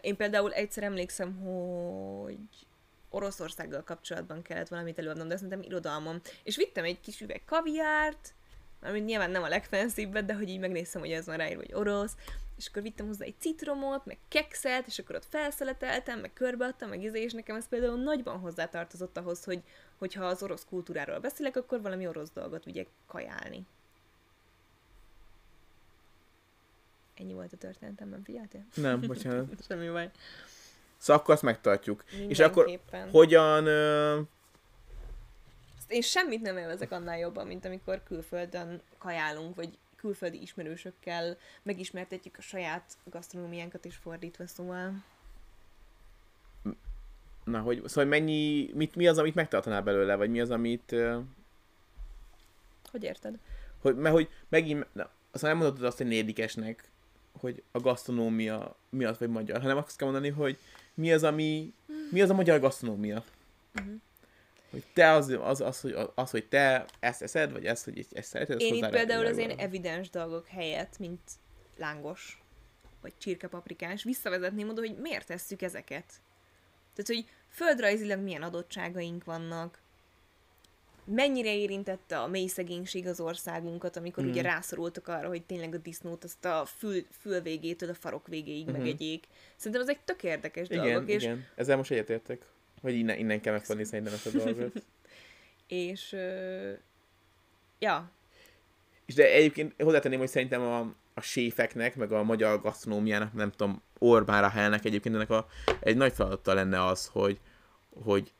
én 0.00 0.16
például 0.16 0.52
egyszer 0.52 0.82
emlékszem, 0.82 1.36
hogy 1.36 2.66
Oroszországgal 3.10 3.82
kapcsolatban 3.82 4.42
kellett 4.42 4.68
valamit 4.68 4.98
előadnom, 4.98 5.28
de 5.28 5.34
szerintem 5.34 5.62
irodalmam. 5.62 6.20
És 6.42 6.56
vittem 6.56 6.84
egy 6.84 7.00
kis 7.00 7.20
üveg 7.20 7.42
kaviárt, 7.44 8.34
amit 8.82 9.04
nyilván 9.04 9.30
nem 9.30 9.42
a 9.42 9.48
legfenszibbet, 9.48 10.24
de 10.24 10.34
hogy 10.34 10.48
így 10.48 10.58
megnéztem, 10.58 11.00
hogy 11.00 11.12
ez 11.12 11.26
van 11.26 11.36
ráírva, 11.36 11.62
hogy 11.62 11.74
orosz, 11.74 12.14
és 12.56 12.66
akkor 12.66 12.82
vittem 12.82 13.06
hozzá 13.06 13.24
egy 13.24 13.34
citromot, 13.38 14.04
meg 14.06 14.18
kekszet, 14.28 14.86
és 14.86 14.98
akkor 14.98 15.14
ott 15.14 15.26
felszeleteltem, 15.28 16.18
meg 16.18 16.32
körbeadtam, 16.32 16.88
meg 16.88 17.02
izé, 17.02 17.22
és 17.22 17.32
nekem 17.32 17.56
ez 17.56 17.68
például 17.68 18.02
nagyban 18.02 18.38
hozzátartozott 18.38 19.16
ahhoz, 19.16 19.44
hogy 19.44 19.62
hogyha 19.98 20.24
az 20.24 20.42
orosz 20.42 20.64
kultúráról 20.64 21.18
beszélek, 21.18 21.56
akkor 21.56 21.82
valami 21.82 22.06
orosz 22.06 22.30
dolgot 22.30 22.64
vigyek 22.64 22.86
kajálni. 23.06 23.66
Ennyi 27.20 27.32
volt 27.32 27.52
a 27.52 27.56
történetemben, 27.56 28.22
figyeltél? 28.22 28.64
nem, 28.74 29.00
bocsánat. 29.00 29.46
Semmi 29.68 29.88
baj. 29.88 30.10
Szóval 30.96 31.22
akkor 31.22 31.34
azt 31.34 31.42
megtartjuk. 31.42 32.04
És 32.28 32.38
akkor 32.38 32.80
hogyan... 33.10 33.66
Ö... 33.66 34.16
Azt 35.76 35.90
Én 35.90 36.00
semmit 36.00 36.40
nem 36.40 36.56
élvezek 36.56 36.90
annál 36.90 37.18
jobban, 37.18 37.46
mint 37.46 37.64
amikor 37.64 38.02
külföldön 38.02 38.80
kajálunk, 38.98 39.54
vagy 39.54 39.78
külföldi 39.96 40.40
ismerősökkel 40.40 41.36
megismertetjük 41.62 42.36
a 42.38 42.42
saját 42.42 42.96
gasztronómiánkat 43.04 43.84
és 43.84 43.96
fordítva, 43.96 44.46
szóval... 44.46 45.04
Na, 47.44 47.60
hogy, 47.60 47.82
szóval 47.86 48.04
mennyi, 48.04 48.70
mit, 48.74 48.94
mi 48.94 49.06
az, 49.06 49.18
amit 49.18 49.34
megtartanál 49.34 49.82
belőle, 49.82 50.14
vagy 50.14 50.30
mi 50.30 50.40
az, 50.40 50.50
amit... 50.50 50.92
Ö... 50.92 51.18
Hogy 52.90 53.02
érted? 53.02 53.38
Hogy, 53.80 53.96
mert 53.96 54.14
hogy 54.14 54.28
megint, 54.48 54.86
na, 54.92 55.10
aztán 55.30 55.50
nem 55.50 55.58
mondhatod 55.58 55.86
azt, 55.86 55.96
hogy 55.96 56.06
négyedikesnek, 56.06 56.89
hogy 57.40 57.62
a 57.72 57.80
gasztronómia 57.80 58.76
miatt 58.88 59.18
vagy 59.18 59.28
magyar, 59.28 59.60
hanem 59.60 59.76
azt 59.76 59.96
kell 59.96 60.10
mondani, 60.10 60.32
hogy 60.32 60.58
mi 60.94 61.12
az, 61.12 61.22
ami, 61.22 61.74
mi 62.10 62.20
az 62.20 62.30
a 62.30 62.34
magyar 62.34 62.60
gasztronómia. 62.60 63.24
Mhm. 63.72 63.94
Hogy 64.70 64.84
te 64.92 65.10
az, 65.10 65.38
az, 65.42 65.60
az, 65.60 65.80
hogy, 65.80 65.96
az, 66.14 66.30
hogy 66.30 66.46
te 66.46 66.84
ezt 66.98 67.22
eszed, 67.22 67.52
vagy 67.52 67.66
ezt, 67.66 67.84
hogy 67.84 68.06
ezt 68.12 68.28
szereted, 68.28 68.60
Én 68.60 68.74
itt 68.74 68.88
például 68.88 69.26
az 69.26 69.36
világolni. 69.36 69.62
evidens 69.62 70.10
dolgok 70.10 70.46
helyett, 70.46 70.98
mint 70.98 71.20
lángos, 71.76 72.42
vagy 73.00 73.12
csirkepaprikás, 73.18 74.02
visszavezetném 74.02 74.68
oda, 74.68 74.80
hogy 74.80 74.96
miért 74.98 75.26
tesszük 75.26 75.62
ezeket. 75.62 76.04
Tehát, 76.94 77.06
hogy 77.06 77.24
földrajzilag 77.48 78.20
milyen 78.20 78.42
adottságaink 78.42 79.24
vannak, 79.24 79.78
mennyire 81.10 81.54
érintette 81.54 82.18
a 82.18 82.26
mély 82.26 82.46
szegénység 82.46 83.06
az 83.06 83.20
országunkat, 83.20 83.96
amikor 83.96 84.24
mm. 84.24 84.28
ugye 84.28 84.42
rászorultak 84.42 85.08
arra, 85.08 85.28
hogy 85.28 85.42
tényleg 85.42 85.74
a 85.74 85.78
disznót 85.78 86.24
azt 86.24 86.44
a 86.44 86.64
fül, 86.64 87.04
fül 87.20 87.40
végétől 87.40 87.88
a 87.88 87.94
farok 87.94 88.26
végéig 88.26 88.64
mm-hmm. 88.64 88.78
megegyék. 88.78 89.24
Szerintem 89.56 89.80
ez 89.80 89.88
egy 89.88 90.00
tök 90.04 90.22
érdekes 90.22 90.68
igen, 90.68 90.84
dolog. 90.84 91.08
És... 91.08 91.22
Igen, 91.22 91.46
ezzel 91.54 91.76
most 91.76 91.90
egyetértek. 91.90 92.42
Hogy 92.82 92.94
innen, 92.94 93.18
innen 93.18 93.40
kell 93.40 93.52
megfogni 93.52 93.84
szerintem 93.84 94.14
ezt 94.14 94.26
a 94.26 94.30
dolgot. 94.30 94.84
és, 95.68 96.12
uh, 96.12 96.78
ja. 97.78 98.10
És 99.06 99.14
de 99.14 99.32
egyébként 99.32 99.82
hozzátenném, 99.82 100.18
hogy 100.18 100.28
szerintem 100.28 100.62
a, 100.62 100.94
a 101.14 101.20
séfeknek, 101.20 101.96
meg 101.96 102.12
a 102.12 102.22
magyar 102.22 102.60
gasztronómiának, 102.60 103.32
nem 103.32 103.50
tudom, 103.50 103.82
Orbán 103.98 104.50
Helnek 104.50 104.84
egyébként 104.84 105.14
ennek 105.14 105.30
a, 105.30 105.46
egy 105.80 105.96
nagy 105.96 106.12
feladata 106.12 106.54
lenne 106.54 106.84
az, 106.84 107.06
hogy, 107.06 107.40
hogy 108.04 108.32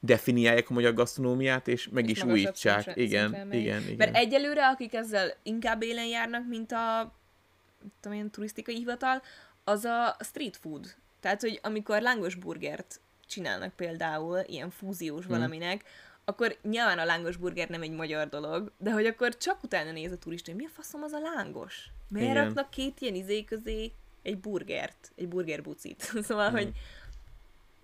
definiálják 0.00 0.70
a 0.70 0.72
magyar 0.72 0.94
gasztronómiát, 0.94 1.68
és 1.68 1.88
meg 1.88 2.08
és 2.08 2.16
is 2.16 2.24
újítsák. 2.24 2.82
Szintre, 2.82 3.02
igen, 3.02 3.30
szintre 3.32 3.58
igen, 3.58 3.82
igen. 3.82 3.96
Mert 3.96 4.16
egyelőre, 4.16 4.68
akik 4.68 4.94
ezzel 4.94 5.34
inkább 5.42 5.82
élen 5.82 6.06
járnak, 6.06 6.48
mint 6.48 6.72
a 6.72 7.14
tudom 8.00 8.18
én, 8.18 8.30
turisztikai 8.30 8.74
hivatal, 8.74 9.22
az 9.64 9.84
a 9.84 10.16
street 10.20 10.56
food. 10.56 10.94
Tehát, 11.20 11.40
hogy 11.40 11.60
amikor 11.62 12.00
lángos 12.00 12.34
burgert 12.34 13.00
csinálnak 13.26 13.72
például, 13.72 14.38
ilyen 14.46 14.70
fúziós 14.70 15.24
hmm. 15.24 15.34
valaminek, 15.34 15.84
akkor 16.24 16.56
nyilván 16.62 16.98
a 16.98 17.04
lángos 17.04 17.36
burger 17.36 17.68
nem 17.68 17.82
egy 17.82 17.90
magyar 17.90 18.28
dolog, 18.28 18.72
de 18.78 18.92
hogy 18.92 19.06
akkor 19.06 19.36
csak 19.36 19.62
utána 19.62 19.92
néz 19.92 20.12
a 20.12 20.18
turista, 20.18 20.50
hogy 20.50 20.60
mi 20.60 20.66
a 20.66 20.72
faszom 20.72 21.02
az 21.02 21.12
a 21.12 21.18
lángos? 21.18 21.90
Miért 22.08 22.30
Igen. 22.30 22.44
raknak 22.44 22.70
két 22.70 23.00
ilyen 23.00 23.14
izé 23.14 23.44
közé 23.44 23.92
egy 24.22 24.38
burgert, 24.38 25.12
egy 25.16 25.28
burgerbucit? 25.28 26.12
szóval, 26.28 26.48
hmm. 26.48 26.56
hogy 26.56 26.72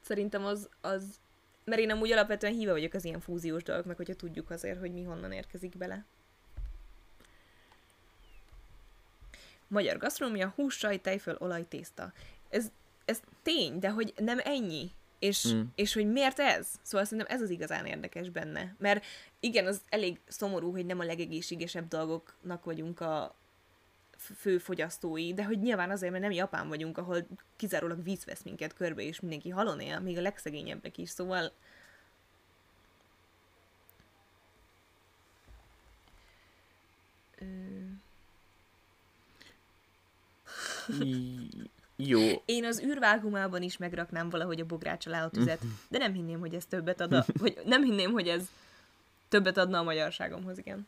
szerintem 0.01 0.45
az, 0.45 0.69
az 0.81 1.05
mert 1.65 1.81
én 1.81 1.91
amúgy 1.91 2.13
alapvetően 2.13 2.53
híve 2.53 2.73
vagyok 2.73 2.95
az 2.95 3.05
ilyen 3.05 3.21
fúziós 3.21 3.63
dolgoknak, 3.63 3.97
hogyha 3.97 4.15
tudjuk 4.15 4.51
azért, 4.51 4.79
hogy 4.79 4.93
mi 4.93 5.03
honnan 5.03 5.33
érkezik 5.33 5.77
bele. 5.77 6.05
Magyar 9.69 9.97
gasztronómia, 9.97 10.53
hús, 10.57 10.75
saj, 10.75 11.01
tejföl, 11.01 11.37
olaj, 11.39 11.69
tészta. 11.69 12.13
Ez, 12.49 12.71
ez 13.05 13.21
tény, 13.43 13.79
de 13.79 13.91
hogy 13.91 14.13
nem 14.17 14.39
ennyi. 14.45 14.91
És, 15.19 15.53
mm. 15.53 15.61
és 15.75 15.95
hogy 15.95 16.13
miért 16.13 16.39
ez? 16.39 16.69
Szóval 16.83 17.07
szerintem 17.07 17.37
ez 17.37 17.43
az 17.43 17.51
igazán 17.51 17.87
érdekes 17.87 18.29
benne. 18.29 18.77
Mert 18.79 19.05
igen, 19.41 19.67
az 19.67 19.81
elég 19.89 20.21
szomorú, 20.29 20.71
hogy 20.71 20.87
nem 20.87 20.99
a 20.99 21.05
legegészségesebb 21.05 21.89
dolgoknak 21.89 22.65
vagyunk 22.65 23.01
a 23.01 23.35
fő 24.37 24.59
fogyasztói, 24.59 25.35
de 25.35 25.45
hogy 25.45 25.59
nyilván 25.59 25.91
azért, 25.91 26.13
mert 26.13 26.23
nem 26.25 26.33
Japán 26.33 26.69
vagyunk, 26.69 26.99
ahol 26.99 27.27
kizárólag 27.57 28.03
víz 28.03 28.25
vesz 28.25 28.43
minket 28.43 28.73
körbe, 28.73 29.03
és 29.03 29.21
mindenki 29.21 29.49
halon 29.49 29.81
él, 29.81 30.01
még 30.01 30.19
a 30.19 30.21
legszegényebbek 30.21 30.99
is, 30.99 31.11
szóval 31.11 31.53
Jó. 41.97 42.21
Én 42.45 42.65
az 42.65 42.83
űrvágumában 42.83 43.63
is 43.63 43.77
megraknám 43.77 44.31
valahogy 44.31 44.61
a 44.61 44.67
bogrács 44.67 45.07
alá 45.07 45.25
a 45.25 45.31
tüzet, 45.31 45.61
de 45.89 45.99
nem 45.99 46.13
hinném, 46.13 46.41
hogy 46.41 46.55
ez 46.55 46.65
többet 46.65 47.01
ad 47.01 47.13
a, 47.13 47.25
vagy 47.33 47.59
nem 47.65 47.83
hinném, 47.83 48.11
hogy 48.11 48.29
ez 48.29 48.51
többet 49.29 49.57
adna 49.57 49.79
a 49.79 49.83
magyarságomhoz, 49.83 50.59
igen. 50.59 50.87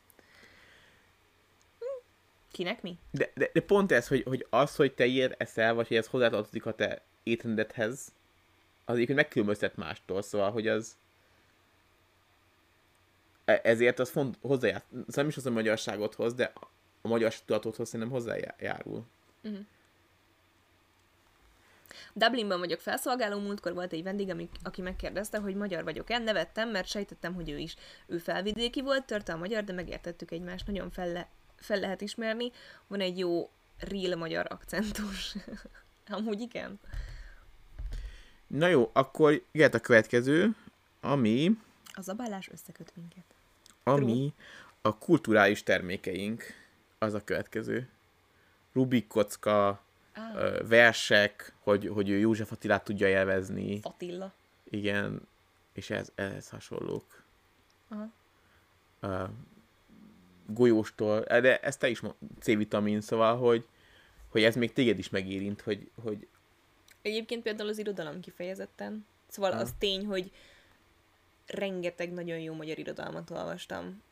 Kinek 2.55 2.83
mi? 2.83 2.99
De, 3.11 3.31
de, 3.35 3.51
de 3.53 3.61
pont 3.61 3.93
ez, 3.93 4.09
hogy, 4.09 4.23
hogy 4.23 4.47
az, 4.51 4.77
hogy 4.77 4.95
te 4.95 5.05
ilyet 5.05 5.35
eszel, 5.39 5.75
vagy 5.75 5.89
hogy 5.89 5.97
ez 5.97 6.07
hozzátartozik 6.07 6.67
a 6.67 6.75
te 6.75 7.03
étrendedhez, 7.23 8.13
az 8.85 8.95
egyébként 8.95 9.19
megkülönböztet 9.19 9.77
mástól, 9.77 10.23
szóval, 10.23 10.51
hogy 10.51 10.69
az 10.69 10.97
e, 13.45 13.61
ezért 13.63 13.99
az 13.99 14.11
font, 14.11 14.39
hozzájár, 14.41 14.83
szóval 14.91 15.05
nem 15.15 15.29
is 15.29 15.37
az 15.37 15.47
a 15.47 15.51
magyarságodhoz, 15.51 16.35
de 16.35 16.53
a 17.03 17.09
magyar 17.09 17.35
tudatodhoz 17.35 17.89
szerintem 17.89 18.15
hozzájárul. 18.15 19.05
Uh-huh. 19.43 19.61
Dublinban 22.13 22.59
vagyok 22.59 22.81
felszolgáló, 22.81 23.39
múltkor 23.39 23.75
volt 23.75 23.93
egy 23.93 24.03
vendég, 24.03 24.49
aki 24.63 24.83
megkérdezte, 24.83 25.39
hogy 25.39 25.55
magyar 25.55 25.85
vagyok-e, 25.85 26.19
nevettem, 26.19 26.71
mert 26.71 26.89
sejtettem, 26.89 27.35
hogy 27.35 27.51
ő 27.51 27.59
is. 27.59 27.77
Ő 28.07 28.19
felvidéki 28.19 28.83
volt, 28.83 29.05
törte 29.05 29.33
a 29.33 29.37
magyar, 29.37 29.65
de 29.65 29.73
megértettük 29.73 30.31
egymást, 30.31 30.67
nagyon 30.67 30.91
felle, 30.91 31.29
fel 31.57 31.81
lehet 31.81 32.01
ismerni. 32.01 32.51
Van 32.87 33.01
egy 33.01 33.19
jó 33.19 33.51
real 33.79 34.17
magyar 34.17 34.47
akcentus. 34.49 35.35
Amúgy 36.09 36.41
igen. 36.41 36.81
Na 38.47 38.67
jó, 38.67 38.91
akkor 38.93 39.43
jöhet 39.53 39.75
a 39.75 39.81
következő, 39.81 40.55
ami... 41.01 41.51
A 41.93 42.01
zabálás 42.01 42.49
összeköt 42.49 42.93
minket. 42.97 43.25
Ami 43.83 44.05
True. 44.05 44.31
a 44.83 44.99
kulturális 44.99 45.63
termékeink, 45.63 46.45
az 46.99 47.15
a 47.15 47.25
következő. 47.25 47.89
Rubik 48.73 49.07
kocka, 49.07 49.69
ah. 50.15 50.67
versek, 50.69 51.55
hogy, 51.59 51.89
hogy 51.89 52.09
ő 52.09 52.19
József 52.19 52.53
Attilát 52.53 52.85
tudja 52.85 53.09
élvezni. 53.09 53.81
Attila. 53.83 54.33
Igen, 54.65 55.29
és 55.73 55.91
ez, 55.91 56.11
ehhez 56.15 56.49
hasonlók. 56.49 57.23
Aha. 57.89 58.13
Uh, 59.03 59.29
golyóstól, 60.47 61.21
de 61.21 61.61
ezt 61.61 61.79
te 61.79 61.89
is 61.89 62.03
C-vitamin, 62.41 63.01
szóval, 63.01 63.37
hogy, 63.37 63.67
hogy 64.29 64.43
ez 64.43 64.57
még 64.57 64.73
téged 64.73 64.99
is 64.99 65.11
megérint, 65.11 65.61
hogy, 65.61 65.91
hogy... 66.03 66.27
Egyébként 67.03 67.43
például 67.43 67.69
az 67.69 67.79
irodalom 67.79 68.21
kifejezetten. 68.21 69.07
Szóval 69.29 69.53
ha. 69.53 69.59
az 69.59 69.75
tény, 69.79 70.07
hogy 70.07 70.33
rengeteg 71.47 72.13
nagyon 72.13 72.39
jó 72.39 72.55
magyar 72.55 72.79
irodalmat 72.79 73.31
olvastam, 73.31 74.03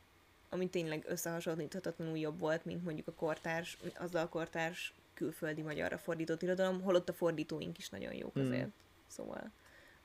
ami 0.49 0.69
tényleg 0.69 1.05
összehasonlíthatatlanul 1.09 2.19
jobb 2.19 2.39
volt, 2.39 2.65
mint 2.65 2.85
mondjuk 2.85 3.09
a 3.09 3.13
kortárs, 3.13 3.79
azzal 3.95 4.23
a 4.23 4.29
kortárs 4.29 4.95
külföldi 5.15 5.63
magyarra 5.63 5.99
fordított 5.99 6.43
irodalom, 6.43 6.83
holott 6.83 7.09
a 7.09 7.13
fordítóink 7.13 7.79
is 7.79 7.89
nagyon 7.89 8.15
jók 8.15 8.33
hmm. 8.33 8.43
azért. 8.43 8.63
Hmm. 8.63 8.73
Szóval 9.07 9.51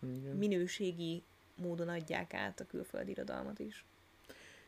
Igen. 0.02 0.36
minőségi 0.36 1.24
módon 1.56 1.90
adják 1.90 2.34
át 2.34 2.60
a 2.60 2.66
külföldi 2.66 3.12
irodalmat 3.12 3.60
is. 3.60 3.86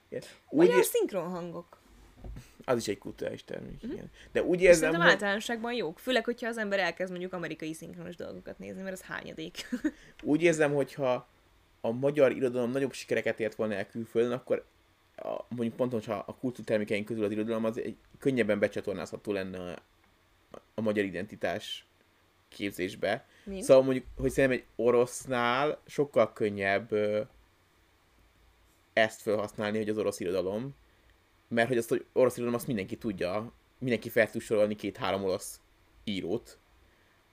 Igen. 0.09 0.23
Úgy 0.49 0.67
Magyar 0.67 0.83
szinkronhangok. 0.83 1.77
Az 2.65 2.77
is 2.77 2.87
egy 2.87 2.97
kulturális 2.97 3.43
termék, 3.43 3.73
uh-huh. 3.75 3.91
igen. 3.91 4.11
De 4.31 4.43
úgy 4.43 4.61
érzem, 4.61 4.79
Szerintem 4.79 5.01
hogy... 5.01 5.11
általánosságban 5.11 5.73
jók. 5.73 5.99
Főleg, 5.99 6.25
hogyha 6.25 6.47
az 6.47 6.57
ember 6.57 6.79
elkezd 6.79 7.11
mondjuk 7.11 7.33
amerikai 7.33 7.73
szinkronos 7.73 8.15
dolgokat 8.15 8.59
nézni, 8.59 8.81
mert 8.81 8.93
az 8.93 9.01
hányadék. 9.01 9.69
úgy 10.23 10.41
érzem, 10.41 10.73
hogyha 10.73 11.27
a 11.81 11.91
magyar 11.91 12.31
irodalom 12.31 12.71
nagyobb 12.71 12.93
sikereket 12.93 13.39
ért 13.39 13.55
volna 13.55 13.73
el 13.73 13.87
külföldön, 13.87 14.31
akkor 14.31 14.65
a, 15.15 15.45
mondjuk 15.47 15.75
pont, 15.75 15.91
hogyha 15.91 16.23
a 16.27 16.35
kultúrtermékeink 16.35 17.05
közül 17.05 17.23
az 17.23 17.31
irodalom 17.31 17.65
az 17.65 17.77
egy 17.77 17.97
könnyebben 18.19 18.59
becsatornázható 18.59 19.31
lenne 19.31 19.59
a, 19.59 19.81
a 20.73 20.81
magyar 20.81 21.05
identitás 21.05 21.85
képzésbe. 22.47 23.25
Mint? 23.43 23.63
Szóval 23.63 23.83
mondjuk, 23.83 24.05
hogy 24.17 24.31
szerintem 24.31 24.59
egy 24.59 24.65
orosznál 24.85 25.79
sokkal 25.85 26.33
könnyebb 26.33 26.89
ezt 28.93 29.21
felhasználni, 29.21 29.77
hogy 29.77 29.89
az 29.89 29.97
orosz 29.97 30.19
irodalom, 30.19 30.75
mert 31.47 31.67
hogy 31.67 31.77
azt, 31.77 31.89
hogy 31.89 32.05
orosz 32.13 32.33
irodalom 32.33 32.55
azt 32.55 32.67
mindenki 32.67 32.97
tudja, 32.97 33.51
mindenki 33.77 34.09
fel 34.09 34.29
tud 34.29 34.41
sorolni 34.41 34.75
két-három 34.75 35.23
orosz 35.23 35.59
írót 36.03 36.57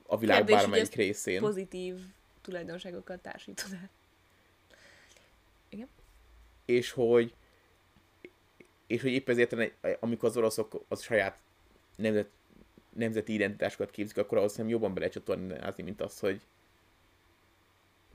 a 0.06 0.18
világ 0.18 0.36
Kérdés, 0.36 0.54
bármelyik 0.54 0.94
részén. 0.94 1.40
pozitív 1.40 1.94
tulajdonságokkal 2.40 3.18
társítod 3.22 3.72
el. 3.72 3.90
Igen. 5.68 5.88
És 6.64 6.90
hogy 6.90 7.34
és 8.86 9.02
hogy 9.02 9.10
épp 9.10 9.28
ezért, 9.28 9.56
amikor 10.00 10.28
az 10.28 10.36
oroszok 10.36 10.84
az 10.88 11.02
saját 11.02 11.38
nemzet, 11.96 12.28
nemzeti 12.92 13.32
identitásokat 13.32 13.90
képzik, 13.90 14.16
akkor 14.16 14.38
ahhoz 14.38 14.56
nem 14.56 14.68
jobban 14.68 14.94
belecsatornázni, 14.94 15.82
mint 15.82 16.00
az, 16.00 16.18
hogy 16.18 16.40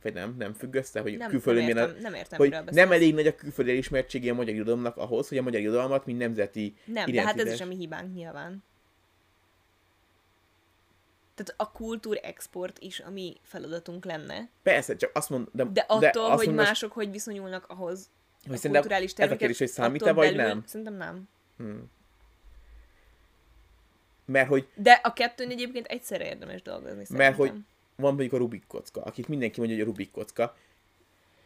vagy 0.02 0.14
nem, 0.14 0.36
nem 0.38 0.54
függ 0.54 0.76
össze, 0.76 1.00
hogy 1.00 1.18
nem, 1.18 1.30
külföldön 1.30 1.64
nem 1.64 1.78
értem, 1.78 2.02
nem 2.02 2.14
értem, 2.14 2.38
hogy 2.38 2.56
nem 2.72 2.92
elég 2.92 3.14
nagy 3.14 3.28
a 3.28 3.36
külföldi 3.36 3.72
elismertsége 3.72 4.32
a 4.32 4.34
magyar 4.34 4.56
irodalomnak 4.56 4.98
ahhoz, 4.98 5.28
hogy 5.28 5.38
a 5.38 5.42
magyar 5.42 5.62
irodalmat, 5.62 6.06
mint 6.06 6.18
nemzeti 6.18 6.76
Nem, 6.86 7.12
de 7.12 7.22
hát 7.22 7.40
ez 7.40 7.54
is 7.54 7.62
a 7.62 7.66
mi 7.66 7.76
hibánk 7.76 8.14
nyilván. 8.14 8.64
Tehát 11.36 11.54
a 11.58 11.72
kultúr 11.72 12.20
export 12.24 12.80
is 12.80 13.00
a 13.00 13.10
mi 13.10 13.38
feladatunk 13.42 14.06
lenne. 14.06 14.50
Persze, 14.64 14.96
csak 14.96 15.12
azt 15.14 15.30
mond, 15.30 15.48
de, 15.52 15.64
de 15.64 15.86
attól, 15.88 16.00
de 16.00 16.20
azt 16.20 16.38
hogy 16.38 16.46
mond, 16.46 16.58
mások 16.58 16.92
hogy 16.92 17.12
viszonyulnak 17.12 17.66
ahhoz 17.68 18.10
hogy 18.48 18.60
a 18.64 18.70
kulturális 18.70 19.14
terméket, 19.14 19.20
ez 19.20 19.32
a 19.32 19.36
kérdés, 19.36 19.58
hogy 19.58 19.68
számít-e 19.68 20.14
vagy 20.14 20.36
belül, 20.36 20.52
nem? 20.52 20.64
Szerintem 20.66 20.96
nem. 20.96 21.30
Hmm. 21.58 21.92
Mert 24.26 24.48
hogy... 24.48 24.68
De 24.76 24.92
a 25.04 25.14
kettőn 25.14 25.50
egyébként 25.50 25.86
egyszerre 25.86 26.26
érdemes 26.26 26.62
dolgozni 26.62 27.06
szerintem. 27.06 27.18
Mert 27.18 27.36
hogy 27.36 27.54
van 27.96 28.14
mondjuk 28.14 28.34
a 28.34 28.38
Rubik 28.38 28.64
kocka, 28.68 29.02
akit 29.02 29.28
mindenki 29.28 29.60
mondja, 29.60 29.78
hogy 29.78 29.86
a 29.86 29.90
Rubik 29.90 30.12
kocka. 30.12 30.56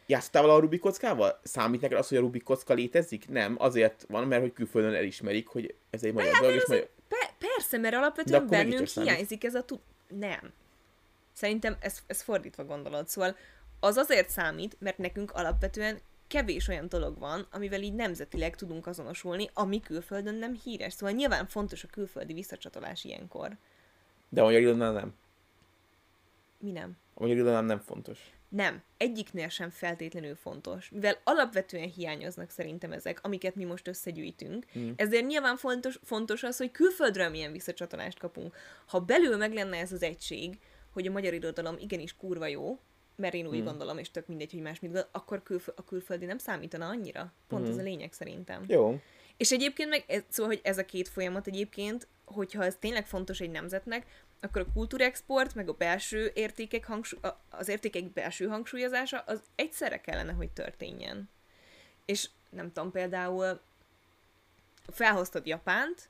Játszottál 0.06 0.42
vala 0.42 0.54
a 0.54 0.60
Rubik 0.60 0.80
kockával? 0.80 1.40
Számít 1.42 1.80
neked 1.80 1.98
az, 1.98 2.08
hogy 2.08 2.18
a 2.18 2.20
Rubik 2.20 2.42
kocka 2.42 2.74
létezik? 2.74 3.28
Nem, 3.28 3.54
azért 3.58 4.06
van, 4.08 4.26
mert 4.26 4.42
hogy 4.42 4.52
külföldön 4.52 4.94
elismerik, 4.94 5.46
hogy 5.46 5.74
ez 5.90 6.02
egy 6.02 6.12
magyar 6.12 6.32
hát 6.32 6.42
dolog, 6.42 6.56
és 6.56 6.66
magyar... 6.66 6.88
Pe- 7.08 7.34
persze, 7.38 7.78
mert 7.78 7.94
alapvetően 7.94 8.46
bennünk 8.46 8.86
hiányzik 8.88 9.44
ez 9.44 9.54
a 9.54 9.64
tud... 9.64 9.80
Nem. 10.08 10.52
Szerintem 11.32 11.76
ez, 11.80 11.98
ez 12.06 12.22
fordítva 12.22 12.64
gondolod. 12.64 13.08
Szóval 13.08 13.36
az 13.80 13.96
azért 13.96 14.30
számít, 14.30 14.76
mert 14.78 14.98
nekünk 14.98 15.32
alapvetően 15.32 16.00
kevés 16.26 16.68
olyan 16.68 16.88
dolog 16.88 17.18
van, 17.18 17.46
amivel 17.52 17.82
így 17.82 17.94
nemzetileg 17.94 18.56
tudunk 18.56 18.86
azonosulni, 18.86 19.50
ami 19.54 19.80
külföldön 19.80 20.34
nem 20.34 20.60
híres. 20.64 20.92
Szóval 20.92 21.14
nyilván 21.14 21.46
fontos 21.46 21.84
a 21.84 21.88
külföldi 21.90 22.32
visszacsatolás 22.32 23.04
ilyenkor. 23.04 23.56
De 24.28 24.40
a 24.40 24.44
magyar 24.44 24.76
nem. 24.76 25.14
Mi 26.66 26.72
nem? 26.72 26.96
A 27.14 27.20
magyar 27.20 27.36
irodalom 27.36 27.64
nem 27.64 27.78
fontos. 27.78 28.30
Nem, 28.48 28.82
egyiknél 28.96 29.48
sem 29.48 29.70
feltétlenül 29.70 30.34
fontos, 30.34 30.90
mivel 30.90 31.20
alapvetően 31.24 31.88
hiányoznak 31.88 32.50
szerintem 32.50 32.92
ezek, 32.92 33.18
amiket 33.22 33.54
mi 33.54 33.64
most 33.64 33.88
összegyűjtünk. 33.88 34.66
Mm. 34.78 34.90
Ezért 34.96 35.26
nyilván 35.26 35.56
fontos, 35.56 35.98
fontos 36.02 36.42
az, 36.42 36.56
hogy 36.56 36.70
külföldről 36.70 37.28
milyen 37.28 37.52
visszacsatolást 37.52 38.18
kapunk. 38.18 38.56
Ha 38.86 39.00
belül 39.00 39.36
meg 39.36 39.52
lenne 39.52 39.76
ez 39.76 39.92
az 39.92 40.02
egység, 40.02 40.58
hogy 40.90 41.06
a 41.06 41.10
magyar 41.10 41.34
irodalom 41.34 41.76
igenis 41.78 42.16
kurva 42.16 42.46
jó, 42.46 42.78
mert 43.16 43.34
én 43.34 43.46
úgy 43.46 43.60
mm. 43.60 43.64
gondolom, 43.64 43.98
és 43.98 44.10
tök 44.10 44.26
mindegy, 44.26 44.52
hogy 44.52 44.62
más 44.62 44.80
mit 44.80 44.90
gondol, 44.90 45.10
akkor 45.12 45.42
külfö- 45.42 45.78
a 45.78 45.84
külföldi 45.84 46.24
nem 46.24 46.38
számítana 46.38 46.86
annyira. 46.86 47.32
Pont 47.48 47.66
mm. 47.66 47.70
ez 47.70 47.78
a 47.78 47.82
lényeg 47.82 48.12
szerintem. 48.12 48.64
Jó. 48.66 49.00
És 49.36 49.52
egyébként 49.52 49.88
meg, 49.88 50.24
szóval, 50.28 50.52
hogy 50.52 50.60
ez 50.64 50.78
a 50.78 50.84
két 50.84 51.08
folyamat 51.08 51.46
egyébként, 51.46 52.08
hogyha 52.24 52.64
ez 52.64 52.76
tényleg 52.80 53.06
fontos 53.06 53.40
egy 53.40 53.50
nemzetnek, 53.50 54.06
akkor 54.40 54.62
a 54.68 54.72
kultúrexport, 54.72 55.54
meg 55.54 55.68
a 55.68 55.72
belső 55.72 56.30
értékek 56.34 56.84
hangsúly, 56.84 57.20
az 57.50 57.68
értékek 57.68 58.12
belső 58.12 58.46
hangsúlyozása, 58.46 59.18
az 59.18 59.42
egyszerre 59.54 60.00
kellene, 60.00 60.32
hogy 60.32 60.50
történjen. 60.50 61.28
És 62.04 62.28
nem 62.50 62.72
tudom, 62.72 62.90
például 62.90 63.60
felhoztad 64.86 65.46
Japánt, 65.46 66.08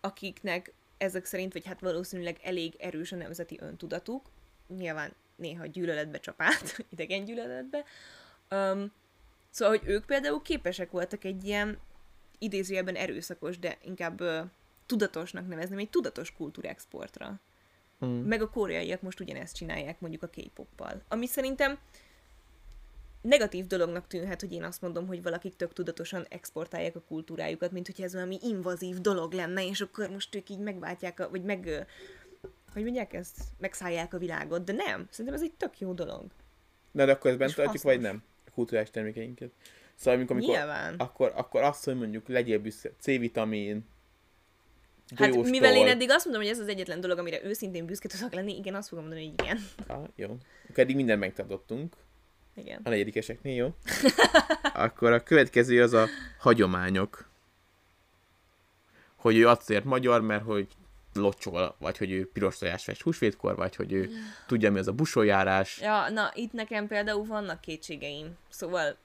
akiknek 0.00 0.72
ezek 0.98 1.24
szerint, 1.24 1.52
vagy 1.52 1.66
hát 1.66 1.80
valószínűleg 1.80 2.38
elég 2.42 2.74
erős 2.78 3.12
a 3.12 3.16
nemzeti 3.16 3.58
öntudatuk, 3.60 4.30
nyilván 4.68 5.14
néha 5.36 5.66
gyűlöletbe 5.66 6.18
csap 6.18 6.42
át, 6.42 6.78
idegen 6.92 7.24
gyűlöletbe, 7.24 7.84
um, 8.50 8.92
szóval, 9.50 9.78
hogy 9.78 9.88
ők 9.88 10.04
például 10.04 10.42
képesek 10.42 10.90
voltak 10.90 11.24
egy 11.24 11.44
ilyen 11.44 11.78
idézőjelben 12.38 12.94
erőszakos, 12.94 13.58
de 13.58 13.78
inkább 13.82 14.20
ö, 14.20 14.40
tudatosnak 14.86 15.48
nevezném, 15.48 15.78
egy 15.78 15.90
tudatos 15.90 16.32
kultúrexportra. 16.32 17.40
Mm. 18.04 18.20
Meg 18.20 18.42
a 18.42 18.50
koreaiak 18.50 19.02
most 19.02 19.20
ugyanezt 19.20 19.56
csinálják 19.56 20.00
mondjuk 20.00 20.22
a 20.22 20.28
K-poppal. 20.28 21.02
Ami 21.08 21.26
szerintem 21.26 21.78
negatív 23.20 23.66
dolognak 23.66 24.06
tűnhet, 24.06 24.40
hogy 24.40 24.52
én 24.52 24.62
azt 24.62 24.82
mondom, 24.82 25.06
hogy 25.06 25.22
valakik 25.22 25.56
tök 25.56 25.72
tudatosan 25.72 26.26
exportálják 26.28 26.96
a 26.96 27.02
kultúrájukat, 27.08 27.72
mint 27.72 27.86
hogy 27.86 28.04
ez 28.04 28.12
valami 28.12 28.38
invazív 28.42 29.00
dolog 29.00 29.32
lenne, 29.32 29.66
és 29.66 29.80
akkor 29.80 30.10
most 30.10 30.34
ők 30.34 30.50
így 30.50 30.58
megváltják, 30.58 31.20
a, 31.20 31.30
vagy 31.30 31.42
meg, 31.42 31.86
hogy 32.72 32.82
mondják 32.82 33.12
ezt, 33.12 33.38
megszállják 33.58 34.14
a 34.14 34.18
világot, 34.18 34.64
de 34.64 34.72
nem. 34.72 35.06
Szerintem 35.10 35.34
ez 35.34 35.42
egy 35.42 35.54
tök 35.56 35.78
jó 35.78 35.92
dolog. 35.92 36.24
Na, 36.90 37.04
de 37.04 37.12
akkor 37.12 37.30
ezt 37.30 37.38
bent 37.38 37.54
tartjuk, 37.54 37.82
vagy 37.82 38.00
nem? 38.00 38.22
A 38.46 38.50
kulturális 38.50 38.90
termékeinket. 38.90 39.50
Szóval 39.94 40.14
amikor, 40.14 40.36
amikor 40.36 40.56
Nyilván. 40.56 40.94
akkor, 40.94 41.32
akkor 41.34 41.62
azt, 41.62 41.84
hogy 41.84 41.96
mondjuk 41.96 42.28
legyél 42.28 42.58
büszke, 42.58 42.90
C-vitamin, 42.98 43.84
Hát 45.16 45.34
mivel 45.34 45.76
én 45.76 45.86
eddig 45.86 46.10
azt 46.10 46.24
mondom, 46.24 46.42
hogy 46.42 46.52
ez 46.52 46.58
az 46.58 46.68
egyetlen 46.68 47.00
dolog, 47.00 47.18
amire 47.18 47.44
őszintén 47.44 47.86
büszke 47.86 48.08
tudok 48.08 48.32
lenni, 48.32 48.56
igen, 48.56 48.74
azt 48.74 48.88
fogom 48.88 49.04
mondani, 49.04 49.26
hogy 49.26 49.34
igen. 49.40 49.58
Ah, 49.86 50.08
jó. 50.16 50.36
Akkor 50.68 50.82
eddig 50.82 50.96
mindent 50.96 51.20
megtartottunk. 51.20 51.96
Igen. 52.54 52.80
A 52.84 52.88
negyedikeseknél, 52.88 53.54
jó? 53.54 53.74
Akkor 54.84 55.12
a 55.12 55.22
következő 55.22 55.82
az 55.82 55.92
a 55.92 56.06
hagyományok. 56.38 57.28
Hogy 59.16 59.36
ő 59.36 59.48
azért 59.48 59.84
magyar, 59.84 60.20
mert 60.20 60.44
hogy 60.44 60.68
locsol, 61.14 61.76
vagy 61.78 61.98
hogy 61.98 62.10
ő 62.10 62.30
piros 62.32 62.58
tojás 62.58 62.84
fest 62.84 63.02
húsvétkor, 63.02 63.56
vagy 63.56 63.76
hogy 63.76 63.92
ő 63.92 64.10
tudja, 64.46 64.70
mi 64.70 64.78
az 64.78 64.88
a 64.88 64.92
busójárás. 64.92 65.80
Ja, 65.80 66.08
na, 66.08 66.30
itt 66.34 66.52
nekem 66.52 66.86
például 66.86 67.24
vannak 67.24 67.60
kétségeim. 67.60 68.36
Szóval 68.48 68.96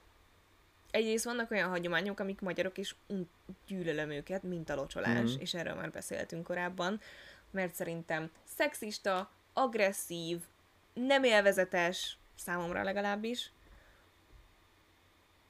egyrészt 0.90 1.24
vannak 1.24 1.50
olyan 1.50 1.68
hagyományok, 1.68 2.20
amik 2.20 2.40
magyarok, 2.40 2.78
és 2.78 2.94
un- 3.06 3.28
gyűlölöm 3.66 4.10
őket, 4.10 4.42
mint 4.42 4.68
a 4.70 4.74
locsolás, 4.74 5.32
Mhm. 5.32 5.40
és 5.40 5.54
erről 5.54 5.74
már 5.74 5.90
beszéltünk 5.90 6.44
korábban, 6.44 7.00
mert 7.50 7.74
szerintem 7.74 8.30
szexista, 8.44 9.30
agresszív, 9.52 10.40
nem 10.94 11.24
élvezetes, 11.24 12.18
számomra 12.34 12.82
legalábbis, 12.82 13.50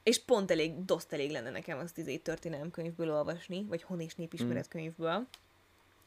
és 0.03 0.19
pont 0.23 0.51
elég, 0.51 0.85
doszt 0.85 1.13
elég 1.13 1.31
lenne 1.31 1.49
nekem 1.49 1.77
azt 1.77 1.97
izé 1.97 2.17
történelemkönyvből 2.17 3.11
olvasni, 3.11 3.63
vagy 3.63 3.83
hon 3.83 3.99
és 4.01 4.15
népismeretkönyvből. 4.15 5.27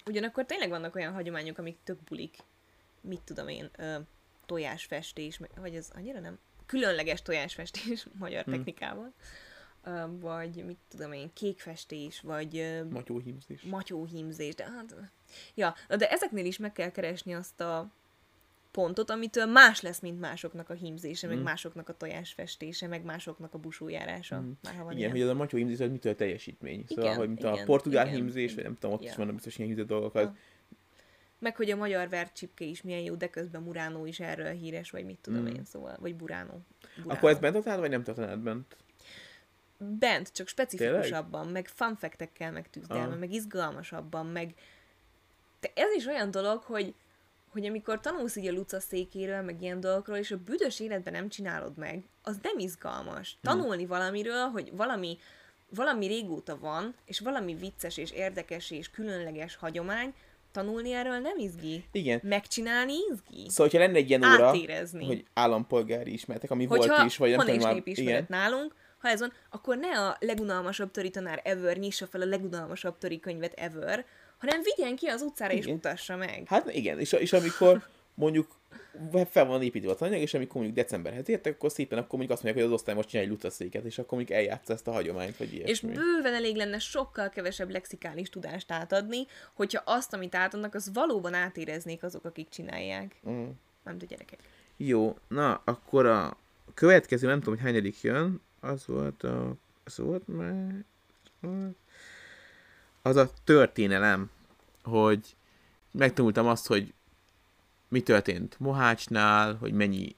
Ugyanakkor 0.07 0.45
tényleg 0.47 0.69
vannak 0.69 0.95
olyan 0.95 1.13
hagyományok, 1.13 1.59
amik 1.59 1.77
tök 1.85 1.99
bulik. 2.03 2.37
Mit 3.01 3.21
tudom 3.21 3.49
én, 3.49 3.71
ö, 3.77 3.99
tojásfestés, 4.47 5.41
vagy 5.55 5.75
ez 5.75 5.91
annyira 5.95 6.21
nem? 6.21 6.39
Különleges 6.71 7.23
tojásfestés 7.23 8.07
magyar 8.19 8.45
Hm. 8.45 8.51
technikával. 8.51 9.13
Ö, 9.85 9.91
vagy 10.21 10.65
mit 10.67 10.79
tudom 10.89 11.13
én, 11.13 11.31
kékfestés, 11.35 12.21
vagy 12.21 12.81
Matyóhímzés. 12.91 13.63
matyóhímzés, 13.63 14.55
de 14.55 14.65
hát... 14.65 14.97
Ja, 15.55 15.75
de 15.89 16.11
ezeknél 16.11 16.45
is 16.45 16.59
meg 16.59 16.73
kell 16.73 16.91
keresni 16.91 17.35
azt 17.35 17.61
a 17.61 17.91
pontot, 18.71 19.11
amitől 19.11 19.47
más 19.47 19.81
lesz, 19.81 20.01
mint 20.01 20.21
másoknak 20.21 20.71
a 20.71 20.75
hímzése, 20.75 21.27
meg 21.27 21.37
Mm. 21.39 21.43
másoknak 21.43 21.89
a 21.89 21.97
tojásfestése, 21.97 22.87
meg 22.87 23.05
másoknak 23.05 23.55
a 23.55 23.59
busójárása. 23.59 24.41
Mm. 24.41 24.51
Már 24.63 24.75
ha 24.75 24.83
van 24.85 24.87
Igen, 24.93 24.99
ilyen. 24.99 25.11
hogy 25.11 25.21
az 25.21 25.29
a 25.29 25.35
matyóhímzés, 25.35 25.81
az 25.81 25.91
mitől 25.91 26.15
teljesítmény. 26.15 26.85
Szóval, 26.89 27.05
Igen, 27.05 27.17
hogy 27.17 27.27
mint 27.29 27.45
a 27.45 27.53
igen, 27.53 27.65
portugál 27.65 28.07
igen, 28.07 28.19
hímzés, 28.19 28.43
igen. 28.45 28.55
vagy 28.55 28.65
nem 28.65 28.75
tudom, 28.79 28.95
ott 28.97 29.03
is 29.03 29.09
Ja. 29.11 29.17
vannak 29.17 29.35
biztos 29.35 29.57
ilyen 29.57 29.69
hímzett 29.69 29.87
dolgok. 29.89 30.15
Az, 30.15 30.23
Ja. 30.23 30.35
Meg 31.41 31.57
hogy 31.57 31.71
a 31.71 31.77
magyar 31.77 32.09
vercsipke 32.09 32.65
is 32.65 32.83
milyen 32.83 33.01
jó, 33.01 33.15
de 33.15 33.29
közben 33.31 33.63
Muránó 33.63 34.07
is 34.07 34.21
erről 34.21 34.51
híres, 34.51 34.91
vagy 34.91 35.05
mit 35.05 35.19
tudom 35.19 35.43
Mm. 35.43 35.47
én, 35.47 35.65
szóval, 35.65 35.97
vagy 36.01 36.15
Buránó. 36.15 36.61
Buránó. 36.97 37.11
Akkor 37.11 37.31
ezt 37.31 37.41
bent 37.41 37.55
tartanád, 37.55 37.81
vagy 37.81 37.91
nem 37.91 38.03
tartanád 38.03 38.39
bent? 38.39 38.77
Bent, 39.79 40.33
csak 40.33 40.49
specifikusabban, 40.49 41.49
meg 41.49 41.69
fact-ekkel, 41.69 42.53
meg 42.53 42.71
tűzdelme, 42.71 43.13
Ah. 43.13 43.19
meg 43.19 43.33
izgalmasabban, 43.33 44.27
meg... 44.27 44.55
De 45.61 45.71
ez 45.75 45.95
is 45.95 46.07
olyan 46.07 46.31
dolog, 46.31 46.63
hogy 46.63 46.95
hogy 47.53 47.67
amikor 47.67 48.01
tanulsz 48.01 48.37
így 48.37 48.47
a 48.47 48.53
Luca 48.53 48.81
székéről, 48.81 49.43
meg 49.43 49.63
ilyen 49.63 49.81
dolgokról, 49.81 50.17
és 50.17 50.31
a 50.31 50.37
büdös 50.37 50.81
életben 50.81 51.13
nem 51.13 51.29
csinálod 51.29 51.77
meg, 51.77 52.05
az 52.23 52.39
nem 52.43 52.59
izgalmas. 52.59 53.39
Tanulni 53.43 53.87
valamiről, 53.87 54.47
hogy 54.47 54.71
valami, 54.73 55.19
valami 55.69 56.07
régóta 56.07 56.59
van, 56.59 56.95
és 57.05 57.21
valami 57.21 57.55
vicces 57.55 57.97
és 57.97 58.11
érdekes 58.11 58.71
és 58.71 58.91
különleges 58.91 59.57
hagyomány, 59.57 60.15
tanulni 60.53 60.93
erről 60.93 61.19
nem 61.19 61.39
izgi. 61.39 61.85
Igen. 61.93 62.21
Megcsinálni 62.23 62.93
izgi. 62.93 63.49
Szóval, 63.49 63.67
hogyha 63.71 63.79
lenne 63.79 63.97
egy 63.97 64.09
ilyen 64.09 64.25
óra, 64.25 64.47
Átérezni. 64.47 65.07
hogy 65.07 65.25
állampolgári 65.35 66.13
ismertek, 66.13 66.51
ami 66.51 66.65
Hogyha 66.65 66.95
volt 66.95 67.07
is, 67.07 67.17
vagy 67.17 67.31
nem 67.31 67.47
és 67.47 67.53
tudom 67.55 67.73
már, 67.73 67.83
igen. 67.85 68.25
nálunk, 68.29 68.75
ha 68.99 69.09
ez 69.09 69.21
van, 69.21 69.33
akkor 69.51 69.77
ne 69.77 69.99
a 69.99 70.17
legunalmasabb 70.21 70.91
töri 70.91 71.11
tanár 71.11 71.41
ever 71.45 71.77
nyissa 71.77 72.07
fel 72.07 72.21
a 72.21 72.25
legunalmasabb 72.25 72.99
töri 72.99 73.21
könyvet 73.21 73.53
ever, 73.53 74.05
hanem 74.39 74.61
vigyen 74.63 74.97
ki 74.97 75.07
az 75.07 75.23
utcára 75.23 75.53
és 75.53 75.59
Igen. 75.59 75.75
mutassa 75.75 76.17
meg. 76.17 76.43
Hát 76.47 76.75
igen, 76.75 76.99
és, 76.99 77.13
és 77.13 77.33
amikor 77.33 77.83
mondjuk 78.15 78.60
fel 79.31 79.45
van 79.45 79.63
építve 79.63 79.91
a 79.91 79.97
anyag, 79.99 80.21
és 80.21 80.35
amikor 80.35 80.55
mondjuk 80.55 80.77
decemberhez 80.77 81.29
értek, 81.29 81.55
akkor 81.55 81.71
szépen 81.71 81.99
akkor 81.99 82.19
mondjuk 82.19 82.31
azt 82.31 82.43
mondják, 82.43 82.65
hogy 82.65 82.75
az 82.75 82.81
osztály 82.81 82.95
most 82.95 83.09
csinálj 83.09 83.27
egy 83.27 83.33
lutaszéket, 83.33 83.85
és 83.85 83.99
akkor 83.99 84.19
mondjuk 84.19 84.39
eljátsza 84.39 84.73
ezt 84.73 84.89
a 84.89 84.93
hagyományt, 84.93 85.37
vagy 85.37 85.53
ilyesmi. 85.53 85.91
És 85.91 85.97
bőven 85.97 86.35
elég 86.35 86.57
lenne 86.57 86.79
sokkal 86.79 87.29
kevesebb 87.29 87.71
lexikális 87.71 88.29
tudást 88.29 88.73
átadni, 88.73 89.27
hogyha 89.53 89.83
azt, 89.85 90.13
amit 90.13 90.35
átadnak, 90.35 90.75
az 90.75 90.91
valóban 90.93 91.35
átéreznék 91.35 92.03
azok, 92.03 92.25
akik 92.25 92.49
csinálják. 92.49 93.21
Mm. 93.29 93.49
Nem 93.85 93.97
a 94.01 94.05
gyerekek. 94.05 94.39
Jó, 94.77 95.19
na, 95.29 95.63
akkor 95.65 96.07
a 96.07 96.37
következő, 96.75 97.27
nem 97.27 97.39
tudom, 97.39 97.55
hogy 97.55 97.65
hányadik 97.65 98.01
jön, 98.01 98.41
az 98.61 98.87
volt 98.87 99.23
a... 99.23 99.55
Az 99.85 99.99
volt 99.99 100.23
már... 100.27 100.85
Az 103.03 103.17
a 103.17 103.31
történelem, 103.45 104.31
hogy 104.83 105.37
megtanultam 105.91 106.47
azt, 106.47 106.67
hogy 106.67 106.95
mi 107.91 108.01
történt 108.01 108.59
Mohácsnál, 108.59 109.55
hogy 109.55 109.73
mennyi 109.73 110.17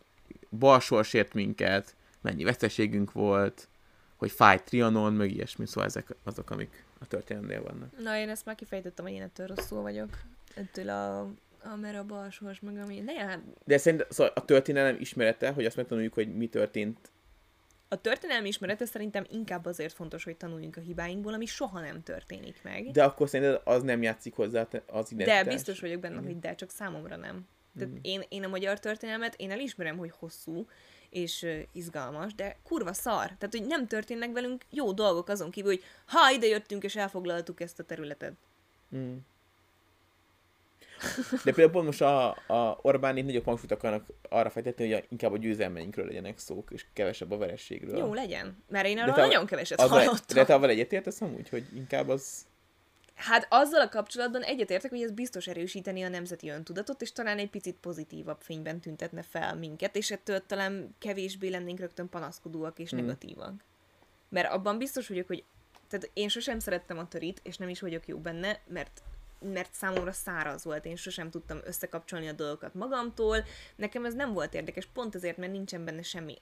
balsors 0.59 1.13
ért 1.13 1.35
minket, 1.35 1.95
mennyi 2.21 2.45
veszteségünk 2.45 3.13
volt, 3.13 3.69
hogy 4.17 4.31
fájt 4.31 4.65
Trianon, 4.65 5.13
meg 5.13 5.31
ilyesmi, 5.31 5.67
szóval 5.67 5.85
ezek 5.85 6.15
azok, 6.25 6.51
amik 6.51 6.85
a 6.99 7.07
történelemnél 7.07 7.63
vannak. 7.63 7.99
Na, 8.03 8.17
én 8.17 8.29
ezt 8.29 8.45
már 8.45 8.55
kifejtettem, 8.55 9.05
hogy 9.05 9.15
én 9.15 9.23
ettől 9.23 9.47
rosszul 9.47 9.83
vagyok. 9.83 10.09
Ettől 10.55 10.89
a, 10.89 11.21
a 11.65 11.77
mer 11.81 11.97
a 11.97 12.05
balsors, 12.05 12.61
meg 12.61 12.77
ami... 12.77 13.01
Ne, 13.01 13.13
hát 13.13 13.41
De 13.65 13.79
szerintem 13.79 14.09
szóval 14.11 14.33
a 14.35 14.45
történelem 14.45 14.97
ismerete, 14.99 15.51
hogy 15.51 15.65
azt 15.65 15.77
megtanuljuk, 15.77 16.15
hogy 16.15 16.37
mi 16.37 16.47
történt 16.47 17.11
a 17.93 17.97
történelmi 17.97 18.49
ismerete 18.49 18.85
szerintem 18.85 19.25
inkább 19.31 19.65
azért 19.65 19.93
fontos, 19.93 20.25
hogy 20.25 20.37
tanuljunk 20.37 20.77
a 20.77 20.81
hibáinkból, 20.81 21.33
ami 21.33 21.47
soha 21.47 21.81
nem 21.81 22.03
történik 22.03 22.61
meg. 22.63 22.91
De 22.91 23.05
akkor 23.05 23.29
szerinted 23.29 23.61
az 23.65 23.83
nem 23.83 24.03
játszik 24.03 24.35
hozzá 24.35 24.69
az 24.87 25.13
identitás? 25.13 25.45
De 25.45 25.51
biztos 25.51 25.81
vagyok 25.81 26.01
benne, 26.01 26.21
hogy 26.21 26.39
de, 26.39 26.55
csak 26.55 26.71
számomra 26.71 27.17
nem. 27.17 27.47
Tehát 27.79 27.95
én, 28.03 28.23
én 28.29 28.45
a 28.45 28.49
magyar 28.49 28.79
történelmet, 28.79 29.35
én 29.37 29.51
elismerem, 29.51 29.97
hogy 29.97 30.13
hosszú 30.19 30.67
és 31.11 31.43
uh, 31.43 31.59
izgalmas, 31.73 32.35
de 32.35 32.57
kurva 32.63 32.93
szar. 32.93 33.25
Tehát, 33.25 33.51
hogy 33.51 33.67
nem 33.67 33.87
történnek 33.87 34.33
velünk 34.33 34.65
jó 34.71 34.93
dolgok 34.93 35.29
azon 35.29 35.51
kívül, 35.51 35.71
hogy 35.71 35.83
ha 36.07 36.31
ide 36.31 36.47
jöttünk 36.47 36.85
és 36.85 36.97
elfoglaltuk 36.97 37.61
ezt 37.61 37.79
a 37.79 37.85
területet. 37.85 38.33
Mm. 38.97 39.17
De 41.45 41.53
például 41.53 41.71
pont 41.71 41.87
most 41.87 42.01
a, 42.01 42.29
a 42.47 42.79
Orbán 42.83 43.17
itt 43.17 43.25
nagyobb 43.25 43.45
hangsúlyt 43.45 43.73
akarnak 43.73 44.07
arra 44.29 44.51
fektetni, 44.51 44.85
hogy 44.85 45.03
a, 45.03 45.07
inkább 45.09 45.33
a 45.33 45.37
győzelmeinkről 45.37 46.07
legyenek 46.07 46.39
szók, 46.39 46.71
és 46.71 46.87
kevesebb 46.93 47.31
a 47.31 47.37
verességről. 47.37 47.99
Jó, 47.99 48.15
legyen. 48.15 48.63
Mert 48.69 48.87
én 48.87 48.99
arról 48.99 49.17
nagyon 49.17 49.47
keveset 49.47 49.81
az 49.81 49.91
hallottam. 49.91 50.35
De 50.35 50.45
te 50.45 50.55
avval 50.55 50.71
egyetértesz 50.71 51.21
amúgy, 51.21 51.49
hogy 51.49 51.65
inkább 51.75 52.09
az... 52.09 52.47
Hát 53.15 53.47
azzal 53.51 53.81
a 53.81 53.89
kapcsolatban 53.89 54.43
egyetértek, 54.43 54.91
hogy 54.91 55.03
ez 55.03 55.13
biztos 55.13 55.47
erősíteni 55.47 56.03
a 56.03 56.09
nemzeti 56.09 56.49
öntudatot, 56.49 57.03
és 57.03 57.13
talán 57.13 57.39
egy 57.39 57.51
picit 57.51 57.77
pozitívabb 57.81 58.41
fényben 58.41 58.81
tüntetne 58.81 59.23
fel 59.23 59.57
minket, 59.57 59.97
és 59.97 60.11
ettől 60.11 60.47
talán 60.47 60.95
kevésbé 60.99 61.49
lennénk 61.49 61.79
rögtön 61.79 62.09
panaszkodóak 62.09 62.79
és 62.79 62.95
Mm. 62.95 62.97
negatívak. 62.97 63.65
Mert 64.29 64.53
abban 64.53 64.79
biztos 64.79 65.09
vagyok, 65.09 65.27
hogy 65.27 65.45
tehát 65.89 66.11
én 66.13 66.29
sosem 66.29 66.59
szerettem 66.59 66.99
a 66.99 67.09
törit, 67.09 67.41
és 67.43 67.57
nem 67.57 67.69
is 67.69 67.81
vagyok 67.81 68.07
jó 68.09 68.19
benne, 68.19 68.61
mert 68.67 69.03
mert 69.53 69.75
számomra 69.75 70.13
száraz 70.13 70.65
volt, 70.65 70.85
én 70.85 70.97
sosem 70.97 71.31
tudtam 71.31 71.59
összekapcsolni 71.65 72.29
a 72.29 72.33
dolgokat 72.33 72.75
magamtól, 72.75 73.45
nekem 73.77 74.05
ez 74.05 74.15
nem 74.15 74.33
volt 74.33 74.55
érdekes, 74.55 74.87
pont 74.87 75.15
azért, 75.15 75.37
mert 75.37 75.53
nincsen 75.53 75.85
benne 75.85 76.03
semmi 76.03 76.39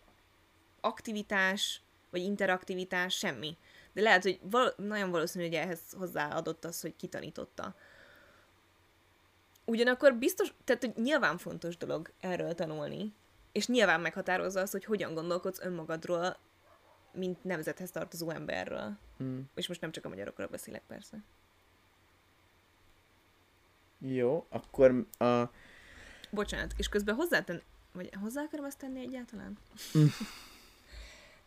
aktivitás, 0.80 1.80
vagy 2.10 2.20
interaktivitás, 2.20 3.16
semmi. 3.16 3.56
De 3.92 4.00
lehet, 4.00 4.22
hogy 4.22 4.40
val- 4.42 4.78
nagyon 4.78 5.10
valószínű, 5.10 5.44
hogy 5.44 5.54
ehhez 5.54 5.80
hozzáadott 5.98 6.64
az, 6.64 6.80
hogy 6.80 6.96
kitanította. 6.96 7.74
Ugyanakkor 9.64 10.14
biztos, 10.14 10.54
tehát 10.64 10.84
hogy 10.84 11.02
nyilván 11.02 11.38
fontos 11.38 11.76
dolog 11.76 12.12
erről 12.20 12.54
tanulni, 12.54 13.14
és 13.52 13.66
nyilván 13.66 14.00
meghatározza 14.00 14.60
az, 14.60 14.70
hogy 14.70 14.84
hogyan 14.84 15.14
gondolkodsz 15.14 15.60
önmagadról, 15.60 16.36
mint 17.12 17.44
nemzethez 17.44 17.90
tartozó 17.90 18.30
emberről. 18.30 18.98
Hmm. 19.16 19.50
És 19.54 19.68
most 19.68 19.80
nem 19.80 19.92
csak 19.92 20.04
a 20.04 20.08
magyarokról 20.08 20.46
beszélek, 20.46 20.82
persze. 20.86 21.22
Jó, 23.98 24.46
akkor 24.48 25.06
a... 25.18 25.50
Bocsánat, 26.30 26.74
és 26.76 26.88
közben 26.88 27.14
hozzáten... 27.14 27.62
Vagy 27.92 28.10
hozzá 28.20 28.42
akarom 28.42 28.64
ezt 28.64 28.78
tenni 28.78 29.00
egyáltalán? 29.00 29.58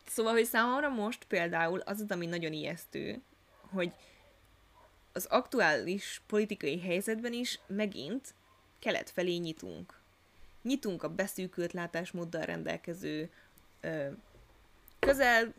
szóval, 0.06 0.32
hogy 0.32 0.44
számomra 0.44 0.88
most 0.88 1.24
például 1.24 1.80
az 1.80 2.00
az, 2.00 2.10
ami 2.10 2.26
nagyon 2.26 2.52
ijesztő, 2.52 3.22
hogy 3.60 3.92
az 5.12 5.26
aktuális 5.26 6.22
politikai 6.26 6.80
helyzetben 6.80 7.32
is 7.32 7.60
megint 7.66 8.34
kelet 8.78 9.10
felé 9.10 9.36
nyitunk. 9.36 10.00
Nyitunk 10.62 11.02
a 11.02 11.08
beszűkült 11.08 11.72
látásmóddal 11.72 12.42
rendelkező 12.42 13.30
ö, 13.80 14.06
közel, 14.98 15.54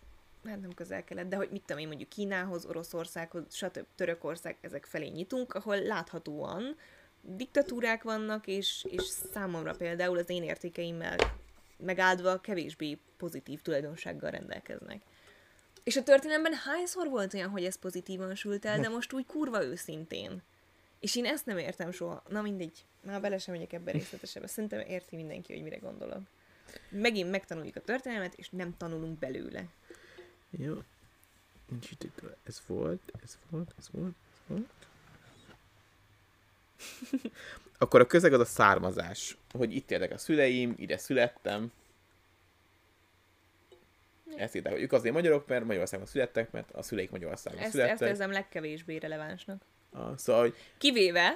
hát 0.45 0.61
nem 0.61 0.73
közel-kelet, 0.73 1.27
de 1.27 1.35
hogy 1.35 1.49
mit 1.51 1.61
tudom 1.65 1.81
én, 1.81 1.87
mondjuk 1.87 2.09
Kínához, 2.09 2.65
Oroszországhoz, 2.65 3.43
stb. 3.49 3.85
Törökország, 3.95 4.57
ezek 4.61 4.85
felé 4.85 5.07
nyitunk, 5.07 5.53
ahol 5.53 5.77
láthatóan 5.81 6.75
diktatúrák 7.21 8.03
vannak, 8.03 8.47
és, 8.47 8.85
és 8.89 9.03
számomra 9.03 9.75
például 9.75 10.17
az 10.17 10.29
én 10.29 10.43
értékeimmel 10.43 11.15
megáldva 11.77 12.41
kevésbé 12.41 12.97
pozitív 13.17 13.61
tulajdonsággal 13.61 14.31
rendelkeznek. 14.31 15.01
És 15.83 15.95
a 15.95 16.03
történelemben 16.03 16.53
hányszor 16.53 17.09
volt 17.09 17.33
olyan, 17.33 17.49
hogy 17.49 17.63
ez 17.63 17.75
pozitívan 17.75 18.35
sült 18.35 18.65
el, 18.65 18.79
de 18.79 18.89
most 18.89 19.13
úgy 19.13 19.25
kurva 19.25 19.63
őszintén. 19.63 20.41
És 20.99 21.15
én 21.15 21.25
ezt 21.25 21.45
nem 21.45 21.57
értem 21.57 21.91
soha. 21.91 22.23
Na 22.27 22.41
mindegy, 22.41 22.85
már 23.01 23.21
bele 23.21 23.37
sem 23.37 23.53
megyek 23.53 23.73
ebbe 23.73 23.91
részletesebben. 23.91 24.49
Szerintem 24.49 24.79
érti 24.79 25.15
mindenki, 25.15 25.53
hogy 25.53 25.63
mire 25.63 25.77
gondolok. 25.77 26.21
Megint 26.89 27.31
megtanuljuk 27.31 27.75
a 27.75 27.81
történelmet, 27.81 28.33
és 28.33 28.49
nem 28.49 28.77
tanulunk 28.77 29.19
belőle. 29.19 29.65
Jó. 30.49 30.83
Nincs 31.69 31.91
itt, 31.91 32.03
itt. 32.03 32.21
Ez 32.43 32.61
volt, 32.67 33.11
ez 33.23 33.37
volt, 33.49 33.73
ez 33.77 33.89
volt, 33.91 34.15
ez 34.31 34.39
volt. 34.47 34.69
Akkor 37.77 37.99
a 37.99 38.05
közeg 38.05 38.33
az 38.33 38.39
a 38.39 38.45
származás. 38.45 39.37
Hogy 39.51 39.75
itt 39.75 39.91
éltek 39.91 40.11
a 40.11 40.17
szüleim, 40.17 40.73
ide 40.77 40.97
születtem. 40.97 41.71
Ezt 44.37 44.55
írták, 44.55 44.71
hogy 44.73 44.81
ők 44.81 44.91
azért 44.91 45.13
magyarok, 45.13 45.47
mert 45.47 45.65
Magyarországon 45.65 46.05
születtek, 46.05 46.51
mert 46.51 46.71
a 46.71 46.81
szüleik 46.81 47.11
Magyarországon 47.11 47.59
Ezt, 47.59 47.67
ezt 47.67 47.75
születtek. 47.75 48.07
érzem 48.07 48.31
legkevésbé 48.31 48.95
relevánsnak. 48.97 49.61
Ah, 49.91 50.17
szóval, 50.17 50.41
hogy 50.41 50.55
Kivéve, 50.77 51.35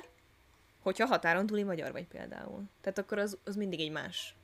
hogyha 0.79 1.05
határon 1.05 1.45
túli 1.45 1.63
magyar 1.63 1.91
vagy 1.91 2.05
például. 2.07 2.63
Tehát 2.81 2.97
akkor 2.97 3.17
az, 3.17 3.37
az 3.43 3.55
mindig 3.55 3.79
egy 3.79 3.91
más 3.91 4.35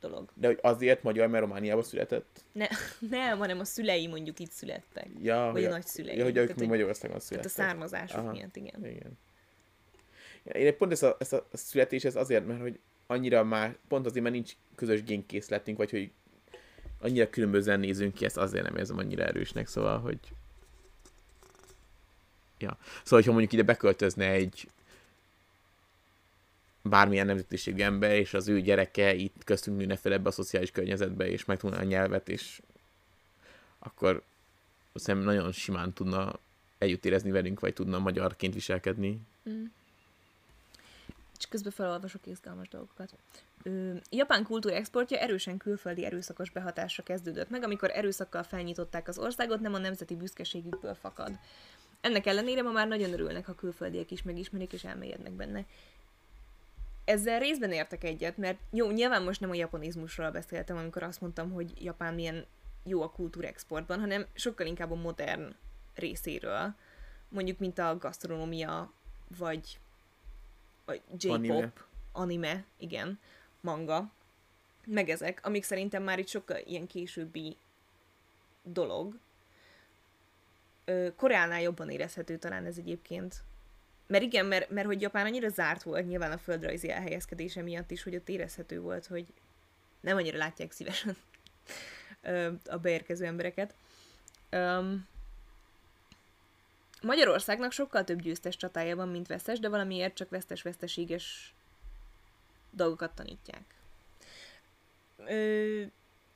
dolog. 0.00 0.28
de 0.34 0.46
hogy 0.46 0.58
azért 0.62 1.02
magyar, 1.02 1.28
mert 1.28 1.44
Romániában 1.44 1.82
született. 1.82 2.40
Ne, 2.52 2.66
nem, 3.18 3.38
hanem 3.38 3.58
a 3.60 3.64
szülei 3.64 4.06
mondjuk 4.06 4.38
itt 4.38 4.50
születtek. 4.50 5.08
Ja, 5.22 5.36
Vagy 5.44 5.52
hogy 5.52 5.64
a 5.64 5.68
nagyszülei. 5.68 6.16
Ja, 6.16 6.24
hogy 6.24 6.32
Tehát, 6.32 6.48
ők 6.50 6.56
hogy- 6.58 6.68
Magyarországon 6.68 7.18
Tehát 7.18 7.28
születtek. 7.28 7.50
a 7.50 7.54
származásuk 7.54 8.18
Aha. 8.18 8.30
miatt, 8.30 8.56
igen. 8.56 8.84
Igen. 8.86 9.18
Én 10.52 10.76
pont 10.76 10.92
ez 10.92 11.02
a, 11.02 11.16
ez 11.18 11.32
a 11.32 11.46
születés 11.52 12.04
ez 12.04 12.16
azért, 12.16 12.46
mert 12.46 12.60
hogy 12.60 12.78
annyira 13.06 13.44
már, 13.44 13.76
pont 13.88 14.06
azért, 14.06 14.22
mert 14.22 14.34
nincs 14.34 14.52
közös 14.74 15.02
génkészletünk, 15.02 15.76
vagy 15.76 15.90
hogy 15.90 16.10
annyira 17.00 17.30
különbözően 17.30 17.80
nézünk 17.80 18.14
ki, 18.14 18.24
ezt 18.24 18.36
azért 18.36 18.64
nem 18.64 18.76
érzem 18.76 18.98
annyira 18.98 19.24
erősnek, 19.24 19.66
szóval, 19.66 19.98
hogy 19.98 20.18
ja. 22.58 22.78
Szóval, 22.80 23.18
hogyha 23.18 23.30
mondjuk 23.30 23.52
ide 23.52 23.62
beköltözne 23.62 24.30
egy 24.30 24.68
bármilyen 26.82 27.26
nemzetiségű 27.26 27.82
ember, 27.82 28.14
és 28.14 28.34
az 28.34 28.48
ő 28.48 28.60
gyereke 28.60 29.14
itt 29.14 29.44
köztünk 29.44 29.76
nőne 29.76 29.96
fel 29.96 30.12
ebbe 30.12 30.28
a 30.28 30.32
szociális 30.32 30.70
környezetbe, 30.70 31.28
és 31.28 31.44
megtanulna 31.44 31.82
a 31.82 31.86
nyelvet, 31.86 32.28
és 32.28 32.60
akkor 33.78 34.22
szerintem 34.94 35.34
nagyon 35.34 35.52
simán 35.52 35.92
tudna 35.92 36.38
együtt 36.78 37.04
érezni 37.04 37.30
velünk, 37.30 37.60
vagy 37.60 37.74
tudna 37.74 37.98
magyarként 37.98 38.54
viselkedni. 38.54 39.18
Mm. 39.48 39.64
És 41.44 41.50
közben 41.50 41.72
felolvasok 41.72 42.26
izgalmas 42.26 42.68
dolgokat. 42.68 43.14
Ö, 43.62 43.94
Japán 44.10 44.44
kultúra 44.44 44.74
exportja 44.74 45.18
erősen 45.18 45.56
külföldi 45.56 46.04
erőszakos 46.04 46.50
behatásra 46.50 47.02
kezdődött 47.02 47.50
meg, 47.50 47.62
amikor 47.62 47.90
erőszakkal 47.90 48.42
felnyitották 48.42 49.08
az 49.08 49.18
országot, 49.18 49.60
nem 49.60 49.74
a 49.74 49.78
nemzeti 49.78 50.16
büszkeségükből 50.16 50.94
fakad. 50.94 51.38
Ennek 52.00 52.26
ellenére 52.26 52.62
ma 52.62 52.70
már 52.70 52.88
nagyon 52.88 53.12
örülnek, 53.12 53.46
ha 53.46 53.54
külföldiek 53.54 54.10
is 54.10 54.22
megismerik 54.22 54.72
és 54.72 54.84
elmélyednek 54.84 55.32
benne. 55.32 55.64
Ezzel 57.04 57.38
részben 57.38 57.72
értek 57.72 58.04
egyet, 58.04 58.36
mert 58.36 58.58
jó, 58.70 58.90
nyilván 58.90 59.22
most 59.22 59.40
nem 59.40 59.50
a 59.50 59.54
japonizmusról 59.54 60.30
beszéltem, 60.30 60.76
amikor 60.76 61.02
azt 61.02 61.20
mondtam, 61.20 61.50
hogy 61.50 61.84
Japán 61.84 62.14
milyen 62.14 62.46
jó 62.84 63.02
a 63.02 63.10
kultúra 63.10 63.46
exportban, 63.46 64.00
hanem 64.00 64.26
sokkal 64.34 64.66
inkább 64.66 64.90
a 64.90 64.94
modern 64.94 65.54
részéről. 65.94 66.74
Mondjuk, 67.28 67.58
mint 67.58 67.78
a 67.78 67.98
gasztronómia, 67.98 68.92
vagy, 69.38 69.78
vagy 70.84 71.02
J-pop, 71.18 71.34
Anime. 71.34 71.72
anime. 72.12 72.64
igen, 72.78 73.18
manga, 73.60 74.12
meg 74.86 75.08
ezek, 75.08 75.40
amik 75.46 75.62
szerintem 75.62 76.02
már 76.02 76.18
itt 76.18 76.28
sokkal 76.28 76.58
ilyen 76.64 76.86
későbbi 76.86 77.56
dolog. 78.62 79.18
Koreánál 81.16 81.60
jobban 81.60 81.90
érezhető 81.90 82.36
talán 82.36 82.64
ez 82.64 82.78
egyébként. 82.78 83.42
Mert 84.06 84.22
igen, 84.22 84.46
mert, 84.46 84.70
mert 84.70 84.86
hogy 84.86 85.00
Japán 85.00 85.26
annyira 85.26 85.48
zárt 85.48 85.82
volt, 85.82 86.06
nyilván 86.06 86.32
a 86.32 86.38
földrajzi 86.38 86.90
elhelyezkedése 86.90 87.62
miatt 87.62 87.90
is, 87.90 88.02
hogy 88.02 88.14
ott 88.14 88.28
érezhető 88.28 88.80
volt, 88.80 89.06
hogy 89.06 89.26
nem 90.00 90.16
annyira 90.16 90.38
látják 90.38 90.72
szívesen 90.72 91.16
a 92.66 92.76
beérkező 92.76 93.24
embereket. 93.24 93.74
Öm, 94.50 95.06
Magyarországnak 97.04 97.72
sokkal 97.72 98.04
több 98.04 98.20
győztes 98.20 98.56
csatája 98.56 98.96
van, 98.96 99.08
mint 99.08 99.26
vesztes, 99.26 99.58
de 99.58 99.68
valamiért 99.68 100.14
csak 100.14 100.28
vesztes-veszteséges 100.28 101.54
dolgokat 102.70 103.14
tanítják. 103.14 103.64
Ö, 105.16 105.82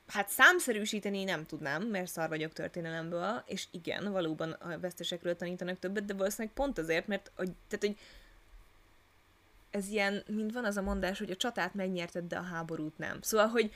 hát 0.07 0.29
számszerűsíteni 0.29 1.23
nem 1.23 1.45
tudnám, 1.45 1.83
mert 1.83 2.07
szar 2.07 2.29
vagyok 2.29 2.53
történelemből, 2.53 3.43
és 3.45 3.67
igen, 3.71 4.11
valóban 4.11 4.51
a 4.51 4.79
vesztesekről 4.79 5.35
tanítanak 5.35 5.79
többet, 5.79 6.05
de 6.05 6.13
valószínűleg 6.13 6.53
pont 6.53 6.77
azért, 6.77 7.07
mert 7.07 7.31
hogy, 7.35 7.51
tehát, 7.67 7.85
hogy 7.85 7.97
ez 9.69 9.87
ilyen, 9.87 10.23
mint 10.27 10.53
van 10.53 10.65
az 10.65 10.77
a 10.77 10.81
mondás, 10.81 11.19
hogy 11.19 11.31
a 11.31 11.35
csatát 11.35 11.73
megnyerted, 11.73 12.27
de 12.27 12.37
a 12.37 12.41
háborút 12.41 12.97
nem. 12.97 13.21
Szóval, 13.21 13.47
hogy 13.47 13.73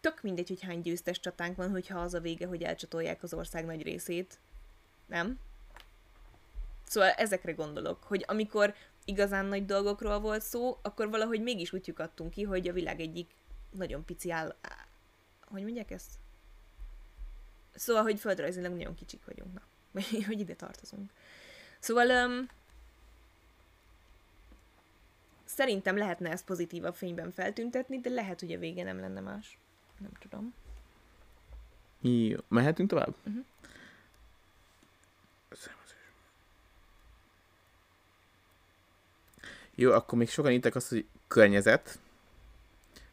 tök 0.00 0.22
mindegy, 0.22 0.48
hogy 0.48 0.62
hány 0.62 0.80
győztes 0.80 1.20
csatánk 1.20 1.56
van, 1.56 1.70
hogyha 1.70 2.00
az 2.00 2.14
a 2.14 2.20
vége, 2.20 2.46
hogy 2.46 2.62
elcsatolják 2.62 3.22
az 3.22 3.34
ország 3.34 3.64
nagy 3.64 3.82
részét. 3.82 4.38
Nem? 5.06 5.38
Szóval 6.88 7.10
ezekre 7.10 7.52
gondolok, 7.52 8.02
hogy 8.02 8.24
amikor 8.26 8.74
igazán 9.04 9.44
nagy 9.44 9.64
dolgokról 9.64 10.20
volt 10.20 10.42
szó, 10.42 10.78
akkor 10.82 11.10
valahogy 11.10 11.42
mégis 11.42 11.72
úgy 11.72 11.94
adtunk 11.96 12.30
ki, 12.30 12.42
hogy 12.42 12.68
a 12.68 12.72
világ 12.72 13.00
egyik 13.00 13.30
nagyon 13.70 14.04
pici 14.04 14.30
áll... 14.30 14.56
Hogy 15.46 15.62
mondják 15.62 15.90
ezt? 15.90 16.10
Szóval, 17.74 18.02
hogy 18.02 18.18
földrajzilag 18.20 18.72
nagyon 18.72 18.94
kicsik 18.94 19.24
vagyunk, 19.24 19.54
na. 19.54 19.62
Hogy 20.26 20.40
ide 20.40 20.54
tartozunk. 20.54 21.10
Szóval 21.78 22.26
um, 22.26 22.48
szerintem 25.44 25.96
lehetne 25.96 26.30
ezt 26.30 26.44
pozitívabb 26.44 26.94
fényben 26.94 27.32
feltüntetni, 27.32 28.00
de 28.00 28.10
lehet, 28.10 28.40
hogy 28.40 28.52
a 28.52 28.58
vége 28.58 28.82
nem 28.82 29.00
lenne 29.00 29.20
más. 29.20 29.58
Nem 29.98 30.10
tudom. 30.20 30.54
Jó, 32.00 32.38
mehetünk 32.48 32.88
tovább? 32.88 33.14
Mhm. 33.22 33.38
Jó, 39.80 39.92
akkor 39.92 40.18
még 40.18 40.28
sokan 40.28 40.52
írtak 40.52 40.74
azt, 40.74 40.88
hogy 40.88 41.06
környezet, 41.28 41.98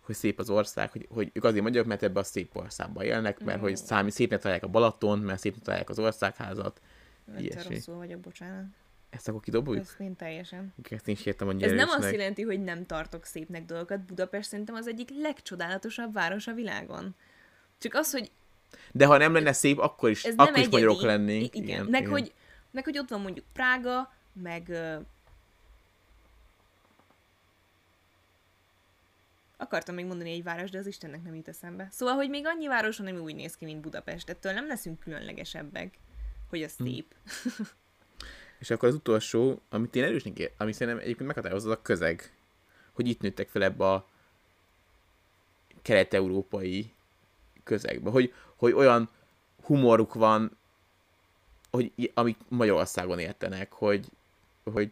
hogy 0.02 0.16
szép 0.16 0.40
az 0.40 0.50
ország, 0.50 0.92
hogy, 0.92 1.08
hogy 1.10 1.32
ők 1.34 1.44
azért 1.44 1.64
magyarok, 1.64 1.88
mert 1.88 2.04
ebbe 2.04 2.20
a 2.20 2.24
szép 2.24 2.56
országban 2.56 3.04
élnek, 3.04 3.44
mert 3.44 3.60
hogy 3.60 3.78
számi, 3.78 4.12
szépnek 4.12 4.40
találják 4.40 4.64
a 4.64 4.68
Balaton, 4.68 5.20
mert 5.20 5.40
szépnek 5.40 5.64
találják 5.64 5.90
az 5.90 6.00
országházat. 6.00 6.82
Ilyesmi. 7.38 7.74
rosszul 7.74 7.96
vagyok, 7.96 8.20
bocsánat. 8.20 8.66
Ezt 9.10 9.28
akkor 9.28 9.42
kidobjuk? 9.42 9.78
Ezt 9.78 10.00
én 10.00 10.16
teljesen. 10.16 10.74
Ezt 10.90 11.08
én 11.08 11.16
is 11.16 11.26
értem, 11.26 11.48
hogy 11.48 11.64
Ez 11.64 11.72
nem 11.72 11.90
azt 11.90 12.12
jelenti, 12.12 12.42
hogy 12.42 12.64
nem 12.64 12.86
tartok 12.86 13.26
szépnek 13.26 13.66
dolgokat. 13.66 14.00
Budapest 14.00 14.50
szerintem 14.50 14.76
az 14.76 14.88
egyik 14.88 15.10
legcsodálatosabb 15.22 16.14
város 16.14 16.48
a 16.48 16.54
világon. 16.54 17.16
Csak 17.78 17.94
az, 17.94 18.12
hogy 18.12 18.32
De 18.92 19.06
ha 19.06 19.18
nem 19.18 19.34
lenne 19.34 19.54
szép, 19.54 19.80
akkor 19.80 20.10
is, 20.10 20.24
ez 20.24 20.34
akkor 20.38 20.58
is 20.58 20.70
magyarok 20.70 20.98
egyedi. 20.98 21.08
lennénk. 21.08 21.56
I- 21.56 21.60
igen. 21.60 21.86
meg, 21.86 22.08
Hogy, 22.08 22.34
meg 22.72 22.84
hogy 22.84 22.98
ott 22.98 23.10
van 23.10 23.22
mondjuk 23.22 23.46
Prága, 23.54 24.14
meg... 24.34 24.72
Akartam 29.58 29.96
még 29.96 30.06
mondani 30.06 30.32
egy 30.32 30.44
város, 30.44 30.70
de 30.70 30.78
az 30.78 30.88
Istennek 30.88 31.24
nem 31.24 31.36
jut 31.36 31.48
eszembe. 31.48 31.88
Szóval, 31.92 32.16
hogy 32.16 32.30
még 32.30 32.46
annyi 32.46 32.68
város 32.68 32.98
van, 32.98 33.08
ami 33.08 33.18
úgy 33.18 33.36
néz 33.36 33.56
ki, 33.56 33.66
mint 33.66 33.82
Budapest. 33.82 34.30
Ettől 34.30 34.54
nem 34.54 34.68
leszünk 34.68 35.00
különlegesebbek, 35.00 35.98
hogy 36.50 36.64
az 36.64 36.76
Hm. 36.78 36.84
szép. 36.84 37.16
És 38.60 38.70
akkor 38.70 38.90
az 38.90 38.96
utolsó, 38.96 39.62
amit 39.70 39.96
én 39.96 40.04
erősnek 40.04 40.40
ér, 40.40 40.52
ami 40.58 40.72
szerintem 40.72 41.04
egyébként 41.04 41.28
meghatározza, 41.28 41.70
az 41.70 41.78
a 41.78 41.82
közeg. 41.82 42.34
Hogy 42.92 43.08
itt 43.08 43.22
nőttek 43.22 43.50
fel 43.50 43.64
ebbe 43.64 43.92
a 43.92 44.08
kelet-európai 45.82 46.94
közegbe. 47.64 48.10
Hogy, 48.10 48.34
hogy 48.56 48.72
olyan 48.72 49.10
humoruk 49.64 50.14
van, 50.14 50.58
hogy 51.72 52.12
amik 52.14 52.38
Magyarországon 52.48 53.20
értenek, 53.20 53.74
hogy, 53.74 54.06
hogy, 54.64 54.92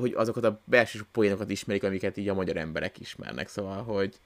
hogy 0.00 0.12
azokat 0.16 0.44
a 0.44 0.60
belső 0.64 1.00
poénokat 1.12 1.50
ismerik, 1.50 1.82
amiket 1.84 2.16
így 2.16 2.28
a 2.28 2.34
magyar 2.34 2.56
emberek 2.56 3.00
ismernek. 3.00 3.48
Szóval, 3.48 3.82
hogy, 3.82 4.16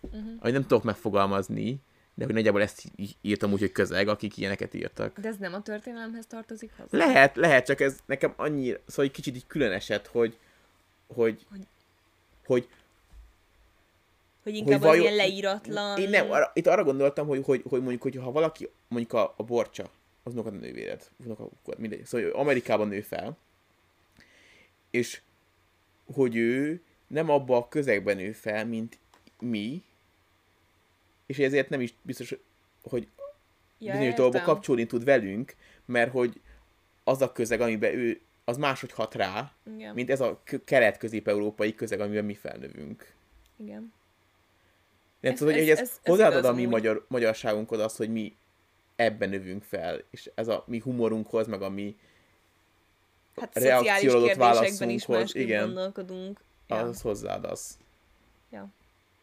Uh-huh. 0.00 0.22
hogy 0.40 0.52
nem 0.52 0.62
tudok 0.62 0.82
megfogalmazni, 0.82 1.76
de 2.14 2.24
hogy 2.24 2.34
nagyjából 2.34 2.62
ezt 2.62 2.82
írtam 3.20 3.52
úgy, 3.52 3.58
hogy 3.60 3.72
közeg, 3.72 4.08
akik 4.08 4.36
ilyeneket 4.36 4.74
írtak. 4.74 5.18
De 5.20 5.28
ez 5.28 5.36
nem 5.36 5.54
a 5.54 5.62
történelemhez 5.62 6.26
tartozik 6.26 6.70
hozzá? 6.76 7.06
Lehet, 7.06 7.36
lehet, 7.36 7.66
csak 7.66 7.80
ez 7.80 7.98
nekem 8.06 8.32
annyi, 8.36 8.74
szóval 8.86 9.04
egy 9.04 9.10
kicsit 9.10 9.36
így 9.36 9.46
külön 9.46 9.72
esett, 9.72 10.06
hogy, 10.06 10.38
hogy, 11.14 11.46
Hogy- 11.50 11.66
hogy, 12.46 12.68
Hogy 14.42 14.54
inkább 14.54 14.80
vajon- 14.80 14.96
az 14.96 15.02
ilyen 15.02 15.14
leíratlan... 15.14 15.98
én 15.98 16.10
nem, 16.10 16.30
arra, 16.30 16.50
itt 16.54 16.66
arra 16.66 16.84
gondoltam, 16.84 17.26
hogy, 17.26 17.44
hogy, 17.44 17.62
hogy 17.68 17.80
mondjuk, 17.80 18.02
hogy 18.02 18.16
ha 18.16 18.32
valaki, 18.32 18.68
mondjuk 18.88 19.12
a, 19.12 19.34
a 19.36 19.42
borcsa, 19.42 19.90
az 20.22 20.36
a 20.36 20.50
nővéred, 20.50 21.10
unoka- 21.24 21.78
mindegy, 21.78 22.04
szóval 22.04 22.30
Amerikában 22.30 22.88
nő 22.88 23.00
fel, 23.00 23.36
és 24.90 25.20
hogy 26.14 26.36
ő 26.36 26.80
nem 27.06 27.30
abba 27.30 27.56
a 27.56 27.68
közegben 27.68 28.16
nő 28.16 28.32
fel, 28.32 28.66
mint 28.66 28.98
mi, 29.40 29.82
és 31.26 31.38
ezért 31.38 31.68
nem 31.68 31.80
is 31.80 31.94
biztos, 32.02 32.34
hogy 32.82 33.08
ja, 33.78 33.92
értem. 34.02 34.42
kapcsolni 34.42 34.86
tud 34.86 35.04
velünk, 35.04 35.54
mert 35.84 36.10
hogy 36.12 36.40
az 37.04 37.22
a 37.22 37.32
közeg, 37.32 37.60
amiben 37.60 37.94
ő, 37.94 38.20
az 38.44 38.56
máshogy 38.56 38.92
hat 38.92 39.14
rá, 39.14 39.52
Igen, 39.76 39.94
mint 39.94 40.10
ez 40.10 40.20
a 40.20 40.42
kelet-közép-európai 40.64 41.74
közeg, 41.74 42.00
amiben 42.00 42.24
mi 42.24 42.34
felnövünk. 42.34 43.14
igen. 43.56 43.92
Nem 45.20 45.32
Ez- 45.32 45.38
hogy 45.40 45.52
ez- 45.52 45.68
ez, 45.68 45.78
ez- 45.78 45.78
ez, 45.80 45.98
hozzáadod 46.02 46.44
a 46.44 46.52
mi 46.52 46.64
magyar, 46.64 47.04
magyarságunkhoz 47.08 47.78
azt, 47.80 47.96
hogy 47.96 48.12
mi 48.12 48.36
ebben 48.96 49.28
növünk 49.28 49.62
fel, 49.62 50.02
és 50.10 50.30
ez 50.34 50.48
a 50.48 50.64
mi 50.66 50.78
humorunkhoz, 50.78 51.46
meg 51.46 51.62
a 51.62 51.68
mi 51.68 51.96
Hát 53.40 53.58
reakciódott 53.58 54.36
kérdésekben 54.36 54.90
is 54.90 55.06
másképp 55.06 55.42
igen. 55.42 55.64
gondolkodunk. 55.64 56.40
Ja, 56.66 56.76
az 56.76 57.00
hozzáad 57.00 57.44
az. 57.44 57.78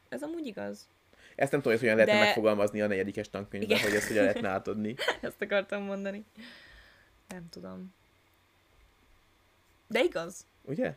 ez 0.09 0.23
amúgy 0.23 0.45
igaz. 0.45 0.87
Ezt 1.35 1.51
nem 1.51 1.61
tudom, 1.61 1.77
hogy 1.77 1.87
hogyan 1.87 1.95
lehetne 1.95 2.19
De- 2.19 2.25
megfogalmazni 2.25 2.81
a 2.81 2.87
negyedikes 2.87 3.29
tankönyvben, 3.29 3.69
Igen. 3.77 3.89
hogy 3.89 3.95
ezt 3.97 4.07
hogyan 4.07 4.23
lehetne 4.23 4.49
átadni. 4.49 4.95
Ezt 5.21 5.41
akartam 5.41 5.81
mondani. 5.83 6.25
Nem 7.27 7.49
tudom. 7.49 7.93
De 9.87 10.03
igaz. 10.03 10.45
Ugye? 10.61 10.93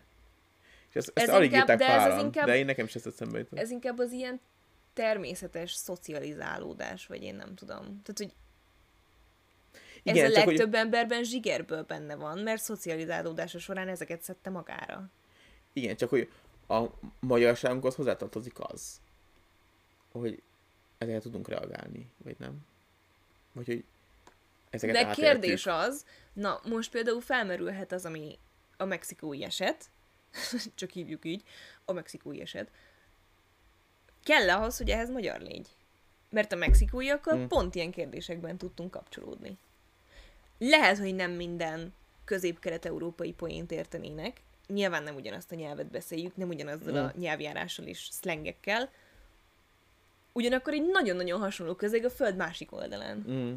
És 0.89 0.95
ezt, 0.95 1.11
Ez 1.15 1.23
ezt 1.23 1.33
alig 1.33 1.51
inkább- 1.51 1.69
írták 1.69 1.79
de 1.89 1.95
ez 1.95 2.03
páran, 2.03 2.25
inkább- 2.25 2.47
de 2.47 2.57
én 2.57 2.65
nekem 2.65 2.87
ezt 2.95 3.07
eszembe 3.07 3.39
jutott. 3.39 3.59
Ez 3.59 3.71
inkább 3.71 3.99
az 3.99 4.13
ilyen 4.13 4.41
természetes 4.93 5.73
szocializálódás, 5.73 7.07
vagy 7.07 7.23
én 7.23 7.35
nem 7.35 7.55
tudom. 7.55 7.83
Tehát, 7.85 8.15
hogy 8.17 8.33
ez 10.05 10.17
Igen, 10.17 10.31
a 10.31 10.35
csak 10.35 10.45
hogy- 10.45 10.57
legtöbb 10.57 10.75
emberben 10.75 11.25
zsigerből 11.25 11.83
benne 11.83 12.15
van, 12.17 12.39
mert 12.39 12.63
szocializálódása 12.63 13.59
során 13.59 13.89
ezeket 13.89 14.23
szedte 14.23 14.51
magára. 14.51 15.11
Igen, 15.73 15.97
csak 15.97 16.09
hogy 16.09 16.31
a 16.69 16.85
magyarságunkhoz 17.21 17.95
hozzátartozik 17.95 18.59
az, 18.61 19.01
hogy 20.13 20.43
ezeket 20.99 21.23
tudunk 21.23 21.49
reagálni, 21.49 22.11
vagy 22.17 22.37
nem? 22.39 22.59
Vagy 23.53 23.67
hogy 23.67 23.85
ezeket 24.71 24.95
De 24.95 25.01
átéltük. 25.07 25.25
kérdés 25.25 25.67
az, 25.67 26.05
na 26.33 26.61
most 26.65 26.91
például 26.91 27.21
felmerülhet 27.21 27.93
az, 27.93 28.05
ami 28.05 28.39
a 28.77 28.85
mexikói 28.85 29.45
eset, 29.45 29.85
csak 30.75 30.91
hívjuk 30.91 31.25
így, 31.25 31.43
a 31.85 31.93
mexikói 31.93 32.41
eset. 32.41 32.71
Kell 34.25 34.51
ahhoz, 34.51 34.77
hogy 34.77 34.91
ehhez 34.91 35.11
magyar 35.11 35.41
légy? 35.41 35.69
Mert 36.31 36.53
a 36.53 36.57
mexikóiakkal 36.57 37.37
Mm. 37.37 37.41
mm. 37.43 37.47
pont 37.47 37.75
ilyen 37.75 37.91
kérdésekben 37.91 38.59
tudtunk 38.59 38.91
kapcsolódni. 38.91 39.59
Lehet, 40.59 40.99
hogy 40.99 41.15
nem 41.15 41.31
minden 41.31 41.93
közép-kelet-európai 42.25 43.33
poént 43.33 43.71
értenének, 43.73 44.41
nyilván 44.67 45.03
nem 45.03 45.15
ugyanazt 45.15 45.53
a 45.53 45.55
nyelvet 45.55 45.87
beszéljük, 45.87 46.37
nem 46.37 46.49
ugyanazzal 46.49 46.97
a 46.97 47.13
Mm. 47.17 47.21
nyelvjárással 47.21 47.87
és 47.87 48.09
szlengekkel, 48.11 48.91
ugyanakkor 50.33 50.73
egy 50.73 50.87
nagyon-nagyon 50.87 51.41
hasonló 51.41 51.75
közeg 51.75 52.05
a 52.05 52.11
föld 52.11 52.37
másik 52.37 52.73
oldalán. 52.73 53.25
Mm. 53.31 53.55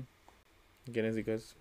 Igen, 0.88 1.06
ez 1.06 1.16
igaz. 1.16 1.56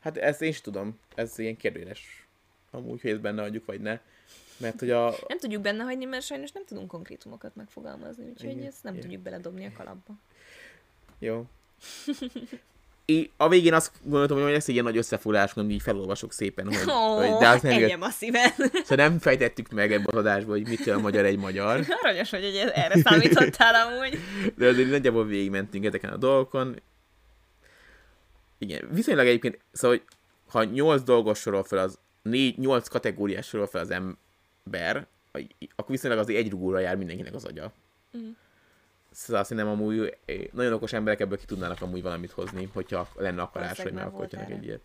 Hát 0.00 0.16
ezt 0.16 0.42
én 0.42 0.48
is 0.48 0.60
tudom. 0.60 0.98
Ez 1.14 1.38
ilyen 1.38 1.56
kérdéses. 1.56 2.26
Amúgy, 2.70 3.00
hogy 3.00 3.10
ezt 3.10 3.20
benne 3.20 3.42
adjuk, 3.42 3.64
vagy 3.64 3.80
ne. 3.80 4.00
Mert 4.56 4.78
hogy 4.78 4.90
a... 4.90 5.14
Nem 5.28 5.38
tudjuk 5.38 5.62
benne 5.62 5.82
hagyni, 5.82 6.04
mert 6.04 6.24
sajnos 6.24 6.52
nem 6.52 6.64
tudunk 6.64 6.88
konkrétumokat 6.88 7.54
megfogalmazni, 7.56 8.28
úgyhogy 8.28 8.50
Igen, 8.50 8.66
ezt 8.66 8.82
nem 8.82 8.92
igen. 8.92 9.04
tudjuk 9.04 9.22
beledobni 9.22 9.66
a 9.66 9.72
kalapba. 9.76 10.14
Jó. 11.18 11.46
Én 13.10 13.30
a 13.36 13.48
végén 13.48 13.74
azt 13.74 13.92
gondoltam, 14.02 14.42
hogy 14.42 14.52
lesz 14.52 14.68
egy 14.68 14.72
ilyen 14.72 14.84
nagy 14.84 14.96
összefoglalás, 14.96 15.52
amit 15.54 15.70
így 15.70 15.82
felolvasok 15.82 16.32
szépen, 16.32 16.66
hogy, 16.66 16.90
Ó, 16.90 17.16
hogy 17.16 17.38
de 17.38 17.48
azt 17.48 17.62
nem 17.62 17.78
jött. 17.78 18.02
a 18.02 18.10
szíven. 18.10 18.50
Szóval 18.56 18.96
nem 19.08 19.18
fejtettük 19.18 19.68
meg 19.70 19.92
ebben 19.92 20.06
az 20.06 20.14
adásban, 20.14 20.50
hogy 20.58 20.68
mitől 20.68 20.94
a 20.94 20.98
magyar 21.00 21.24
egy 21.24 21.38
magyar. 21.38 21.84
Aranyos, 22.02 22.30
hogy 22.30 22.42
egy- 22.44 22.70
erre 22.74 22.98
számítottál 23.00 23.74
amúgy. 23.74 24.18
De 24.56 24.68
azért 24.68 24.90
nagyjából 24.90 25.26
végigmentünk 25.26 25.84
ezeken 25.84 26.10
a 26.12 26.16
dolgokon. 26.16 26.80
Igen, 28.58 28.88
viszonylag 28.92 29.26
egyébként, 29.26 29.58
szóval, 29.72 29.96
hogy 29.96 30.06
ha 30.48 30.64
8 30.64 31.02
dolgos 31.02 31.38
sorol 31.38 31.64
fel 31.64 31.78
az, 31.78 31.98
4-8 32.24 32.84
kategóriás 32.90 33.46
sorol 33.46 33.66
fel 33.66 33.80
az 33.80 33.90
ember, 33.90 35.06
akkor 35.76 35.90
viszonylag 35.90 36.18
azért 36.18 36.38
egy 36.38 36.50
rugóra 36.50 36.78
jár 36.78 36.96
mindenkinek 36.96 37.34
az 37.34 37.44
agya. 37.44 37.72
Mhm. 38.10 38.24
Szóval 39.10 39.44
szerintem 39.44 39.72
amúgy 39.72 40.16
nagyon 40.52 40.72
okos 40.72 40.92
emberek 40.92 41.20
ebből 41.20 41.38
ki 41.38 41.44
tudnának 41.44 41.82
amúgy 41.82 42.02
valamit 42.02 42.30
hozni, 42.30 42.70
hogyha 42.72 43.08
lenne 43.16 43.42
akarás, 43.42 43.80
hogy 43.80 43.92
megalkotjanak 43.92 44.50
egy 44.50 44.64
ilyet. 44.64 44.80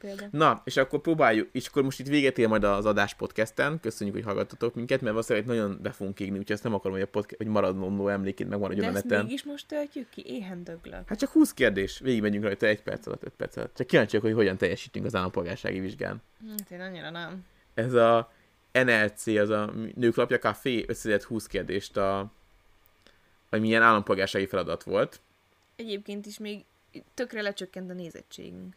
Például. 0.00 0.28
Na, 0.32 0.62
és 0.64 0.76
akkor 0.76 1.00
próbáljuk, 1.00 1.48
és 1.52 1.66
akkor 1.66 1.82
most 1.82 2.00
itt 2.00 2.06
véget 2.06 2.38
ér 2.38 2.48
majd 2.48 2.64
az 2.64 2.86
adás 2.86 3.14
podcasten, 3.14 3.80
köszönjük, 3.80 4.16
hogy 4.16 4.24
hallgattatok 4.24 4.74
minket, 4.74 5.00
mert 5.00 5.12
valószínűleg 5.12 5.48
nagyon 5.48 5.78
be 5.82 5.90
fogunk 5.90 6.20
égni, 6.20 6.38
úgyhogy 6.38 6.54
ezt 6.54 6.62
nem 6.62 6.74
akarom, 6.74 6.92
hogy 6.92 7.02
a 7.06 7.10
podcast, 7.10 7.36
hogy 7.36 7.46
maradandó 7.46 8.08
emlékét 8.08 8.48
megmaradjon 8.48 8.86
De 8.86 8.92
a 8.92 8.94
ezt 8.94 9.04
neten. 9.04 9.24
mégis 9.24 9.44
most 9.44 9.68
töltjük 9.68 10.08
ki? 10.08 10.22
Éhen 10.26 10.64
döglök. 10.64 11.08
Hát 11.08 11.18
csak 11.18 11.30
20 11.30 11.54
kérdés, 11.54 11.98
végigmegyünk 11.98 12.44
rajta 12.44 12.66
egy 12.66 12.82
perc 12.82 13.06
alatt, 13.06 13.24
5 13.24 13.32
perc 13.36 13.56
alatt. 13.56 13.74
Csak 13.74 13.86
kíváncsiak, 13.86 14.22
hogy 14.22 14.32
hogyan 14.32 14.56
teljesítünk 14.56 15.04
az 15.04 15.14
állampolgársági 15.14 15.80
vizsgán. 15.80 16.22
Hát 16.48 16.70
én 16.70 16.80
annyira 16.80 17.10
nem. 17.10 17.44
Ez 17.74 17.94
a 17.94 18.32
NLC, 18.72 19.26
az 19.26 19.50
a 19.50 19.72
Nőklapja 19.94 20.38
Café 20.38 20.84
összedett 20.88 21.22
20 21.22 21.46
kérdést 21.46 21.96
a 21.96 22.32
hogy 23.50 23.60
milyen 23.60 23.82
állampolgársági 23.82 24.46
feladat 24.46 24.82
volt. 24.82 25.20
Egyébként 25.76 26.26
is 26.26 26.38
még 26.38 26.64
tökre 27.14 27.42
lecsökkent 27.42 27.90
a 27.90 27.94
nézettségünk. 27.94 28.74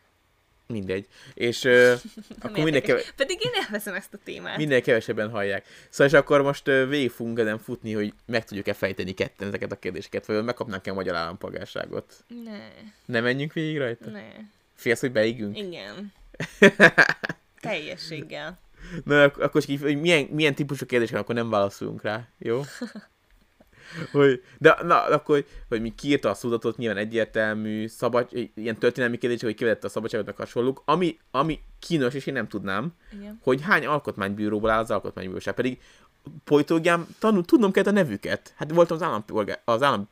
Mindegy. 0.67 1.07
És 1.33 1.63
ö, 1.63 1.93
akkor 2.41 2.57
érdekes. 2.57 2.87
keve- 2.87 3.13
Pedig 3.15 3.37
én 3.45 3.51
elveszem 3.63 3.93
ezt 3.93 4.13
a 4.13 4.17
témát. 4.23 4.57
minél 4.57 4.81
kevesebben 4.81 5.29
hallják. 5.29 5.65
Szóval 5.89 6.07
és 6.07 6.13
akkor 6.13 6.41
most 6.41 6.67
ö, 6.67 6.85
végig 6.87 7.09
fogunk 7.09 7.39
ezen 7.39 7.59
futni, 7.59 7.93
hogy 7.93 8.13
meg 8.25 8.45
tudjuk-e 8.45 8.73
fejteni 8.73 9.11
ketten 9.13 9.47
ezeket 9.47 9.71
a 9.71 9.79
kérdéseket, 9.79 10.25
vagy 10.25 10.43
megkapnánk-e 10.43 10.91
a 10.91 10.93
magyar 10.93 11.15
állampolgárságot. 11.15 12.23
Ne, 12.43 12.59
Ne 13.05 13.19
menjünk 13.21 13.53
végig 13.53 13.77
rajta? 13.77 14.09
ne. 14.09 14.23
Félsz, 14.75 14.99
hogy 14.99 15.11
beigünk? 15.11 15.57
Igen. 15.57 16.13
Teljességgel. 17.61 18.59
Na, 19.03 19.23
ak- 19.23 19.41
akkor 19.41 19.61
így, 19.67 19.81
hogy 19.81 19.99
milyen, 19.99 20.23
milyen 20.31 20.55
típusú 20.55 20.85
kérdések, 20.85 21.17
akkor 21.17 21.35
nem 21.35 21.49
válaszolunk 21.49 22.01
rá, 22.01 22.27
jó? 22.37 22.61
hogy, 24.11 24.43
de 24.57 24.77
na, 24.83 25.03
akkor, 25.03 25.35
hogy, 25.35 25.45
hogy 25.67 25.81
mi 25.81 25.93
kiírta 25.95 26.29
a 26.29 26.33
szódatot, 26.33 26.77
nyilván 26.77 26.97
egyértelmű, 26.97 27.87
szabad, 27.87 28.27
ilyen 28.53 28.77
történelmi 28.77 29.17
kérdés, 29.17 29.41
hogy 29.41 29.55
kivetette 29.55 29.87
a 29.87 29.89
szabadságot 29.89 30.35
hasonlók, 30.35 30.81
ami, 30.85 31.19
ami 31.31 31.59
kínos, 31.79 32.13
és 32.13 32.25
én 32.25 32.33
nem 32.33 32.47
tudnám, 32.47 32.93
Igen. 33.13 33.39
hogy 33.43 33.61
hány 33.61 33.85
alkotmánybíróból 33.85 34.69
áll 34.69 34.79
az 34.79 34.91
alkotmánybíróság, 34.91 35.53
pedig 35.53 35.81
politológián 36.43 37.07
tanul, 37.19 37.45
tudnom 37.45 37.71
kell 37.71 37.83
a 37.83 37.91
nevüket. 37.91 38.53
Hát 38.55 38.71
voltam 38.71 38.97
az 38.97 39.03
állampolgár, 39.03 39.61
az 39.65 39.83
állam, 39.83 40.09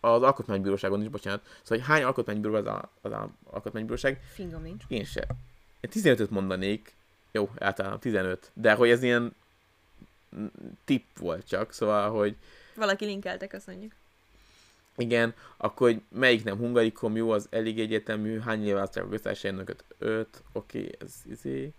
az 0.00 0.22
alkotmánybíróságon 0.22 1.02
is, 1.02 1.08
bocsánat. 1.08 1.40
Szóval, 1.62 1.78
hogy 1.78 1.94
hány 1.94 2.02
alkotmánybíró 2.02 2.54
az, 2.54 2.66
a, 2.66 2.90
az 3.00 3.12
állam, 3.12 3.36
alkotmánybíróság, 3.44 4.20
Fingom 4.34 4.62
nincs. 4.62 4.82
én 4.88 5.04
se. 5.04 5.26
Én 5.80 5.90
15-öt 5.92 6.30
mondanék, 6.30 6.96
jó, 7.32 7.50
általában 7.58 8.00
15, 8.00 8.50
de 8.54 8.72
hogy 8.72 8.90
ez 8.90 9.02
ilyen 9.02 9.34
mm, 10.36 10.46
tipp 10.84 11.18
volt 11.18 11.46
csak, 11.46 11.72
szóval, 11.72 12.10
hogy 12.10 12.36
Valaki 12.78 13.04
linkelte, 13.04 13.46
köszönjük. 13.46 13.94
igen, 14.96 15.34
akkor 15.56 15.90
hogy 15.90 16.02
melyik 16.08 16.44
nem 16.44 16.56
hungarikom, 16.56 17.16
jó, 17.16 17.30
az 17.30 17.46
elég 17.50 17.80
egyetemű, 17.80 18.38
hány 18.38 18.64
éve 18.64 18.74
választják 18.74 19.04
a 19.04 19.08
köztársaság 19.08 19.50
elnököt? 19.52 19.84
5, 19.98 20.42
oké, 20.52 20.78
okay, 20.78 20.94
ez 21.00 21.14
izé. 21.30 21.72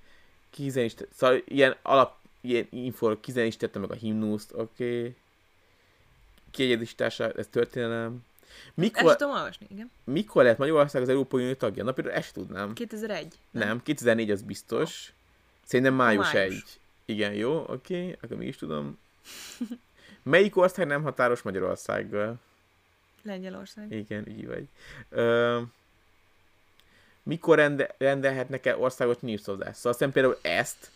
Kizen 0.50 0.84
is, 0.84 0.94
szóval 1.16 1.42
ilyen 1.46 1.76
alap, 1.82 2.18
ilyen 2.42 2.68
info, 2.70 3.20
kizen 3.20 3.46
is 3.46 3.58
tette 3.58 3.80
meg 3.80 3.92
a 3.92 3.94
himnuszt, 3.94 4.54
oké. 4.54 5.16
Okay. 6.52 6.78
Ez 7.36 7.48
történelem. 7.50 8.24
Ezt 8.50 8.76
Mikor, 8.76 9.16
tudom 9.16 9.34
olvasni, 9.34 9.68
igen. 9.70 9.92
mikor 10.04 10.44
lehet 10.44 10.58
Magyarország 10.58 11.02
az 11.02 11.10
Európai 11.10 11.42
Unió 11.42 11.54
tagja? 11.54 11.84
Na 11.84 11.92
például 11.92 12.16
ezt 12.16 12.34
tudnám. 12.34 12.74
2001. 12.74 13.36
Nem, 13.52 13.84
2004 13.84 14.32
az 14.32 14.42
biztos. 14.42 15.14
Szerintem 15.66 15.94
május, 15.94 16.34
Május. 16.34 16.54
1. 16.54 16.80
Igen, 17.06 17.34
jó, 17.34 17.64
oké, 17.68 17.74
okay, 17.74 18.18
akkor 18.22 18.38
mi 18.38 18.46
is 18.46 18.58
tudom. 18.58 18.98
Melyik 20.30 20.58
ország 20.58 20.88
nem 20.88 21.04
határos 21.04 21.42
Magyarországgal? 21.42 22.36
Lengyelország. 23.24 23.92
Igen, 23.92 24.28
így 24.28 24.48
vagy. 24.48 24.68
Ö, 25.10 25.62
mikor 27.24 27.58
rende, 27.58 27.96
rendelhetnek 27.98 28.66
el 28.66 28.80
országos 28.80 29.16
népszavazást? 29.20 29.76
Szóval 29.76 29.92
aztán 29.92 30.12
például 30.12 30.38
ezt 30.42 30.92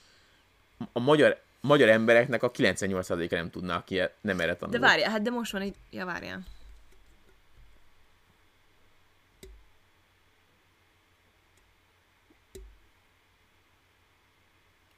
a 0.91 0.99
magyar, 0.99 1.41
magyar 1.61 1.89
embereknek 1.89 2.43
a 2.43 2.51
98%-a 2.51 3.35
nem 3.35 3.49
tudná, 3.49 3.75
aki 3.75 4.01
nem 4.21 4.39
erre 4.39 4.55
tanul. 4.55 4.79
De 4.79 4.85
várjál, 4.87 5.11
hát 5.11 5.21
de 5.21 5.29
most 5.29 5.51
van 5.51 5.61
egy... 5.61 5.75
Ja, 5.89 6.05
várjál. 6.05 6.41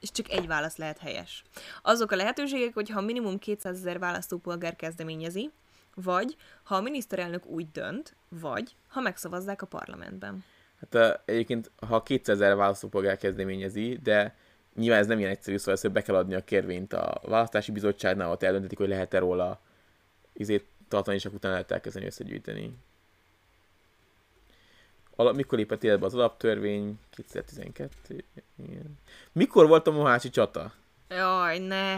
És 0.06 0.12
csak 0.12 0.30
egy 0.30 0.46
válasz 0.46 0.76
lehet 0.76 0.98
helyes. 0.98 1.42
Azok 1.82 2.10
a 2.10 2.16
lehetőségek, 2.16 2.74
hogy 2.74 2.90
ha 2.90 3.00
minimum 3.00 3.38
200 3.38 3.76
ezer 3.76 3.98
választópolgár 3.98 4.76
kezdeményezi, 4.76 5.50
vagy 5.94 6.36
ha 6.62 6.76
a 6.76 6.80
miniszterelnök 6.80 7.46
úgy 7.46 7.70
dönt, 7.70 8.16
vagy 8.28 8.76
ha 8.88 9.00
megszavazzák 9.00 9.62
a 9.62 9.66
parlamentben. 9.66 10.44
Hát 10.80 11.22
egyébként, 11.24 11.70
ha 11.88 12.02
200 12.02 12.40
ezer 12.40 12.56
választópolgár 12.56 13.16
kezdeményezi, 13.16 13.98
de 14.02 14.36
nyilván 14.74 14.98
ez 14.98 15.06
nem 15.06 15.18
ilyen 15.18 15.30
egyszerű, 15.30 15.56
szóval 15.56 15.90
be 15.92 16.02
kell 16.02 16.14
adni 16.14 16.34
a 16.34 16.44
kérvényt 16.44 16.92
a 16.92 17.20
választási 17.22 17.72
bizottságnál, 17.72 18.30
ott 18.30 18.42
eldöntetik, 18.42 18.78
hogy 18.78 18.88
lehet-e 18.88 19.18
róla 19.18 19.60
izét 20.32 20.66
tartani, 20.88 21.16
és 21.16 21.24
akkor 21.24 21.36
utána 21.36 21.54
lehet 21.54 21.70
elkezdeni 21.70 22.06
összegyűjteni. 22.06 22.78
Alap, 25.16 25.34
mikor 25.36 25.58
lépett 25.58 25.84
életbe 25.84 26.06
az 26.06 26.14
alaptörvény? 26.14 26.98
2012. 27.10 28.24
Igen. 28.68 28.98
Mikor 29.32 29.66
volt 29.68 29.86
a 29.86 29.90
Mohácsi 29.90 30.30
csata? 30.30 30.72
Jaj, 31.08 31.58
ne! 31.58 31.96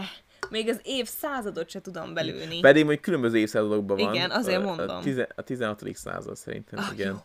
Még 0.49 0.69
az 0.69 0.79
évszázadot 0.83 1.69
se 1.69 1.81
tudom 1.81 2.13
belőni. 2.13 2.59
Pedig 2.59 2.81
mondjuk 2.83 3.03
különböző 3.03 3.37
évszázadokban 3.37 3.97
van. 3.97 4.13
Igen, 4.13 4.31
azért 4.31 4.57
A- 4.61 4.63
mondom. 4.63 4.89
A, 4.89 4.99
tize, 4.99 5.27
a 5.35 5.41
16. 5.41 5.95
század 5.95 6.35
szerintem, 6.35 6.79
Ah, 6.79 6.93
igen. 6.93 7.21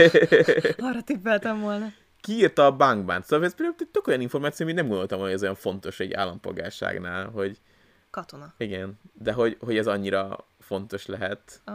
Arra 0.88 1.02
tippeltem 1.04 1.60
volna. 1.60 1.86
Ki 2.20 2.32
írta 2.32 2.66
a 2.66 2.76
bankbánt? 2.76 3.24
Szóval 3.24 3.44
ez 3.46 3.54
például 3.54 3.76
tök 3.92 4.06
olyan 4.06 4.20
információ, 4.20 4.66
amit 4.66 4.78
nem 4.78 4.88
gondoltam, 4.88 5.20
hogy 5.20 5.30
ez 5.32 5.42
olyan 5.42 5.54
fontos 5.54 6.00
egy 6.00 6.12
állampolgárságnál, 6.12 7.28
hogy 7.30 7.60
Katona. 8.10 8.54
igen, 8.58 8.98
de 9.12 9.32
hogy, 9.32 9.56
hogy 9.60 9.76
ez 9.76 9.86
annyira 9.86 10.46
fontos 10.60 11.06
lehet. 11.06 11.60
A 11.66 11.72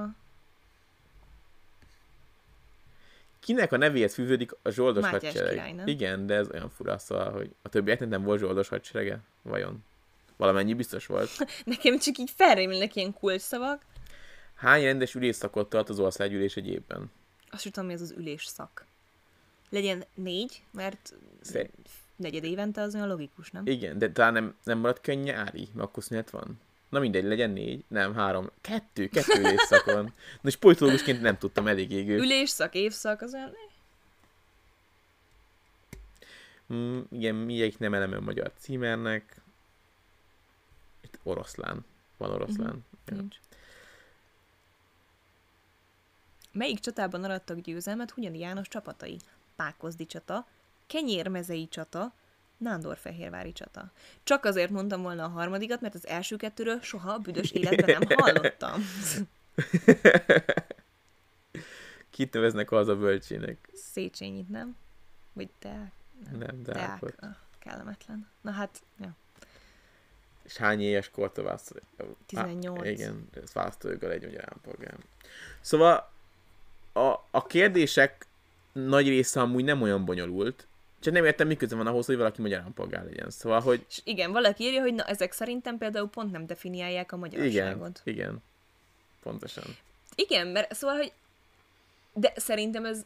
Kinek 3.42 3.72
a 3.72 3.78
nevéhez 3.78 4.14
fűződik 4.14 4.52
a 4.62 4.70
zsoldos 4.70 5.04
Mátyás 5.04 5.22
hadsereg? 5.22 5.50
király, 5.52 5.72
nem? 5.72 5.88
Igen, 5.88 6.26
de 6.26 6.34
ez 6.34 6.50
olyan 6.52 6.70
fura, 6.70 6.98
szóval, 6.98 7.32
hogy 7.32 7.56
a 7.62 7.70
többieknek 7.70 8.10
nem 8.10 8.24
volt 8.24 8.40
zsoldos 8.40 8.68
hadserege? 8.68 9.20
Vajon? 9.42 9.84
Valamennyi 10.38 10.74
biztos 10.74 11.06
volt. 11.06 11.30
Nekem 11.66 12.00
csak 12.00 12.18
így 12.18 12.32
felrémülnek 12.36 12.96
ilyen 12.96 13.14
kulcsszavak. 13.14 13.82
Hány 14.56 14.84
rendes 14.84 15.16
ülésszakot 15.16 15.70
tart 15.70 15.90
az 15.90 16.00
országgyűlés 16.00 16.56
egy 16.56 16.68
évben? 16.68 17.12
Azt 17.50 17.64
tudom, 17.64 17.86
mi 17.86 17.94
az 17.94 18.02
az 18.02 18.12
ülésszak. 18.18 18.86
Legyen 19.70 20.04
négy, 20.14 20.64
mert 20.72 21.14
Szer- 21.42 21.72
negyed 22.16 22.44
évente 22.44 22.82
az 22.82 22.96
olyan 22.96 23.08
logikus, 23.08 23.52
nem? 23.52 23.66
Igen, 23.66 23.98
de 23.98 24.12
talán 24.12 24.34
nem, 24.34 24.56
nem 24.64 24.78
maradt 24.78 25.02
könny 25.02 25.20
nyári, 25.22 25.68
mert 25.74 25.88
akkor 25.88 26.04
szünet 26.04 26.30
van. 26.30 26.60
Na 26.92 27.00
mindegy, 27.00 27.24
legyen 27.24 27.50
négy, 27.50 27.84
nem, 27.88 28.14
három, 28.14 28.50
kettő, 28.62 29.08
kettő 29.08 29.40
ülésszakon. 29.40 30.04
Na 30.42 30.50
és 30.50 30.56
politológusként 30.56 31.22
nem 31.22 31.38
tudtam, 31.38 31.68
elég 31.68 31.92
égő. 31.92 32.18
Ülésszak, 32.18 32.76
évszak, 32.76 33.22
az 33.22 33.34
olyan... 33.34 33.52
Mm, 36.74 37.00
igen, 37.10 37.36
mindegyik 37.36 37.78
nem 37.78 37.94
eleme 37.94 38.16
a 38.16 38.22
magyar 38.22 38.52
címernek. 38.58 39.42
Itt 41.02 41.20
oroszlán. 41.24 41.86
Van 42.18 42.32
oroszlán. 42.32 42.70
Mhm. 42.70 42.84
Ja. 43.06 43.16
Nincs. 43.16 43.36
Melyik 46.52 46.80
csatában 46.80 47.24
arattak 47.24 47.60
győzelmet 47.60 48.12
Hunyadi 48.12 48.40
János 48.40 48.68
csapatai? 48.68 49.20
Pákozdi 49.56 50.06
csata, 50.06 50.48
Kenyérmezei 50.88 51.68
csata, 51.68 52.14
Nándorfehérvári 52.62 53.52
csata. 53.52 53.92
Csak 54.24 54.46
azért 54.46 54.70
mondtam 54.70 55.02
volna 55.02 55.24
a 55.24 55.28
harmadikat, 55.28 55.82
mert 55.82 55.96
az 55.96 56.08
első 56.08 56.36
kettőről 56.36 56.82
soha 56.82 57.12
a 57.12 57.18
büdös 57.18 57.52
életben 57.52 57.98
nem 58.00 58.18
hallottam. 58.20 58.82
Kit 62.10 62.34
neveznek 62.34 62.72
az 62.72 62.88
a 62.88 62.96
bölcsének? 62.96 63.70
Széchenyit, 63.74 64.50
nem? 64.50 64.76
Vagy 65.34 65.50
Deák? 65.60 65.92
Nem, 66.32 66.64
de 66.64 66.72
Deák. 66.72 67.04
Ah, 67.20 67.36
kellemetlen. 67.60 68.28
Na 68.42 68.52
hát, 68.52 68.82
ja. 69.00 69.16
És 70.44 70.58
hány 70.58 70.82
éves 70.82 71.10
kortól 71.10 71.44
választó? 71.44 71.76
18. 72.26 72.88
igen, 72.88 73.28
ez 73.44 73.54
választójoggal 73.54 74.12
egy 74.12 74.24
magyar 74.24 74.44
állampolgár. 74.46 74.98
Szóval 75.62 76.12
a, 76.94 77.14
a 77.32 77.46
kérdések 77.48 78.26
nagy 78.72 79.08
része 79.08 79.42
amúgy 79.42 79.64
nem 79.64 79.82
olyan 79.82 80.06
bonyolult, 80.06 80.68
csak 81.02 81.14
nem 81.14 81.26
értem, 81.26 81.48
mi 81.48 81.56
köze 81.56 81.76
van 81.76 81.88
ahhoz, 81.88 82.06
hogy 82.06 82.18
valaki 82.18 82.42
magyar 82.42 82.60
állampolgár 82.60 83.04
legyen. 83.04 83.30
Szóval, 83.30 83.60
hogy 83.60 83.86
És 83.90 84.02
igen, 84.04 84.32
valaki 84.32 84.64
írja, 84.64 84.82
hogy 84.82 84.94
na, 84.94 85.04
ezek 85.04 85.32
szerintem 85.32 85.78
például 85.78 86.10
pont 86.10 86.32
nem 86.32 86.46
definiálják 86.46 87.12
a 87.12 87.16
igen, 87.16 87.40
magyarságot. 87.40 88.02
igen, 88.04 88.44
pontosan. 89.24 89.64
Igen, 90.16 90.48
mert 90.48 90.74
szóval, 90.74 90.96
hogy 90.96 91.12
de 92.14 92.34
szerintem 92.36 92.86
ez 92.86 93.06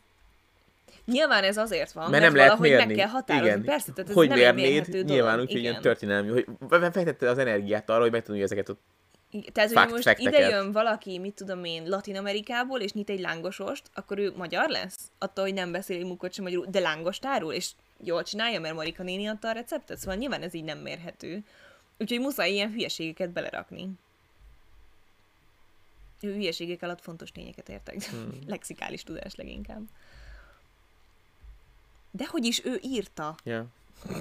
Nyilván 1.05 1.43
ez 1.43 1.57
azért 1.57 1.91
van, 1.91 2.09
Mert 2.09 2.21
mert, 2.21 2.33
nem 2.33 2.43
lehet 2.45 2.59
mérni. 2.59 2.85
meg 2.85 2.95
kell 2.95 3.07
határozni. 3.07 3.47
Igen. 3.49 3.63
Persze, 3.63 3.91
tehát 3.91 4.09
ez 4.09 4.15
hogy 4.15 4.29
nem 4.29 4.55
mérnéd? 4.55 5.05
Nyilván 5.05 5.39
úgy, 5.39 5.51
hogy 5.51 5.59
ilyen 5.59 5.71
Igen. 5.71 5.81
történelmi, 5.81 6.29
hogy 6.29 6.45
fektette 6.69 7.29
az 7.29 7.37
energiát 7.37 7.89
arra, 7.89 8.01
hogy 8.01 8.11
megtanulja 8.11 8.45
ezeket 8.45 8.69
a... 8.69 8.75
Igen, 9.29 9.53
Tehát, 9.53 9.69
hogy 9.69 9.77
Fact- 9.79 9.91
most 9.91 10.03
fact-eket. 10.03 10.33
ide 10.39 10.49
jön 10.49 10.71
valaki, 10.71 11.19
mit 11.19 11.33
tudom 11.33 11.63
én, 11.63 11.87
Latin 11.87 12.17
Amerikából, 12.17 12.79
és 12.79 12.91
nyit 12.93 13.09
egy 13.09 13.19
lángosost, 13.19 13.83
akkor 13.93 14.17
ő 14.17 14.33
magyar 14.35 14.69
lesz? 14.69 14.95
Attól, 15.19 15.43
hogy 15.43 15.53
nem 15.53 15.71
beszél 15.71 15.97
egy 15.97 16.05
munkot 16.05 16.33
sem 16.33 16.43
magyarul, 16.43 16.65
de 16.69 16.79
lángost 16.79 17.25
árul, 17.25 17.53
és 17.53 17.69
jól 18.03 18.23
csinálja, 18.23 18.59
mert 18.59 18.75
Marika 18.75 19.03
néni 19.03 19.27
adta 19.27 19.47
a 19.47 19.51
receptet, 19.51 19.97
szóval 19.97 20.15
nyilván 20.15 20.41
ez 20.41 20.53
így 20.53 20.63
nem 20.63 20.79
mérhető. 20.79 21.43
Úgyhogy 21.97 22.19
muszáj 22.19 22.51
ilyen 22.51 22.71
hülyeségeket 22.71 23.29
belerakni. 23.29 23.89
Hülyeségek 26.19 26.81
alatt 26.81 27.01
fontos 27.01 27.31
tényeket 27.31 27.69
értek. 27.69 28.03
Hmm. 28.03 28.39
Lexikális 28.47 29.03
tudás 29.03 29.35
leginkább. 29.35 29.81
De 32.11 32.25
hogy 32.27 32.45
is 32.45 32.65
ő 32.65 32.79
írta? 32.81 33.35
Ja. 33.43 33.65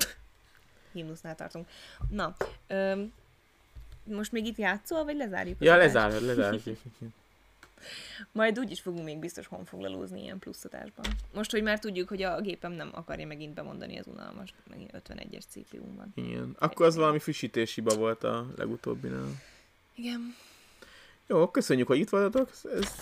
Himnusznál 0.92 1.34
tartunk. 1.34 1.68
Na, 2.10 2.36
öm, 2.66 3.12
most 4.04 4.32
még 4.32 4.46
itt 4.46 4.56
játszol, 4.56 5.04
vagy 5.04 5.16
lezárjuk? 5.16 5.62
Ja, 5.62 5.76
lezárod, 5.76 6.22
lezárod. 6.22 6.62
Majd 8.32 8.58
úgyis 8.58 8.80
fogunk 8.80 9.04
még 9.04 9.18
biztos 9.18 9.46
honfoglalózni 9.46 10.22
ilyen 10.22 10.38
pluszatásban. 10.38 11.04
Most, 11.34 11.50
hogy 11.50 11.62
már 11.62 11.78
tudjuk, 11.78 12.08
hogy 12.08 12.22
a 12.22 12.40
gépem 12.40 12.72
nem 12.72 12.90
akarja 12.92 13.26
megint 13.26 13.54
bemondani 13.54 13.98
az 13.98 14.06
unalmas, 14.06 14.54
megint 14.70 14.90
51-es 15.08 15.42
CPU-n 15.48 15.96
van. 15.96 16.12
Igen. 16.14 16.56
Akkor 16.58 16.86
az 16.86 16.96
valami 16.96 17.18
frissítés 17.18 17.74
hiba 17.74 17.94
volt 17.94 18.24
a 18.24 18.46
legutóbbinál. 18.56 19.42
Igen, 19.94 20.34
Jó, 21.26 21.50
köszönjük, 21.50 21.86
hogy 21.86 21.98
itt 21.98 22.08
voltatok. 22.08 22.50
Ez 22.74 22.92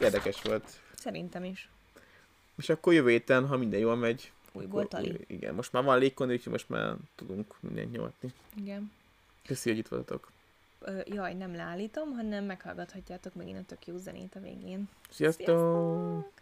érdekes 0.00 0.42
volt. 0.42 0.80
szerintem 0.94 1.44
is. 1.44 1.68
És 2.56 2.68
akkor 2.68 2.92
jövő 2.92 3.10
héten, 3.10 3.46
ha 3.46 3.56
minden 3.56 3.80
jól 3.80 3.96
megy, 3.96 4.30
Újból 4.56 4.88
tali. 4.88 5.18
Igen, 5.26 5.54
most 5.54 5.72
már 5.72 5.84
van 5.84 5.98
légkondi, 5.98 6.34
úgyhogy 6.34 6.52
most 6.52 6.68
már 6.68 6.94
tudunk 7.14 7.54
mindent 7.60 7.92
nyomni. 7.92 8.32
Igen. 8.54 8.92
Köszi, 9.46 9.68
hogy 9.68 9.78
itt 9.78 9.88
voltatok. 9.88 10.30
Ö, 10.80 11.00
jaj, 11.04 11.34
nem 11.34 11.54
leállítom, 11.54 12.12
hanem 12.12 12.44
meghallgathatjátok 12.44 13.34
megint 13.34 13.58
a 13.58 13.62
tök 13.62 13.86
jó 13.86 13.96
zenét 13.96 14.34
a 14.34 14.40
végén. 14.40 14.88
Sziasztok! 15.10 16.34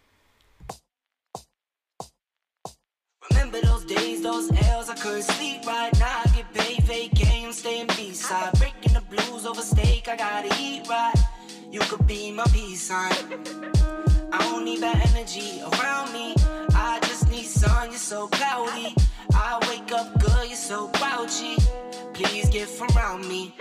Remember 3.29 3.61
those 3.61 3.85
days, 3.85 4.21
those 4.21 4.49
L's, 4.51 4.89
I 4.89 4.95
couldn't 4.95 5.23
sleep 5.23 5.65
right 5.65 5.93
now. 5.99 6.23
I 6.25 6.29
get 6.35 6.53
paid, 6.53 6.83
vacay, 6.87 7.45
I'm 7.45 7.53
staying 7.53 7.87
B-side. 7.87 8.53
Breaking 8.59 8.93
the 8.93 9.03
blues 9.09 9.45
over 9.47 9.63
steak, 9.63 10.09
I 10.09 10.17
gotta 10.17 10.55
eat 10.61 10.87
right. 10.89 11.19
You 11.71 11.81
could 11.81 12.07
be 12.07 12.31
my 12.31 12.45
peace 12.53 12.83
sign. 12.83 13.13
I 14.33 14.39
don't 14.39 14.65
need 14.65 14.81
bad 14.81 15.01
energy 15.09 15.61
around 15.61 16.13
me. 16.13 16.35
I 16.75 17.01
just 17.03 17.29
need 17.31 17.47
sun, 17.47 17.91
you're 17.91 17.99
so 17.99 18.29
cloudy. 18.29 18.95
I 19.33 19.59
wake 19.69 19.91
up 19.93 20.21
good, 20.21 20.47
you're 20.49 20.57
so 20.57 20.89
grouchy. 20.99 21.57
Please 22.13 22.49
get 22.51 22.69
from 22.69 22.97
around 22.97 23.27
me. 23.27 23.55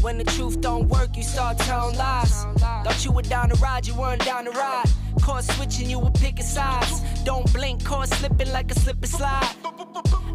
When 0.00 0.16
the 0.16 0.24
truth 0.24 0.60
don't 0.60 0.88
work, 0.88 1.16
you 1.16 1.24
start 1.24 1.58
telling 1.58 1.96
lies. 1.96 2.44
Thought 2.84 3.04
you 3.04 3.10
were 3.10 3.22
down 3.22 3.48
to 3.48 3.56
ride, 3.56 3.86
you 3.86 3.94
weren't 3.94 4.24
down 4.24 4.44
to 4.44 4.50
ride. 4.52 4.86
Caught 5.22 5.44
switching, 5.44 5.90
you 5.90 5.98
were 5.98 6.12
picking 6.12 6.44
sides. 6.44 7.02
Don't 7.24 7.52
blink, 7.52 7.84
caught 7.84 8.08
slipping 8.08 8.52
like 8.52 8.70
a 8.70 8.78
slip 8.78 8.98
and 8.98 9.08
slide. 9.08 9.54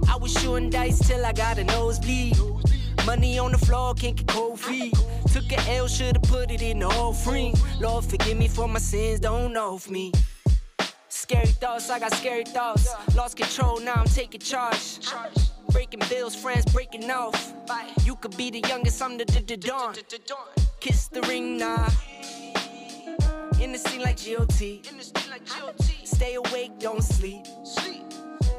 I 0.09 0.17
was 0.19 0.33
shooting 0.33 0.69
dice 0.69 0.99
till 1.07 1.25
I 1.25 1.31
got 1.31 1.57
a 1.57 1.63
nosebleed. 1.63 2.37
Money 3.05 3.39
on 3.39 3.53
the 3.53 3.57
floor, 3.57 3.93
can't 3.93 4.17
get 4.17 4.27
cold 4.27 4.59
feet. 4.59 4.95
Took 5.31 5.51
a 5.51 5.71
L, 5.71 5.87
should've 5.87 6.21
put 6.23 6.51
it 6.51 6.61
in 6.61 6.79
the 6.79 6.87
offering. 6.87 7.55
Lord, 7.79 8.03
forgive 8.03 8.37
me 8.37 8.49
for 8.49 8.67
my 8.67 8.79
sins, 8.79 9.21
don't 9.21 9.53
know 9.53 9.75
of 9.75 9.89
me. 9.89 10.11
Scary 11.07 11.47
thoughts, 11.47 11.89
I 11.89 11.99
got 11.99 12.13
scary 12.13 12.43
thoughts. 12.43 12.93
Lost 13.15 13.37
control, 13.37 13.79
now 13.79 13.93
I'm 13.95 14.07
taking 14.07 14.41
charge. 14.41 14.99
Breaking 15.73 16.01
bills, 16.07 16.35
friends 16.35 16.65
breaking 16.71 17.09
off. 17.09 17.51
You 18.05 18.15
could 18.15 18.37
be 18.37 18.51
the 18.51 18.59
youngest, 18.69 19.01
I'm 19.01 19.17
the, 19.17 19.25
the, 19.25 19.41
the 19.41 19.57
dawn. 19.57 19.95
Kiss 20.79 21.07
the 21.07 21.21
ring, 21.23 21.57
nah. 21.57 21.89
In 23.59 23.71
the 23.71 23.79
scene 23.79 24.01
like 24.01 24.17
GOT. 24.23 24.81
Stay 26.05 26.35
awake, 26.35 26.77
don't 26.79 27.03
sleep. 27.03 27.47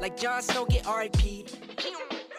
Like 0.01 0.19
Jon 0.19 0.41
Snow, 0.41 0.65
get 0.65 0.85
RIP. 0.85 1.47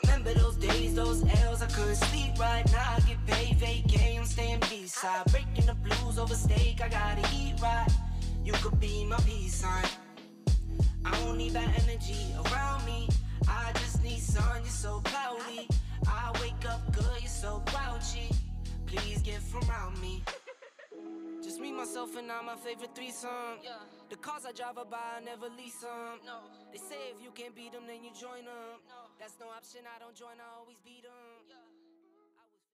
Remember 0.05 0.35
those 0.35 0.57
days, 0.57 0.94
those 0.94 1.24
L's, 1.44 1.62
I 1.62 1.66
couldn't 1.69 1.97
sleep 1.97 2.39
right 2.39 2.70
now. 2.70 2.97
I 2.97 3.01
get 3.01 3.27
paid, 3.27 3.59
vacay, 3.59 4.19
I'm 4.19 4.27
staying 4.27 4.61
B-side. 4.69 5.24
Breaking 5.32 5.66
the 5.66 5.74
blues 5.74 6.19
over 6.19 6.35
steak, 6.35 6.82
I 6.82 6.89
gotta 6.89 7.27
eat 7.35 7.55
right. 7.62 7.89
You 8.44 8.53
could 8.53 8.78
be 8.78 9.07
my 9.07 9.16
peace 9.20 9.55
sign. 9.55 9.85
I 11.05 11.19
don't 11.20 11.39
need 11.39 11.55
that 11.55 11.69
energy 11.82 12.35
around 12.44 12.85
me. 12.85 13.09
I 13.48 13.73
just 13.74 14.02
need 14.02 14.20
sun, 14.20 14.62
you're 14.62 14.70
so 14.70 15.01
cloudy. 15.05 15.68
I 16.06 16.32
wake 16.40 16.64
up 16.68 16.93
good, 16.93 17.20
you're 17.20 17.28
so 17.28 17.62
grouchy. 17.66 18.31
Please 18.86 19.23
get 19.23 19.43
from 19.43 19.68
around 19.70 20.01
me. 20.01 20.23
Just 21.43 21.60
me, 21.60 21.73
myself, 21.73 22.16
and 22.16 22.31
I, 22.31 22.43
my 22.43 22.56
favorite 22.56 22.94
threesome. 22.94 23.60
The 24.10 24.16
cars 24.16 24.44
I 24.47 24.52
drive 24.52 24.77
by, 24.90 25.18
I 25.18 25.24
never 25.24 25.48
lease 25.56 25.78
them. 25.78 26.18
No. 26.24 26.39
They 26.73 26.78
say 26.78 27.14
if 27.14 27.23
you 27.23 27.31
can't 27.35 27.55
beat 27.55 27.73
them, 27.73 27.82
then 27.86 28.02
you 28.02 28.10
join 28.18 28.44
them. 28.44 28.82
No. 28.89 29.10
That's 29.18 29.36
no 29.40 29.47
option, 29.48 29.82
I 29.86 29.98
don't 29.98 30.14
join, 30.14 30.39
I 30.39 30.59
always 30.59 30.78
beat 30.85 31.02
them. 31.02 31.36